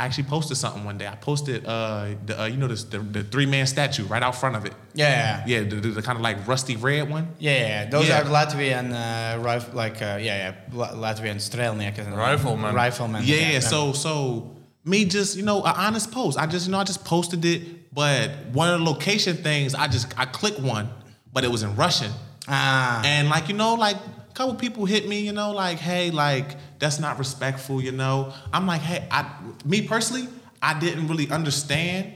I 0.00 0.04
actually 0.04 0.28
posted 0.28 0.56
something 0.56 0.84
one 0.84 0.96
day. 0.96 1.08
I 1.08 1.16
posted, 1.16 1.66
uh, 1.66 2.10
the, 2.24 2.42
uh, 2.42 2.44
you 2.46 2.56
know, 2.56 2.68
this, 2.68 2.84
the, 2.84 3.00
the 3.00 3.24
three 3.24 3.46
man 3.46 3.66
statue 3.66 4.04
right 4.04 4.22
out 4.22 4.36
front 4.36 4.54
of 4.54 4.64
it. 4.64 4.72
Yeah, 4.94 5.44
yeah, 5.44 5.44
Yeah, 5.62 5.68
the, 5.68 5.74
the, 5.74 5.88
the 5.88 6.02
kind 6.02 6.14
of 6.14 6.22
like 6.22 6.46
rusty 6.46 6.76
red 6.76 7.10
one. 7.10 7.34
yeah. 7.40 7.52
yeah. 7.82 7.90
Those 7.90 8.06
Yeah. 8.06 8.20
are 8.20 8.24
Latvian, 8.26 8.92
uh, 8.94 9.42
rif- 9.42 9.74
like 9.74 10.00
uh, 10.00 10.18
yeah, 10.20 10.52
yeah, 10.52 10.54
La- 10.72 10.92
Latvian 10.92 11.38
strelniek, 11.40 11.98
isn't 11.98 12.12
it? 12.12 12.16
Rifleman. 12.16 12.76
Rifleman. 12.76 13.24
Yeah, 13.24 13.50
yeah. 13.54 13.58
So 13.58 13.92
so 13.92 14.54
me 14.84 15.04
just 15.04 15.36
you 15.36 15.42
know 15.42 15.64
an 15.64 15.74
honest 15.76 16.12
post. 16.12 16.38
I 16.38 16.46
just 16.46 16.66
you 16.66 16.70
know 16.72 16.78
I 16.78 16.84
just 16.84 17.04
posted 17.04 17.44
it, 17.44 17.62
but 17.98 18.30
one 18.52 18.70
of 18.70 18.78
the 18.78 18.84
location 18.84 19.36
things 19.38 19.74
I 19.74 19.88
just 19.88 20.16
I 20.16 20.24
clicked 20.24 20.60
one, 20.60 20.88
but 21.32 21.42
it 21.42 21.50
was 21.50 21.64
in 21.64 21.74
Russian, 21.74 22.12
ah, 22.46 23.02
and 23.04 23.28
like 23.28 23.48
you 23.48 23.56
know 23.56 23.74
like 23.74 23.96
a 23.96 24.32
couple 24.34 24.54
people 24.54 24.86
hit 24.86 25.08
me, 25.08 25.18
you 25.18 25.32
know 25.32 25.50
like 25.50 25.78
hey 25.78 26.12
like 26.12 26.54
that's 26.78 27.00
not 27.00 27.18
respectful, 27.18 27.82
you 27.82 27.90
know. 27.90 28.32
I'm 28.52 28.68
like 28.68 28.82
hey 28.82 29.04
I 29.10 29.28
me 29.64 29.82
personally 29.82 30.28
I 30.62 30.78
didn't 30.78 31.08
really 31.08 31.28
understand 31.28 32.14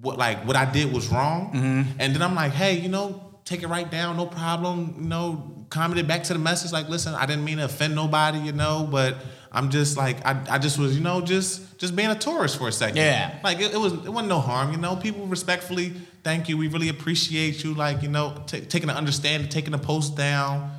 what 0.00 0.16
like 0.16 0.46
what 0.46 0.56
I 0.56 0.64
did 0.64 0.90
was 0.90 1.10
wrong, 1.10 1.50
and 1.98 2.14
then 2.14 2.22
I'm 2.22 2.34
like 2.34 2.52
hey 2.52 2.78
you 2.78 2.88
know 2.88 3.38
take 3.44 3.62
it 3.62 3.68
right 3.68 3.90
down, 3.90 4.16
no 4.16 4.24
problem, 4.24 4.94
you 5.02 5.06
know 5.06 5.66
commented 5.68 6.08
back 6.08 6.22
to 6.24 6.32
the 6.32 6.38
message 6.38 6.72
like 6.72 6.88
listen 6.88 7.14
I 7.14 7.26
didn't 7.26 7.44
mean 7.44 7.58
to 7.58 7.66
offend 7.66 7.94
nobody, 7.94 8.38
you 8.38 8.52
know, 8.52 8.88
but 8.90 9.18
I'm 9.52 9.70
just 9.70 9.96
like 9.96 10.24
I, 10.24 10.40
I 10.48 10.58
just 10.58 10.78
was 10.78 10.96
you 10.96 11.02
know 11.02 11.20
just 11.20 11.78
just 11.78 11.96
being 11.96 12.10
a 12.10 12.14
tourist 12.14 12.58
for 12.58 12.68
a 12.68 12.72
second. 12.72 12.98
Yeah. 12.98 13.38
Like 13.42 13.60
it, 13.60 13.74
it 13.74 13.78
was 13.78 13.92
it 13.92 14.08
wasn't 14.08 14.28
no 14.28 14.38
harm, 14.38 14.72
you 14.72 14.78
know. 14.78 14.96
People 14.96 15.26
respectfully 15.26 15.92
thank 16.22 16.48
you. 16.48 16.56
We 16.56 16.68
really 16.68 16.88
appreciate 16.88 17.64
you. 17.64 17.74
Like 17.74 18.02
you 18.02 18.08
know, 18.08 18.34
ta 18.46 18.58
taking 18.68 18.86
the 18.86 18.94
understanding, 18.94 19.48
taking 19.48 19.72
the 19.72 19.78
post 19.78 20.16
down. 20.16 20.70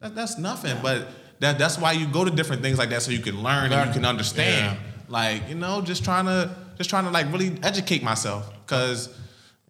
That, 0.00 0.14
that's 0.14 0.38
nothing. 0.38 0.76
But 0.82 1.08
that 1.40 1.58
that's 1.58 1.78
why 1.78 1.92
you 1.92 2.06
go 2.06 2.24
to 2.24 2.30
different 2.30 2.62
things 2.62 2.78
like 2.78 2.90
that 2.90 3.02
so 3.02 3.10
you 3.10 3.20
can 3.20 3.42
learn, 3.42 3.72
and 3.72 3.88
you 3.88 3.92
can 3.92 4.04
understand. 4.04 4.78
Like 5.08 5.48
you 5.48 5.54
know, 5.54 5.82
just 5.82 6.04
trying 6.04 6.26
to 6.26 6.56
just 6.78 6.88
trying 6.88 7.04
to 7.04 7.10
like 7.10 7.30
really 7.30 7.58
educate 7.62 8.02
myself. 8.02 8.50
Because 8.64 9.08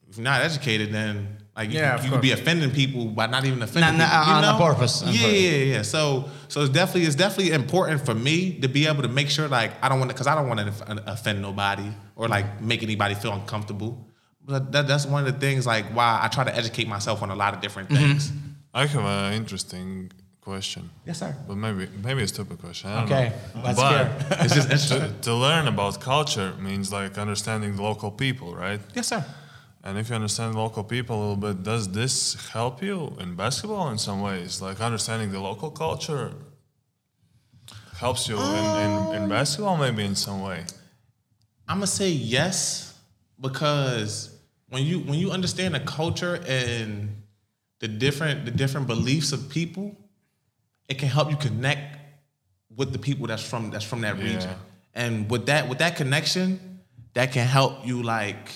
if 0.08 0.16
you're 0.16 0.24
not 0.24 0.42
educated, 0.42 0.92
then 0.92 1.38
like 1.56 1.70
you, 1.70 1.78
Yeah, 1.78 1.94
of 1.96 2.04
you 2.04 2.10
could 2.10 2.20
be 2.20 2.32
offending 2.32 2.70
people 2.70 3.06
by 3.06 3.26
not 3.26 3.44
even 3.44 3.62
offending 3.62 3.96
Not- 3.98 4.10
not 4.10 4.10
people. 4.10 4.26
You 4.32 4.38
on 4.38 4.44
a 4.44 4.58
know? 4.58 4.66
purpose, 4.74 5.02
on 5.02 5.12
Yeah, 5.12 5.20
purpose. 5.20 5.40
yeah, 5.40 5.50
yeah. 5.74 5.82
So 5.82 6.28
so 6.48 6.62
it's 6.62 6.70
definitely 6.80 7.04
it's 7.08 7.16
definitely 7.16 7.52
important 7.52 8.04
for 8.04 8.14
me 8.14 8.36
to 8.62 8.68
be 8.68 8.86
able 8.86 9.02
to 9.02 9.08
make 9.08 9.28
sure 9.30 9.46
like 9.48 9.72
I 9.82 9.88
don't 9.88 9.98
want 10.00 10.10
to 10.10 10.14
because 10.14 10.26
I 10.26 10.34
don't 10.34 10.48
want 10.48 10.60
to 10.60 11.12
offend 11.12 11.40
nobody 11.42 11.88
or 12.16 12.28
like 12.28 12.60
make 12.60 12.82
anybody 12.82 13.14
feel 13.14 13.32
uncomfortable. 13.32 13.92
But 14.46 14.72
that, 14.72 14.86
that's 14.86 15.06
one 15.06 15.26
of 15.26 15.32
the 15.32 15.38
things 15.46 15.66
like 15.66 15.86
why 15.96 16.20
I 16.22 16.28
try 16.28 16.44
to 16.44 16.54
educate 16.54 16.86
myself 16.86 17.22
on 17.22 17.30
a 17.30 17.36
lot 17.36 17.54
of 17.54 17.60
different 17.60 17.88
Mm-hmm. 17.88 18.04
things. 18.04 18.32
I 18.74 18.86
have 18.86 19.04
an 19.04 19.32
interesting 19.34 20.10
question. 20.40 20.90
Yes, 21.06 21.20
sir. 21.20 21.34
But 21.48 21.56
maybe 21.56 21.88
maybe 22.02 22.22
a 22.24 22.28
stupid 22.28 22.58
question. 22.58 22.90
I 22.90 22.94
don't 22.94 23.04
Okay, 23.12 23.28
know. 23.54 23.62
let's 23.64 23.80
but 23.80 23.90
hear. 23.92 24.26
It's 24.44 24.54
just 24.54 24.68
to, 24.68 24.74
interesting. 24.74 25.20
to 25.22 25.34
learn 25.34 25.66
about 25.68 26.00
culture 26.00 26.52
means 26.58 26.90
like 26.92 27.16
understanding 27.16 27.76
the 27.76 27.82
local 27.82 28.10
people, 28.10 28.54
right? 28.54 28.80
yes, 28.94 29.06
sir. 29.08 29.24
And 29.86 29.98
if 29.98 30.08
you 30.08 30.14
understand 30.14 30.54
local 30.54 30.82
people 30.82 31.14
a 31.14 31.20
little 31.20 31.36
bit, 31.36 31.62
does 31.62 31.92
this 31.92 32.48
help 32.48 32.82
you 32.82 33.14
in 33.20 33.34
basketball 33.34 33.90
in 33.90 33.98
some 33.98 34.22
ways? 34.22 34.62
Like 34.62 34.80
understanding 34.80 35.30
the 35.30 35.40
local 35.40 35.70
culture 35.70 36.32
helps 37.98 38.26
you 38.26 38.36
in, 38.40 38.64
in, 38.76 39.14
in 39.14 39.22
um, 39.24 39.28
basketball, 39.28 39.76
maybe 39.76 40.02
in 40.02 40.14
some 40.14 40.40
way. 40.40 40.64
I'm 41.68 41.76
gonna 41.76 41.86
say 41.86 42.08
yes 42.08 42.98
because 43.38 44.34
when 44.70 44.84
you 44.84 45.00
when 45.00 45.18
you 45.18 45.30
understand 45.30 45.74
the 45.74 45.80
culture 45.80 46.40
and 46.46 47.22
the 47.80 47.88
different 47.88 48.46
the 48.46 48.50
different 48.50 48.86
beliefs 48.86 49.32
of 49.32 49.50
people, 49.50 49.94
it 50.88 50.98
can 50.98 51.08
help 51.08 51.30
you 51.30 51.36
connect 51.36 51.98
with 52.74 52.92
the 52.92 52.98
people 52.98 53.26
that's 53.26 53.46
from 53.46 53.70
that's 53.70 53.84
from 53.84 54.00
that 54.00 54.16
region. 54.16 54.40
Yeah. 54.40 54.56
And 54.94 55.30
with 55.30 55.44
that 55.46 55.68
with 55.68 55.78
that 55.78 55.96
connection, 55.96 56.80
that 57.12 57.32
can 57.32 57.46
help 57.46 57.86
you 57.86 58.02
like 58.02 58.48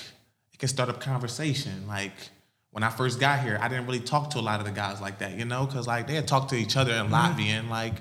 can 0.58 0.68
start 0.68 0.88
up 0.88 1.00
conversation. 1.00 1.86
Like 1.86 2.12
when 2.70 2.82
I 2.82 2.90
first 2.90 3.20
got 3.20 3.40
here, 3.40 3.58
I 3.60 3.68
didn't 3.68 3.86
really 3.86 4.00
talk 4.00 4.30
to 4.30 4.38
a 4.38 4.40
lot 4.40 4.60
of 4.60 4.66
the 4.66 4.72
guys 4.72 5.00
like 5.00 5.18
that, 5.18 5.38
you 5.38 5.44
know, 5.44 5.66
because 5.66 5.86
like 5.86 6.06
they 6.06 6.14
had 6.14 6.28
talked 6.28 6.50
to 6.50 6.56
each 6.56 6.76
other 6.76 6.92
in 6.92 7.08
Latvian, 7.08 7.68
like, 7.68 7.94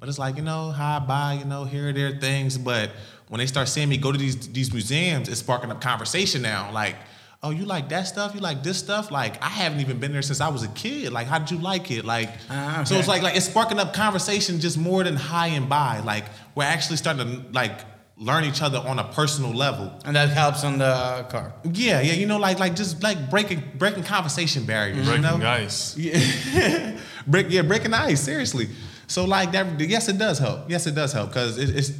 but 0.00 0.08
it's 0.08 0.18
like 0.18 0.36
you 0.36 0.42
know, 0.42 0.70
hi, 0.70 0.98
bye, 0.98 1.34
you 1.38 1.44
know, 1.44 1.64
here 1.64 1.88
are 1.88 1.92
their 1.92 2.18
things. 2.18 2.56
But 2.58 2.90
when 3.28 3.38
they 3.38 3.46
start 3.46 3.68
seeing 3.68 3.88
me 3.88 3.96
go 3.96 4.12
to 4.12 4.18
these 4.18 4.48
these 4.52 4.72
museums, 4.72 5.28
it's 5.28 5.40
sparking 5.40 5.70
up 5.70 5.80
conversation 5.80 6.42
now. 6.42 6.70
Like, 6.72 6.96
oh, 7.42 7.50
you 7.50 7.64
like 7.64 7.88
that 7.90 8.04
stuff? 8.06 8.34
You 8.34 8.40
like 8.40 8.62
this 8.62 8.78
stuff? 8.78 9.10
Like, 9.10 9.42
I 9.42 9.48
haven't 9.48 9.80
even 9.80 9.98
been 9.98 10.12
there 10.12 10.22
since 10.22 10.40
I 10.40 10.48
was 10.48 10.62
a 10.62 10.68
kid. 10.68 11.12
Like, 11.12 11.26
how 11.26 11.38
did 11.38 11.50
you 11.50 11.58
like 11.58 11.90
it? 11.90 12.04
Like, 12.04 12.30
Ah, 12.50 12.84
so 12.86 12.96
it's 12.96 13.08
like 13.08 13.22
like 13.22 13.36
it's 13.36 13.46
sparking 13.46 13.78
up 13.78 13.92
conversation 13.94 14.60
just 14.60 14.78
more 14.78 15.02
than 15.04 15.16
high 15.16 15.48
and 15.48 15.68
by. 15.68 16.00
Like, 16.00 16.24
we're 16.54 16.64
actually 16.64 16.96
starting 16.96 17.42
to 17.42 17.52
like 17.52 17.80
learn 18.16 18.44
each 18.44 18.62
other 18.62 18.78
on 18.78 18.98
a 18.98 19.04
personal 19.04 19.52
level. 19.52 19.92
and 20.04 20.16
that 20.16 20.28
helps 20.30 20.64
on 20.64 20.78
the 20.78 21.26
car. 21.28 21.52
Yeah, 21.64 22.00
yeah, 22.00 22.12
you 22.12 22.26
know, 22.26 22.38
like 22.38 22.58
like 22.58 22.76
just 22.76 23.02
like 23.02 23.30
breaking 23.30 23.62
breaking 23.76 24.04
conversation 24.04 24.64
barriers. 24.64 25.06
Breaking 25.06 25.24
you 25.24 25.38
know? 25.38 25.46
ice. 25.46 25.96
Yeah, 25.96 26.98
break 27.26 27.50
yeah, 27.50 27.62
breaking 27.62 27.94
ice. 27.94 28.20
Seriously. 28.20 28.68
So 29.06 29.24
like 29.24 29.52
that. 29.52 29.80
Yes, 29.80 30.08
it 30.08 30.18
does 30.18 30.38
help. 30.38 30.70
Yes, 30.70 30.86
it 30.86 30.94
does 30.94 31.12
help 31.12 31.28
because 31.30 31.58
it, 31.58 31.74
it's 31.76 31.92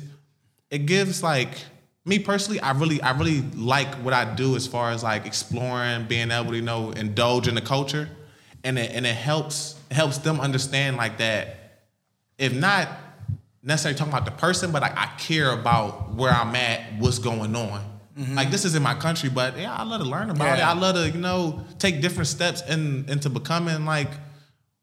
it 0.71 0.87
gives 0.87 1.23
like 1.23 1.51
me 2.05 2.19
personally. 2.19 2.61
I 2.61 2.73
really 2.73 3.01
I 3.03 3.17
really 3.17 3.43
like 3.55 3.93
what 3.97 4.15
I 4.15 4.35
do 4.35 4.57
as 4.57 4.67
far 4.67 4.91
as 4.91 5.03
like 5.03 5.27
exploring, 5.27 6.07
being 6.07 6.31
able 6.31 6.51
to 6.51 6.57
you 6.57 6.63
know 6.63 6.91
indulge 6.93 7.49
in 7.49 7.55
the 7.55 7.61
culture, 7.61 8.09
and 8.63 8.79
it 8.79 8.93
and 8.93 9.05
it 9.07 9.17
helps 9.17 9.79
helps 9.91 10.19
them 10.19 10.41
understand 10.41 10.97
like 10.97 11.19
that. 11.19 11.83
If 12.39 12.53
not 12.53 12.89
necessarily 13.65 13.99
talking 13.99 14.13
about 14.13 14.25
the 14.27 14.31
person, 14.33 14.71
but 14.73 14.83
like 14.83 14.97
I 14.97 15.07
care 15.19 15.51
about 15.53 16.15
where 16.15 16.31
I'm 16.33 16.55
at, 16.55 16.99
what's 16.99 17.19
going 17.19 17.57
on. 17.57 17.85
Like 18.35 18.53
this 18.53 18.65
is 18.65 18.77
in 18.77 18.83
my 18.83 18.95
country, 18.95 19.29
but 19.29 19.59
yeah, 19.59 19.75
I 19.75 19.83
love 19.83 20.01
to 20.01 20.07
learn 20.09 20.31
about 20.31 20.59
it. 20.59 20.63
I 20.63 20.73
love 20.75 20.95
to, 20.95 21.11
you 21.11 21.19
know, 21.19 21.65
take 21.81 22.01
different 22.01 22.29
steps 22.29 22.63
in 22.69 23.07
into 23.09 23.29
becoming 23.29 23.85
like 23.85 24.11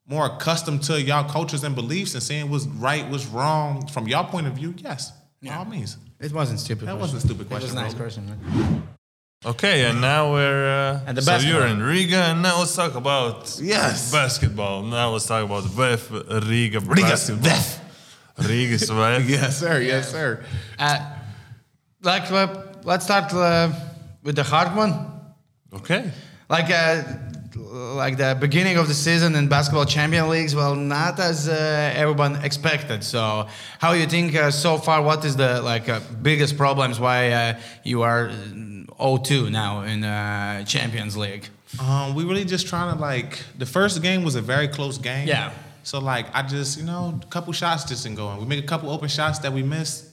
more 0.06 0.26
accustomed 0.26 0.84
to 0.84 1.02
y'all 1.02 1.30
cultures 1.30 1.64
and 1.64 1.74
beliefs 1.74 2.14
and 2.14 2.22
seeing 2.22 2.50
what's 2.50 2.66
right, 2.66 3.08
what's 3.10 3.26
wrong 3.28 3.88
from 3.88 4.10
y'all 4.10 4.26
point 4.26 4.48
of 4.48 4.54
view. 4.54 4.74
Yes, 4.78 5.14
by 5.42 5.54
all 5.56 5.64
means. 5.64 5.98
It 6.20 6.34
wasn't 6.34 6.60
stupid. 6.60 6.88
That 6.90 6.98
question. 6.98 7.00
wasn't 7.16 7.24
a 7.24 7.28
stupid 7.28 7.48
question. 7.48 7.70
It 7.70 7.74
was 7.74 7.96
a 7.96 8.04
nice 8.04 8.18
Roland. 8.18 8.42
question. 8.42 8.60
man. 8.70 8.88
Okay, 9.46 9.86
and 9.86 10.02
now 10.02 10.34
we're. 10.34 10.68
Uh, 10.68 11.00
And 11.08 11.18
the 11.18 11.22
so 11.22 11.38
you're 11.38 11.66
in 11.68 11.82
Riga, 11.82 12.18
and 12.18 12.42
now 12.44 12.60
let's 12.60 12.76
talk 12.76 12.96
about 12.96 13.58
Yes. 13.62 14.12
basketball. 14.12 14.84
Now 14.84 15.12
let's 15.12 15.26
talk 15.26 15.44
about 15.46 15.64
VEF 15.64 16.12
Riga, 16.50 16.80
Riga 16.82 17.02
basketball. 17.10 17.50
VEF. 17.50 17.80
Riga 18.48 18.78
VEF. 18.86 19.30
Yes, 19.30 19.60
sir. 19.60 19.80
Yes, 19.82 20.12
sir. 20.12 20.44
Uh, 20.78 21.00
like, 22.04 22.32
uh, 22.32 22.48
let's 22.84 23.06
start 23.06 23.34
uh, 23.34 23.72
with 24.24 24.36
the 24.36 24.44
hard 24.44 24.76
one. 24.76 24.94
Okay. 25.74 26.12
Like, 26.50 26.70
uh, 26.70 27.04
like 27.72 28.18
the 28.18 28.38
beginning 28.40 28.78
of 28.78 28.88
the 28.88 28.94
season 28.94 29.36
in 29.36 29.48
basketball 29.48 29.86
champion 29.86 30.30
leagues, 30.30 30.56
well, 30.56 30.76
not 30.76 31.20
as 31.20 31.48
uh, 31.48 31.94
everyone 31.96 32.36
expected. 32.44 33.04
So, 33.04 33.48
how 33.80 33.94
you 33.94 34.06
think 34.06 34.36
uh, 34.36 34.52
so 34.52 34.78
far? 34.78 35.02
What 35.02 35.24
is 35.26 35.36
the 35.36 35.62
like 35.62 35.88
uh, 35.90 36.00
biggest 36.22 36.58
problems 36.58 37.00
why 37.00 37.32
uh, 37.32 37.60
you 37.84 38.02
are 38.02 38.30
uh, 38.30 38.34
0-2 39.00 39.52
now 39.52 39.82
in 39.82 40.04
uh, 40.04 40.64
Champions 40.66 41.16
League? 41.16 41.48
Um, 41.80 42.16
we 42.16 42.24
really 42.26 42.46
just 42.46 42.68
trying 42.68 42.94
to 42.96 43.02
like 43.02 43.40
the 43.58 43.66
first 43.66 44.02
game 44.02 44.24
was 44.24 44.36
a 44.36 44.42
very 44.42 44.68
close 44.68 44.98
game. 44.98 45.28
Yeah. 45.28 45.52
So 45.84 46.00
like 46.00 46.28
I 46.36 46.42
just 46.44 46.78
you 46.80 46.86
know 46.86 47.20
a 47.22 47.26
couple 47.28 47.52
shots 47.54 47.84
just 47.86 48.04
didn't 48.04 48.18
go 48.18 48.32
in. 48.34 48.40
We 48.40 48.46
make 48.46 48.64
a 48.64 48.68
couple 48.68 48.90
open 48.92 49.10
shots 49.10 49.40
that 49.40 49.52
we 49.54 49.64
missed. 49.64 50.08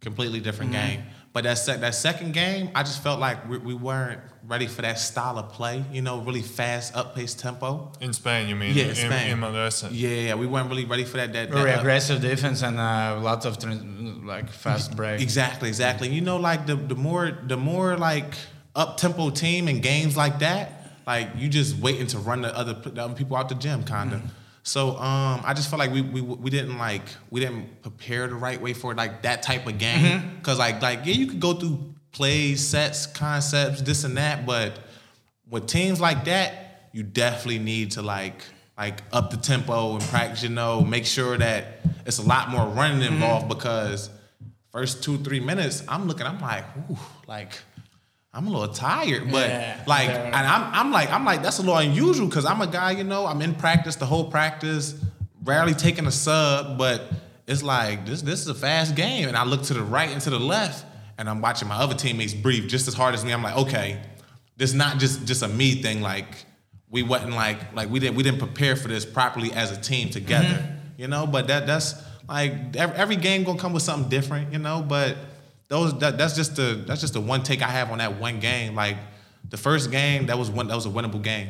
Completely 0.00 0.40
different 0.40 0.72
Mm-hmm. 0.72 0.86
game. 0.88 1.02
But 1.32 1.44
that 1.44 1.58
sec- 1.58 1.80
that 1.80 1.94
second 1.96 2.32
game, 2.32 2.70
I 2.76 2.82
just 2.84 3.02
felt 3.02 3.18
like 3.18 3.48
we, 3.48 3.58
we 3.58 3.74
weren't 3.74 4.20
ready 4.46 4.66
for 4.68 4.82
that 4.82 4.98
style 5.00 5.36
of 5.38 5.48
play. 5.50 5.82
You 5.90 6.00
know, 6.02 6.20
really 6.20 6.42
fast, 6.42 6.94
up 6.94 7.16
paced 7.16 7.40
tempo. 7.40 7.90
In 8.00 8.12
Spain, 8.12 8.48
you 8.48 8.54
mean? 8.54 8.76
Yeah, 8.76 8.84
in, 8.84 8.94
Spain. 8.94 9.30
In 9.32 9.40
Manresa. 9.40 9.88
Yeah, 9.90 10.34
we 10.36 10.46
weren't 10.46 10.68
really 10.68 10.84
ready 10.84 11.02
for 11.04 11.16
that. 11.16 11.32
That, 11.32 11.48
Very 11.50 11.64
that 11.70 11.74
up- 11.76 11.80
aggressive 11.80 12.20
defense 12.20 12.62
and 12.62 12.78
uh, 12.78 13.18
lots 13.20 13.46
of 13.46 13.58
trans- 13.58 14.22
like 14.24 14.48
fast 14.50 14.94
break. 14.94 15.20
Exactly, 15.22 15.68
exactly. 15.68 16.08
You 16.10 16.20
know, 16.20 16.36
like 16.36 16.66
the 16.66 16.76
the 16.76 16.94
more 16.94 17.32
the 17.46 17.56
more 17.56 17.96
like 17.96 18.34
up 18.76 18.96
tempo 18.98 19.30
team 19.30 19.66
in 19.68 19.80
games 19.80 20.16
like 20.16 20.38
that, 20.40 20.92
like 21.06 21.30
you 21.36 21.48
just 21.48 21.78
waiting 21.78 22.06
to 22.08 22.18
run 22.18 22.42
the 22.42 22.54
other, 22.56 22.74
the 22.74 23.02
other 23.02 23.14
people 23.14 23.36
out 23.36 23.48
the 23.48 23.54
gym, 23.56 23.82
kinda. 23.84 24.20
So 24.66 24.96
um, 24.96 25.42
I 25.44 25.52
just 25.54 25.68
felt 25.68 25.78
like 25.78 25.92
we, 25.92 26.00
we 26.00 26.20
we 26.22 26.48
didn't 26.50 26.78
like 26.78 27.02
we 27.30 27.40
didn't 27.40 27.82
prepare 27.82 28.26
the 28.28 28.34
right 28.34 28.60
way 28.60 28.72
for 28.72 28.94
like 28.94 29.22
that 29.22 29.42
type 29.42 29.66
of 29.66 29.76
game. 29.78 30.40
Cause 30.42 30.58
like 30.58 30.80
like 30.82 31.00
yeah, 31.04 31.12
you 31.14 31.26
could 31.26 31.38
go 31.40 31.52
through 31.52 31.94
plays, 32.12 32.66
sets, 32.66 33.06
concepts, 33.06 33.82
this 33.82 34.04
and 34.04 34.16
that, 34.16 34.46
but 34.46 34.78
with 35.50 35.66
teams 35.66 36.00
like 36.00 36.24
that, 36.24 36.88
you 36.92 37.02
definitely 37.02 37.58
need 37.58 37.90
to 37.92 38.02
like 38.02 38.42
like 38.78 39.02
up 39.12 39.30
the 39.30 39.36
tempo 39.36 39.96
and 39.96 40.02
practice. 40.04 40.42
You 40.42 40.48
know, 40.48 40.80
make 40.80 41.04
sure 41.04 41.36
that 41.36 41.80
it's 42.06 42.18
a 42.18 42.22
lot 42.22 42.48
more 42.48 42.66
running 42.66 43.00
Mm-hmm. 43.02 43.14
involved 43.14 43.48
because 43.48 44.08
first 44.72 45.04
two 45.04 45.18
three 45.18 45.40
minutes, 45.40 45.82
I'm 45.88 46.08
looking, 46.08 46.26
I'm 46.26 46.40
like, 46.40 46.64
ooh, 46.90 46.96
like 47.28 47.52
I'm 48.34 48.48
a 48.48 48.50
little 48.50 48.74
tired, 48.74 49.30
but 49.30 49.48
Yeah, 49.48 49.82
like, 49.86 50.08
yeah. 50.08 50.26
and 50.26 50.34
I'm 50.34 50.74
I'm 50.74 50.92
like 50.92 51.10
I'm 51.10 51.24
like 51.24 51.42
that's 51.42 51.58
a 51.58 51.62
little 51.62 51.76
unusual 51.76 52.26
because 52.26 52.44
I'm 52.44 52.60
a 52.60 52.66
guy, 52.66 52.90
you 52.90 53.04
know, 53.04 53.26
I'm 53.26 53.40
in 53.40 53.54
practice 53.54 53.94
the 53.94 54.06
whole 54.06 54.28
practice, 54.28 54.96
rarely 55.44 55.72
taking 55.72 56.06
a 56.06 56.10
sub, 56.10 56.76
but 56.76 57.02
it's 57.46 57.62
like 57.62 58.04
this 58.06 58.22
this 58.22 58.40
is 58.40 58.48
a 58.48 58.54
fast 58.54 58.96
game, 58.96 59.28
and 59.28 59.36
I 59.36 59.44
look 59.44 59.62
to 59.64 59.74
the 59.74 59.82
right 59.82 60.10
and 60.10 60.20
to 60.22 60.30
the 60.30 60.40
left, 60.40 60.84
and 61.16 61.28
I'm 61.28 61.40
watching 61.40 61.68
my 61.68 61.76
other 61.76 61.94
teammates 61.94 62.34
breathe 62.34 62.68
just 62.68 62.88
as 62.88 62.94
hard 62.94 63.14
as 63.14 63.24
me. 63.24 63.32
I'm 63.32 63.42
like, 63.42 63.56
okay, 63.56 64.00
this 64.56 64.72
not 64.72 64.98
just 64.98 65.26
just 65.26 65.42
a 65.42 65.48
me 65.48 65.80
thing. 65.80 66.00
Like 66.00 66.44
we 66.90 67.02
wasn't 67.02 67.34
like 67.34 67.74
like 67.74 67.88
we 67.88 68.00
didn't 68.00 68.16
we 68.16 68.24
didn't 68.24 68.40
prepare 68.40 68.74
for 68.74 68.88
this 68.88 69.04
properly 69.04 69.52
as 69.52 69.70
a 69.70 69.80
team 69.80 70.10
together, 70.10 70.48
mm-hmm. 70.48 71.00
you 71.00 71.06
know. 71.06 71.26
But 71.26 71.46
that 71.46 71.66
that's 71.66 71.94
like 72.28 72.74
every, 72.76 72.96
every 72.96 73.16
game 73.16 73.44
gonna 73.44 73.58
come 73.58 73.72
with 73.72 73.82
something 73.84 74.08
different, 74.08 74.52
you 74.52 74.58
know. 74.58 74.82
But 74.82 75.16
those 75.68 75.98
that, 75.98 76.18
that's 76.18 76.34
just 76.34 76.56
the 76.56 76.84
that's 76.86 77.00
just 77.00 77.14
the 77.14 77.20
one 77.20 77.42
take 77.42 77.62
I 77.62 77.68
have 77.68 77.90
on 77.90 77.98
that 77.98 78.18
one 78.20 78.40
game. 78.40 78.74
Like 78.74 78.96
the 79.48 79.56
first 79.56 79.90
game, 79.90 80.26
that 80.26 80.38
was 80.38 80.50
one 80.50 80.68
that 80.68 80.74
was 80.74 80.86
a 80.86 80.90
winnable 80.90 81.22
game. 81.22 81.48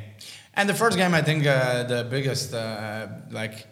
And 0.55 0.69
the 0.69 0.75
first 0.75 0.97
game, 0.97 1.15
I 1.15 1.23
think 1.23 1.47
uh, 1.47 1.85
the 1.85 2.07
biggest 2.09 2.55
uh, 2.55 3.09
like 3.31 3.67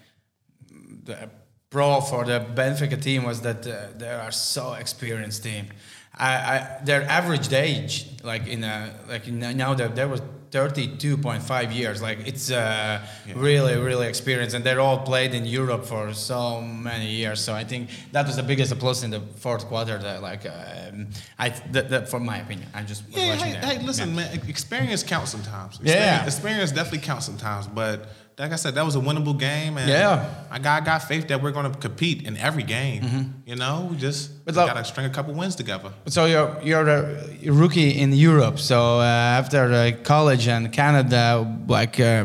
the 1.05 1.31
pro 1.71 2.01
for 2.01 2.25
the 2.25 2.41
Benfica 2.55 3.01
team 3.01 3.25
was 3.25 3.41
that 3.43 3.67
uh, 3.67 3.87
they 3.97 4.11
are 4.11 4.31
so 4.33 4.75
experienced 4.75 5.43
team. 5.43 5.67
I, 6.15 6.35
I 6.35 6.81
their 6.85 7.03
average 7.03 7.53
age, 7.53 8.07
like 8.23 8.47
in 8.47 8.65
a 8.65 8.95
like 9.09 9.29
in, 9.29 9.39
now 9.39 9.75
that 9.75 9.95
there 9.95 10.09
was 10.09 10.21
32.5 10.53 11.75
years. 11.75 12.03
Like 12.03 12.19
it's 12.27 12.51
uh, 12.51 13.01
really 13.35 13.77
really 13.77 14.07
experienced, 14.07 14.55
and 14.55 14.65
they're 14.65 14.81
all 14.81 14.99
played 14.99 15.35
in 15.35 15.45
Europe 15.45 15.85
for 15.85 16.13
so 16.15 16.61
many 16.61 17.07
years. 17.11 17.41
So 17.41 17.55
I 17.55 17.65
think 17.65 17.89
that 18.13 18.27
was 18.27 18.37
the 18.37 18.43
biggest 18.43 18.79
plus 18.79 19.03
in 19.03 19.11
the 19.11 19.21
fourth 19.37 19.65
quarter. 19.67 19.99
That 19.99 20.23
like 20.23 20.45
um, 20.47 21.09
I 21.39 21.49
that, 21.73 21.89
that 21.91 22.09
for 22.09 22.21
my 22.21 22.39
opinion, 22.39 22.69
I'm 22.75 22.87
just 22.87 23.03
Yeah, 23.09 23.35
hey, 23.37 23.77
hey, 23.77 23.79
listen, 23.83 24.11
Yeah. 24.11 24.17
man, 24.17 24.41
experience 24.49 25.03
counts 25.03 25.31
sometimes. 25.31 25.79
Yeah. 25.83 25.93
Experience, 25.93 26.27
experience 26.37 26.73
definitely 26.73 27.07
counts 27.07 27.27
sometimes. 27.27 27.67
But 27.67 28.09
like 28.39 28.53
I 28.53 28.57
said, 28.57 28.75
that 28.75 28.85
was 28.85 28.97
a 28.97 29.01
winnable 29.01 29.39
game, 29.39 29.77
and 29.79 29.89
Yeah. 29.89 30.25
I 30.51 30.59
got 30.59 30.83
I 30.83 30.85
got 30.85 31.03
faith 31.03 31.29
that 31.29 31.43
we're 31.43 31.53
going 31.53 31.71
to 31.73 31.79
compete 31.79 32.23
in 32.27 32.37
every 32.37 32.63
game. 32.63 33.43
You 33.47 33.57
know, 33.57 33.89
we 33.91 33.97
just 33.97 34.31
Mm-hmm. 34.45 34.55
got 34.55 34.75
to 34.75 34.85
string 34.85 35.07
a 35.07 35.11
couple 35.11 35.35
wins 35.35 35.55
together. 35.55 35.91
So 36.07 36.25
you're 36.27 36.51
you're 36.63 36.89
a 36.89 37.51
rookie 37.63 37.91
in 38.03 38.13
Europe. 38.13 38.59
So 38.59 38.99
uh, 39.01 39.05
after 39.41 39.73
uh, 39.73 39.93
college 40.03 40.49
and 40.49 40.73
Canada, 40.73 41.25
like 41.69 42.01
uh, 42.01 42.25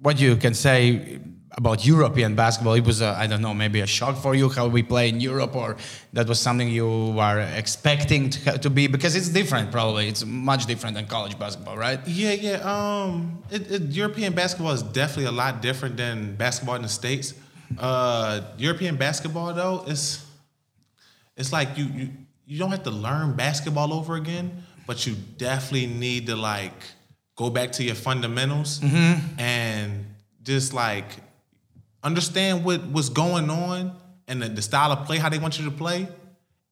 what 0.00 0.20
you 0.20 0.36
can 0.36 0.54
say 0.54 1.18
about 1.56 1.84
European 1.84 2.34
basketball? 2.34 2.74
It 2.74 2.84
was 2.84 3.00
a, 3.00 3.16
I 3.18 3.26
don't 3.26 3.42
know 3.42 3.54
maybe 3.54 3.80
a 3.80 3.86
shock 3.86 4.16
for 4.16 4.34
you 4.34 4.48
how 4.48 4.68
we 4.68 4.82
play 4.82 5.08
in 5.08 5.20
Europe, 5.20 5.54
or 5.54 5.76
that 6.12 6.28
was 6.28 6.40
something 6.40 6.68
you 6.68 7.10
were 7.10 7.40
expecting 7.56 8.30
to, 8.30 8.58
to 8.58 8.70
be 8.70 8.86
because 8.86 9.16
it's 9.16 9.28
different. 9.28 9.70
Probably 9.70 10.08
it's 10.08 10.24
much 10.24 10.66
different 10.66 10.96
than 10.96 11.06
college 11.06 11.38
basketball, 11.38 11.76
right? 11.76 12.00
Yeah, 12.06 12.32
yeah. 12.32 12.56
Um, 12.72 13.42
it, 13.50 13.70
it, 13.70 13.82
European 13.82 14.32
basketball 14.34 14.72
is 14.72 14.82
definitely 14.82 15.26
a 15.26 15.32
lot 15.32 15.62
different 15.62 15.96
than 15.96 16.36
basketball 16.36 16.76
in 16.76 16.82
the 16.82 16.88
states. 16.88 17.34
Uh, 17.78 18.40
European 18.58 18.96
basketball 18.96 19.52
though, 19.54 19.84
it's 19.86 20.24
it's 21.36 21.52
like 21.52 21.76
you 21.76 21.84
you 21.86 22.08
you 22.46 22.58
don't 22.58 22.70
have 22.70 22.82
to 22.82 22.90
learn 22.90 23.34
basketball 23.34 23.92
over 23.92 24.16
again, 24.16 24.64
but 24.86 25.06
you 25.06 25.14
definitely 25.38 25.86
need 25.86 26.26
to 26.26 26.36
like 26.36 26.74
go 27.36 27.50
back 27.50 27.72
to 27.72 27.82
your 27.82 27.94
fundamentals 27.94 28.80
and 29.38 30.06
just 30.42 30.74
like 30.74 31.06
understand 32.02 32.64
what 32.64 32.84
what's 32.86 33.08
going 33.08 33.50
on 33.50 33.96
and 34.28 34.42
the, 34.42 34.48
the 34.48 34.62
style 34.62 34.92
of 34.92 35.06
play, 35.06 35.18
how 35.18 35.28
they 35.28 35.38
want 35.38 35.58
you 35.58 35.64
to 35.64 35.70
play, 35.70 36.08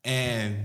and 0.04 0.56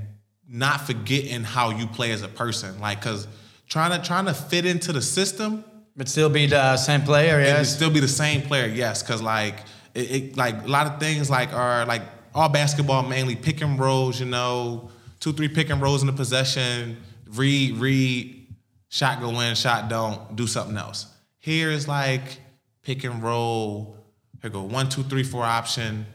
not 0.48 0.82
forgetting 0.82 1.44
how 1.44 1.72
you 1.72 1.88
play 1.88 2.12
as 2.12 2.22
a 2.22 2.28
person. 2.28 2.80
Like, 2.80 3.02
cause 3.02 3.28
trying 3.68 4.00
to 4.00 4.06
trying 4.06 4.26
to 4.26 4.34
fit 4.34 4.66
into 4.66 4.94
the 4.94 5.02
system 5.02 5.64
But 5.98 6.10
still 6.10 6.30
be 6.30 6.46
the 6.48 6.60
uh, 6.60 6.78
same 6.78 7.04
player, 7.04 7.40
yes. 7.40 7.74
still 7.74 7.90
be 7.90 8.02
the 8.02 8.08
same 8.08 8.42
player, 8.42 8.68
yes. 8.68 9.02
Cause 9.02 9.22
like 9.22 9.60
it, 9.94 10.12
it 10.12 10.38
like 10.38 10.64
a 10.64 10.68
lot 10.68 10.88
of 10.88 11.00
things 11.00 11.30
like 11.30 11.54
are 11.54 11.86
like 11.86 12.02
all 12.34 12.50
basketball 12.50 13.04
mainly 13.04 13.36
pick 13.36 13.62
and 13.62 13.80
rolls, 13.80 14.20
you 14.20 14.26
know, 14.26 14.90
two, 15.22 15.32
three 15.32 15.48
pick 15.48 15.70
and 15.70 15.82
rolls 15.82 16.02
in 16.02 16.08
the 16.08 16.14
possession, 16.14 16.98
read, 17.30 17.78
read, 17.78 18.48
shot 18.90 19.22
go 19.22 19.40
in, 19.40 19.56
shot 19.56 19.90
don't, 19.90 20.36
do 20.36 20.48
something 20.48 20.76
else. 20.76 21.08
Here 21.40 21.72
is 21.72 21.88
like 21.88 22.40
pick 22.82 23.06
and 23.06 23.24
roll, 23.24 23.98
here 24.46 24.52
go 24.52 24.62
one, 24.62 24.90
two, 24.90 25.04
three, 25.04 25.24
four 25.24 25.44
option, 25.44 26.06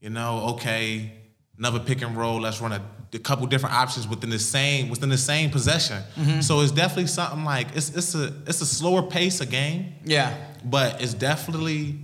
you 0.00 0.10
know, 0.10 0.50
okay, 0.50 1.12
another 1.58 1.80
pick 1.80 2.02
and 2.02 2.16
roll, 2.16 2.40
let's 2.40 2.60
run 2.60 2.72
a, 2.72 2.82
a 3.12 3.18
couple 3.18 3.46
different 3.46 3.74
options 3.74 4.06
within 4.06 4.30
the 4.30 4.38
same 4.38 4.88
within 4.88 5.08
the 5.08 5.18
same 5.18 5.50
possession. 5.50 6.02
Mm-hmm. 6.16 6.40
So 6.40 6.60
it's 6.60 6.72
definitely 6.72 7.08
something 7.08 7.44
like 7.44 7.68
it's 7.74 7.90
it's 7.90 8.14
a 8.14 8.32
it's 8.46 8.60
a 8.60 8.66
slower 8.66 9.02
pace 9.02 9.40
of 9.40 9.50
game. 9.50 9.94
Yeah. 10.04 10.36
but 10.64 11.02
it's 11.02 11.14
definitely 11.14 11.98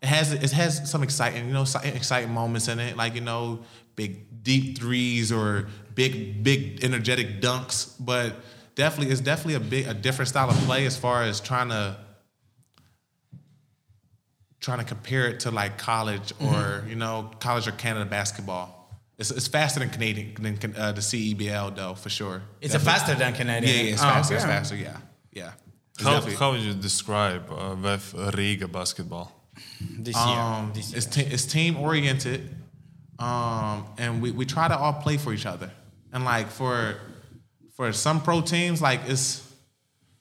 it 0.00 0.06
has 0.06 0.32
it 0.32 0.52
has 0.52 0.88
some 0.88 1.02
exciting 1.02 1.48
you 1.48 1.52
know 1.52 1.66
exciting 1.82 2.32
moments 2.32 2.68
in 2.68 2.78
it. 2.78 2.96
Like 2.96 3.14
you 3.16 3.20
know 3.20 3.64
big 3.96 4.42
deep 4.44 4.78
threes 4.78 5.32
or 5.32 5.68
big 5.94 6.44
big 6.44 6.84
energetic 6.84 7.40
dunks. 7.40 7.92
But 7.98 8.36
definitely 8.76 9.12
it's 9.12 9.20
definitely 9.20 9.54
a 9.54 9.60
big 9.60 9.86
a 9.88 9.94
different 9.94 10.28
style 10.28 10.48
of 10.48 10.56
play 10.58 10.86
as 10.86 10.96
far 10.96 11.24
as 11.24 11.40
trying 11.40 11.70
to 11.70 11.96
trying 14.64 14.78
to 14.84 14.88
compare 14.94 15.24
it 15.30 15.36
to 15.44 15.48
like 15.60 15.72
college 15.90 16.28
or 16.48 16.62
you 16.90 16.96
know 17.02 17.14
college 17.46 17.66
or 17.70 17.72
Canada 17.84 18.06
basketball 18.18 18.66
it's, 19.20 19.30
it's 19.38 19.48
faster 19.58 19.78
than 19.82 19.90
Canadian 19.96 20.28
than 20.44 20.54
uh, 20.76 20.92
the 20.98 21.02
CEBL 21.10 21.66
though 21.80 21.94
for 22.02 22.10
sure 22.18 22.38
It's 22.64 22.74
a 22.74 22.84
faster 22.92 23.14
than 23.22 23.32
Canadian. 23.40 23.74
yeah, 23.76 23.82
yeah 23.82 23.92
it's 23.94 24.02
Oh, 24.02 24.14
faster 24.14 24.34
it's 24.36 24.44
faster 24.54 24.76
yeah 24.76 24.96
yeah 25.40 25.52
It's 25.94 26.04
How, 26.04 26.14
definitely- 26.14 26.38
how 26.40 26.48
would 26.52 26.64
you 26.68 26.74
describe 26.90 27.42
uh, 27.50 27.74
VEF 27.84 28.04
Riga 28.38 28.68
basketball? 28.78 29.28
This 30.06 30.16
year. 30.26 30.40
Um, 30.44 30.72
this 30.76 30.86
year. 30.90 30.96
it's, 30.98 31.06
te- 31.14 31.30
it's 31.34 31.46
team 31.56 31.72
oriented, 31.88 32.40
um, 33.26 33.76
and 34.02 34.10
we, 34.22 34.28
we 34.40 34.44
try 34.56 34.66
to 34.72 34.76
all 34.82 34.94
play 35.06 35.16
for 35.24 35.32
each 35.36 35.46
other. 35.54 35.70
And 36.12 36.20
like 36.34 36.48
for 36.60 36.96
for 37.76 37.92
some 37.92 38.18
pro 38.26 38.40
teams, 38.54 38.80
like 38.88 39.00
it's 39.12 39.26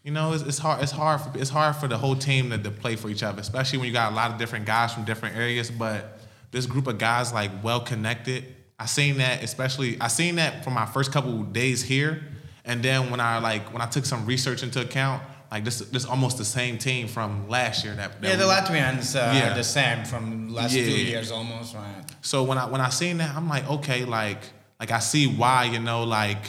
you 0.03 0.11
know 0.11 0.33
it's, 0.33 0.43
it's 0.43 0.57
hard 0.57 0.81
it's 0.83 0.91
hard 0.91 1.21
for, 1.21 1.31
it's 1.37 1.49
hard 1.49 1.75
for 1.75 1.87
the 1.87 1.97
whole 1.97 2.15
team 2.15 2.49
to, 2.49 2.57
to 2.57 2.71
play 2.71 2.95
for 2.95 3.09
each 3.09 3.23
other, 3.23 3.39
especially 3.41 3.79
when 3.79 3.87
you 3.87 3.93
got 3.93 4.11
a 4.11 4.15
lot 4.15 4.31
of 4.31 4.37
different 4.37 4.65
guys 4.65 4.93
from 4.93 5.03
different 5.05 5.35
areas. 5.37 5.71
But 5.71 6.19
this 6.51 6.65
group 6.65 6.87
of 6.87 6.97
guys 6.97 7.33
like 7.33 7.51
well 7.63 7.79
connected. 7.81 8.45
I 8.79 8.85
seen 8.85 9.17
that 9.17 9.43
especially 9.43 9.97
I 10.01 10.07
seen 10.09 10.35
that 10.35 10.63
from 10.63 10.73
my 10.73 10.85
first 10.85 11.11
couple 11.11 11.41
days 11.43 11.81
here, 11.83 12.21
And 12.65 12.81
then 12.83 13.09
when 13.11 13.19
I 13.19 13.39
like 13.39 13.71
when 13.73 13.81
I 13.81 13.87
took 13.87 14.05
some 14.05 14.25
research 14.25 14.61
into 14.63 14.81
account, 14.81 15.21
like 15.51 15.63
this 15.63 15.79
this 15.79 16.05
almost 16.05 16.37
the 16.37 16.45
same 16.45 16.77
team 16.77 17.07
from 17.07 17.47
last 17.47 17.85
year. 17.85 17.95
That, 17.95 18.21
that 18.21 18.27
Yeah, 18.27 18.35
the 18.35 18.45
Latvians 18.45 19.15
uh, 19.15 19.33
Yeah. 19.33 19.51
are 19.51 19.55
the 19.55 19.63
same 19.63 20.03
from 20.05 20.53
last 20.53 20.73
Yeah. 20.73 20.83
two 20.85 20.91
years 20.97 21.31
almost, 21.31 21.75
right? 21.75 22.03
So 22.21 22.43
when 22.43 22.57
I 22.57 22.65
when 22.65 22.81
I 22.81 22.89
seen 22.89 23.17
that, 23.17 23.35
I'm 23.35 23.47
like, 23.47 23.69
okay, 23.69 24.03
like 24.05 24.41
like 24.79 24.91
I 24.91 24.99
see 24.99 25.27
why 25.27 25.65
you 25.65 25.79
know 25.79 26.03
like 26.03 26.43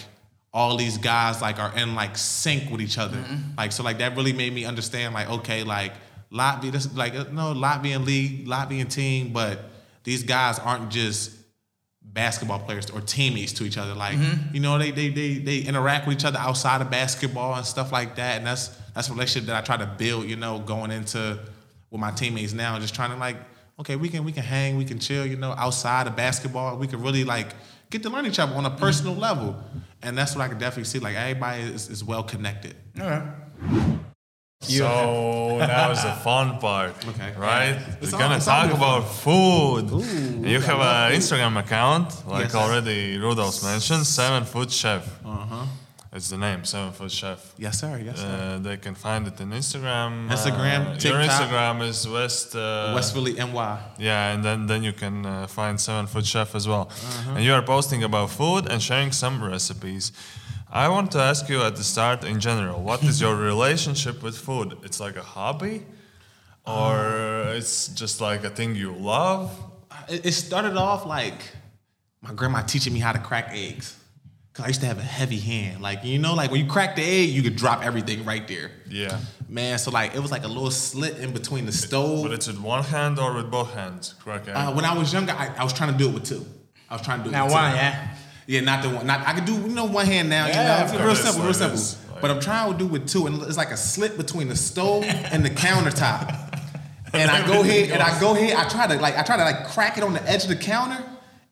all 0.55 0.77
these 0.77 0.97
guys 0.99 1.43
like 1.43 1.59
are 1.59 1.77
in 1.77 1.97
like 1.97 2.17
sync 2.17 2.71
with 2.71 2.81
each 2.81 2.97
other. 2.97 3.17
Mm-hmm. 3.17 3.57
Like 3.59 3.73
so 3.73 3.83
like 3.83 3.99
that 3.99 4.17
really 4.17 4.33
made 4.33 4.55
me 4.55 4.65
understand 4.65 5.13
like 5.13 5.29
okay 5.29 5.65
like 5.65 5.93
Latvia 6.33 6.71
this 6.71 6.87
is 6.87 6.97
like 6.97 7.15
uh, 7.15 7.25
no 7.33 7.53
Latvian 7.53 8.07
league 8.07 8.47
Latvian 8.47 8.89
team, 8.89 9.33
but 9.33 9.59
these 10.05 10.23
guys 10.23 10.61
aren't 10.61 10.91
just 10.91 11.33
basketball 12.03 12.61
players 12.61 12.89
or 12.91 13.01
teammates 13.01 13.53
to 13.55 13.65
each 13.65 13.77
other. 13.77 13.95
Like 13.95 14.17
mm-hmm. 14.17 14.55
you 14.55 14.61
know 14.61 14.79
they, 14.79 14.93
they 14.93 15.09
they 15.09 15.35
they 15.39 15.59
interact 15.59 16.07
with 16.07 16.19
each 16.19 16.25
other 16.25 16.39
outside 16.39 16.81
of 16.81 16.91
basketball 16.91 17.57
and 17.57 17.67
stuff 17.67 17.91
like 17.91 18.15
that. 18.17 18.39
And 18.39 18.47
that's 18.47 18.69
that's 18.95 19.09
a 19.09 19.13
relationship 19.13 19.49
that 19.49 19.57
I 19.57 19.61
try 19.61 19.77
to 19.77 19.87
build. 19.87 20.27
You 20.27 20.37
know 20.37 20.61
going 20.61 20.93
into 20.93 21.41
with 21.91 22.01
my 22.01 22.13
teammates 22.13 22.53
now, 22.53 22.79
just 22.79 22.95
trying 22.95 23.11
to 23.11 23.17
like 23.17 23.37
okay 23.81 23.97
we 23.97 24.09
can 24.09 24.23
we 24.23 24.31
can 24.31 24.45
hang 24.45 24.77
we 24.77 24.85
can 24.85 25.01
chill. 25.01 25.27
You 25.27 25.37
know 25.37 25.51
outside 25.51 26.07
of 26.07 26.15
basketball 26.15 26.77
we 26.77 26.87
can 26.87 27.03
really 27.03 27.25
like 27.25 27.49
get 27.91 28.03
to 28.03 28.11
learn 28.11 28.27
each 28.27 28.39
other 28.39 28.55
on 28.55 28.65
a 28.65 28.71
mm-hmm. 28.71 28.79
personal 28.79 29.15
level. 29.15 29.57
And 30.05 30.17
that's 30.19 30.35
what 30.37 30.43
I 30.45 30.49
can 30.49 30.59
definitely 30.59 30.85
see. 30.85 30.99
Like 30.99 31.17
everybody 31.17 31.63
is, 31.63 31.89
is 31.89 32.05
well 32.05 32.23
connected. 32.23 32.77
Okay. 32.99 33.23
So 34.61 35.59
now 35.59 35.91
is 35.91 36.03
the 36.03 36.13
fun 36.13 36.59
part, 36.59 36.95
Okay. 37.09 37.33
right? 37.37 37.77
It's 38.01 38.13
We're 38.13 38.17
all- 38.19 38.23
gonna 38.25 38.37
it's 38.37 38.47
talk 38.47 38.69
good 38.69 38.77
about 38.77 39.03
food. 39.25 39.91
Ooh, 39.93 40.49
you 40.49 40.61
have 40.61 40.81
an. 40.81 41.13
Instagram 41.19 41.59
account, 41.59 42.27
like 42.27 42.45
Yes. 42.45 42.55
already 42.55 43.19
Rudolph 43.19 43.63
mentioned, 43.63 44.07
Seven 44.07 44.45
Foot 44.45 44.71
Chef. 44.71 45.05
Uh 45.25 45.29
huh. 45.53 45.67
It's 46.17 46.31
the 46.31 46.39
name, 46.39 46.65
Seven 46.65 46.93
Foot 46.93 47.11
Chef. 47.11 47.41
Yes 47.59 47.81
sir. 47.81 48.01
Yes 48.09 48.21
sir. 48.21 48.29
Uh, 48.29 48.59
they 48.63 48.77
can 48.77 48.95
find 48.95 49.27
it 49.27 49.41
on 49.41 49.51
Instagram. 49.51 50.29
Instagram, 50.31 50.81
Uh, 50.95 51.09
your 51.09 51.19
Instagram 51.29 51.83
is 51.83 52.07
West. 52.07 52.55
Uh, 52.55 52.93
West 52.95 53.13
Philly 53.13 53.33
NY. 53.35 53.79
Yeah, 53.99 54.33
and 54.33 54.45
then, 54.45 54.67
then 54.67 54.85
you 54.85 54.93
can 54.93 55.27
uh, 55.27 55.49
find 55.49 55.81
Seven 55.81 56.07
Foot 56.07 56.25
Chef 56.25 56.55
as 56.55 56.69
well. 56.69 56.85
Uh-huh. 56.89 57.33
And 57.37 57.45
you 57.45 57.53
are 57.53 57.63
posting 57.63 58.05
about 58.05 58.31
food 58.31 58.69
and 58.71 58.81
sharing 58.81 59.11
some 59.11 59.43
recipes. 59.43 60.13
I 60.71 60.89
want 60.89 61.11
to 61.13 61.19
ask 61.19 61.49
you 61.49 61.61
at 61.63 61.75
the 61.75 61.83
start 61.85 62.23
in 62.23 62.39
general, 62.39 62.81
what 62.81 63.03
is 63.03 63.21
your 63.21 63.35
relationship 63.51 64.23
with 64.23 64.37
food? 64.39 64.77
It's 64.85 65.01
like 65.01 65.17
a 65.17 65.23
hobby? 65.23 65.83
Or 66.65 66.97
it's 67.59 67.89
just 67.89 68.21
like 68.21 68.45
a 68.45 68.51
thing 68.51 68.77
you 68.77 68.93
love? 68.95 69.51
it, 70.09 70.27
it 70.27 70.33
started 70.33 70.77
off 70.77 71.07
like 71.07 71.41
my 72.23 72.33
grandma 72.33 72.63
teaching 72.63 72.93
me 72.93 73.01
how 73.01 73.13
to 73.13 73.19
crack 73.19 73.49
eggs. 73.53 73.97
Cause 74.55 74.65
I 74.65 74.69
used 74.69 74.81
to 74.83 74.87
have 74.87 74.99
a 74.99 75.03
heavy 75.03 75.41
hand. 75.41 75.83
Like, 75.83 76.05
you 76.05 76.19
know, 76.21 76.35
like 76.35 76.53
when 76.53 76.65
you 76.65 76.71
crack 76.71 76.95
the 76.95 77.03
egg, 77.03 77.29
you 77.31 77.43
could 77.43 77.57
drop 77.57 77.85
everything 77.85 78.25
right 78.25 78.47
there. 78.47 78.71
Yeah. 78.89 79.19
Man, 79.49 79.79
so 79.79 79.91
like 79.91 80.15
it 80.15 80.21
was 80.21 80.31
like 80.31 80.45
a 80.45 80.49
little 80.49 80.71
slit 80.71 81.19
in 81.19 81.33
between 81.33 81.67
the 81.67 81.73
stove. 81.73 82.23
But 82.23 82.33
it's 82.33 82.47
with 82.47 82.61
one 82.61 82.85
hand 82.85 83.19
or 83.19 83.35
with 83.35 83.51
both 83.51 83.75
hands? 83.75 84.15
Crack 84.21 84.43
egg. 84.47 84.55
Uh, 84.55 84.73
when 84.73 84.85
I 84.85 84.97
was 84.97 85.13
younger, 85.13 85.33
I, 85.33 85.53
I 85.59 85.65
was 85.65 85.73
trying 85.73 85.91
to 85.93 85.99
do 85.99 86.09
it 86.09 86.15
with 86.15 86.25
two. 86.25 86.47
I 86.89 86.95
was 86.95 87.03
trying 87.03 87.19
to 87.19 87.25
do 87.25 87.31
it 87.31 87.33
Now 87.33 87.45
with 87.47 87.53
one, 87.55 87.71
two. 87.73 87.77
yeah. 87.79 88.17
Yeah, 88.47 88.61
not 88.61 88.83
the 88.85 88.91
one. 88.91 89.07
Not 89.07 89.27
I 89.27 89.33
could 89.33 89.45
do 89.45 89.55
you 89.55 89.69
know 89.69 89.87
one 89.87 90.07
hand 90.07 90.29
now. 90.29 90.47
Yeah, 90.47 90.87
you 90.93 90.93
know, 90.93 90.95
it's 90.95 91.05
real 91.05 91.15
simple, 91.33 91.45
real 91.45 91.55
simple. 91.55 92.13
like- 92.13 92.21
but 92.23 92.31
I'm 92.31 92.41
trying 92.41 92.73
to 92.73 92.79
do 92.79 92.87
with 92.87 93.09
two, 93.09 93.27
and 93.27 93.43
it's 93.43 93.57
like 93.57 93.71
a 93.73 93.77
slit 93.77 94.17
between 94.17 94.49
the 94.49 94.57
stove 94.57 95.03
and 95.05 95.45
the 95.45 95.51
countertop. 95.51 96.53
And 97.13 97.31
I 97.31 97.47
go 97.47 97.63
here, 97.63 97.93
and 97.93 98.03
I 98.03 98.19
go 98.27 98.35
here. 98.35 98.57
I 98.57 98.69
try 98.69 98.89
to 98.89 98.97
like 99.01 99.17
I 99.17 99.23
try 99.23 99.37
to 99.37 99.45
like 99.45 99.69
crack 99.69 99.97
it 99.99 100.03
on 100.05 100.15
the 100.15 100.23
edge 100.29 100.43
of 100.43 100.49
the 100.49 100.57
counter 100.57 101.01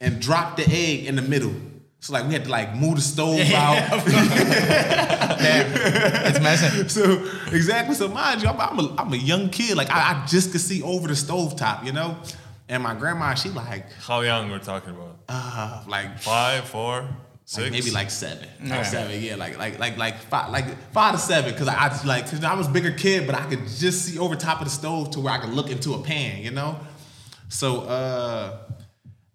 and 0.00 0.20
drop 0.20 0.56
the 0.56 0.64
egg 0.68 1.06
in 1.06 1.14
the 1.14 1.22
middle. 1.22 1.54
So 2.02 2.12
like 2.12 2.26
we 2.26 2.32
had 2.32 2.44
to 2.44 2.50
like 2.50 2.74
move 2.74 2.96
the 2.96 3.00
stove 3.00 3.40
out. 3.54 4.02
Yeah. 5.42 6.28
it's 6.28 6.40
messy. 6.40 6.88
so 6.96 7.24
exactly. 7.52 7.94
So 7.94 8.08
mind 8.08 8.42
you, 8.42 8.48
I'm, 8.48 8.60
I'm, 8.60 8.78
a, 8.78 8.94
I'm 8.98 9.12
a 9.12 9.16
young 9.16 9.48
kid. 9.50 9.76
Like 9.76 9.90
I, 9.90 10.22
I 10.22 10.26
just 10.26 10.52
could 10.52 10.60
see 10.60 10.82
over 10.82 11.08
the 11.08 11.16
stove 11.16 11.56
top, 11.56 11.84
you 11.84 11.92
know. 11.92 12.16
And 12.68 12.82
my 12.82 12.94
grandma, 12.94 13.34
she 13.34 13.48
like 13.50 13.90
How 13.92 14.20
young 14.20 14.50
we're 14.50 14.58
talking 14.58 14.90
about? 14.90 15.18
uh 15.28 15.82
like 15.88 16.18
Five, 16.20 16.64
four, 16.64 17.08
six? 17.44 17.62
Like 17.62 17.72
maybe 17.72 17.90
like 17.90 18.10
seven, 18.10 18.48
Okay. 18.60 18.70
like 18.70 18.84
seven, 18.84 19.22
yeah, 19.22 19.36
like 19.36 19.58
like 19.58 19.78
like 19.78 19.96
like 19.96 20.16
five, 20.18 20.50
like 20.50 20.76
five 20.92 21.12
to 21.14 21.18
seven, 21.18 21.52
because 21.52 21.68
I, 21.68 21.74
I 21.74 22.04
like 22.04 22.24
because 22.24 22.44
I 22.44 22.54
was 22.54 22.66
a 22.68 22.70
bigger 22.70 22.92
kid, 22.92 23.26
but 23.26 23.34
I 23.36 23.44
could 23.46 23.66
just 23.66 24.04
see 24.04 24.18
over 24.18 24.34
top 24.36 24.58
of 24.60 24.64
the 24.66 24.70
stove 24.70 25.10
to 25.12 25.20
where 25.20 25.32
I 25.32 25.38
could 25.38 25.50
look 25.50 25.70
into 25.70 25.94
a 25.94 26.02
pan, 26.02 26.42
you 26.42 26.50
know. 26.50 26.78
So 27.48 27.80
uh, 27.82 28.58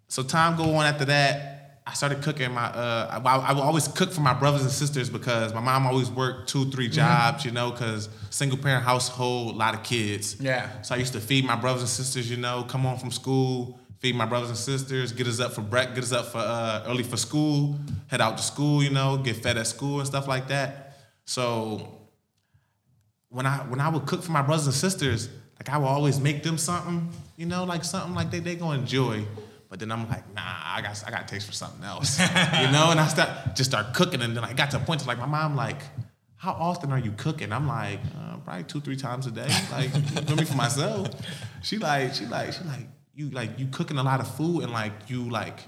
so 0.08 0.22
time 0.22 0.56
go 0.56 0.74
on 0.76 0.86
after 0.86 1.06
that. 1.06 1.54
I 1.88 1.94
started 1.94 2.20
cooking 2.22 2.52
my. 2.52 2.66
Uh, 2.66 3.20
I, 3.24 3.36
I 3.36 3.52
would 3.54 3.62
always 3.62 3.88
cook 3.88 4.12
for 4.12 4.20
my 4.20 4.34
brothers 4.34 4.60
and 4.60 4.70
sisters 4.70 5.08
because 5.08 5.54
my 5.54 5.60
mom 5.60 5.86
always 5.86 6.10
worked 6.10 6.50
two, 6.50 6.70
three 6.70 6.86
jobs, 6.88 7.46
you 7.46 7.50
know, 7.50 7.70
because 7.70 8.10
single 8.28 8.58
parent 8.58 8.84
household, 8.84 9.54
a 9.54 9.58
lot 9.58 9.74
of 9.74 9.82
kids. 9.84 10.36
Yeah. 10.38 10.82
So 10.82 10.94
I 10.94 10.98
used 10.98 11.14
to 11.14 11.20
feed 11.20 11.46
my 11.46 11.56
brothers 11.56 11.80
and 11.80 11.88
sisters, 11.88 12.30
you 12.30 12.36
know, 12.36 12.62
come 12.68 12.82
home 12.82 12.98
from 12.98 13.10
school, 13.10 13.80
feed 14.00 14.14
my 14.14 14.26
brothers 14.26 14.50
and 14.50 14.58
sisters, 14.58 15.12
get 15.12 15.26
us 15.26 15.40
up 15.40 15.54
for 15.54 15.62
break, 15.62 15.94
get 15.94 16.04
us 16.04 16.12
up 16.12 16.26
for 16.26 16.38
uh, 16.38 16.84
early 16.86 17.04
for 17.04 17.16
school, 17.16 17.78
head 18.08 18.20
out 18.20 18.36
to 18.36 18.42
school, 18.42 18.82
you 18.82 18.90
know, 18.90 19.16
get 19.16 19.36
fed 19.36 19.56
at 19.56 19.66
school 19.66 20.00
and 20.00 20.06
stuff 20.06 20.28
like 20.28 20.48
that. 20.48 20.98
So 21.24 21.90
when 23.30 23.46
I 23.46 23.56
when 23.60 23.80
I 23.80 23.88
would 23.88 24.04
cook 24.04 24.22
for 24.22 24.32
my 24.32 24.42
brothers 24.42 24.66
and 24.66 24.74
sisters, 24.74 25.30
like 25.58 25.70
I 25.70 25.78
would 25.78 25.86
always 25.86 26.20
make 26.20 26.42
them 26.42 26.58
something, 26.58 27.08
you 27.38 27.46
know, 27.46 27.64
like 27.64 27.82
something 27.82 28.14
like 28.14 28.30
they 28.30 28.40
they 28.40 28.56
gonna 28.56 28.78
enjoy. 28.78 29.24
But 29.68 29.80
then 29.80 29.92
I'm 29.92 30.08
like, 30.08 30.32
nah, 30.34 30.42
I 30.44 30.80
got 30.82 31.02
I 31.06 31.10
got 31.10 31.28
taste 31.28 31.46
for 31.46 31.52
something 31.52 31.84
else, 31.84 32.18
you 32.20 32.70
know. 32.70 32.88
And 32.90 32.98
I 32.98 33.06
start 33.08 33.54
just 33.54 33.70
start 33.70 33.94
cooking, 33.94 34.22
and 34.22 34.36
then 34.36 34.44
I 34.44 34.52
got 34.54 34.70
to 34.70 34.78
a 34.78 34.80
point 34.80 35.00
to 35.02 35.06
like 35.06 35.18
my 35.18 35.26
mom 35.26 35.56
like, 35.56 35.82
how 36.36 36.52
often 36.52 36.90
are 36.90 36.98
you 36.98 37.12
cooking? 37.12 37.52
I'm 37.52 37.68
like, 37.68 38.00
uh, 38.18 38.38
probably 38.38 38.64
two 38.64 38.80
three 38.80 38.96
times 38.96 39.26
a 39.26 39.30
day, 39.30 39.48
like 39.70 39.90
for 40.26 40.36
me 40.36 40.44
for 40.44 40.56
myself. 40.56 41.08
She 41.62 41.78
like 41.78 42.14
she 42.14 42.24
like 42.26 42.54
she 42.54 42.64
like 42.64 42.88
you 43.14 43.30
like 43.30 43.58
you 43.58 43.66
cooking 43.66 43.98
a 43.98 44.02
lot 44.02 44.20
of 44.20 44.34
food, 44.36 44.62
and 44.62 44.72
like 44.72 44.92
you 45.08 45.28
like 45.28 45.60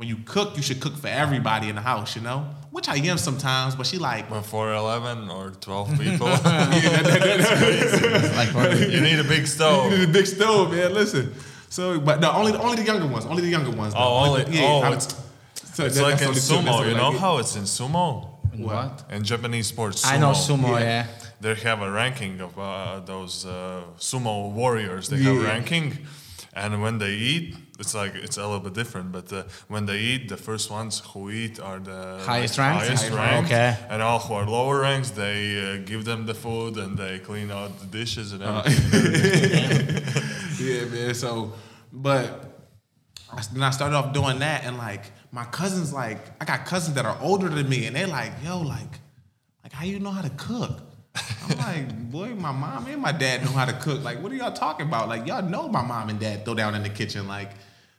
when 0.00 0.08
you 0.08 0.16
cook, 0.24 0.56
you 0.56 0.62
should 0.62 0.80
cook 0.80 0.96
for 0.96 1.08
everybody 1.08 1.68
in 1.68 1.74
the 1.74 1.82
house, 1.82 2.16
you 2.16 2.22
know. 2.22 2.46
Which 2.70 2.88
I 2.88 2.96
am 2.96 3.18
sometimes, 3.18 3.76
but 3.76 3.86
she 3.86 3.98
like, 3.98 4.30
When 4.30 4.42
for 4.42 4.72
11 4.72 5.28
or 5.28 5.50
12 5.50 5.98
people? 6.00 6.26
Like 8.40 8.54
you 8.90 9.02
need 9.02 9.18
a 9.18 9.24
big 9.24 9.46
stove. 9.46 9.92
You 9.92 9.98
need 9.98 10.08
a 10.08 10.12
big 10.12 10.26
stove, 10.26 10.72
man. 10.72 10.94
Listen. 10.94 11.34
So, 11.76 11.82
but 12.00 12.20
no, 12.20 12.28
only 12.32 12.52
only 12.66 12.76
the 12.82 12.86
younger 12.90 13.06
ones. 13.06 13.24
Only 13.32 13.42
the 13.42 13.52
younger 13.56 13.70
ones. 13.82 13.94
though. 13.94 14.00
Oh, 14.00 14.24
only- 14.26 14.44
oh, 14.60 14.80
I'm- 14.82 14.92
it's- 14.98 15.14
so 15.76 15.84
It's 15.86 15.96
that- 15.96 16.02
like 16.02 16.20
in 16.20 16.32
sumo. 16.48 16.74
You 16.88 16.94
know 17.02 17.10
like- 17.10 17.20
how 17.24 17.38
it's 17.38 17.54
in 17.56 17.62
sumo? 17.76 18.08
what? 18.70 18.92
In 19.14 19.22
Japanese 19.32 19.66
sports, 19.68 19.98
sumo. 20.04 20.12
I 20.12 20.16
know 20.18 20.32
sumo, 20.32 20.70
yeah. 20.80 21.06
They 21.40 21.54
have 21.68 21.80
a 21.88 21.90
ranking 22.02 22.34
of 22.46 22.52
uh, 22.58 23.00
those 23.12 23.34
uh, 23.46 23.82
sumo 23.98 24.34
warriors. 24.60 25.08
They 25.08 25.22
have 25.22 25.36
Yeah. 25.36 25.52
ranking, 25.54 25.86
and 26.62 26.82
when 26.82 26.98
they 26.98 27.14
eat, 27.32 27.46
it's 27.78 27.94
like 27.94 28.14
it's 28.26 28.36
a 28.36 28.42
little 28.50 28.60
bit 28.68 28.74
different. 28.74 29.08
But 29.12 29.32
uh, 29.32 29.44
when 29.68 29.86
they 29.86 29.98
eat, 30.10 30.22
the 30.28 30.36
first 30.36 30.66
ones 30.70 31.00
who 31.14 31.30
eat 31.30 31.58
are 31.68 31.78
the 31.78 32.00
Highest 32.32 32.58
like, 32.58 32.66
ranks? 32.66 32.86
highest 32.88 33.02
Highest 33.04 33.16
ranked. 33.16 33.50
rank. 33.50 33.76
Okay. 33.76 33.92
And 33.92 34.02
all 34.02 34.18
who 34.18 34.34
are 34.34 34.46
lower 34.58 34.80
ranks, 34.88 35.10
they 35.24 35.38
uh, 35.56 35.64
give 35.90 36.02
them 36.04 36.26
the 36.26 36.34
food 36.34 36.76
and 36.82 36.98
they 36.98 37.20
clean 37.20 37.50
out 37.58 37.70
the 37.82 37.86
dishes 37.98 38.32
and 38.34 38.42
Uh, 38.42 38.62
everything. 38.66 40.02
yeah, 40.60 40.84
man. 40.84 41.14
So, 41.14 41.52
but 41.92 42.50
I, 43.32 43.42
then 43.52 43.62
I 43.62 43.70
started 43.70 43.96
off 43.96 44.12
doing 44.12 44.38
that, 44.40 44.64
and 44.64 44.76
like 44.76 45.10
my 45.32 45.44
cousins, 45.44 45.92
like 45.92 46.18
I 46.40 46.44
got 46.44 46.66
cousins 46.66 46.94
that 46.96 47.06
are 47.06 47.16
older 47.20 47.48
than 47.48 47.68
me, 47.68 47.86
and 47.86 47.96
they're 47.96 48.06
like, 48.06 48.32
"Yo, 48.44 48.60
like, 48.60 49.00
like 49.62 49.72
how 49.72 49.84
you 49.84 49.98
know 49.98 50.10
how 50.10 50.22
to 50.22 50.30
cook?" 50.30 50.80
I'm 51.48 51.58
like, 51.58 52.10
"Boy, 52.10 52.34
my 52.34 52.52
mom 52.52 52.86
and 52.86 53.00
my 53.00 53.12
dad 53.12 53.44
know 53.44 53.52
how 53.52 53.64
to 53.64 53.72
cook. 53.72 54.02
Like, 54.02 54.22
what 54.22 54.32
are 54.32 54.36
y'all 54.36 54.52
talking 54.52 54.86
about? 54.86 55.08
Like, 55.08 55.26
y'all 55.26 55.42
know 55.42 55.68
my 55.68 55.82
mom 55.82 56.08
and 56.08 56.18
dad 56.18 56.44
throw 56.44 56.54
down 56.54 56.74
in 56.74 56.82
the 56.82 56.88
kitchen. 56.88 57.26
Like, 57.26 57.50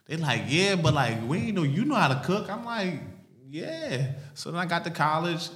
they 0.06 0.16
like, 0.16 0.42
yeah, 0.46 0.76
but 0.76 0.94
like 0.94 1.26
we 1.26 1.38
ain't 1.38 1.54
know 1.54 1.62
you 1.62 1.84
know 1.84 1.94
how 1.94 2.08
to 2.08 2.20
cook. 2.24 2.50
I'm 2.50 2.64
like, 2.64 3.00
yeah. 3.48 4.12
So 4.34 4.50
then 4.50 4.60
I 4.60 4.66
got 4.66 4.84
to 4.84 4.90
college. 4.90 5.48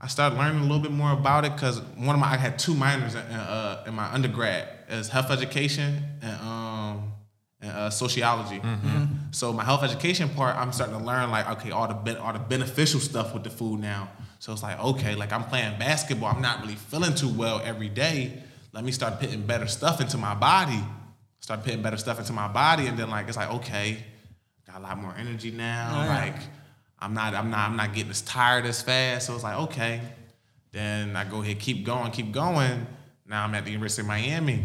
I 0.00 0.06
started 0.06 0.38
learning 0.38 0.60
a 0.60 0.62
little 0.62 0.78
bit 0.78 0.92
more 0.92 1.12
about 1.12 1.44
it 1.44 1.52
because 1.52 1.80
one 1.96 2.14
of 2.14 2.20
my 2.20 2.28
I 2.28 2.36
had 2.36 2.58
two 2.58 2.74
minors 2.74 3.14
in, 3.14 3.20
uh, 3.20 3.84
in 3.86 3.94
my 3.94 4.12
undergrad 4.12 4.68
as 4.88 5.08
health 5.08 5.30
education 5.30 6.02
and 6.22 6.40
um 6.40 7.12
and 7.60 7.72
uh, 7.72 7.90
sociology. 7.90 8.60
So 9.30 9.52
my 9.52 9.64
health 9.64 9.82
education 9.82 10.28
part, 10.28 10.56
I'm 10.56 10.72
starting 10.72 10.96
to 10.96 11.04
learn 11.04 11.30
like 11.30 11.48
okay, 11.58 11.70
all 11.70 11.88
the 11.88 11.94
ben- 11.94 12.16
all 12.16 12.32
the 12.32 12.38
beneficial 12.38 13.00
stuff 13.00 13.34
with 13.34 13.44
the 13.44 13.50
food 13.50 13.80
now. 13.80 14.08
So 14.38 14.52
it's 14.52 14.62
like 14.62 14.78
okay, 14.82 15.14
like 15.14 15.32
I'm 15.32 15.44
playing 15.44 15.78
basketball, 15.78 16.34
I'm 16.34 16.42
not 16.42 16.60
really 16.62 16.76
feeling 16.76 17.14
too 17.14 17.28
well 17.28 17.60
every 17.64 17.88
day. 17.88 18.42
Let 18.72 18.84
me 18.84 18.92
start 18.92 19.20
putting 19.20 19.42
better 19.42 19.66
stuff 19.66 20.00
into 20.00 20.18
my 20.18 20.34
body. 20.34 20.80
Start 21.40 21.64
putting 21.64 21.82
better 21.82 21.96
stuff 21.96 22.18
into 22.18 22.32
my 22.32 22.48
body, 22.48 22.86
and 22.86 22.98
then 22.98 23.10
like 23.10 23.28
it's 23.28 23.36
like 23.36 23.52
okay, 23.54 23.98
got 24.66 24.78
a 24.78 24.82
lot 24.82 24.98
more 24.98 25.14
energy 25.18 25.50
now. 25.50 25.88
Oh, 25.92 26.04
yeah. 26.04 26.08
Like 26.08 26.36
I'm 27.00 27.14
not, 27.14 27.34
I'm 27.34 27.50
not, 27.50 27.70
I'm 27.70 27.76
not 27.76 27.94
getting 27.94 28.10
as 28.10 28.22
tired 28.22 28.66
as 28.66 28.82
fast. 28.82 29.26
So 29.26 29.34
it's 29.34 29.44
like, 29.44 29.56
okay. 29.56 30.00
Then 30.72 31.16
I 31.16 31.24
go 31.24 31.42
ahead, 31.42 31.58
keep 31.60 31.84
going, 31.84 32.10
keep 32.10 32.32
going. 32.32 32.86
Now 33.26 33.44
I'm 33.44 33.54
at 33.54 33.64
the 33.64 33.70
University 33.70 34.02
of 34.02 34.08
Miami. 34.08 34.64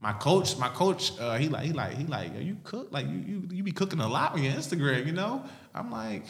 My 0.00 0.12
coach, 0.14 0.56
my 0.56 0.68
coach, 0.68 1.12
uh, 1.20 1.36
he 1.36 1.48
like, 1.48 1.64
he 1.64 1.72
like, 1.72 1.92
he 1.94 2.04
like, 2.04 2.32
"Yo, 2.34 2.40
you 2.40 2.56
cook 2.64 2.88
like 2.90 3.06
you, 3.06 3.18
you, 3.18 3.48
you 3.52 3.62
be 3.62 3.72
cooking 3.72 4.00
a 4.00 4.08
lot 4.08 4.32
on 4.32 4.42
your 4.42 4.52
Instagram, 4.54 5.04
you 5.06 5.12
know? 5.12 5.44
I'm 5.74 5.90
like, 5.90 6.24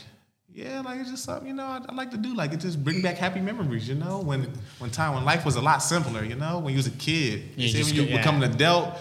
Yeah, 0.52 0.80
like 0.80 0.98
it's 0.98 1.10
just 1.10 1.22
something 1.24 1.46
you 1.46 1.54
know 1.54 1.64
I, 1.64 1.80
I 1.88 1.94
like 1.94 2.10
to 2.10 2.16
do. 2.16 2.34
Like 2.34 2.52
it 2.52 2.58
just 2.58 2.82
bring 2.82 3.00
back 3.02 3.16
happy 3.16 3.40
memories. 3.40 3.88
You 3.88 3.94
know, 3.94 4.18
when 4.18 4.50
when 4.80 4.90
time 4.90 5.14
when 5.14 5.24
life 5.24 5.44
was 5.44 5.54
a 5.54 5.60
lot 5.60 5.78
simpler. 5.78 6.24
You 6.24 6.34
know, 6.34 6.58
when 6.58 6.72
you 6.74 6.78
was 6.78 6.88
a 6.88 6.98
kid. 7.08 7.42
You, 7.56 7.68
You 7.68 7.68
see, 7.68 7.82
when 7.84 7.94
you 7.94 8.02
yeah. 8.10 8.16
become 8.18 8.42
an 8.42 8.50
adult, 8.50 8.98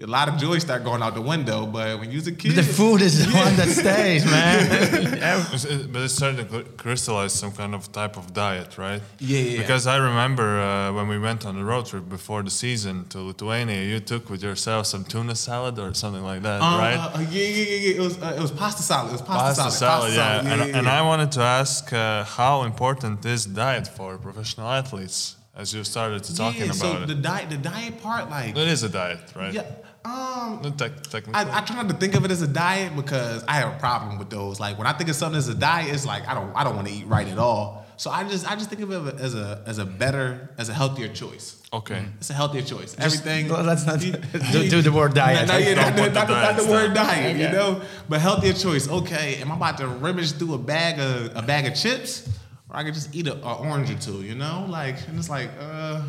a 0.00 0.06
lot 0.06 0.28
of 0.28 0.36
joy 0.36 0.58
start 0.58 0.84
going 0.84 1.02
out 1.02 1.14
the 1.14 1.20
window. 1.34 1.66
But 1.66 1.98
when 2.00 2.10
you 2.12 2.18
was 2.18 2.26
a 2.28 2.32
kid, 2.32 2.52
The 2.54 2.62
food 2.62 3.00
is 3.02 3.14
the 3.26 3.32
one 3.44 3.54
that 3.56 3.68
stays, 3.68 4.24
man. 4.24 4.58
It's- 5.54 5.64
it- 5.64 5.92
But 5.92 6.02
it's 6.02 6.14
starting 6.14 6.46
to 6.46 6.62
crystallize 6.82 7.32
some 7.42 7.52
kind 7.52 7.74
of 7.74 7.90
type 8.00 8.16
of 8.16 8.32
diet, 8.32 8.70
right? 8.78 9.02
Yeah, 9.18 9.38
yeah, 9.38 9.50
yeah. 9.50 9.58
Because 9.60 9.86
I 9.86 9.96
remember 10.10 10.48
uh, 10.60 10.92
when 10.96 11.06
we 11.08 11.18
went 11.18 11.40
on 11.48 11.54
the 11.56 11.64
road 11.64 11.84
trip 11.86 12.08
before 12.08 12.42
the 12.48 12.50
season 12.64 12.94
to 13.12 13.18
Lithuania, 13.30 13.82
you 13.92 13.98
took 14.00 14.30
with 14.30 14.42
yourself 14.42 14.86
some 14.86 15.04
tuna 15.04 15.34
salad 15.34 15.78
or 15.78 15.88
something 15.94 16.24
like 16.32 16.42
that, 16.48 16.58
Uh, 16.62 16.78
right? 16.86 16.98
uh, 16.98 17.18
yeah, 17.18 17.42
yeah, 17.42 17.64
yeah, 17.72 17.84
yeah. 17.86 17.98
It 17.98 18.02
was 18.06 18.14
uh, 18.22 18.36
it 18.38 18.42
was 18.46 18.52
pasta 18.62 18.82
salad. 18.82 19.08
It 19.12 19.16
was 19.18 19.22
pasta, 19.22 19.62
Pasta 19.62 19.62
salad. 19.70 19.72
salad, 19.84 20.12
yeah. 20.12 20.20
pasta 20.20 20.50
and, 20.52 20.60
yeah, 20.70 20.78
and. 20.78 20.86
I 20.98 21.00
wanted 21.10 21.30
to 21.38 21.42
ask 21.60 21.92
uh, 21.92 22.24
how 22.38 22.54
important 22.70 23.24
is 23.34 23.40
diet 23.46 23.86
for 23.96 24.10
professional 24.28 24.68
athletes 24.80 25.18
as 25.62 25.66
you 25.74 25.82
started 25.82 26.20
to 26.28 26.32
talking 26.42 26.60
yeah, 26.70 26.76
about 26.78 26.96
so 26.98 27.02
it. 27.02 27.06
the 27.14 27.20
diet, 27.30 27.46
the 27.50 27.62
diet 27.74 27.94
part, 28.06 28.24
like 28.36 28.52
it 28.62 28.68
is 28.74 28.82
a 28.84 28.88
diet, 29.02 29.24
right? 29.34 29.52
yeah. 29.58 29.64
Um, 30.04 30.60
No, 30.62 30.70
tec- 30.70 31.02
technically. 31.04 31.34
I, 31.34 31.58
I 31.58 31.60
try 31.62 31.76
not 31.76 31.88
to 31.88 31.94
think 31.96 32.14
of 32.14 32.24
it 32.24 32.30
as 32.30 32.42
a 32.42 32.46
diet 32.46 32.94
because 32.96 33.44
I 33.46 33.54
have 33.54 33.74
a 33.74 33.78
problem 33.78 34.18
with 34.18 34.30
those. 34.30 34.58
Like 34.60 34.78
when 34.78 34.86
I 34.86 34.92
think 34.92 35.10
of 35.10 35.16
something 35.16 35.38
as 35.38 35.48
a 35.48 35.54
diet, 35.54 35.92
it's 35.92 36.06
like 36.06 36.26
I 36.28 36.34
don't 36.34 36.54
I 36.56 36.64
don't 36.64 36.76
want 36.76 36.88
to 36.88 36.92
eat 36.94 37.06
right 37.06 37.26
at 37.28 37.38
all. 37.38 37.84
So 37.96 38.10
I 38.10 38.22
just 38.28 38.48
I 38.50 38.54
just 38.54 38.70
think 38.70 38.80
of 38.82 39.06
it 39.08 39.20
as 39.20 39.34
a 39.34 39.62
as 39.66 39.78
a 39.78 39.84
better 39.84 40.50
as 40.56 40.68
a 40.68 40.74
healthier 40.74 41.08
choice. 41.08 41.60
okay. 41.72 42.04
It's 42.18 42.30
a 42.30 42.32
healthier 42.32 42.62
choice. 42.62 42.94
Everything. 42.98 43.48
well, 43.48 43.64
let's 43.64 43.84
not 43.86 43.98
do- 44.52 44.68
do 44.70 44.80
the 44.82 44.92
word 44.92 45.14
diet. 45.14 45.48
No, 45.48 45.54
no, 45.54 45.58
yeah, 45.58 45.74
Don't 45.74 45.96
not, 45.96 46.14
not, 46.14 46.26
the 46.28 46.32
not, 46.34 46.42
not 46.54 46.56
the 46.64 46.70
word 46.70 46.92
stuff. 46.92 47.06
diet, 47.08 47.36
you 47.36 47.48
know. 47.50 47.82
But 48.08 48.20
healthier 48.20 48.52
choice. 48.52 48.88
Okay, 48.88 49.36
am 49.42 49.50
I 49.50 49.56
about 49.56 49.78
to 49.78 49.88
rummage 49.88 50.32
through 50.32 50.54
a 50.54 50.58
bag 50.58 51.00
of 51.00 51.36
a 51.36 51.42
bag 51.42 51.66
of 51.66 51.74
chips, 51.74 52.28
or 52.70 52.76
I 52.76 52.84
could 52.84 52.94
just 52.94 53.12
eat 53.14 53.26
a, 53.26 53.34
a 53.44 53.54
orange 53.56 53.90
or 53.90 53.98
two? 53.98 54.22
You 54.22 54.36
know, 54.36 54.64
like 54.68 54.96
and 55.08 55.18
it's 55.18 55.28
like 55.28 55.50
uh. 55.60 56.02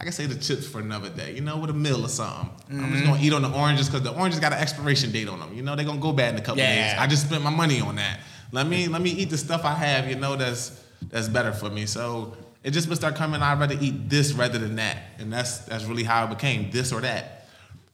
I 0.00 0.04
can 0.04 0.12
say 0.12 0.26
the 0.26 0.36
chips 0.36 0.64
for 0.66 0.78
another 0.78 1.08
day, 1.10 1.34
you 1.34 1.40
know, 1.40 1.56
with 1.58 1.70
a 1.70 1.74
meal 1.74 2.04
or 2.04 2.08
something. 2.08 2.50
I'm 2.70 2.92
just 2.92 3.04
gonna 3.04 3.20
eat 3.20 3.32
on 3.32 3.42
the 3.42 3.50
oranges 3.50 3.88
because 3.88 4.02
the 4.02 4.12
oranges 4.14 4.38
got 4.38 4.52
an 4.52 4.60
expiration 4.60 5.10
date 5.10 5.28
on 5.28 5.40
them. 5.40 5.52
You 5.54 5.62
know, 5.62 5.74
they're 5.74 5.84
gonna 5.84 6.00
go 6.00 6.12
bad 6.12 6.34
in 6.34 6.40
a 6.40 6.42
couple 6.42 6.60
Yeah. 6.62 6.92
days. 6.92 7.00
I 7.00 7.06
just 7.08 7.26
spent 7.26 7.42
my 7.42 7.50
money 7.50 7.80
on 7.80 7.96
that. 7.96 8.20
Let 8.52 8.68
me 8.68 8.86
let 8.86 9.02
me 9.02 9.10
eat 9.10 9.30
the 9.30 9.38
stuff 9.38 9.64
I 9.64 9.74
have, 9.74 10.08
you 10.08 10.14
know, 10.14 10.36
that's 10.36 10.80
that's 11.10 11.28
better 11.28 11.52
for 11.52 11.68
me. 11.68 11.86
So 11.86 12.36
it 12.62 12.70
just 12.70 12.88
would 12.88 12.96
start 12.98 13.16
coming. 13.16 13.42
I'd 13.42 13.58
rather 13.58 13.76
eat 13.80 14.08
this 14.08 14.32
rather 14.32 14.58
than 14.58 14.76
that, 14.76 14.98
and 15.18 15.32
that's 15.32 15.58
that's 15.60 15.84
really 15.84 16.04
how 16.04 16.24
it 16.24 16.30
became 16.30 16.70
this 16.70 16.92
or 16.92 17.00
that. 17.00 17.48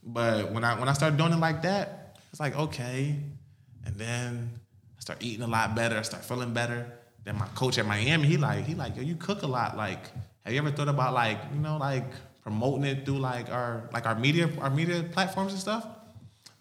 But 0.05 0.53
when 0.53 0.63
I 0.63 0.79
when 0.79 0.89
I 0.89 0.93
started 0.93 1.17
doing 1.17 1.33
it 1.33 1.39
like 1.39 1.63
that, 1.63 2.19
it's 2.31 2.41
like 2.41 2.55
okay, 2.57 3.17
and 3.87 3.97
then 3.97 4.51
I 4.99 5.01
start 5.01 5.23
eating 5.25 5.43
a 5.43 5.47
lot 5.49 5.75
better. 5.75 5.97
I 5.99 6.03
start 6.03 6.23
feeling 6.25 6.53
better. 6.53 6.87
Then 7.25 7.39
my 7.39 7.47
coach 7.55 7.79
at 7.79 7.87
Miami, 7.87 8.27
he 8.29 8.37
like 8.37 8.67
he 8.67 8.75
like 8.75 8.95
yo, 8.97 9.03
you 9.03 9.17
cook 9.17 9.41
a 9.43 9.47
lot. 9.47 9.77
Like, 9.79 10.11
have 10.45 10.53
you 10.53 10.59
ever 10.59 10.71
thought 10.71 10.89
about 10.89 11.15
like 11.15 11.39
you 11.55 11.61
know 11.61 11.77
like 11.79 12.05
promoting 12.43 12.85
it 12.85 13.05
through 13.05 13.19
like 13.19 13.51
our 13.51 13.89
like 13.93 14.07
our 14.07 14.15
media 14.15 14.49
our 14.61 14.71
media 14.71 15.03
platforms 15.03 15.53
and 15.53 15.61
stuff? 15.61 15.87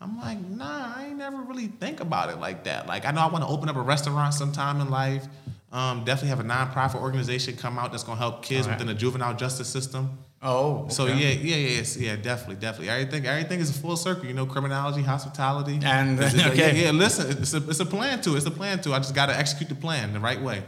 I'm 0.02 0.20
like, 0.20 0.38
nah, 0.42 0.94
I 0.98 1.06
ain't 1.08 1.18
never 1.18 1.38
really 1.44 1.68
think 1.68 2.02
about 2.02 2.30
it 2.30 2.38
like 2.38 2.66
that. 2.66 2.88
Like, 2.88 3.06
I 3.06 3.12
know 3.12 3.22
I 3.22 3.28
want 3.28 3.42
to 3.46 3.50
open 3.50 3.70
up 3.70 3.78
a 3.78 3.82
restaurant 3.82 4.34
sometime 4.34 4.82
in 4.82 4.90
life. 4.90 5.26
Um, 5.72 6.04
definitely 6.04 6.28
have 6.30 6.42
a 6.42 6.44
nonprofit 6.44 7.02
organization 7.02 7.56
come 7.56 7.80
out 7.80 7.92
that's 7.92 8.04
gonna 8.04 8.20
help 8.20 8.44
kids 8.44 8.68
Alright. 8.68 8.80
within 8.80 8.94
the 8.94 9.00
juvenile 9.00 9.34
justice 9.34 9.70
system. 9.70 10.18
Oh, 10.42 10.90
So 10.90 11.06
okay. 11.06 11.16
yeah, 11.16 11.56
yeah, 11.56 11.56
yeah, 11.56 11.84
yeah, 11.98 12.16
definitely, 12.18 12.58
definitely. 12.58 12.90
Everything, 12.90 13.26
everything 13.26 13.62
is 13.62 13.70
a 13.70 13.74
full 13.82 13.96
circle. 13.96 14.26
You 14.26 14.34
know, 14.34 14.46
criminology, 14.46 15.02
hospitality, 15.04 15.80
And- 15.82 16.20
okay. 16.22 16.54
yeah, 16.76 16.84
yeah. 16.86 16.92
Listen, 16.92 17.32
it's 17.38 17.54
a, 17.54 17.58
it's 17.70 17.80
a 17.80 17.86
plan 17.86 18.22
too. 18.22 18.36
It's 18.36 18.46
a 18.46 18.52
plan 18.52 18.82
too. 18.82 18.94
I 18.94 18.98
just 19.00 19.16
got 19.16 19.28
to 19.28 19.38
execute 19.38 19.70
the 19.70 19.76
plan 19.76 20.12
the 20.12 20.20
right 20.20 20.42
way. 20.42 20.64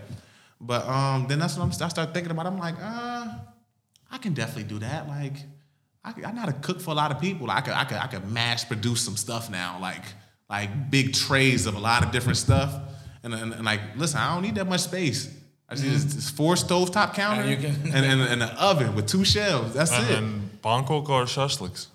But 0.60 0.88
um, 0.88 1.28
then 1.28 1.40
that's 1.40 1.58
what 1.58 1.64
I'm, 1.64 1.70
I 1.70 1.90
start 1.90 2.14
thinking 2.14 2.32
about. 2.32 2.46
I'm 2.48 2.58
like, 2.58 2.76
uh, 2.82 3.28
I 4.12 4.18
can 4.18 4.34
definitely 4.34 4.64
do 4.64 4.80
that. 4.80 5.08
Like, 5.08 5.34
I, 6.04 6.14
I 6.26 6.32
know 6.32 6.42
how 6.42 6.46
to 6.46 6.54
cook 6.54 6.80
for 6.82 6.92
a 6.92 6.94
lot 6.94 7.12
of 7.12 7.20
people. 7.20 7.50
I 7.52 7.62
could, 7.62 7.74
I 7.74 7.84
could, 7.84 7.98
I 7.98 8.08
could 8.08 8.32
mass 8.32 8.64
produce 8.64 9.02
some 9.02 9.18
stuff 9.18 9.50
now, 9.50 9.78
like, 9.82 10.04
like 10.50 10.90
big 10.92 11.14
trays 11.14 11.66
of 11.66 11.76
a 11.76 11.80
lot 11.80 12.06
of 12.06 12.12
different 12.12 12.38
stuff. 12.38 12.74
And, 13.24 13.34
and, 13.34 13.54
and 13.54 13.66
like, 13.66 13.82
listen, 13.98 14.20
I 14.20 14.34
don't 14.34 14.44
need 14.44 14.56
that 14.56 14.68
much 14.68 14.82
space. 14.82 15.36
I 15.68 15.74
just 15.74 15.86
need 15.86 15.94
this 15.94 16.30
four 16.30 16.54
stovetop 16.54 17.16
counter 17.16 17.42
And 17.42 17.50
you 17.50 17.68
and, 17.68 17.84
can- 17.84 17.96
and, 17.96 18.22
and, 18.34 18.44
an 18.44 18.50
oven 18.58 18.96
with 18.96 19.08
two 19.08 19.26
shelves. 19.26 19.74
That's 19.74 19.92
and, 19.92 20.10
it. 20.10 20.18
and 20.20 20.62
Bangkok 20.62 21.10
or 21.10 21.24
shashliks? 21.24 21.88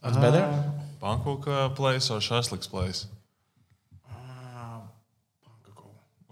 What's 0.00 0.16
better? 0.16 0.72
Bangkok 1.00 1.48
uh, 1.48 1.68
place 1.70 2.10
or 2.10 2.18
shashliks 2.20 2.68
place? 2.68 3.06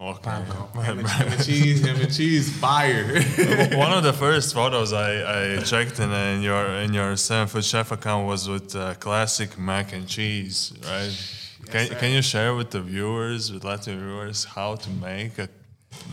Okay. 0.01 0.31
Ham 0.31 0.97
and, 0.97 1.07
ham 1.07 1.27
and 1.27 1.45
cheese, 1.45 1.85
ham 1.85 1.95
and 2.01 2.11
cheese, 2.11 2.49
fire. 2.57 3.05
One 3.77 3.93
of 3.93 4.01
the 4.03 4.13
first 4.13 4.55
photos 4.55 4.93
I, 4.93 5.57
I 5.57 5.57
checked 5.61 5.99
in, 5.99 6.09
uh, 6.11 6.33
in 6.35 6.41
your 6.41 6.65
in 6.77 6.91
your 6.91 7.15
seven 7.15 7.47
foot 7.47 7.63
chef 7.63 7.91
account 7.91 8.25
was 8.25 8.49
with 8.49 8.75
uh, 8.75 8.95
classic 8.95 9.59
mac 9.59 9.93
and 9.93 10.07
cheese, 10.07 10.73
right? 10.83 11.13
can, 11.69 11.87
sir. 11.87 11.95
can 11.95 12.11
you 12.11 12.23
share 12.23 12.55
with 12.55 12.71
the 12.71 12.81
viewers, 12.81 13.51
with 13.51 13.61
Latvian 13.61 13.99
viewers, 13.99 14.43
how 14.43 14.75
to 14.75 14.89
make 14.89 15.37
a 15.37 15.47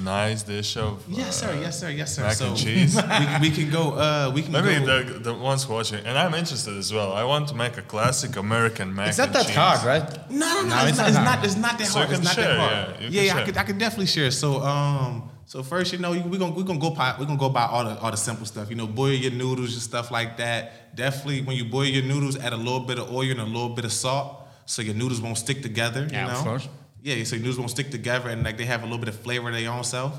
nice 0.03 0.43
dish 0.43 0.77
of 0.77 1.03
yes, 1.09 1.43
uh, 1.43 1.47
sir. 1.47 1.61
Yes, 1.61 1.81
sir. 1.81 1.91
Yes, 1.91 2.15
sir. 2.17 2.23
mac 2.23 2.33
so 2.35 2.47
and 2.49 2.57
cheese? 2.57 2.95
we, 3.41 3.49
we 3.49 3.51
can 3.55 3.71
go. 3.71 3.93
Uh, 3.95 4.31
we 4.35 4.43
can 4.43 4.53
Maybe 4.53 4.85
go. 4.85 5.03
the, 5.03 5.19
the 5.19 5.35
ones 5.35 5.67
watching, 5.69 6.05
and 6.07 6.17
I'm 6.19 6.35
interested 6.35 6.77
as 6.77 6.93
well. 6.93 7.13
I 7.13 7.25
want 7.25 7.49
to 7.49 7.55
make 7.55 7.77
a 7.79 7.83
classic 7.83 8.37
American 8.37 8.95
mac 8.95 9.09
It's 9.09 9.19
not 9.19 9.29
and 9.29 9.35
that 9.37 9.47
cheese. 9.47 9.57
hard, 9.57 9.85
right? 9.85 10.31
No, 10.31 10.39
no, 10.39 10.63
no. 10.63 10.69
No, 10.69 10.87
it's, 10.87 10.99
it's 10.99 11.15
not, 11.15 11.25
not 11.25 11.45
it's 11.45 11.57
not. 11.57 11.57
It's 11.57 11.57
not 11.57 11.79
that 11.79 11.87
So 11.87 11.99
hard. 12.01 12.11
It's 12.11 12.23
not 12.25 12.35
share, 12.35 12.45
that 12.57 12.59
hard. 12.59 13.01
yeah, 13.03 13.09
Yeah, 13.09 13.23
yeah. 13.23 13.33
I 13.33 13.37
share. 13.37 13.45
could, 13.47 13.57
I 13.57 13.63
could 13.65 13.79
definitely 13.79 14.07
share. 14.07 14.31
So, 14.31 14.61
um, 14.63 15.31
so 15.47 15.63
first, 15.63 15.93
you 15.93 15.99
know, 15.99 16.11
we're 16.13 16.39
gonna 16.39 16.53
we're 16.55 16.63
gonna 16.65 16.79
go 16.79 16.91
by 16.91 17.15
we're 17.19 17.25
gonna 17.27 17.39
go 17.39 17.49
by 17.49 17.65
all 17.67 17.85
the 17.85 17.99
all 18.01 18.11
the 18.11 18.17
simple 18.17 18.45
stuff. 18.47 18.69
You 18.71 18.77
know, 18.77 18.87
boil 18.87 19.13
your 19.13 19.33
noodles 19.33 19.73
and 19.75 19.83
stuff 19.83 20.11
like 20.11 20.37
that. 20.37 20.95
Definitely, 20.95 21.43
when 21.43 21.57
you 21.57 21.65
boil 21.65 21.87
your 21.87 22.05
noodles, 22.05 22.37
add 22.39 22.53
a 22.53 22.57
little 22.57 22.81
bit 22.81 22.99
of 22.99 23.13
oil 23.13 23.31
and 23.31 23.41
a 23.41 23.45
little 23.45 23.71
bit 23.71 23.85
of 23.85 23.93
salt, 23.93 24.47
so 24.67 24.83
your 24.83 24.95
noodles 24.95 25.21
won't 25.21 25.39
stick 25.39 25.63
together. 25.63 26.07
Yeah, 26.11 26.27
you 26.27 26.33
of 26.33 26.39
know? 26.45 26.51
course. 26.51 26.69
Yeah, 27.03 27.23
so 27.25 27.37
noodles 27.37 27.59
won't 27.59 27.71
stick 27.71 27.91
together, 27.91 28.29
and 28.29 28.43
like 28.43 28.57
they 28.59 28.65
have 28.65 28.83
a 28.83 28.85
little 28.85 28.99
bit 28.99 29.09
of 29.09 29.19
flavor 29.21 29.49
of 29.49 29.55
their 29.55 29.71
own 29.71 29.85
self. 29.85 30.19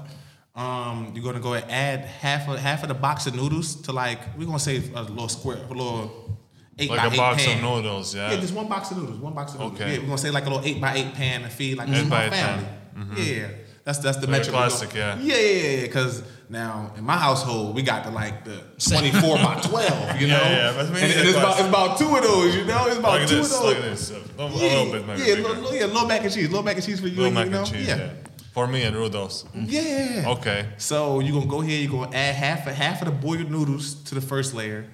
Um, 0.55 1.11
you're 1.13 1.23
gonna 1.23 1.39
go 1.39 1.53
and 1.53 1.69
add 1.69 2.01
half 2.05 2.47
of 2.49 2.57
half 2.59 2.81
of 2.83 2.89
the 2.89 2.95
box 2.95 3.27
of 3.27 3.35
noodles 3.35 3.75
to 3.83 3.91
like 3.91 4.19
we're 4.37 4.45
gonna 4.45 4.59
say 4.59 4.81
a 4.95 5.03
little 5.03 5.29
square, 5.29 5.57
a 5.57 5.67
little 5.67 6.39
eight 6.77 6.89
Like 6.89 6.99
by 6.99 7.05
a 7.05 7.11
eight 7.11 7.17
box 7.17 7.45
pan. 7.45 7.57
of 7.57 7.63
noodles, 7.63 8.15
yeah. 8.15 8.31
Yeah, 8.31 8.39
just 8.39 8.53
one 8.53 8.67
box 8.67 8.91
of 8.91 8.97
noodles. 8.97 9.19
One 9.19 9.33
box 9.33 9.53
of 9.53 9.59
noodles. 9.59 9.79
Okay. 9.81 9.93
Yeah, 9.93 9.99
we're 9.99 10.05
gonna 10.05 10.17
say 10.17 10.31
like 10.31 10.45
a 10.45 10.49
little 10.49 10.65
eight 10.65 10.81
by 10.81 10.95
eight 10.95 11.13
pan 11.13 11.43
to 11.43 11.49
feed 11.49 11.77
like 11.77 11.89
is 11.89 12.05
my 12.05 12.29
family. 12.29 12.65
Yeah, 13.15 13.47
that's 13.89 13.99
that's 13.99 14.17
the 14.17 14.27
Like 14.27 14.39
metric. 14.41 14.53
classic, 14.55 14.93
yeah. 14.93 15.17
Yeah, 15.19 15.35
yeah, 15.35 15.69
yeah. 15.77 15.81
Because 15.81 16.21
now 16.47 16.93
in 16.97 17.03
my 17.03 17.17
household 17.17 17.75
we 17.75 17.81
got 17.81 18.03
the 18.03 18.11
like 18.11 18.45
the 18.45 18.61
twenty 18.77 19.11
four 19.11 19.37
by 19.37 19.59
twelve. 19.63 20.21
You 20.21 20.27
know, 20.27 20.37
yeah, 20.37 20.75
we 20.93 21.01
and, 21.01 21.11
and 21.13 21.27
it's 21.27 21.37
about 21.37 21.59
it's 21.59 21.67
about 21.67 21.97
two 21.97 22.15
of 22.15 22.21
those. 22.23 22.55
You 22.55 22.65
know, 22.65 22.85
it's 22.87 22.97
about 22.97 23.19
like 23.19 23.27
two 23.27 23.37
this, 23.37 23.55
of 23.55 23.61
those. 23.63 23.73
like 23.73 23.83
this. 23.83 24.11
A 24.11 24.13
little, 24.13 24.47
a 24.47 24.47
little 24.47 24.91
bit 24.91 25.07
maybe 25.07 25.21
yeah, 25.21 25.35
bigger. 25.35 25.49
little, 25.49 25.75
yeah, 25.75 25.85
little 25.85 26.07
mac 26.07 26.21
and 26.23 26.31
cheese, 26.33 26.47
little 26.49 26.63
mac 26.63 26.75
and 26.75 26.85
cheese 26.85 26.99
for 26.99 27.07
you. 27.07 27.15
Little 27.17 27.31
mac 27.31 27.45
you 27.45 27.51
know? 27.51 27.59
and 27.59 27.67
cheese, 27.67 27.87
yeah. 27.87 28.11
For 28.53 28.67
me 28.67 28.83
and 28.83 28.95
Rudolph's. 28.95 29.45
Yeah, 29.55 29.81
yeah, 29.81 30.21
yeah. 30.21 30.29
Okay. 30.29 30.65
So 30.77 31.19
you're 31.21 31.33
gonna 31.33 31.45
go 31.49 31.61
ahead, 31.61 31.79
you're 31.81 31.91
gonna 31.91 32.15
add 32.15 32.35
half 32.35 32.67
of 32.67 32.73
half 32.75 33.01
of 33.01 33.05
the 33.07 33.11
boiled 33.11 33.49
noodles 33.49 33.95
to 34.03 34.15
the 34.15 34.21
first 34.21 34.53
layer. 34.53 34.85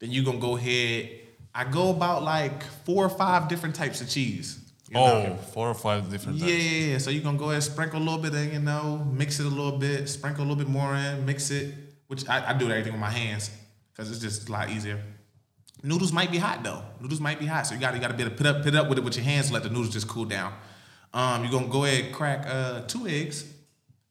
Then 0.00 0.10
you're 0.10 0.24
gonna 0.24 0.38
go 0.38 0.56
ahead. 0.56 1.10
I 1.54 1.64
go 1.64 1.88
about 1.90 2.22
like 2.22 2.62
four 2.84 3.04
or 3.06 3.08
five 3.08 3.48
different 3.48 3.74
types 3.74 4.00
of 4.02 4.10
cheese. 4.10 4.58
You 4.90 4.96
Oh, 4.98 5.22
know? 5.22 5.36
four 5.36 5.68
or 5.68 5.74
five 5.74 6.08
different 6.10 6.38
Yeah, 6.38 6.46
types. 6.46 6.64
yeah, 6.64 6.86
yeah. 6.92 6.98
So 6.98 7.10
you're 7.10 7.22
gonna 7.22 7.38
go 7.38 7.50
ahead, 7.50 7.62
sprinkle 7.62 7.98
a 8.00 8.04
little 8.04 8.18
bit 8.18 8.34
in, 8.34 8.52
you 8.52 8.58
know, 8.60 8.98
mix 9.10 9.40
it 9.40 9.46
a 9.46 9.48
little 9.48 9.78
bit, 9.78 10.08
sprinkle 10.08 10.42
a 10.42 10.46
little 10.46 10.56
bit 10.64 10.68
more 10.68 10.94
in, 10.94 11.24
mix 11.26 11.50
it. 11.50 11.74
Which 12.08 12.28
I, 12.28 12.50
I 12.50 12.52
do 12.52 12.70
everything 12.70 12.92
with 12.92 13.00
my 13.00 13.10
hands 13.10 13.50
because 13.92 14.10
it's 14.10 14.20
just 14.20 14.48
a 14.48 14.52
lot 14.52 14.70
easier. 14.70 15.02
Noodles 15.82 16.12
might 16.12 16.30
be 16.30 16.38
hot 16.38 16.62
though. 16.62 16.82
Noodles 17.00 17.20
might 17.20 17.38
be 17.40 17.46
hot, 17.46 17.66
so 17.66 17.74
you 17.74 17.80
got 17.80 17.90
to 17.90 17.96
you 17.96 18.00
got 18.00 18.08
to 18.08 18.14
be 18.14 18.22
able 18.22 18.30
to 18.30 18.36
put 18.36 18.46
up 18.46 18.62
put 18.62 18.74
up 18.76 18.88
with 18.88 18.98
it 18.98 19.04
with 19.04 19.16
your 19.16 19.24
hands. 19.24 19.50
Let 19.50 19.62
the 19.64 19.70
noodles 19.70 19.90
just 19.90 20.06
cool 20.08 20.24
down. 20.24 20.52
Um, 21.12 21.42
you're 21.42 21.52
gonna 21.52 21.66
go 21.68 21.84
ahead 21.84 22.12
crack 22.12 22.46
uh, 22.46 22.82
two 22.86 23.06
eggs, 23.08 23.44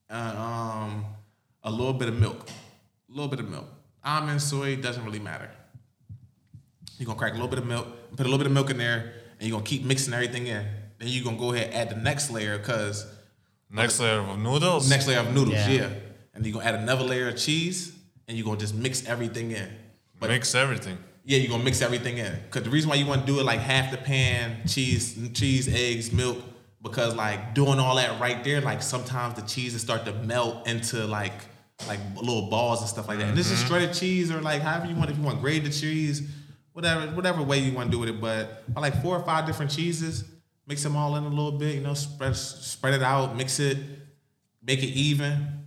uh, 0.09 0.13
um, 0.13 1.05
a 1.63 1.71
little 1.71 1.93
bit 1.93 2.09
of 2.09 2.19
milk, 2.19 2.47
a 3.09 3.11
little 3.11 3.27
bit 3.29 3.39
of 3.39 3.49
milk. 3.49 3.65
Almond, 4.03 4.41
soy 4.41 4.75
doesn't 4.75 5.03
really 5.05 5.19
matter. 5.19 5.49
You're 6.97 7.05
gonna 7.07 7.17
crack 7.19 7.31
a 7.31 7.35
little 7.35 7.47
bit 7.49 7.59
of 7.59 7.65
milk, 7.65 7.87
put 8.11 8.21
a 8.21 8.23
little 8.23 8.37
bit 8.37 8.47
of 8.47 8.53
milk 8.53 8.69
in 8.69 8.77
there, 8.77 9.13
you're 9.45 9.57
gonna 9.57 9.67
keep 9.67 9.83
mixing 9.83 10.13
everything 10.13 10.47
in. 10.47 10.65
Then 10.97 11.07
you're 11.09 11.23
gonna 11.23 11.37
go 11.37 11.53
ahead 11.53 11.67
and 11.67 11.75
add 11.75 11.89
the 11.89 12.01
next 12.01 12.31
layer, 12.31 12.57
cause 12.59 13.05
Next 13.69 13.99
layer 13.99 14.19
of 14.19 14.39
noodles. 14.39 14.89
next 14.89 15.07
layer 15.07 15.19
of 15.19 15.33
noodles, 15.33 15.55
Yeah. 15.55 15.69
yeah. 15.69 15.89
And 16.33 16.45
you're 16.45 16.53
gonna 16.53 16.65
add 16.65 16.75
another 16.75 17.03
layer 17.03 17.29
of 17.29 17.37
cheese, 17.37 17.91
and 18.27 18.37
you're 18.37 18.45
gonna 18.45 18.59
just 18.59 18.75
mix 18.75 19.05
everything 19.05 19.51
in. 19.51 19.69
But 20.19 20.29
Mix 20.29 20.55
everything. 20.55 20.97
yeah, 21.25 21.39
you're 21.39 21.49
gonna 21.49 21.63
mix 21.63 21.81
everything 21.81 22.17
in. 22.17 22.33
Cause 22.49 22.63
the 22.63 22.69
reason 22.69 22.89
why 22.89 22.95
you 22.95 23.05
want 23.05 23.25
to 23.25 23.27
do 23.27 23.39
it 23.39 23.43
like 23.43 23.59
half 23.59 23.91
the 23.91 23.97
pan, 23.97 24.65
cheese, 24.67 25.17
cheese, 25.33 25.67
eggs, 25.67 26.11
milk, 26.11 26.37
because 26.81 27.15
like 27.15 27.53
doing 27.53 27.79
all 27.79 27.95
that 27.95 28.19
right 28.21 28.43
there, 28.43 28.61
like 28.61 28.81
sometimes 28.81 29.35
the 29.35 29.41
cheese 29.41 29.73
cheeses 29.73 29.81
start 29.81 30.05
to 30.05 30.13
melt 30.13 30.67
into 30.67 31.05
like 31.05 31.33
like 31.87 31.99
little 32.15 32.49
balls 32.49 32.79
and 32.81 32.89
stuff 32.89 33.07
like 33.07 33.17
that. 33.17 33.27
And 33.29 33.37
this 33.37 33.51
is 33.51 33.59
mm-hmm. 33.59 33.67
shredded 33.67 33.93
cheese 33.93 34.31
or 34.31 34.41
like 34.41 34.61
however 34.61 34.85
you 34.85 34.95
want. 34.95 35.09
If 35.09 35.17
you 35.17 35.23
want 35.23 35.41
grated 35.41 35.73
cheese, 35.73 36.21
whatever 36.75 37.07
whatever 37.15 37.41
way 37.41 37.57
you 37.57 37.71
want 37.73 37.89
to 37.89 37.91
do 37.91 37.99
with 37.99 38.09
it. 38.09 38.21
But 38.21 38.63
I 38.75 38.79
like 38.81 39.01
four 39.01 39.17
or 39.17 39.23
five 39.23 39.47
different 39.47 39.71
cheeses, 39.71 40.25
mix 40.67 40.83
them 40.83 40.95
all 40.95 41.15
in 41.15 41.23
a 41.23 41.29
little 41.29 41.53
bit. 41.53 41.75
You 41.75 41.81
know, 41.81 41.93
spread 41.95 42.35
spread 42.35 42.93
it 42.93 43.01
out, 43.01 43.35
mix 43.35 43.59
it. 43.59 43.77
make 44.61 44.83
it 44.83 44.87
even. 44.87 45.65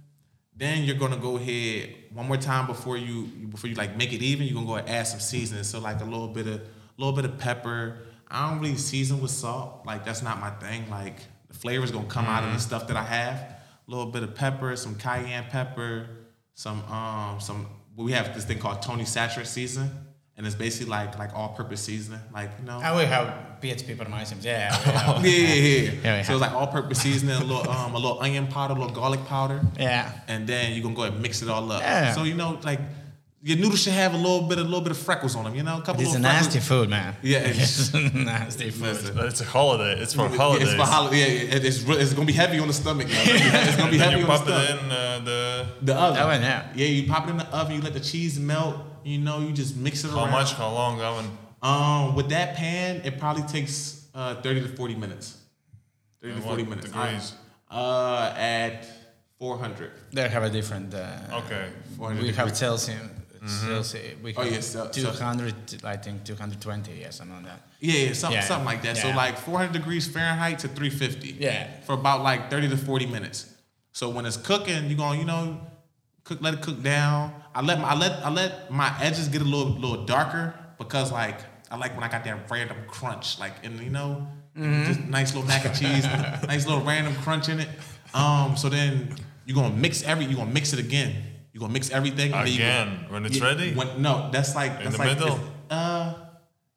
Then 0.55 0.85
you're 0.85 0.97
gonna 0.97 1.17
go 1.17 1.37
ahead 1.37 1.95
one 2.13 2.27
more 2.27 2.37
time 2.37 2.67
before 2.67 2.97
you 2.97 3.23
before 3.49 3.71
you 3.71 3.77
like 3.77 3.97
make 3.97 4.13
it 4.13 4.23
even. 4.23 4.47
You're 4.47 4.55
gonna 4.55 4.67
go 4.67 4.75
and 4.75 4.89
add 4.89 5.07
some 5.07 5.21
seasoning. 5.21 5.65
So 5.65 5.79
like 5.81 6.01
a 6.01 6.05
little 6.05 6.29
bit 6.29 6.47
of 6.47 6.61
a 6.61 6.63
little 6.99 7.15
bit 7.15 7.25
of 7.25 7.39
pepper. 7.39 7.99
I 8.31 8.51
don't 8.51 8.61
really 8.61 8.77
season 8.77 9.21
with 9.23 9.31
salt. 9.31 9.87
Like 9.87 10.05
that's 10.05 10.23
not 10.23 10.41
my 10.41 10.51
thing. 10.51 10.91
Like 10.91 11.21
the 11.49 11.55
flavor's 11.55 11.91
gonna 11.91 12.09
come 12.09 12.27
out 12.27 12.45
of 12.45 12.53
the 12.53 12.59
stuff 12.59 12.87
that 12.89 12.97
I 12.97 13.05
have. 13.05 13.37
A 13.37 13.91
little 13.91 14.07
bit 14.13 14.23
of 14.23 14.35
pepper, 14.35 14.77
some 14.77 14.97
cayenne 14.97 15.47
pepper, 15.49 16.09
some 16.55 16.83
um 16.93 17.41
some 17.41 17.67
we 17.97 18.13
have 18.13 18.35
this 18.35 18.45
thing 18.45 18.59
called 18.59 18.83
Tony 18.83 19.05
Chachere 19.05 19.47
season, 19.47 19.91
and 20.39 20.47
it's 20.47 20.55
basically 20.57 20.89
like 20.91 21.19
like 21.19 21.35
all 21.35 21.51
purpose 21.51 21.83
seasoning. 21.83 22.21
Like 22.33 22.51
you 22.61 22.65
know. 22.65 22.79
I 22.79 22.93
will 22.93 23.05
have 23.07 23.61
PHP 23.61 23.99
permissions. 23.99 24.45
Yeah. 24.45 24.71
we 24.87 24.93
have- 24.93 25.27
Yeah, 25.27 25.33
yeah, 25.33 25.55
yeah. 25.55 25.91
Yeah, 26.05 26.19
we 26.19 26.23
so 26.25 26.33
it's 26.35 26.41
like 26.41 26.53
all-purpose 26.53 27.01
seasoning, 27.03 27.35
a 27.35 27.45
little, 27.45 27.69
um, 27.69 27.93
a 27.95 27.99
little 27.99 28.21
onion 28.21 28.47
powder, 28.47 28.73
a 28.75 28.79
little 28.79 28.95
garlic 28.95 29.25
powder, 29.27 29.61
yeah. 29.77 30.13
and 30.29 30.47
then 30.47 30.73
you're 30.73 30.83
gonna 30.85 30.95
go 30.95 31.03
ahead 31.03 31.15
and 31.15 31.23
mix 31.23 31.43
it 31.43 31.49
all 31.49 31.71
up. 31.73 31.83
Yeah. 31.83 32.13
So 32.13 32.23
you 32.23 32.35
know, 32.35 32.59
like 32.63 32.79
your 33.43 33.57
noodles 33.57 33.83
should 33.83 33.93
have 33.95 34.15
a 34.15 34.17
little 34.17 34.43
bit, 34.43 34.59
a 34.59 34.63
little 34.63 34.81
bit 34.81 34.91
of 34.93 34.99
freckles 34.99 35.35
on 35.37 35.43
them. 35.45 35.55
You 35.57 35.63
know, 35.65 35.79
a 35.79 35.83
couple. 35.83 36.03
It's 36.03 36.11
a 36.11 36.19
little 36.19 36.31
freckles. 36.31 36.55
nasty 36.55 36.61
food, 36.61 36.89
man. 36.89 37.17
Yeah, 37.23 37.39
It's 37.39 37.93
nasty 38.33 38.71
food. 38.71 38.83
Listen. 38.83 39.19
It's 39.19 39.41
a 39.41 39.45
holiday. 39.45 40.01
It's 40.03 40.15
for 40.15 40.29
Yeah, 40.29 40.37
holidays. 40.37 40.69
It's 40.69 40.77
for 40.81 40.87
holiday. 40.87 41.19
Yeah, 41.19 41.43
yeah, 41.57 41.67
it's 41.69 41.83
re- 41.83 41.97
it's 41.97 42.13
gonna 42.13 42.27
be 42.27 42.33
heavy 42.33 42.59
on 42.61 42.67
the 42.69 42.75
stomach. 42.75 43.09
man. 43.09 43.17
It's 43.27 43.77
gonna 43.77 43.91
be 43.91 43.99
heavy 44.07 44.23
on 44.23 44.29
the 44.29 44.37
stomach. 44.37 44.69
You 44.71 44.77
pop 44.77 44.79
it 44.79 44.85
in 44.85 44.91
uh, 44.93 45.19
the. 45.25 45.67
The 45.83 45.95
oven. 45.97 46.23
Oven, 46.23 46.43
yeah. 46.43 46.69
Yeah, 46.77 46.87
you 46.87 47.09
pop 47.11 47.27
it 47.27 47.31
in 47.31 47.37
the 47.39 47.47
oven. 47.49 47.75
You 47.77 47.83
let 47.83 47.93
the 47.95 48.01
cheese 48.01 48.39
melt. 48.39 48.77
You 49.05 49.19
know, 49.19 49.41
you 49.41 49.53
just 49.53 49.77
mix 49.77 50.05
it 50.05 50.09
up. 50.11 50.15
How 50.17 50.25
around. 50.25 50.33
much? 50.33 50.53
How 50.55 50.71
long 50.73 51.01
oven? 51.01 51.31
Um, 51.63 52.15
with 52.15 52.29
that 52.31 52.57
pan, 52.57 53.03
it 53.05 53.19
probably 53.19 53.43
takes 53.45 54.07
uh, 54.15 54.35
30 54.43 54.63
to 54.63 54.69
40 54.69 54.95
minutes. 54.95 55.37
30 56.23 56.33
And 56.35 56.43
to 56.43 56.49
40 56.49 56.63
what 56.63 56.71
minutes. 56.71 56.87
degrees? 56.93 57.33
Uh, 57.71 58.33
at 58.37 58.87
400. 59.39 59.91
They 60.13 60.29
have 60.29 60.43
a 60.43 60.51
different. 60.51 60.95
Uh, 60.95 61.17
Okay. 61.45 61.69
400 61.97 62.23
We 62.23 62.29
have 62.29 62.37
degrees. 62.47 62.59
Celsius. 62.59 62.99
Celsius. 63.47 64.17
We 64.23 64.35
Oh, 64.37 64.43
have 64.43 64.53
yeah, 64.53 64.61
Cel- 64.61 64.93
Cel- 64.93 65.13
200, 65.15 65.55
I 65.85 65.97
think 65.97 66.25
220, 66.25 67.01
yeah, 67.01 67.11
something 67.11 67.37
like 67.37 67.45
that. 67.47 67.61
Yeah, 67.81 67.95
yeah, 68.07 68.13
something, 68.13 68.41
Yeah. 68.41 68.45
something 68.47 68.67
like 68.67 68.83
that. 68.83 68.97
So 68.97 69.11
like 69.11 69.39
400 69.39 69.73
degrees 69.73 70.09
Fahrenheit 70.09 70.59
to 70.61 70.69
350. 70.69 71.37
Yeah. 71.39 71.69
For 71.87 71.93
about 71.93 72.23
like 72.23 72.51
30 72.51 72.69
to 72.71 72.77
40 72.77 73.07
minutes. 73.07 73.47
So 73.93 74.09
when 74.11 74.27
it's 74.27 74.37
cooking, 74.37 74.89
you're 74.89 74.99
going, 74.99 75.21
you 75.21 75.25
know, 75.25 75.61
cook, 76.25 76.39
let 76.43 76.55
it 76.55 76.63
cook 76.63 76.83
down. 76.83 77.33
I 77.59 77.63
let 77.63 77.81
my, 77.81 77.89
I 77.89 77.95
let 78.05 78.13
I 78.25 78.31
let 78.31 78.71
my 78.71 78.91
edges 79.07 79.27
get 79.35 79.43
a 79.43 79.45
little 79.55 79.73
little 79.85 80.05
darker 80.05 80.55
because 80.79 81.11
like 81.11 81.39
I 81.73 81.77
like 81.77 81.93
when 81.97 82.05
I 82.05 82.09
got 82.15 82.23
that 82.25 82.49
random 82.51 82.77
crunch, 82.87 83.39
like 83.39 83.55
and 83.65 83.79
you 83.81 83.91
know, 83.91 84.27
Mm-hmm. 84.57 84.85
just 84.87 85.01
nice 85.19 85.35
little 85.35 85.47
mac 85.49 85.65
and 85.65 85.75
cheese, 85.81 86.05
nice 86.53 86.67
little 86.67 86.83
random 86.83 87.15
crunch 87.25 87.49
in 87.49 87.61
it. 87.61 87.69
Um, 88.13 88.57
so 88.57 88.69
then 88.69 89.15
you're 89.47 89.55
gonna 89.55 89.75
mix 89.75 90.03
every, 90.03 90.25
you're 90.25 90.39
gonna 90.43 90.51
mix 90.53 90.73
it 90.73 90.81
again. 90.81 91.15
You're 91.53 91.61
gonna 91.61 91.73
mix 91.73 91.91
everything 91.91 92.33
and 92.33 92.47
then 92.47 92.55
Again, 92.55 92.87
gonna- 93.03 93.13
when 93.13 93.27
it's 93.27 93.39
Yeah, 93.39 93.45
ready? 93.45 93.75
When, 93.75 94.03
no, 94.03 94.31
that's 94.33 94.55
like 94.57 94.73
In 94.79 94.85
that's 94.85 94.97
the 94.97 95.05
like, 95.05 95.19
middle? 95.19 95.39
Uh, 95.71 96.15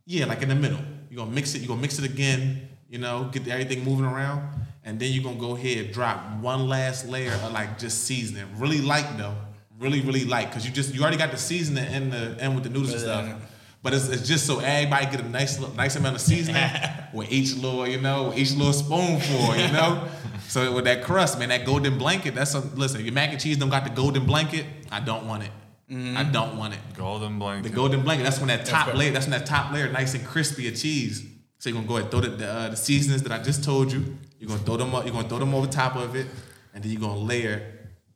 yeah, 0.06 0.26
like 0.26 0.42
in 0.44 0.50
the 0.50 0.56
middle. 0.66 0.80
You're 1.10 1.20
gonna 1.24 1.32
mix 1.40 1.56
it. 1.56 1.60
You're 1.62 1.70
gonna 1.70 1.82
mix 1.82 1.98
it 2.00 2.06
again. 2.06 2.68
You 2.90 3.00
know, 3.00 3.30
get 3.32 3.48
everything 3.48 3.84
moving 3.84 4.06
around, 4.06 4.42
and 4.84 5.00
then 5.00 5.12
you're 5.12 5.24
gonna 5.24 5.38
go 5.48 5.56
ahead 5.56 5.78
and 5.86 5.94
drop 5.94 6.18
one 6.40 6.68
last 6.68 7.08
layer 7.08 7.34
of 7.34 7.52
like 7.54 7.80
just 7.80 8.04
seasoning, 8.06 8.46
really 8.58 8.82
light 8.82 9.08
though, 9.18 9.36
really 9.82 10.02
really 10.02 10.26
light, 10.26 10.48
because 10.50 10.66
you 10.66 10.72
just 10.72 10.94
you 10.94 11.02
already 11.02 11.18
got 11.18 11.32
the 11.32 11.38
seasoning 11.38 11.92
in 11.92 12.10
the 12.12 12.38
and 12.40 12.56
with 12.56 12.64
the 12.64 12.70
noodles 12.70 12.94
and 12.94 13.02
stuff. 13.02 13.36
But 13.84 13.96
it's, 13.96 14.10
it's 14.10 14.28
just 14.28 14.46
so 14.46 14.60
everybody 14.60 15.06
get 15.08 15.22
a 15.22 15.28
nice 15.28 15.60
nice 15.76 15.96
amount 15.96 16.16
of 16.16 16.22
seasoning 16.22 16.64
with 17.14 17.32
each 17.32 17.56
little 17.56 17.88
you 17.88 18.00
know 18.00 18.30
with 18.30 18.38
each 18.38 18.54
little 18.54 18.74
spoonful, 18.74 19.56
you 19.58 19.72
know. 19.72 20.08
so 20.48 20.72
with 20.74 20.86
that 20.86 21.04
crust, 21.04 21.40
man, 21.40 21.50
that 21.50 21.66
golden 21.66 21.98
blanket. 21.98 22.36
That's 22.36 22.54
a 22.54 22.60
listen. 22.60 23.04
Your 23.04 23.14
mac 23.14 23.32
and 23.32 23.42
cheese 23.42 23.58
don't 23.58 23.70
got 23.70 23.84
the 23.84 23.90
golden 23.90 24.26
blanket. 24.26 24.66
I 24.92 25.00
don't 25.00 25.28
want 25.28 25.44
it. 25.44 25.52
I 25.92 26.24
don't 26.24 26.58
want 26.58 26.74
it. 26.74 26.80
Golden 26.96 27.38
blanket. 27.38 27.70
The 27.70 27.76
golden 27.76 28.04
blanket. 28.04 28.24
That's 28.24 28.40
when 28.40 28.48
that 28.48 28.66
top 28.66 28.86
good. 28.86 28.96
layer. 28.96 29.12
That's 29.12 29.26
when 29.26 29.38
that 29.38 29.46
top 29.46 29.74
layer, 29.74 29.92
nice 29.92 30.14
and 30.14 30.26
crispy 30.26 30.70
of 30.70 30.76
cheese. 30.76 31.26
So 31.58 31.70
you're 31.70 31.76
gonna 31.76 31.88
go 31.88 31.98
ahead 31.98 32.04
and 32.04 32.12
throw 32.12 32.22
the 32.22 32.38
the, 32.38 32.52
uh, 32.52 32.70
the 32.70 32.78
seasonings 32.78 33.24
that 33.24 33.32
I 33.32 33.44
just 33.44 33.64
told 33.64 33.92
you. 33.92 34.18
You're 34.40 34.48
gonna 34.48 34.62
throw 34.62 34.78
them 34.78 34.96
up. 34.96 35.06
You're 35.06 35.14
gonna 35.14 35.28
throw 35.28 35.40
them 35.40 35.54
over 35.54 35.68
top 35.68 35.96
of 35.96 36.16
it, 36.16 36.28
and 36.74 36.84
then 36.84 36.92
you're 36.92 37.02
gonna 37.02 37.20
layer 37.20 37.62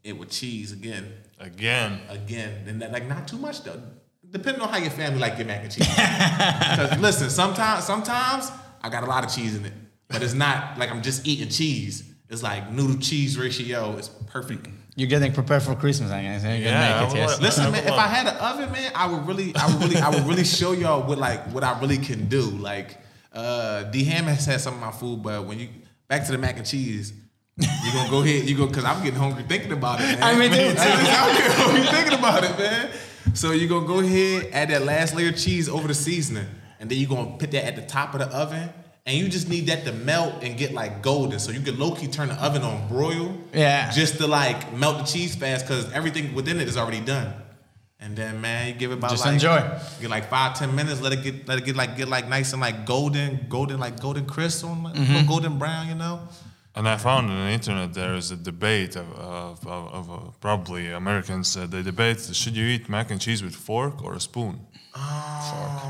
it 0.04 0.18
with 0.18 0.30
cheese 0.30 0.72
again, 0.72 1.12
Again. 1.40 2.00
again. 2.10 2.64
And 2.68 2.82
that, 2.82 2.92
like 2.92 3.08
not 3.08 3.28
too 3.28 3.38
much 3.38 3.64
though. 3.64 3.82
Depending 4.30 4.62
on 4.62 4.70
how 4.70 4.78
your 4.78 4.90
family 4.92 5.20
like 5.20 5.38
your 5.38 5.48
mac 5.48 5.64
and 5.64 5.72
cheese. 5.72 5.88
Because 5.98 7.00
listen, 7.00 7.30
sometimes 7.30 7.84
sometimes 7.86 8.52
I 8.82 8.90
got 8.90 9.04
a 9.04 9.08
lot 9.08 9.24
of 9.26 9.34
cheese 9.34 9.56
in 9.56 9.66
it, 9.66 9.74
but 10.08 10.22
it's 10.24 10.34
not 10.34 10.78
like 10.78 10.92
I'm 10.92 11.02
just 11.02 11.26
eating 11.28 11.50
cheese. 11.50 12.04
It's 12.30 12.42
like 12.44 12.72
noodle 12.72 12.98
cheese 12.98 13.38
ratio 13.38 13.98
is 13.98 14.10
perfect. 14.28 14.68
You're 14.98 15.10
getting 15.10 15.34
prepared 15.34 15.62
for 15.62 15.76
Christmas, 15.76 16.10
I 16.10 16.22
guess. 16.24 16.42
You 16.44 16.50
can 16.50 16.62
Yeah, 16.62 17.02
make 17.02 17.10
it, 17.10 17.14
well, 17.14 17.16
yes. 17.18 17.32
let- 17.34 17.42
Listen, 17.42 17.72
man. 17.72 17.84
If. 17.86 17.92
I 17.92 18.08
had 18.08 18.28
an 18.28 18.38
oven, 18.38 18.72
man, 18.72 18.92
I 18.96 19.08
would 19.08 19.28
really, 19.28 19.54
I 19.56 19.68
would 19.68 19.82
really, 19.84 19.98
I 19.98 20.10
would 20.10 20.24
really 20.26 20.46
show 20.46 20.72
y'all 20.72 21.06
what 21.08 21.18
like 21.18 21.46
what 21.54 21.64
I 21.64 21.80
really 21.82 21.98
can 21.98 22.28
do. 22.30 22.42
Like, 22.42 22.98
uh, 23.34 23.84
D 23.84 24.04
Ham 24.06 24.24
has 24.26 24.46
had 24.46 24.62
some 24.62 24.74
of 24.76 24.80
my 24.80 24.92
food, 24.92 25.22
but 25.22 25.46
when 25.46 25.60
you 25.60 25.68
back 26.08 26.26
to 26.26 26.32
the 26.32 26.38
mac 26.38 26.58
and 26.58 26.66
cheese, 26.66 27.14
you 27.58 27.92
gonna 27.94 28.10
go 28.10 28.22
ahead, 28.22 28.50
you 28.50 28.58
go 28.58 28.68
because 28.68 28.84
I'm 28.84 29.04
getting 29.04 29.20
hungry 29.20 29.44
thinking 29.44 29.72
about 29.72 30.00
it. 30.02 30.20
Man. 30.20 30.24
I 30.24 30.36
mean, 30.38 30.52
dude, 30.52 30.78
I'm 30.78 31.36
getting 31.36 31.52
hungry 31.52 31.82
thinking 31.88 32.20
about 32.20 32.44
it, 32.44 32.58
man. 32.58 32.90
So 33.34 33.52
you're 33.52 33.70
gonna 33.70 33.88
go 33.88 34.00
ahead, 34.00 34.50
add 34.54 34.70
that 34.70 34.84
last 34.84 35.16
layer 35.16 35.30
of 35.30 35.38
cheese 35.38 35.70
over 35.70 35.88
the 35.88 35.94
seasoning, 35.94 36.48
and 36.80 36.90
then 36.90 36.98
you're 36.98 37.10
gonna 37.10 37.38
put 37.38 37.52
that 37.52 37.66
at 37.66 37.76
the 37.76 37.82
top 37.84 38.14
of 38.14 38.20
the 38.20 38.28
oven. 38.28 38.70
And 39.08 39.16
you 39.16 39.30
just 39.30 39.48
need 39.48 39.68
that 39.68 39.86
to 39.86 39.92
melt 39.92 40.44
and 40.44 40.58
get 40.58 40.74
like 40.74 41.04
golden. 41.04 41.38
So 41.38 41.52
you 41.52 41.60
can 41.62 41.78
low 41.78 41.94
key 41.94 42.08
turn 42.08 42.30
the 42.30 42.34
oven 42.44 42.64
on 42.64 42.88
broil. 42.88 43.38
Yeah. 43.54 43.92
Just 43.92 44.18
to 44.18 44.26
like 44.26 44.74
melt 44.74 44.98
the 44.98 45.04
cheese 45.04 45.36
fast 45.36 45.68
because 45.68 45.92
everything 45.94 46.34
within 46.34 46.60
it 46.60 46.68
is 46.68 46.76
already 46.76 47.02
done. 47.02 47.32
And 48.00 48.16
then 48.16 48.42
man, 48.42 48.68
you 48.70 48.74
give 48.74 48.90
it 48.90 48.96
about 48.96 49.12
Just 49.12 49.24
like 49.24 49.34
enjoy. 49.34 49.60
Get 50.02 50.10
like 50.10 50.28
five 50.28 50.58
ten 50.58 50.74
minutes. 50.76 51.02
Let 51.02 51.14
it 51.14 51.22
get 51.22 51.48
let 51.48 51.60
it 51.60 51.66
get 51.66 51.76
like 51.76 51.96
get 51.96 52.08
like 52.08 52.28
nice 52.28 52.52
and 52.54 52.60
like 52.62 52.88
golden 52.88 53.46
golden 53.48 53.80
like 53.80 54.00
golden 54.00 54.26
crisp 54.26 54.66
on 54.66 54.82
like, 54.84 54.96
Mm-hmm. 54.96 55.28
golden 55.28 55.60
brown. 55.60 55.88
You 55.88 55.96
know. 55.96 56.22
And 56.78 56.90
I 56.90 56.98
found 56.98 57.32
on 57.32 57.46
the 57.46 57.52
internet 57.52 57.94
there 57.94 58.16
is 58.16 58.32
a 58.32 58.36
debate 58.36 58.98
of, 58.98 59.10
of, 59.14 59.66
of, 59.66 59.94
of 59.94 60.12
uh, 60.12 60.32
probably 60.42 60.92
Americans. 60.92 61.56
Uh, 61.56 61.68
they 61.68 61.82
debate 61.82 62.20
should 62.20 62.58
you 62.58 62.66
eat 62.66 62.90
mac 62.90 63.12
and 63.12 63.22
cheese 63.22 63.42
with 63.42 63.56
fork 63.56 64.04
or 64.04 64.14
a 64.14 64.20
spoon? 64.20 64.60
Fork. 64.94 65.82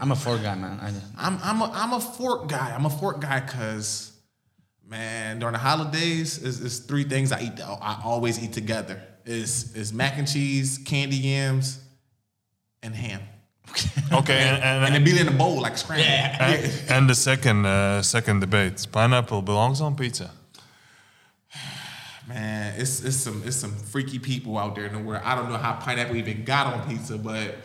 I'm 0.00 0.12
a 0.12 0.16
fork 0.16 0.42
guy, 0.42 0.54
man. 0.54 0.78
I, 0.80 0.88
I'm 1.18 1.38
I'm 1.42 1.60
a, 1.60 1.70
I'm 1.72 1.92
a 1.92 2.00
fork 2.00 2.48
guy. 2.48 2.74
I'm 2.74 2.86
a 2.86 2.90
fork 2.90 3.20
guy 3.20 3.40
because 3.40 4.12
man, 4.86 5.38
during 5.38 5.52
the 5.52 5.58
holidays, 5.58 6.38
is 6.38 6.60
is 6.60 6.78
three 6.80 7.04
things 7.04 7.30
I 7.30 7.40
eat. 7.42 7.60
I 7.60 8.00
always 8.04 8.42
eat 8.42 8.54
together. 8.54 9.02
Is 9.26 9.74
is 9.76 9.92
mac 9.92 10.16
and 10.16 10.28
cheese, 10.28 10.78
candy 10.78 11.16
yams, 11.16 11.78
and 12.82 12.94
ham. 12.94 13.20
Okay, 14.12 14.38
and, 14.38 14.62
and, 14.62 14.84
And 14.84 14.94
then 14.94 15.04
be 15.04 15.18
in 15.18 15.28
a 15.28 15.32
bowl 15.32 15.60
like 15.60 15.76
scrambled. 15.76 16.06
and, 16.06 16.90
and 16.90 17.10
the 17.10 17.14
second 17.14 17.66
uh, 17.66 18.02
second 18.02 18.40
debate: 18.40 18.86
pineapple 18.92 19.42
belongs 19.42 19.80
on 19.80 19.96
pizza. 19.96 20.30
Man, 22.28 22.74
it's 22.78 23.02
it's 23.04 23.16
some 23.16 23.42
it's 23.44 23.56
some 23.56 23.74
freaky 23.74 24.18
people 24.18 24.58
out 24.58 24.74
there 24.74 24.86
in 24.86 24.92
the 24.92 24.98
world. 24.98 25.22
I 25.24 25.34
don't 25.34 25.48
know 25.48 25.58
how 25.58 25.74
pineapple 25.74 26.16
even 26.16 26.44
got 26.44 26.72
on 26.72 26.88
pizza, 26.88 27.18
but 27.18 27.56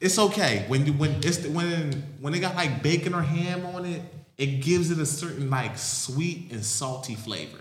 it's 0.00 0.18
okay. 0.18 0.64
When 0.68 0.86
you 0.86 0.92
when 0.92 1.16
it's 1.22 1.38
the, 1.38 1.50
when 1.50 1.92
when 2.20 2.32
they 2.32 2.40
got 2.40 2.54
like 2.54 2.82
bacon 2.82 3.14
or 3.14 3.22
ham 3.22 3.64
on 3.66 3.84
it, 3.86 4.02
it 4.36 4.62
gives 4.62 4.90
it 4.90 4.98
a 4.98 5.06
certain 5.06 5.48
like 5.50 5.78
sweet 5.78 6.50
and 6.50 6.64
salty 6.64 7.14
flavor. 7.14 7.60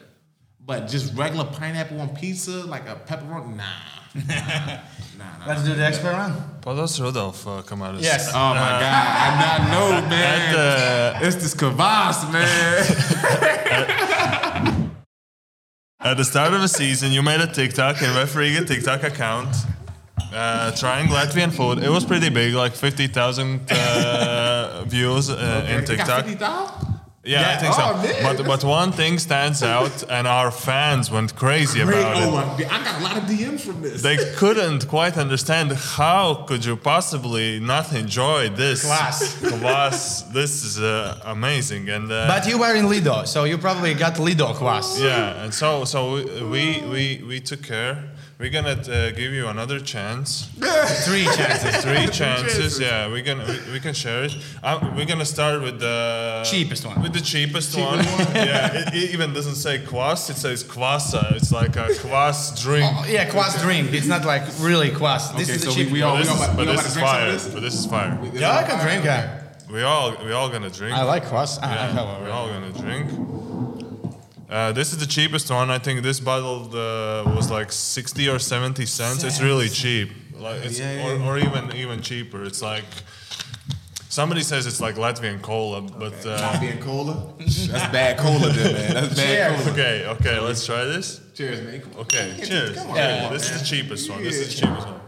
But 0.65 0.87
just 0.87 1.15
regular 1.15 1.45
pineapple 1.45 1.99
on 2.01 2.09
pizza, 2.09 2.51
like 2.65 2.87
a 2.87 2.95
pepperoni, 2.95 3.55
nah. 3.55 3.63
Nah, 4.15 4.23
nah, 4.25 4.79
nah. 5.17 5.47
Let's 5.47 5.63
do 5.63 5.75
the 5.75 5.85
expert 5.85 6.15
But 6.61 6.75
does 6.75 6.99
Rudolph 6.99 7.47
uh, 7.47 7.61
come 7.61 7.81
out 7.83 7.95
as 7.95 8.01
Yes. 8.01 8.29
Oh 8.33 8.49
my 8.49 8.55
god, 8.55 8.83
I 8.83 9.29
not 9.39 9.59
know, 9.71 9.91
man. 10.09 10.55
At, 10.55 11.23
uh, 11.23 11.25
it's 11.27 11.35
this 11.35 11.53
kvass, 11.55 12.31
man. 12.31 12.85
At 16.01 16.15
the 16.15 16.23
start 16.23 16.53
of 16.53 16.61
the 16.61 16.67
season, 16.67 17.11
you 17.11 17.21
made 17.21 17.41
a 17.41 17.47
TikTok 17.47 18.01
and 18.01 18.15
refereeing 18.15 18.55
a 18.55 18.65
TikTok 18.65 19.03
account 19.03 19.53
uh, 20.33 20.71
trying 20.71 21.07
Latvian 21.07 21.51
food. 21.51 21.83
It 21.83 21.89
was 21.89 22.05
pretty 22.05 22.29
big, 22.29 22.53
like 22.53 22.73
50,000 22.73 23.69
uh, 23.69 24.83
views 24.87 25.29
uh, 25.29 25.67
in 25.69 25.81
You 25.81 25.97
got 25.97 26.25
TikTok. 26.25 26.88
50,000? 27.23 27.31
Yeah, 27.31 27.37
I 27.37 27.41
Yeah. 27.41 27.57
think 27.59 27.73
so. 27.73 27.81
Oh, 27.83 28.23
man, 28.23 28.37
but, 28.37 28.45
but 28.45 28.63
one 28.63 28.91
thing 28.91 29.19
stands 29.19 29.61
out, 29.63 30.03
and 30.09 30.27
our 30.27 30.51
fans 30.51 31.11
went 31.11 31.35
crazy 31.35 31.83
Great. 31.83 31.99
about 31.99 32.15
Oh, 32.17 32.27
it. 32.29 32.31
my, 32.69 32.75
I 32.75 32.83
got 32.83 32.99
a 33.01 33.03
lot 33.03 33.17
of 33.17 33.23
DMs 33.23 33.61
from 33.61 33.81
this. 33.81 34.01
They 34.01 34.17
couldn't 34.35 34.87
quite 34.87 35.17
understand 35.17 35.71
how 35.73 36.45
could 36.47 36.63
you 36.65 36.75
possibly 36.77 37.59
not 37.59 37.91
enjoy 37.93 38.49
this. 38.49 38.85
Kvass. 38.85 39.19
Kvass. 39.41 40.31
This 40.33 40.63
is 40.63 40.79
uh, 40.79 41.19
amazing. 41.25 41.89
And 41.89 42.11
uh, 42.11 42.27
But 42.27 42.47
you 42.47 42.57
were 42.57 42.73
in 42.75 42.87
Lido, 42.89 43.25
so 43.25 43.43
you 43.43 43.57
probably 43.57 43.93
got 43.93 44.17
Lido 44.19 44.53
kvass. 44.53 44.99
Yeah, 44.99 45.43
and 45.43 45.53
so 45.53 45.85
so 45.85 45.99
we 46.13 46.23
we 46.53 46.63
we, 46.93 47.23
we 47.27 47.39
took 47.39 47.61
care. 47.63 47.95
We're 48.39 48.49
gonna 48.49 48.69
uh, 48.89 49.11
give 49.11 49.33
you 49.33 49.47
another 49.47 49.79
chance. 49.81 50.47
Three 51.05 51.25
chances. 51.25 51.83
Three 51.83 52.07
chances. 52.07 52.79
Yeah, 52.79 53.11
we 53.11 53.21
can 53.21 53.39
we, 53.39 53.73
we 53.73 53.79
can 53.81 53.93
share 53.93 54.23
it. 54.23 54.35
Um, 54.63 54.95
we're 54.95 55.05
gonna 55.05 55.25
start 55.25 55.61
with 55.61 55.79
the 55.81 56.43
Cheapest 56.49 56.85
one. 56.85 57.01
With 57.01 57.11
the 57.13 57.19
cheapest 57.21 57.77
one. 57.77 57.99
yeah, 58.33 58.71
it, 58.73 58.93
it 58.95 59.09
even 59.13 59.33
doesn't 59.33 59.55
say 59.55 59.79
kwas. 59.79 60.29
It 60.29 60.37
says 60.37 60.63
kwasa. 60.63 61.35
It's 61.35 61.51
like 61.51 61.75
a 61.75 61.87
kwas 62.01 62.61
drink. 62.61 62.85
Oh, 62.89 63.05
yeah, 63.09 63.29
kwas 63.29 63.61
drink. 63.61 63.91
It's 63.93 64.07
not 64.07 64.23
like 64.23 64.43
really 64.61 64.89
kwas. 64.91 65.35
This 65.35 65.49
Okay, 65.49 65.55
is 65.57 65.63
so 65.63 65.69
we- 65.69 65.75
cheap. 65.75 65.91
we 65.91 66.01
all- 66.01 66.15
But 66.15 66.19
this, 66.23 66.29
we 66.29 66.33
is, 66.35 66.41
about- 66.43 66.55
but 66.57 66.67
we 66.67 66.71
this 66.75 66.85
is 66.85 66.93
to 66.93 66.99
drink 66.99 67.07
some 67.09 67.17
of 67.17 67.21
fire. 67.21 67.31
this? 67.31 67.47
But 67.53 67.61
this 67.61 67.73
is 67.73 67.85
fire. 67.85 68.19
yeah, 68.33 68.57
I 68.57 68.63
can 68.63 68.79
drink. 68.85 69.03
Yeah, 69.03 69.43
We 69.69 69.83
all 69.83 70.15
we 70.25 70.31
all 70.31 70.47
gonna 70.49 70.69
drink. 70.69 70.95
I 70.95 71.03
like 71.03 71.25
kwas. 71.25 71.59
I 71.61 71.91
like 71.91 72.21
We're 72.23 72.31
all 72.31 72.47
gonna 72.47 72.71
drink. 72.71 73.11
Uh, 74.49 74.71
this 74.71 74.91
is 74.91 74.97
the 74.97 75.05
cheapest 75.05 75.51
one. 75.51 75.69
I 75.69 75.77
think 75.77 76.01
this 76.01 76.19
bottle 76.19 76.65
uh, 76.75 77.23
was 77.35 77.51
like 77.51 77.71
60 77.71 78.29
or 78.29 78.39
70 78.39 78.85
cents. 78.87 79.23
It's 79.23 79.41
really 79.41 79.69
cheap. 79.69 80.09
Like 80.33 80.65
it's, 80.65 80.79
Yeah, 80.79 80.93
yeah, 80.93 81.05
or, 81.07 81.15
yeah. 81.17 81.27
or 81.27 81.37
even 81.37 81.75
even 81.75 82.01
cheaper. 82.01 82.43
It's 82.43 82.61
like 82.61 82.85
somebody 84.09 84.41
says 84.41 84.65
it's 84.65 84.81
like 84.81 84.95
Latvian 84.95 85.41
cola, 85.41 85.81
but 85.81 86.25
uh, 86.25 86.37
Not 86.41 86.61
being 86.61 86.79
cola. 86.79 87.33
That's 87.39 87.67
bad 87.91 88.17
cola, 88.17 88.49
there, 88.49 88.73
man. 88.73 88.93
That's 88.95 89.15
bad 89.15 89.51
Cheers. 89.51 89.61
cola. 89.61 89.71
okay, 89.73 90.05
okay. 90.07 90.39
Let's 90.39 90.65
try 90.65 90.83
this. 90.85 91.21
Cheers, 91.35 91.61
man. 91.61 91.81
Come 91.81 91.91
on. 91.93 91.99
Okay, 91.99 92.33
Come 92.37 92.45
cheers. 92.47 92.77
Come 92.77 92.89
on, 92.89 92.95
Yeah, 92.95 93.25
on, 93.27 93.33
this 93.33 93.51
is 93.51 93.59
the 93.61 93.65
cheapest 93.67 94.09
one. 94.09 94.23
This 94.23 94.35
is 94.37 94.55
the 94.55 94.61
cheapest 94.65 94.87
one. 94.87 94.99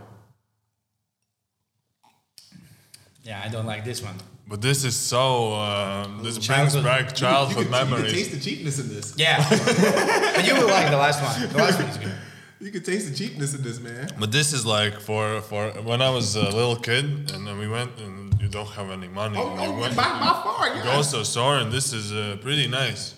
Yeah, 3.24 3.42
I 3.44 3.50
don't 3.50 3.66
like 3.66 3.86
this 3.86 4.02
one. 4.04 4.16
But 4.52 4.60
this 4.60 4.84
is 4.84 4.98
so. 4.98 5.54
Uh, 5.54 6.08
this 6.22 6.36
brings 6.36 6.46
Childhood- 6.46 6.84
back 6.84 7.00
You 7.00 7.06
can- 7.08 7.16
childhood 7.16 7.58
you 7.58 7.72
can, 7.72 7.72
memories. 7.72 8.02
You 8.02 8.08
can 8.10 8.16
taste 8.18 8.32
the 8.32 8.40
cheapness 8.50 8.80
in 8.80 8.90
this. 8.90 9.14
Yeah, 9.16 9.38
but 10.36 10.46
you 10.46 10.54
will 10.56 10.68
like 10.68 10.90
the 10.92 10.98
last 10.98 11.24
one. 11.24 11.50
The 11.54 11.58
last 11.58 11.80
one 11.80 11.88
is 11.88 11.98
good. 11.98 12.12
You 12.60 12.70
can 12.70 12.84
taste 12.84 13.10
the 13.10 13.16
cheapness 13.16 13.54
in 13.56 13.62
this, 13.64 13.80
man. 13.80 14.10
But 14.20 14.34
this 14.34 14.52
is 14.52 14.66
like 14.66 15.00
for 15.00 15.40
for 15.40 15.72
when 15.90 16.02
I 16.02 16.10
was 16.10 16.36
a 16.36 16.50
little 16.60 16.76
kid, 16.76 17.32
and 17.34 17.48
then 17.48 17.58
we 17.60 17.70
went, 17.70 17.92
and 17.98 18.40
you 18.42 18.50
don't 18.50 18.68
have 18.80 18.90
any 18.92 19.08
money. 19.08 19.38
Oh, 19.40 19.52
and 19.52 19.60
oh 19.62 19.64
you 19.64 19.72
by, 19.72 19.80
went, 19.80 19.96
by 19.96 20.04
far, 20.44 20.68
you 20.76 20.84
yeah. 20.84 20.96
go 20.98 21.02
to 21.02 21.20
a 21.22 21.26
store, 21.34 21.56
and 21.60 21.72
this 21.72 21.94
is 21.94 22.12
uh, 22.12 22.36
pretty 22.42 22.68
nice. 22.68 23.16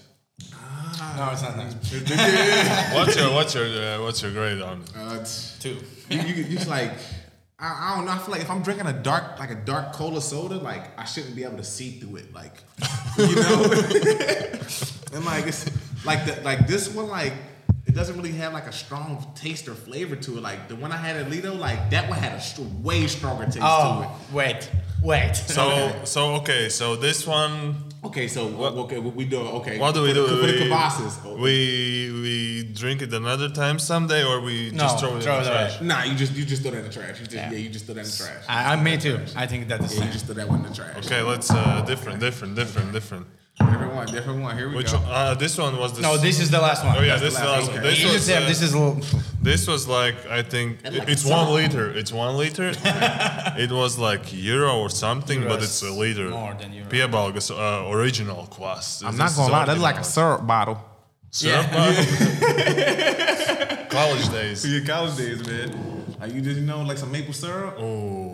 No, 1.18 1.30
it's 1.34 1.42
not 1.42 1.58
nice. 1.58 1.74
What's 2.94 3.16
your 3.20 3.34
what's 3.34 3.56
your 3.56 3.66
uh, 3.66 4.04
what's 4.04 4.22
your 4.22 4.32
grade 4.32 4.62
on 4.62 4.82
it? 4.82 4.92
Uh, 4.96 5.26
Two. 5.60 5.78
you, 6.10 6.20
you, 6.28 6.34
you 6.44 6.56
just 6.58 6.68
like, 6.68 6.94
I, 7.64 7.94
I 7.94 7.96
don't 7.96 8.06
know. 8.06 8.12
I 8.12 8.18
feel 8.18 8.32
like 8.34 8.42
if 8.42 8.52
I'm 8.52 8.62
drinking 8.62 8.88
a 8.88 8.94
dark, 8.94 9.40
like 9.40 9.50
a 9.50 9.56
dark 9.56 9.94
cola 9.94 10.22
soda, 10.22 10.56
like 10.58 11.00
I 11.00 11.06
shouldn't 11.06 11.34
be 11.34 11.46
able 11.46 11.58
to 11.58 11.64
see 11.64 11.92
through 11.92 12.18
it, 12.18 12.34
like, 12.34 12.62
you 13.18 13.36
know. 13.36 13.64
and 15.14 15.24
like 15.26 15.48
it's 15.48 15.72
like 16.06 16.26
the, 16.26 16.42
like 16.44 16.68
this 16.68 16.94
one, 16.94 17.08
like 17.08 17.32
it 17.86 17.96
doesn't 17.96 18.18
really 18.18 18.34
have 18.34 18.52
like 18.52 18.68
a 18.68 18.74
strong 18.74 19.26
taste 19.34 19.70
or 19.70 19.76
flavor 19.76 20.18
to 20.18 20.38
it. 20.38 20.42
Like 20.42 20.68
the 20.68 20.76
one 20.76 20.92
I 20.92 20.98
had 20.98 21.16
at 21.16 21.30
Lido, 21.30 21.54
like 21.54 21.90
that 21.92 22.10
one 22.10 22.20
had 22.20 22.34
a 22.34 22.42
str- 22.42 22.64
way 22.82 23.08
stronger 23.08 23.46
taste 23.46 23.58
to 23.58 23.64
Oh, 23.64 24.18
wait, 24.34 24.70
wait. 25.02 25.34
So 25.48 26.02
so 26.04 26.36
okay, 26.36 26.68
so 26.68 26.98
this 26.98 27.26
one, 27.26 27.78
it. 27.88 27.93
Okay, 28.06 28.28
so 28.28 28.48
okay, 28.84 29.00
what 29.00 29.16
we 29.16 29.24
do? 29.24 29.40
Okay, 29.40 29.80
what 29.80 29.96
do 29.96 30.02
we 30.04 30.12
do? 30.14 30.24
The, 30.28 30.36
for 30.36 30.46
the 30.48 31.36
we, 31.36 32.10
oh, 32.12 32.14
we 32.16 32.22
we 32.22 32.64
drink 32.74 33.02
it 33.02 33.14
another 33.14 33.48
time 33.50 33.80
someday, 33.80 34.24
or 34.26 34.42
we 34.42 34.72
No, 34.72 34.80
just 34.84 35.00
throw 35.00 35.16
it 35.16 35.24
throw 35.24 35.38
in 35.38 35.44
the 35.44 35.50
it 35.50 35.54
away. 35.54 35.68
trash. 35.70 35.82
Nah, 35.82 36.04
you 36.04 36.16
just 36.16 36.34
you 36.34 36.44
just 36.44 36.64
throw 36.64 36.72
that 36.72 36.80
in 36.80 36.84
the 36.84 36.92
trash. 36.92 37.20
You 37.22 37.26
just, 37.26 37.32
Yeah. 37.36 37.52
yeah. 37.52 37.58
you 37.60 37.70
just 37.70 37.86
throw 37.86 37.96
that 37.96 38.02
in 38.02 38.12
the 38.12 38.18
trash. 38.18 38.44
I, 38.50 38.74
I, 38.74 38.76
me 38.76 38.98
too. 38.98 39.20
I 39.38 39.48
think 39.48 39.70
that 39.70 39.82
is 39.82 39.94
Yeah, 39.94 40.00
the 40.02 40.06
you 40.06 40.12
same. 40.12 40.12
just 40.12 40.26
throw 40.26 40.36
that 40.36 40.50
one 40.50 40.60
in 40.66 40.70
the 40.70 40.76
trash. 40.76 41.06
Okay, 41.06 41.22
let's 41.22 41.50
uh, 41.50 41.82
different, 41.88 42.20
different, 42.20 42.56
different, 42.56 42.92
different. 42.92 43.26
Different 43.60 43.94
one, 43.94 44.08
different 44.08 44.42
one. 44.42 44.58
Here 44.58 44.68
we 44.70 44.76
Which 44.78 44.92
go. 44.92 44.98
one? 44.98 45.12
Uh, 45.12 45.34
this 45.36 45.58
one 45.58 45.78
was 45.78 45.94
the 45.94 46.02
No, 46.02 46.18
this 46.18 46.40
is 46.40 46.50
the 46.50 46.60
last 46.60 46.84
one. 46.84 46.98
Oh 46.98 47.02
yeah, 47.02 47.18
That's 47.18 47.22
this 47.22 47.34
is 47.36 47.40
the 47.40 47.46
last 47.46 47.60
last 47.60 47.68
one. 47.68 47.76
one. 47.78 47.86
Okay. 47.86 47.90
This 47.92 48.00
You 48.00 48.06
was, 48.08 48.14
just 48.16 48.30
have 48.30 48.44
uh, 48.44 48.48
this 48.48 48.62
is 48.62 48.74
little. 48.76 49.02
This 49.44 49.68
was 49.68 49.88
like 49.88 50.26
I 50.28 50.42
think 50.42 50.84
like 50.84 51.08
it's 51.08 51.24
one 51.24 51.46
song. 51.46 51.54
liter. 51.56 51.92
It's 51.92 52.12
one 52.12 52.36
liter. 52.38 52.72
it 53.64 53.72
was 53.72 54.00
like 54.00 54.34
euro 54.34 54.80
or 54.80 54.90
something, 54.90 55.44
but 55.44 55.62
it's 55.62 55.82
a 55.84 55.92
liter. 55.92 56.30
more 56.30 56.56
than 56.56 56.74
euro. 56.74 56.90
Piebalgas 56.90 57.52
uh, 57.52 57.92
original 57.92 58.48
kwas. 58.50 59.04
I'm 59.06 59.18
This 59.18 59.20
not 59.20 59.36
gonna 59.36 59.52
lie, 59.54 59.66
that's 59.66 59.80
like 59.80 60.00
a 60.00 60.04
syrup 60.04 60.48
bottle. 60.48 60.80
syrup. 61.30 61.68
Yeah. 61.72 61.74
bottle? 61.74 62.04
College 63.90 64.30
days. 64.30 64.66
your 64.66 64.84
college 64.86 65.18
days, 65.18 65.46
man. 65.48 65.70
Like 66.20 66.34
you 66.34 66.42
just 66.42 66.60
you 66.60 66.66
know 66.66 66.82
like 66.82 66.98
some 66.98 67.12
maple 67.12 67.34
syrup. 67.34 67.76
Oh. 67.80 68.33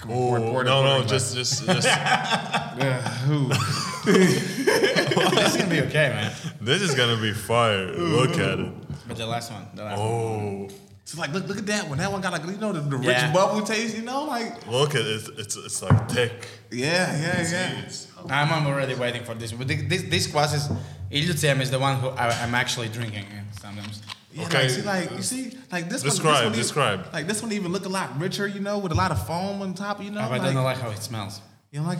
Come 0.00 0.10
on, 0.12 0.16
Oh 0.16 0.50
pour 0.50 0.62
it, 0.62 0.64
no 0.64 0.82
pour 0.82 0.98
no 0.98 1.04
just 1.04 1.34
just 1.34 1.66
just 1.66 1.86
Yeah, 2.78 3.30
ooh. 3.30 3.48
this 4.04 5.54
is 5.54 5.56
gonna 5.56 5.70
be 5.70 5.80
okay, 5.82 6.08
man. 6.10 6.32
this 6.60 6.82
is 6.82 6.94
gonna 6.94 7.20
be 7.20 7.32
fire. 7.32 7.86
Look 7.92 8.38
at 8.38 8.58
it. 8.60 8.72
But 9.08 9.16
the 9.16 9.26
last 9.26 9.50
one, 9.52 9.66
the 9.74 9.84
last 9.84 9.98
one. 9.98 10.08
Oh 10.08 10.68
It's 11.02 11.16
like 11.16 11.32
look 11.32 11.48
look 11.48 11.58
at 11.58 11.66
that 11.66 11.88
one. 11.88 11.98
That 11.98 12.12
one 12.12 12.20
got 12.20 12.32
like 12.32 12.44
you 12.46 12.56
know 12.58 12.72
the, 12.72 12.80
the 12.80 12.96
rich 12.96 13.32
bubble 13.34 13.62
taste. 13.62 13.96
You 13.96 14.02
know 14.02 14.24
like 14.24 14.66
look 14.68 14.94
at 14.94 15.00
it. 15.02 15.28
It's 15.38 15.56
it's 15.56 15.82
like 15.82 16.08
thick. 16.10 16.46
yeah 16.70 17.16
yeah 17.16 17.50
yeah. 17.50 17.78
It's- 17.80 18.06
I'm, 18.28 18.52
I'm 18.52 18.66
already 18.66 18.94
waiting 18.94 19.22
for 19.24 19.34
this. 19.34 19.52
But 19.52 19.68
this 19.68 20.02
this 20.02 20.26
kwas 20.26 20.52
is 20.54 20.68
Iljucem 21.10 21.60
is 21.60 21.70
the 21.70 21.78
one 21.78 21.96
who 22.00 22.08
I, 22.08 22.28
I'm 22.42 22.54
actually 22.54 22.88
drinking 22.88 23.26
sometimes. 23.60 24.02
Yeah, 24.38 24.46
Okay. 24.46 24.62
like, 24.62 24.70
see, 24.70 24.82
like 24.82 25.10
you 25.16 25.22
see, 25.22 25.58
like 25.72 25.88
this 25.90 26.02
Describe, 26.02 26.44
one. 26.44 26.52
This 26.52 26.74
one 26.74 26.86
even- 26.86 27.00
describe. 27.02 27.12
like 27.12 27.26
this 27.26 27.42
one 27.42 27.52
even 27.52 27.72
look 27.72 27.84
a 27.86 27.88
lot 27.88 28.18
richer, 28.20 28.46
you 28.46 28.60
know, 28.60 28.78
with 28.78 28.92
a 28.92 28.94
lot 28.94 29.10
of 29.10 29.26
foam 29.26 29.60
on 29.62 29.74
top, 29.74 30.02
you 30.02 30.10
know. 30.10 30.20
I 30.20 30.26
like, 30.38 30.42
don't 30.54 30.64
like 30.64 30.78
how 30.78 30.90
it 30.90 31.02
smells. 31.02 31.40
you 31.72 31.80
know, 31.80 31.86
like 31.86 31.98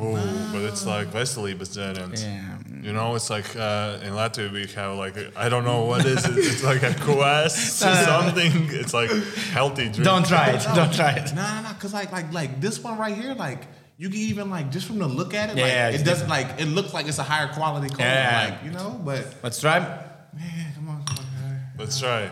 Oh, 0.00 0.14
but 0.52 0.62
it's 0.62 0.86
like 0.86 1.08
Vesely 1.08 1.56
Bazerens. 1.56 2.22
Yeah. 2.22 2.56
You 2.86 2.92
know, 2.92 3.16
it's 3.16 3.30
like 3.30 3.56
uh, 3.56 3.98
in 4.04 4.12
Latvia 4.12 4.52
we 4.52 4.64
have 4.76 4.96
like 4.96 5.16
I 5.36 5.48
don't 5.48 5.64
know 5.64 5.86
what 5.86 6.04
is 6.06 6.24
it. 6.24 6.38
It's 6.38 6.62
like 6.62 6.84
a 6.84 6.94
quest 7.00 7.82
or 7.88 7.94
something. 7.96 8.68
It's 8.70 8.94
like 8.94 9.10
healthy 9.50 9.88
drink. 9.88 10.04
Don't 10.04 10.24
try 10.24 10.50
it. 10.50 10.62
Don't 10.76 10.94
try 10.94 11.12
it. 11.12 11.34
No, 11.34 11.42
no, 11.42 11.62
nah, 11.62 11.72
cause 11.74 11.92
like 11.92 12.12
like 12.12 12.32
like 12.32 12.60
this 12.60 12.78
one 12.78 12.96
right 12.96 13.16
here, 13.16 13.34
like 13.34 13.62
you 13.96 14.08
can 14.08 14.18
even 14.20 14.50
like 14.50 14.70
just 14.70 14.86
from 14.86 14.98
the 15.00 15.08
look 15.08 15.34
at 15.34 15.50
it, 15.50 15.56
Yeah, 15.56 15.62
like 15.64 15.72
yeah, 15.72 15.88
it 15.90 16.04
doesn't 16.04 16.28
like 16.28 16.60
it 16.60 16.66
looks 16.66 16.94
like 16.94 17.08
it's 17.08 17.18
a 17.18 17.24
higher 17.24 17.48
quality 17.52 17.88
cola, 17.88 18.08
Yeah. 18.08 18.50
like 18.50 18.64
you 18.64 18.70
know. 18.70 19.00
But 19.04 19.34
Let's 19.42 19.60
try. 19.60 19.80
man, 19.80 20.72
come 20.76 20.88
on, 20.90 21.04
come 21.06 21.16
on. 21.18 21.60
Let's 21.78 21.98
try. 22.00 22.30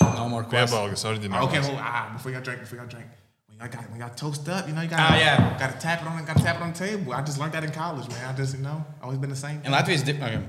No 0.00 0.28
more 0.28 0.44
kwas. 0.44 0.70
Piebalgas 0.70 1.04
original. 1.08 1.44
Okay, 1.46 1.60
well, 1.60 1.76
ah, 1.80 2.10
before 2.12 2.32
y'all 2.32 2.40
drink, 2.40 2.60
before 2.60 2.78
y'all 2.78 2.86
drink, 2.88 3.06
when 3.46 3.58
y'all 3.58 3.68
got 3.68 3.90
when 3.90 4.00
y'all 4.00 4.10
toast 4.14 4.48
up, 4.48 4.66
you 4.68 4.74
know, 4.74 4.82
you 4.82 4.88
got 4.88 4.98
Ah, 5.00 5.16
yeah. 5.16 5.56
gotta 5.58 5.78
tap 5.78 6.02
it 6.02 6.08
on, 6.08 6.24
gotta 6.24 6.42
tap 6.42 6.56
it 6.56 6.62
on 6.62 6.72
the 6.72 6.78
table. 6.78 7.12
I 7.12 7.22
just 7.22 7.38
learned 7.38 7.52
that 7.52 7.64
in 7.64 7.70
college, 7.70 8.08
man. 8.08 8.34
I 8.34 8.36
just 8.36 8.56
you 8.56 8.62
know, 8.62 8.84
always 9.02 9.18
been 9.18 9.30
the 9.30 9.36
same. 9.36 9.60
In 9.64 9.72
Latvia, 9.72 9.90
it's 9.94 10.02
different. 10.02 10.34
Okay. 10.34 10.46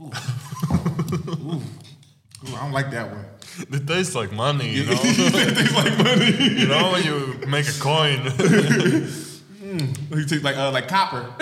Ooh, 0.00 0.06
ooh, 1.52 1.62
I 2.56 2.60
don't 2.62 2.72
like 2.72 2.90
that 2.92 3.10
one. 3.10 3.24
It 3.70 3.86
tastes 3.86 4.14
like 4.14 4.32
money, 4.32 4.70
you 4.70 4.84
know. 4.86 4.92
it 4.94 5.54
tastes 5.54 5.74
like 5.74 5.98
money. 5.98 6.60
you 6.60 6.66
know 6.66 6.92
when 6.92 7.04
you 7.04 7.46
make 7.46 7.68
a 7.68 7.78
coin. 7.78 8.20
You 10.10 10.24
taste 10.26 10.42
like 10.42 10.56
uh, 10.56 10.72
like 10.72 10.88
copper. 10.88 11.32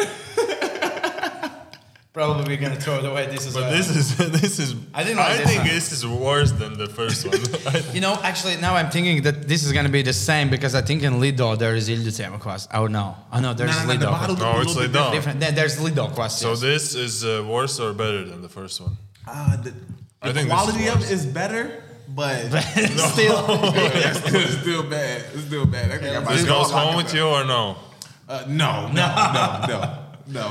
Probably 2.18 2.56
we're 2.56 2.60
gonna 2.60 2.80
throw 2.80 2.98
it 2.98 3.04
away. 3.04 3.26
This 3.26 3.46
is. 3.46 3.54
But 3.54 3.64
uh, 3.64 3.70
this 3.70 3.88
is 3.94 4.06
this 4.40 4.58
is. 4.58 4.74
I 4.92 5.04
didn't 5.04 5.18
like 5.18 5.28
I 5.28 5.36
this 5.36 5.46
think 5.46 5.58
one. 5.60 5.68
this 5.68 5.92
is 5.92 6.04
worse 6.04 6.50
than 6.50 6.76
the 6.76 6.88
first 6.88 7.20
one. 7.24 7.38
You 7.94 8.00
know, 8.00 8.14
actually, 8.30 8.56
now 8.56 8.74
I'm 8.74 8.90
thinking 8.90 9.22
that 9.22 9.46
this 9.46 9.62
is 9.62 9.70
gonna 9.72 9.88
be 9.88 10.02
the 10.02 10.12
same 10.12 10.50
because 10.50 10.74
I 10.74 10.82
think 10.82 11.04
in 11.04 11.20
Lido 11.20 11.54
there 11.54 11.76
is 11.76 11.88
Iljucem 11.88 12.40
kwas. 12.40 12.66
Oh 12.74 12.88
no, 12.88 13.14
oh 13.32 13.38
no, 13.38 13.54
there's 13.54 13.70
Nah, 13.70 13.76
nah, 13.76 13.82
nah, 13.82 13.86
the 13.86 13.98
Lido. 13.98 14.10
bottle 14.10 14.36
kwas. 14.36 14.40
No, 14.40 14.58
a 14.58 14.62
it's 14.62 14.74
little 14.74 14.92
bit 14.92 14.98
Lido. 14.98 15.12
Different. 15.12 15.40
There's 15.58 15.80
Lido 15.80 16.08
kwas. 16.08 16.30
so 16.32 16.50
yes. 16.50 16.60
this 16.60 16.94
is 16.96 17.24
uh, 17.24 17.46
worse 17.48 17.78
or 17.78 17.92
better 17.92 18.24
than 18.24 18.42
the 18.42 18.48
first 18.48 18.80
one? 18.80 18.96
Uh, 19.24 19.56
the, 19.62 19.72
I 20.20 20.28
the 20.28 20.34
think 20.34 20.48
this 20.48 20.58
is 20.58 20.64
quality 20.64 20.86
of 20.88 20.94
worse. 20.96 21.10
it 21.10 21.14
is 21.14 21.24
better, 21.26 21.64
but 22.08 22.50
Still. 23.14 23.46
Yeah, 23.46 24.10
it's, 24.10 24.18
still, 24.18 24.40
it's 24.40 24.58
still 24.64 24.82
bad. 24.82 25.18
It's 25.34 25.44
still 25.44 25.66
bad. 25.66 25.92
I 25.92 25.98
think 25.98 26.16
I 26.16 26.34
This 26.34 26.44
goes 26.44 26.72
home 26.72 26.96
with 26.96 27.14
you 27.14 27.26
or 27.36 27.44
no? 27.44 27.76
Uh, 28.28 28.42
no, 28.48 28.88
no, 28.88 29.06
no, 29.38 29.66
no, 29.68 29.80
no. 30.26 30.46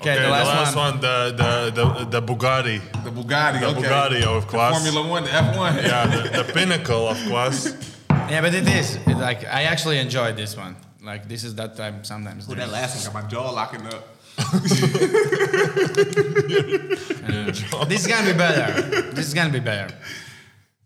Okay, 0.00 0.22
the 0.22 0.28
last, 0.28 0.76
one. 0.76 1.00
the, 1.00 1.34
the, 1.36 1.70
the, 1.74 2.04
the 2.04 2.22
Bugatti. 2.22 2.80
The 3.02 3.10
Bugatti. 3.10 3.58
The 3.60 3.66
okay. 3.66 3.82
Bugatti 3.82 4.22
of 4.22 4.48
The 4.48 4.56
kvass. 4.56 4.70
Formula 4.70 5.08
One, 5.08 5.24
the 5.24 5.30
F1. 5.30 5.82
Yeah, 5.82 6.06
the, 6.06 6.42
the 6.42 6.52
pinnacle 6.52 7.08
of 7.08 7.16
kvass. 7.18 7.74
Yeah, 8.30 8.42
but 8.42 8.52
it 8.52 8.68
is. 8.68 8.96
It, 9.06 9.16
like 9.16 9.46
I 9.46 9.62
actually 9.62 9.98
enjoyed 9.98 10.36
this 10.36 10.54
one. 10.54 10.76
Like 11.02 11.28
this 11.28 11.44
is 11.44 11.54
that 11.54 11.76
time 11.76 12.04
sometimes. 12.04 12.46
Ooh, 12.50 12.54
that 12.56 12.68
last 12.68 12.94
one 12.94 13.04
got 13.14 13.22
my 13.22 13.28
jaw 13.28 13.50
locking 13.50 13.86
up. 13.86 14.06
this 17.88 18.00
is 18.02 18.06
gonna 18.06 18.30
be 18.30 18.36
better. 18.36 18.82
This 19.12 19.28
is 19.28 19.34
gonna 19.34 19.50
be 19.50 19.60
better. 19.60 19.94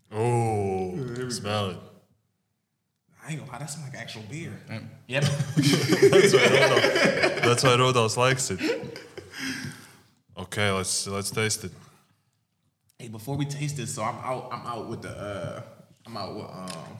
Oh, 0.09 0.95
smell 1.29 1.71
it. 1.71 1.77
I 3.25 3.31
ain't 3.31 3.39
gonna 3.39 3.51
lie, 3.51 3.59
that 3.59 3.69
sounds 3.69 3.87
like 3.89 3.99
actual 4.01 4.23
beer. 4.29 4.51
Yep. 5.07 5.23
That's 5.23 6.33
why 6.33 6.47
Rudolph, 6.51 7.41
that's 7.41 7.63
why 7.63 7.75
Rudolph 7.75 8.17
likes 8.17 8.51
it. 8.51 8.59
Okay, 10.37 10.69
let's 10.71 11.07
let's 11.07 11.31
taste 11.31 11.63
it. 11.63 11.71
Hey, 12.99 13.07
before 13.07 13.35
we 13.37 13.45
taste 13.45 13.77
this, 13.77 13.93
so 13.95 14.03
I'm 14.03 14.15
out. 14.17 14.49
I'm 14.51 14.65
out 14.65 14.89
with 14.89 15.01
the. 15.03 15.09
uh 15.09 15.61
I'm 16.05 16.17
out 16.17 16.35
with. 16.35 16.45
um 16.45 16.97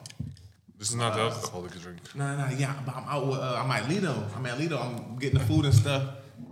This 0.78 0.90
is 0.90 0.96
not 0.96 1.14
the 1.14 1.20
alcoholic 1.22 1.72
drink. 1.80 1.98
No, 2.14 2.36
no, 2.36 2.46
no. 2.48 2.56
Yeah, 2.56 2.74
but 2.86 2.96
I'm 2.96 3.04
out 3.08 3.26
with. 3.26 3.38
Uh, 3.38 3.60
I'm 3.62 3.70
at 3.70 3.88
Lido. 3.88 4.26
I'm 4.36 4.46
at 4.46 4.58
Lido. 4.58 4.78
I'm 4.78 5.16
getting 5.18 5.38
the 5.38 5.44
food 5.44 5.64
and 5.66 5.74
stuff. 5.74 6.02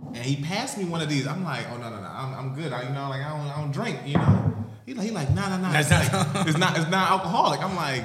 and 0.07 0.17
he 0.17 0.35
passed 0.43 0.77
me 0.77 0.85
one 0.85 1.01
of 1.01 1.09
these. 1.09 1.25
I'm 1.27 1.43
like, 1.43 1.65
oh 1.71 1.77
no 1.77 1.89
no 1.89 1.99
no, 2.01 2.07
I'm, 2.07 2.33
I'm 2.35 2.53
good. 2.55 2.71
I, 2.73 2.83
you 2.83 2.89
know, 2.93 3.09
like 3.09 3.21
I 3.21 3.29
don't 3.29 3.47
I 3.47 3.55
don't 3.61 3.71
drink. 3.71 3.99
You 4.05 4.17
know, 4.17 4.53
he 4.85 4.93
like 4.93 5.05
he 5.07 5.11
like 5.11 5.29
nah 5.33 5.49
nah 5.49 5.57
nah. 5.57 5.79
It's, 5.79 5.89
like, 5.91 6.47
it's 6.47 6.57
not 6.57 6.77
it's 6.77 6.89
not 6.89 7.11
alcoholic. 7.11 7.61
I'm 7.63 7.75
like. 7.75 8.03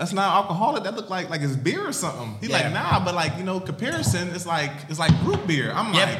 That's 0.00 0.14
not 0.14 0.28
alcoholic. 0.40 0.82
That 0.84 0.94
look 0.96 1.10
like 1.16 1.28
like 1.28 1.42
it's 1.42 1.54
beer 1.66 1.82
or 1.86 1.92
something. 1.92 2.30
He 2.40 2.46
Yeah. 2.48 2.56
like 2.58 2.68
nah, 2.78 3.04
but 3.04 3.14
like 3.22 3.32
you 3.38 3.44
know, 3.44 3.60
comparison. 3.60 4.24
It's 4.36 4.46
like 4.56 4.72
it's 4.88 4.98
like 5.04 5.12
root 5.28 5.42
beer. 5.46 5.68
I'm 5.78 5.92
Yep. 5.92 6.08
like, 6.08 6.18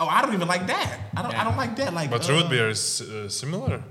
oh, 0.00 0.08
I 0.16 0.20
don't 0.22 0.34
even 0.34 0.46
like 0.54 0.66
that. 0.74 0.88
I 1.16 1.22
don't 1.22 1.34
I 1.40 1.42
don't 1.46 1.56
like 1.64 1.74
that. 1.80 1.90
Like, 1.94 2.10
But 2.10 2.28
uh, 2.28 2.32
root 2.34 2.46
beer 2.50 2.68
is 2.68 3.00
uh, 3.00 3.30
similar. 3.30 3.82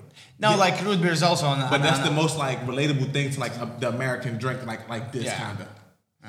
No, 0.43 0.49
like 0.65 0.75
root 0.85 1.01
beer 1.01 1.13
is 1.19 1.23
also 1.23 1.47
on. 1.47 1.57
But 1.73 1.81
that's 1.81 1.99
on- 1.99 2.05
the 2.09 2.11
most 2.21 2.37
like 2.37 2.59
relatable 2.71 3.11
thing 3.11 3.31
to 3.31 3.39
like 3.45 3.55
a, 3.63 3.65
the 3.79 3.89
American 3.89 4.37
drink, 4.37 4.59
like 4.71 4.87
like 4.87 5.05
this 5.11 5.23
Yeah. 5.25 5.39
kind 5.43 5.59
of. 5.61 5.67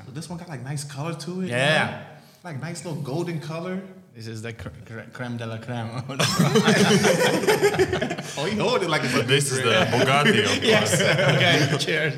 But 0.07 0.15
this 0.15 0.27
one 0.31 0.39
got 0.39 0.49
like 0.49 0.63
nice 0.73 0.83
color 0.97 1.13
to 1.25 1.43
it. 1.43 1.49
Yeah. 1.51 1.85
know? 1.85 1.97
Like 2.49 2.59
nice 2.69 2.85
little 2.87 3.03
golden 3.03 3.39
color. 3.39 3.77
This 4.17 4.27
is 4.29 4.41
the 4.47 4.53
cr- 4.55 4.69
cr- 4.89 5.11
creme 5.13 5.37
de 5.37 5.47
la 5.47 5.59
creme. 5.59 5.91
Oh, 8.37 8.47
you 8.47 8.61
hold 8.63 8.83
it 8.83 8.91
like 8.91 9.05
it's 9.05 9.15
a 9.15 9.23
This 9.23 9.53
is 9.53 9.59
the 9.59 9.87
Bugatti 9.93 10.41
of 10.45 10.51
kvass. 10.63 10.93
okay, 11.37 11.77
cheers. 11.79 12.15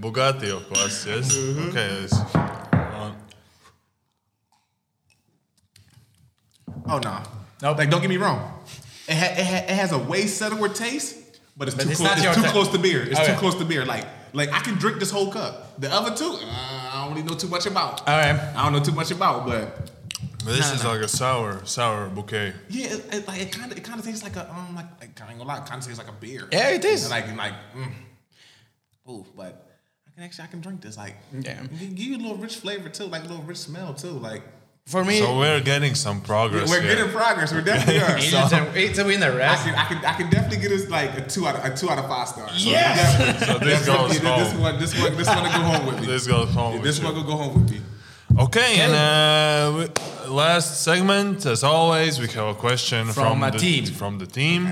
Bugatti 0.00 0.50
of 0.50 0.68
course, 0.68 1.06
yes. 1.06 1.36
Okay, 1.68 1.86
it's, 2.04 2.12
uh, 2.34 3.12
Oh 6.86 6.98
no. 6.98 7.22
Nope. 7.62 7.78
Like 7.78 7.90
don't 7.90 8.00
get 8.00 8.10
me 8.10 8.16
wrong. 8.16 8.58
It, 9.08 9.14
ha- 9.16 9.34
it, 9.36 9.46
ha- 9.46 9.64
it 9.68 9.70
has 9.70 9.92
a 9.92 9.98
way 9.98 10.26
subtler 10.26 10.68
taste, 10.68 11.16
but 11.56 11.68
it's 11.68 11.76
But 11.76 11.84
too 11.84 11.90
it's 11.90 12.00
close. 12.00 12.08
not 12.16 12.18
It's 12.24 12.34
too 12.36 12.42
thing. 12.42 12.50
close 12.50 12.68
to 12.68 12.78
beer. 12.78 13.02
It's 13.02 13.18
Okay. 13.20 13.32
too 13.32 13.38
close 13.38 13.54
to 13.56 13.64
beer. 13.64 13.84
Like 13.84 14.06
like 14.32 14.52
I 14.52 14.60
can 14.60 14.74
drink 14.76 14.98
this 14.98 15.10
whole 15.10 15.30
cup. 15.30 15.78
The 15.80 15.92
other 15.92 16.14
two, 16.16 16.24
uh, 16.40 16.90
I 16.92 17.04
don't 17.04 17.14
really 17.14 17.26
know 17.28 17.34
too 17.34 17.48
much 17.48 17.66
about. 17.66 18.00
All 18.08 18.16
right. 18.16 18.34
I 18.56 18.64
don't 18.64 18.72
know 18.72 18.80
too 18.80 18.92
much 18.92 19.10
about, 19.10 19.46
but 19.46 19.90
but 20.44 20.56
this 20.56 20.72
is 20.72 20.84
like 20.84 21.00
a 21.02 21.08
sour, 21.08 21.64
sour 21.64 22.08
bouquet. 22.08 22.52
yeah, 22.68 22.86
it, 22.94 23.14
it, 23.14 23.28
like 23.28 23.40
it 23.40 23.52
kind 23.52 23.70
of 23.70 23.78
it 23.78 23.84
kind 23.84 23.98
of 24.00 24.04
tastes 24.04 24.22
like 24.24 24.34
a 24.36 24.50
um 24.50 24.74
like, 24.74 24.86
like 25.00 25.20
I 25.20 25.28
ain't 25.30 25.38
gonna 25.38 25.48
lie, 25.48 25.60
kind 25.60 25.80
of 25.80 25.86
tastes 25.86 25.98
like 25.98 26.08
a 26.08 26.18
beer. 26.20 26.48
Yeah, 26.50 26.70
it 26.70 26.84
is. 26.84 27.08
Like 27.10 27.28
like 27.36 27.54
mm. 27.76 27.92
ooh, 29.08 29.24
but 29.36 29.68
I 29.68 29.71
can 30.14 30.24
actually 30.24 30.44
I 30.44 30.46
can 30.48 30.60
drink 30.60 30.80
this 30.80 30.96
like 30.96 31.16
Yeah. 31.32 31.62
it 31.62 31.68
can 31.78 31.94
give 31.94 32.06
you 32.06 32.16
a 32.16 32.22
little 32.22 32.36
rich 32.36 32.56
flavor 32.56 32.88
too, 32.88 33.04
like 33.04 33.24
a 33.24 33.28
little 33.28 33.42
rich 33.44 33.58
smell 33.58 33.94
too. 33.94 34.10
Like 34.10 34.42
For 34.86 35.04
me, 35.04 35.18
So 35.20 35.38
we're 35.38 35.60
getting 35.60 35.94
some 35.94 36.20
progress 36.20 36.68
we're 36.68 36.80
here. 36.80 36.96
getting 36.96 37.12
progress. 37.12 37.52
We 37.56 37.62
definitely 37.62 38.02
are. 38.02 38.16
it's, 38.18 38.30
So 38.30 38.56
a, 38.56 38.72
it's 38.74 38.98
a 38.98 39.04
winner, 39.04 39.32
I 39.32 39.36
right? 39.46 39.58
can 39.64 39.74
I 39.74 39.84
can 39.90 39.98
I 40.04 40.14
can 40.14 40.28
definitely 40.30 40.58
get 40.58 40.72
us 40.72 40.88
like 40.88 41.16
a 41.18 41.26
two 41.26 41.46
out 41.46 41.56
of 41.56 41.64
a 41.64 41.76
two 41.76 41.88
out 41.90 41.98
of 41.98 42.06
five 42.08 42.28
stars. 42.28 42.50
So 42.62 42.70
Yes! 42.70 43.46
So 43.46 43.58
this 43.58 43.86
definitely, 43.86 44.18
goes 44.18 44.50
this 44.50 44.54
one 44.66 44.78
this 44.80 44.92
one 45.00 45.16
this 45.16 45.28
one 45.28 45.42
will 45.44 45.50
go 45.60 45.64
home 45.72 45.86
with 45.86 46.00
me. 46.00 46.06
This 46.06 46.26
goes 46.26 46.50
home. 46.50 46.72
with 46.74 46.82
This 46.84 46.98
you. 46.98 47.04
one 47.06 47.14
will 47.16 47.24
go 47.32 47.36
home 47.42 47.54
with 47.62 47.70
me. 47.72 47.80
Okay, 48.46 48.80
and 48.80 48.92
uh, 48.94 49.78
we- 49.78 50.30
last 50.42 50.80
segment, 50.82 51.44
as 51.44 51.62
always, 51.62 52.18
we 52.18 52.26
have 52.28 52.46
a 52.46 52.54
question 52.54 53.02
From 53.12 53.14
from, 53.14 53.42
a 53.42 53.50
the 53.50 53.58
team. 53.58 53.84
From 53.84 54.18
the 54.18 54.26
team. 54.26 54.62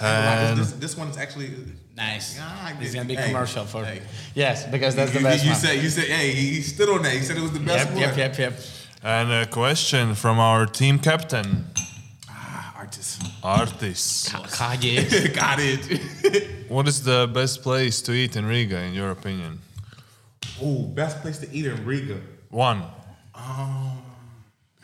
Like, 0.00 0.02
And 0.02 0.58
this, 0.60 0.72
this 0.84 0.96
one 0.96 1.08
is 1.08 1.16
actually 1.18 1.50
Nice. 1.96 2.36
Yeah, 2.36 2.48
I 2.64 2.72
It's 2.80 2.94
gonna 2.94 3.04
it. 3.04 3.08
be 3.08 3.14
Hey, 3.16 3.26
commercial 3.28 3.64
for. 3.66 3.84
hey. 3.84 4.00
Yes, 4.34 4.66
because 4.66 4.94
that's 4.94 5.12
the 5.12 5.20
best 5.20 5.44
you 5.44 5.50
one. 5.50 5.60
said 5.60 5.82
you 5.82 5.90
said 5.90 6.04
hey 6.06 6.30
he, 6.32 6.54
he 6.56 6.62
stood 6.62 6.88
on 6.88 7.02
that. 7.02 7.12
He 7.12 7.20
said 7.22 7.36
it 7.36 7.42
was 7.42 7.52
the 7.52 7.60
best 7.60 7.86
Yep, 7.86 7.88
one. 7.90 7.98
yep, 8.00 8.16
yep, 8.16 8.38
yep. 8.38 8.54
and 9.02 9.30
a 9.30 9.46
question 9.46 10.14
from 10.14 10.38
our 10.38 10.64
team 10.66 10.98
captain, 10.98 11.66
Ah, 12.30 12.74
artist. 12.78 13.22
Artis. 13.42 14.32
Kage. 14.58 15.34
Got 15.40 15.58
it. 15.60 16.48
What 16.72 16.88
is 16.88 17.02
the 17.02 17.28
best 17.34 17.62
place 17.62 18.00
to 18.02 18.12
eat 18.12 18.34
in 18.36 18.46
Riga, 18.46 18.78
in 18.80 18.94
your 18.94 19.10
opinion? 19.10 19.58
Ooh, 20.64 20.84
best 20.94 21.20
place 21.20 21.36
to 21.38 21.48
eat 21.52 21.66
in 21.66 21.84
Riga. 21.84 22.18
One. 22.48 22.82
Um, 23.34 23.98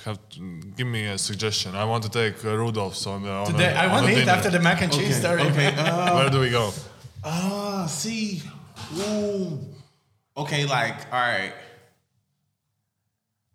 Have 0.05 0.19
to, 0.31 0.61
give 0.77 0.87
me 0.87 1.07
a 1.07 1.17
suggestion. 1.17 1.75
I 1.75 1.85
want 1.87 2.03
to 2.05 2.11
take 2.11 2.45
uh, 2.45 2.55
Rudolph's 2.59 3.07
on 3.07 3.23
the. 3.23 3.31
On 3.31 3.47
Today, 3.47 3.73
a, 3.73 3.85
I 3.85 3.87
want 3.87 4.05
to 4.07 4.13
eat 4.13 4.17
dinner. 4.17 4.33
after 4.33 4.51
the 4.51 4.61
mac 4.61 4.83
and 4.83 4.93
cheese 4.93 5.25
okay, 5.25 5.39
story. 5.39 5.43
okay. 5.51 5.75
Uh, 5.79 6.15
Where 6.17 6.29
do 6.29 6.41
we 6.41 6.51
go? 6.51 6.73
Uh, 7.29 7.87
see. 7.87 8.43
Ooh. 8.97 9.59
Okay, 10.37 10.67
like 10.67 10.95
all 11.13 11.21
right. 11.21 11.53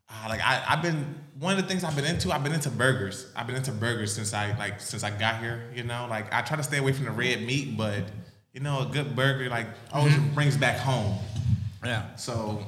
Ah, 0.09 0.27
like 0.29 0.41
I, 0.41 0.63
I've 0.67 0.81
been 0.81 1.15
one 1.39 1.57
of 1.57 1.61
the 1.61 1.67
things 1.67 1.83
I've 1.83 1.95
been 1.95 2.05
into. 2.05 2.31
I've 2.31 2.43
been 2.43 2.53
into 2.53 2.69
burgers. 2.69 3.31
I've 3.35 3.47
been 3.47 3.55
into 3.55 3.71
burgers 3.71 4.13
since 4.13 4.33
I 4.33 4.55
like 4.57 4.79
since 4.79 5.03
I 5.03 5.09
got 5.09 5.39
here. 5.39 5.71
You 5.73 5.83
know, 5.83 6.07
like 6.09 6.31
I 6.33 6.41
try 6.41 6.57
to 6.57 6.63
stay 6.63 6.77
away 6.77 6.93
from 6.93 7.05
the 7.05 7.11
red 7.11 7.41
meat, 7.41 7.77
but 7.77 8.03
you 8.53 8.59
know, 8.59 8.81
a 8.81 8.85
good 8.85 9.15
burger 9.15 9.49
like 9.49 9.67
always 9.91 10.15
brings 10.33 10.55
back 10.57 10.77
home. 10.77 11.17
Yeah. 11.83 12.15
So, 12.15 12.65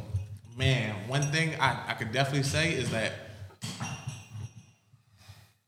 man, 0.57 0.95
one 1.07 1.21
thing 1.31 1.59
I, 1.59 1.91
I 1.91 1.93
could 1.93 2.11
definitely 2.11 2.43
say 2.43 2.73
is 2.73 2.89
that 2.91 3.13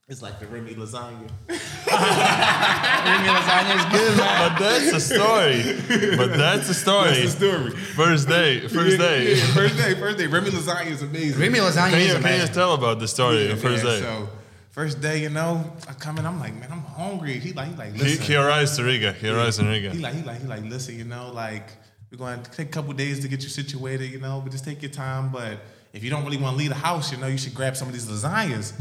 it's 0.09 0.21
like 0.21 0.39
the 0.39 0.45
Rimi 0.45 0.73
lasagna. 0.75 1.27
Rimi 1.49 3.27
lasagna 3.27 3.75
is 3.75 3.85
good, 3.91 4.17
man. 4.17 4.49
But 4.53 4.59
that's 4.59 4.91
the 4.93 4.99
story. 5.01 6.17
but 6.17 6.37
that's 6.37 6.67
the 6.69 6.73
story. 6.73 7.09
That's 7.11 7.35
the 7.35 7.47
story. 7.49 7.71
First 7.71 8.27
day. 8.29 8.67
First 8.69 8.91
Yeah, 8.91 8.97
day. 8.97 9.35
yeah, 9.35 9.45
first 9.53 9.77
day, 9.77 9.93
first 9.95 10.17
day. 10.17 10.27
Rimi 10.27 10.47
lasagna 10.49 10.91
is 10.91 11.01
amazing. 11.01 11.41
Rimi 11.41 11.57
lasagna 11.59 11.89
Can 11.89 11.99
is 11.99 12.07
you, 12.07 12.13
can 12.13 12.21
you 12.23 12.29
amazing. 12.35 12.53
tell 12.53 12.73
about 12.73 12.99
the 12.99 13.07
story? 13.07 13.47
Yeah, 13.49 13.55
first 13.55 13.83
man, 13.83 13.93
day. 13.95 13.99
So, 13.99 14.29
first 14.71 15.01
day, 15.01 15.21
you 15.21 15.29
know, 15.29 15.69
I 15.89 15.93
come 15.93 16.17
in, 16.19 16.25
I'm 16.25 16.39
like, 16.39 16.53
man, 16.55 16.69
I'm 16.71 16.79
hungry. 16.83 17.37
He 17.39 17.51
like, 17.51 17.67
he 17.71 17.75
like, 17.75 17.93
he, 17.93 17.99
listen. 17.99 18.23
he 18.23 18.35
arrives 18.37 18.77
to 18.77 18.85
Riga. 18.85 19.11
He 19.11 19.27
arrives 19.27 19.59
in 19.59 19.67
Riga. 19.67 19.89
He 19.89 19.99
like, 19.99 20.13
he 20.13 20.23
like, 20.23 20.39
he 20.41 20.47
like, 20.47 20.63
listen, 20.63 20.97
you 20.97 21.03
know, 21.03 21.31
like 21.33 21.67
we're 22.11 22.17
going 22.17 22.41
to 22.41 22.51
take 22.51 22.67
a 22.69 22.71
couple 22.71 22.93
days 22.93 23.19
to 23.19 23.27
get 23.27 23.43
you 23.43 23.49
situated, 23.49 24.09
you 24.09 24.21
know, 24.21 24.39
but 24.41 24.53
just 24.53 24.63
take 24.63 24.81
your 24.81 24.91
time. 24.91 25.33
But 25.33 25.57
if 25.91 26.01
you 26.01 26.09
don't 26.09 26.23
really 26.23 26.37
want 26.37 26.53
to 26.53 26.57
leave 26.57 26.69
the 26.69 26.75
house, 26.75 27.11
you 27.11 27.17
know, 27.17 27.27
you 27.27 27.37
should 27.37 27.53
grab 27.53 27.75
some 27.75 27.89
of 27.89 27.93
these 27.93 28.05
lasagnas. 28.07 28.71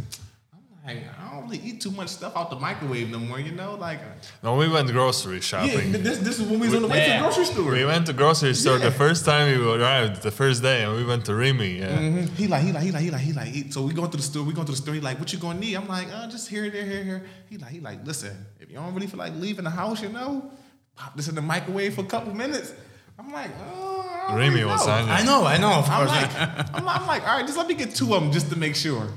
I'm 0.89 0.97
like, 0.97 1.05
I 1.21 1.35
don't 1.35 1.45
really 1.45 1.59
eat 1.65 1.81
too 1.81 1.91
much 1.91 2.09
stuff 2.09 2.37
out 2.37 2.51
the 2.51 2.57
microwave 2.57 3.11
no 3.11 3.19
more, 3.19 3.41
you 3.41 3.53
know, 3.53 3.75
like. 3.75 3.99
No, 4.43 4.55
we 4.57 4.69
went 4.69 4.89
grocery 4.93 5.41
shopping. 5.41 5.71
Yeah, 5.71 5.77
shopping. 5.79 6.03
this 6.03 6.19
this 6.19 6.39
is 6.39 6.47
when 6.49 6.61
we 6.61 6.67
was 6.69 6.77
on 6.77 6.83
the 6.83 6.89
way 6.89 7.05
to 7.07 7.13
the 7.13 7.19
grocery 7.19 7.45
store. 7.45 7.73
We 7.73 7.85
went 7.85 8.07
to 8.07 8.13
grocery 8.13 8.55
store 8.55 8.79
Yeah. 8.79 8.85
the 8.87 8.93
first 8.93 9.25
time 9.25 9.45
we 9.59 9.67
arrived, 9.79 10.23
the 10.23 10.31
first 10.31 10.63
day, 10.63 10.85
and 10.85 10.95
we 10.95 11.05
went 11.05 11.25
to 11.27 11.33
Rimi. 11.33 11.81
Yeah. 11.81 11.99
Mhm. 11.99 12.29
He 12.37 12.47
like, 12.47 12.63
he 12.63 12.73
like, 12.73 12.83
he 12.85 12.91
like, 12.93 13.03
he 13.03 13.11
like, 13.11 13.21
he 13.21 13.33
like. 13.33 13.49
He, 13.49 13.71
so 13.71 13.83
we 13.83 13.93
going 13.95 14.11
to 14.11 14.17
the 14.17 14.23
store. 14.23 14.45
We 14.45 14.53
going 14.55 14.67
to 14.67 14.73
the 14.73 14.79
store. 14.79 14.95
He 14.95 15.01
like, 15.01 15.19
what 15.19 15.33
you 15.33 15.39
gonna 15.39 15.59
need? 15.59 15.75
I'm 15.75 15.89
like, 15.89 16.09
uh, 16.13 16.29
just 16.29 16.49
here, 16.49 16.71
there, 16.71 16.85
here, 16.85 17.03
here. 17.05 17.23
He 17.51 17.57
like, 17.59 17.71
he 17.71 17.81
like, 17.81 18.07
listen, 18.07 18.35
if 18.61 18.71
you 18.71 18.77
don't 18.77 18.95
really 18.95 19.07
feel 19.09 19.19
like 19.19 19.35
leaving 19.35 19.65
the 19.65 19.71
house, 19.71 20.01
you 20.03 20.09
know, 20.11 20.51
pop 20.95 21.17
this 21.17 21.29
in 21.29 21.35
the 21.35 21.43
microwave 21.43 21.95
for 21.95 22.03
a 22.03 22.05
couple 22.15 22.33
minutes. 22.35 22.73
I'm 23.19 23.33
like, 23.33 23.51
oh, 23.67 24.25
I 24.29 24.33
Rimi 24.35 24.49
really 24.51 24.65
was 24.67 24.87
know. 24.87 24.93
I 24.93 25.23
know, 25.25 25.45
I 25.47 25.57
know, 25.57 25.73
of 25.73 25.89
I'm 25.89 26.07
course. 26.07 26.11
like, 26.11 26.31
I'm 26.77 26.85
like, 26.85 27.01
I'm 27.01 27.07
like, 27.07 27.23
all 27.27 27.37
right, 27.39 27.47
just 27.47 27.57
let 27.59 27.67
me 27.67 27.75
get 27.75 27.95
two 27.95 28.15
of 28.15 28.23
them 28.23 28.31
just 28.31 28.51
to 28.51 28.57
make 28.59 28.77
sure. 28.77 29.09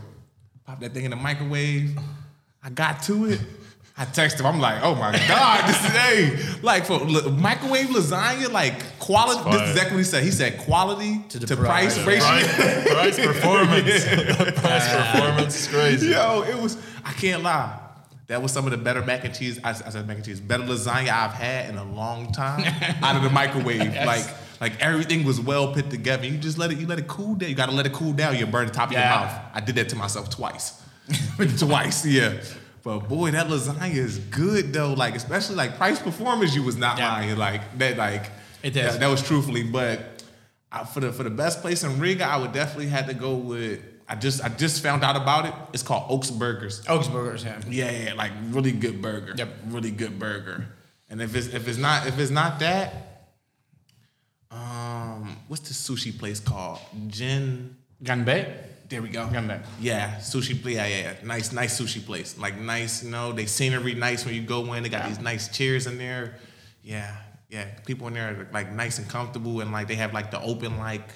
Pop 0.69 0.79
that 0.81 0.93
thing 0.93 1.05
in 1.05 1.09
the 1.09 1.17
microwave. 1.17 1.97
I 2.61 2.69
got 2.69 3.01
to 3.03 3.25
it. 3.25 3.41
I 3.97 4.05
text 4.05 4.39
him. 4.39 4.45
I'm 4.45 4.59
like, 4.59 4.83
oh 4.83 4.93
my 4.93 5.11
god, 5.27 5.67
this 5.67 5.83
is 5.83 5.89
hey, 5.97 6.59
like 6.61 6.85
for 6.85 6.99
la- 6.99 7.27
microwave 7.31 7.87
lasagna, 7.87 8.51
like 8.51 8.99
quality. 8.99 9.49
This 9.49 9.61
is 9.63 9.69
exactly 9.71 9.95
what 9.95 9.97
he 9.97 10.03
said. 10.03 10.23
He 10.23 10.29
said 10.29 10.59
quality 10.59 11.23
to, 11.29 11.39
the 11.39 11.57
price, 11.57 11.99
price. 12.03 12.21
ratio. 12.21 12.83
Price, 12.83 13.15
price 13.15 13.25
performance. 13.25 14.05
price 14.59 14.95
performance 14.95 15.59
is 15.59 15.67
crazy. 15.69 16.09
Yo, 16.09 16.43
it 16.43 16.55
was. 16.55 16.77
I 17.03 17.13
can't 17.13 17.41
lie. 17.41 17.75
That 18.27 18.43
was 18.43 18.51
some 18.51 18.65
of 18.65 18.71
the 18.71 18.77
better 18.77 19.03
mac 19.03 19.25
and 19.25 19.33
cheese. 19.33 19.59
I, 19.63 19.71
I 19.71 19.73
said 19.73 20.05
mac 20.05 20.17
and 20.17 20.25
cheese, 20.25 20.39
better 20.39 20.65
lasagna 20.65 21.09
I've 21.09 21.33
had 21.33 21.71
in 21.71 21.77
a 21.79 21.83
long 21.83 22.31
time 22.31 22.63
out 23.01 23.15
of 23.15 23.23
the 23.23 23.31
microwave. 23.31 23.95
Like, 24.05 24.27
like 24.61 24.80
everything 24.81 25.23
was 25.26 25.40
well 25.40 25.73
put 25.73 25.90
together. 25.90 26.26
You 26.26 26.38
just 26.38 26.57
let 26.57 26.72
it. 26.72 26.77
You 26.80 26.88
let 26.88 26.99
it 26.99 27.07
cool 27.07 27.36
down. 27.36 27.49
You 27.49 27.56
got 27.56 27.68
to 27.69 27.76
let 27.76 27.86
it 27.86 27.94
cool 27.94 28.14
down. 28.14 28.38
You 28.38 28.45
burn 28.45 28.68
the 28.68 28.73
top 28.73 28.88
of 28.90 28.94
your 28.94 29.02
mouth. 29.02 29.34
I 29.53 29.60
did 29.61 29.76
that 29.76 29.90
to 29.90 29.95
myself 29.95 30.30
twice. 30.30 30.81
twice, 31.57 32.06
yeah. 32.06 32.41
But 32.84 32.99
boy, 33.10 33.31
that 33.31 33.48
lasagna 33.48 33.94
is 33.94 34.19
good 34.19 34.73
though. 34.73 34.94
Like, 34.94 35.15
especially 35.15 35.56
like 35.56 35.77
price 35.77 35.99
performance. 35.99 36.56
You 36.56 36.64
was 36.64 36.77
not 36.77 36.98
Yeah. 36.98 37.10
lying. 37.11 37.38
Like 37.38 37.77
that. 37.77 37.98
Like 37.98 38.30
It 38.64 38.76
is. 38.76 38.94
That, 38.94 38.99
that 39.02 39.07
was 39.07 39.22
truthfully, 39.22 39.64
but. 39.64 40.23
I, 40.72 40.84
for 40.84 40.99
the 40.99 41.11
for 41.11 41.23
the 41.23 41.31
best 41.31 41.61
place 41.61 41.84
in 41.84 41.99
Riga, 41.99 42.23
I 42.27 42.38
would 42.38 42.52
definitely 42.53 42.90
have 42.90 43.07
to 43.07 43.15
go 43.15 43.34
with. 43.34 43.80
I 44.07 44.14
just 44.14 44.44
I 44.44 44.49
just 44.49 44.84
found 44.84 45.03
out 45.03 45.15
about 45.15 45.48
it. 45.48 45.53
It's 45.73 45.81
called 45.81 46.06
Oaks 46.11 46.30
Burgers. 46.30 46.84
Oaks 46.88 47.07
burgers, 47.07 47.44
yeah. 47.44 47.60
Yeah, 47.68 47.90
yeah, 47.91 48.14
like 48.14 48.31
really 48.49 48.72
good 48.72 49.02
burger. 49.02 49.34
Yep. 49.36 49.49
Really 49.69 49.90
good 49.90 50.19
burger. 50.19 50.68
And 51.10 51.23
if 51.23 51.36
it's 51.36 51.48
if 51.48 51.68
it's 51.68 51.80
not 51.80 52.06
if 52.06 52.19
it's 52.19 52.30
not 52.30 52.60
that, 52.60 53.09
um, 54.51 55.38
what's 55.47 55.67
the 55.67 55.73
sushi 55.73 56.17
place 56.17 56.39
called? 56.39 56.80
Jin. 57.07 57.76
Ganbei? 58.03 58.55
There 58.89 59.01
we 59.01 59.09
go. 59.09 59.27
Ganbei. 59.27 59.61
Yeah, 59.80 60.15
sushi. 60.17 60.55
Yeah, 60.65 60.88
yeah, 60.88 60.97
yeah. 60.97 61.13
Nice, 61.23 61.51
nice 61.51 61.80
sushi 61.80 62.03
place. 62.03 62.38
Like 62.39 62.57
nice, 62.59 63.03
you 63.03 63.11
know, 63.11 63.31
they 63.31 63.45
scenery 63.45 63.93
nice 63.93 64.26
when 64.26 64.34
you 64.34 64.41
go 64.41 64.73
in. 64.73 64.84
They 64.84 64.89
got 64.89 65.07
these 65.07 65.19
nice 65.19 65.47
chairs 65.49 65.85
in 65.85 65.97
there. 65.97 66.35
Yeah, 66.81 67.15
yeah. 67.49 67.65
People 67.85 68.07
in 68.07 68.13
there 68.15 68.30
are 68.30 68.47
like 68.51 68.71
nice 68.73 68.97
and 68.97 69.07
comfortable, 69.07 69.61
and 69.61 69.71
like 69.71 69.88
they 69.88 69.95
have 69.95 70.13
like 70.13 70.31
the 70.31 70.41
open 70.41 70.80
like 70.80 71.07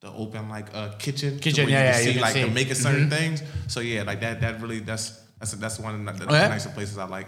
the 0.00 0.12
open 0.12 0.48
like 0.48 0.68
uh 0.72 0.92
kitchen. 0.98 1.38
Kitchen, 1.40 1.64
where 1.66 1.72
yeah, 1.74 1.80
you 1.80 1.86
yeah, 1.86 1.92
can 1.92 2.00
you 2.00 2.06
see 2.06 2.12
can 2.12 2.22
like 2.22 2.32
see. 2.34 2.48
making 2.50 2.74
certain 2.74 3.10
things. 3.10 3.42
So 3.66 3.80
yeah, 3.80 4.04
like 4.04 4.20
that. 4.20 4.40
That 4.40 4.60
really 4.62 4.78
that's 4.78 5.20
that's 5.40 5.52
that's 5.52 5.80
one 5.80 6.06
of 6.06 6.18
the, 6.18 6.26
the 6.26 6.30
Oh, 6.30 6.34
yeah? 6.36 6.48
nicer 6.48 6.68
places 6.68 6.96
I 6.96 7.04
like. 7.06 7.26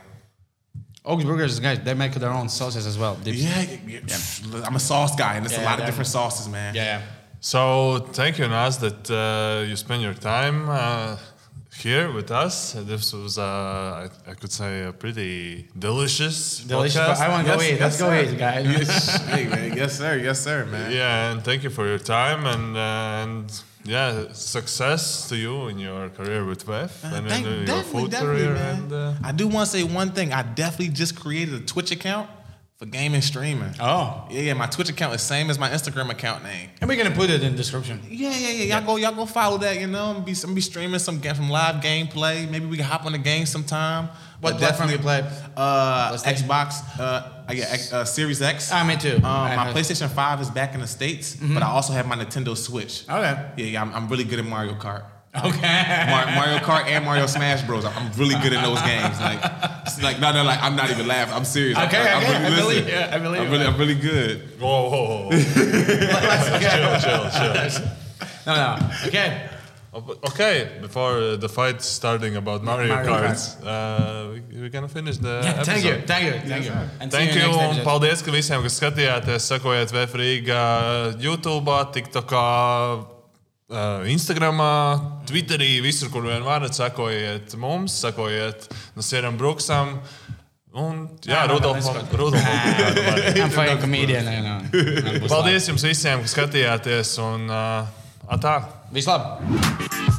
Oaks 1.05 1.25
burgers, 1.25 1.59
guys, 1.59 1.81
they 1.81 1.95
make 1.95 2.13
their 2.15 2.31
own 2.31 2.49
sauces 2.49 2.87
as 2.87 2.97
well. 2.97 3.17
Dips. 3.17 3.39
Yeah, 3.39 3.67
yeah, 3.87 4.63
I'm 4.67 4.77
a 4.77 4.81
sauce 4.81 5.17
guy, 5.17 5.35
and 5.35 5.45
there's 5.45 5.59
a 5.61 5.65
lot 5.65 5.81
of 5.81 5.87
different 5.87 6.07
sauces, 6.07 6.49
man. 6.49 6.75
Yeah, 6.75 6.85
yeah. 6.85 7.03
So 7.41 8.07
thank 8.13 8.39
you, 8.39 8.47
Naz, 8.47 8.79
that 8.79 9.11
uh, 9.11 9.67
you 9.69 9.75
spend 9.75 10.01
your 10.03 10.15
time 10.15 10.69
uh, 10.69 11.17
here 11.77 12.13
with 12.13 12.31
us. 12.31 12.75
This 12.75 13.13
was, 13.13 13.37
uh, 13.37 13.43
I, 14.27 14.31
I 14.31 14.35
could 14.35 14.53
say, 14.53 14.85
a 14.85 14.93
pretty 14.93 15.69
delicious. 15.77 16.61
Delicious. 16.61 17.01
podcast. 17.01 17.21
I 17.21 17.29
want 17.31 17.47
to 17.49 17.53
go 17.53 17.61
Yes, 17.61 17.73
eat. 17.73 17.81
Let's 17.81 17.99
yes, 17.99 18.01
go 18.01 18.09
sir. 18.11 18.33
eat, 18.33 18.39
guys. 18.39 18.67
Yes, 18.67 19.27
hey, 19.27 19.45
man. 19.49 19.77
Yes, 19.77 19.99
sir. 19.99 20.17
Yes, 20.19 20.41
sir, 20.41 20.67
man. 20.67 20.93
Yeah, 20.93 21.33
and 21.33 21.43
thank 21.43 21.65
you 21.65 21.71
for 21.71 21.85
your 21.85 21.99
time 21.99 22.47
and 22.47 22.77
uh, 22.77 23.25
and 23.25 23.63
yeah, 23.85 24.33
success 24.33 25.29
to 25.29 25.37
you 25.37 25.69
in 25.69 25.79
your 25.79 26.09
career 26.11 26.45
with 26.45 26.65
VEF 26.67 27.05
Uh, 27.05 27.17
and 27.17 27.29
thank- 27.29 27.47
in 27.47 27.53
your 27.53 27.65
definitely, 27.65 28.03
food 28.03 28.11
definitely, 28.11 28.43
career. 28.45 28.55
man. 28.55 28.77
And 28.83 28.93
uh, 28.93 29.15
I 29.25 29.33
do 29.33 29.49
want 29.49 29.71
to 29.71 29.77
say 29.79 29.83
one 29.85 30.11
thing. 30.13 30.33
I 30.33 30.43
definitely 30.43 30.95
just 30.95 31.19
created 31.19 31.55
a 31.55 31.61
Twitch 31.61 31.91
account 31.91 32.29
for 32.79 32.87
gaming 32.87 33.21
streaming. 33.23 33.73
Oh, 33.81 34.27
Yeah, 34.31 34.41
yeah. 34.41 34.55
My 34.55 34.67
Twitch 34.67 34.89
account 34.89 35.15
is 35.15 35.23
same 35.23 35.51
as 35.51 35.59
my 35.59 35.69
Instagram 35.71 36.11
account 36.11 36.43
name. 36.45 36.69
and 36.81 36.89
we're 36.89 36.97
gonna 36.97 37.15
put 37.15 37.31
it 37.31 37.43
in 37.43 37.53
the 37.53 37.57
description. 37.57 38.01
Yeah, 38.09 38.37
yeah, 38.37 38.51
yeah. 38.51 38.77
Y'all 38.79 38.87
go, 38.87 38.97
y'all 38.97 39.15
go 39.15 39.27
follow 39.27 39.59
that. 39.59 39.79
You 39.81 39.87
know, 39.87 40.07
I'm 40.17 40.25
be, 40.25 40.35
I'm 40.45 40.55
be 40.55 40.61
streaming 40.61 40.99
some 40.99 41.19
ga- 41.21 41.35
some 41.35 41.49
live 41.49 41.77
gameplay. 41.83 42.49
Maybe 42.51 42.67
we 42.67 42.77
can 42.77 42.87
hop 42.87 43.05
on 43.07 43.13
the 43.13 43.19
game 43.19 43.47
sometime. 43.47 44.09
What 44.43 44.55
But 44.55 44.59
platform 44.59 44.91
you 44.91 44.97
definitely- 44.99 45.31
play? 45.31 45.39
Uh, 45.57 46.15
Xbox. 46.17 46.83
Uh, 46.99 47.23
yeah, 47.53 47.67
X- 47.71 47.93
uh, 47.93 48.05
Series 48.05 48.43
X. 48.43 48.71
Ah, 48.73 48.83
me 48.83 48.97
too. 48.97 49.15
Um, 49.17 49.23
my 49.23 49.69
I- 49.71 49.73
PlayStation 49.73 50.11
Five 50.11 50.41
is 50.41 50.51
back 50.51 50.75
in 50.75 50.81
the 50.81 50.87
states, 50.89 51.37
but 51.37 51.63
I 51.63 51.67
also 51.67 51.93
have 51.93 52.09
my 52.09 52.17
Nintendo 52.17 52.57
Switch. 52.57 53.05
Okay. 53.09 53.37
Yeah, 53.57 53.65
yeah. 53.67 53.81
I'm, 53.83 53.95
I'm 53.95 54.09
really 54.09 54.25
good 54.25 54.41
at 54.41 54.45
Mario 54.45 54.75
Kart. 54.75 55.05
Okay. 55.35 56.07
Mar- 56.11 56.27
Mario 56.35 56.59
Kart 56.59 56.87
and 56.89 57.05
Mario 57.05 57.27
Smash 57.27 57.63
Bros. 57.63 57.85
I'm 57.85 58.11
really 58.19 58.35
good 58.43 58.53
in 58.53 58.61
those 58.63 58.83
games. 58.83 59.19
Like, 59.21 59.41
like 60.03 60.19
no, 60.21 60.33
no, 60.33 60.43
like 60.43 60.61
I'm 60.61 60.75
not 60.75 60.91
even 60.91 61.07
laughing. 61.07 61.35
I'm 61.35 61.45
serious. 61.45 61.79
I'm- 61.79 61.87
Okay, 61.89 62.01
I'm, 62.01 62.23
really 62.23 62.35
I 62.35 62.49
listening. 62.49 62.59
believe 62.85 62.89
you, 62.89 62.99
I 62.99 63.19
believe 63.19 63.41
I'm 63.43 63.51
really, 63.53 63.67
I'm 63.67 63.79
really 63.79 63.95
good. 63.95 64.61
whoa, 64.61 64.91
whoa, 64.91 65.31
whoa. 65.31 65.31
Chill, 66.61 67.01
chill, 67.01 67.71
chill. 67.71 67.89
No, 68.47 68.55
no. 68.57 68.91
Okay. 69.07 69.49
Okay, 69.95 70.79
before 70.81 71.19
uh, 71.19 71.37
the 71.37 71.51
fight 71.51 71.83
starting 71.83 72.37
about 72.37 72.65
Mario, 72.65 72.95
Mario 72.95 73.11
Kart, 73.13 73.37
uh, 73.63 74.33
we, 74.33 74.61
we're 74.63 74.71
gonna 74.71 74.89
finish 74.89 75.19
the 75.19 75.43
Yeah, 75.45 75.51
episode. 75.51 75.67
thank 75.67 75.85
you, 75.85 75.95
thank 76.07 76.25
you, 76.25 76.49
thank 76.49 76.65
you. 76.65 76.73
And 77.01 77.13
Thank 77.13 77.35
you, 77.35 77.43
un 77.43 77.77
episode. 77.77 77.85
paldies, 77.85 78.23
ka 78.25 78.33
visiem, 78.33 78.63
kas 78.65 78.79
skatījāties, 78.81 79.51
sekojiet 79.53 79.93
Vēfrīgā, 79.93 80.63
YouTube, 81.21 81.77
TikTokā, 81.93 82.47
uh, 83.69 84.09
Instagramā, 84.09 84.73
Twitterī, 85.29 85.83
visur, 85.85 86.09
kur 86.09 86.25
vien 86.25 86.41
varat, 86.49 86.73
sekojiet 86.73 87.53
mums, 87.61 87.93
sekojiet 88.01 88.71
Nasieram 88.97 89.37
Bruksam. 89.37 89.99
Un, 90.73 91.05
jā, 91.29 91.45
Rudolfam. 91.53 92.01
Rudolfam. 92.17 92.49
Paldies 95.29 95.69
jums 95.69 95.85
visiem, 95.85 96.25
ka 96.25 96.33
skatījāties. 96.33 97.19
Un, 97.21 97.45
uh, 97.53 97.99
atā! 98.33 98.57
Vislabāk! 98.93 100.12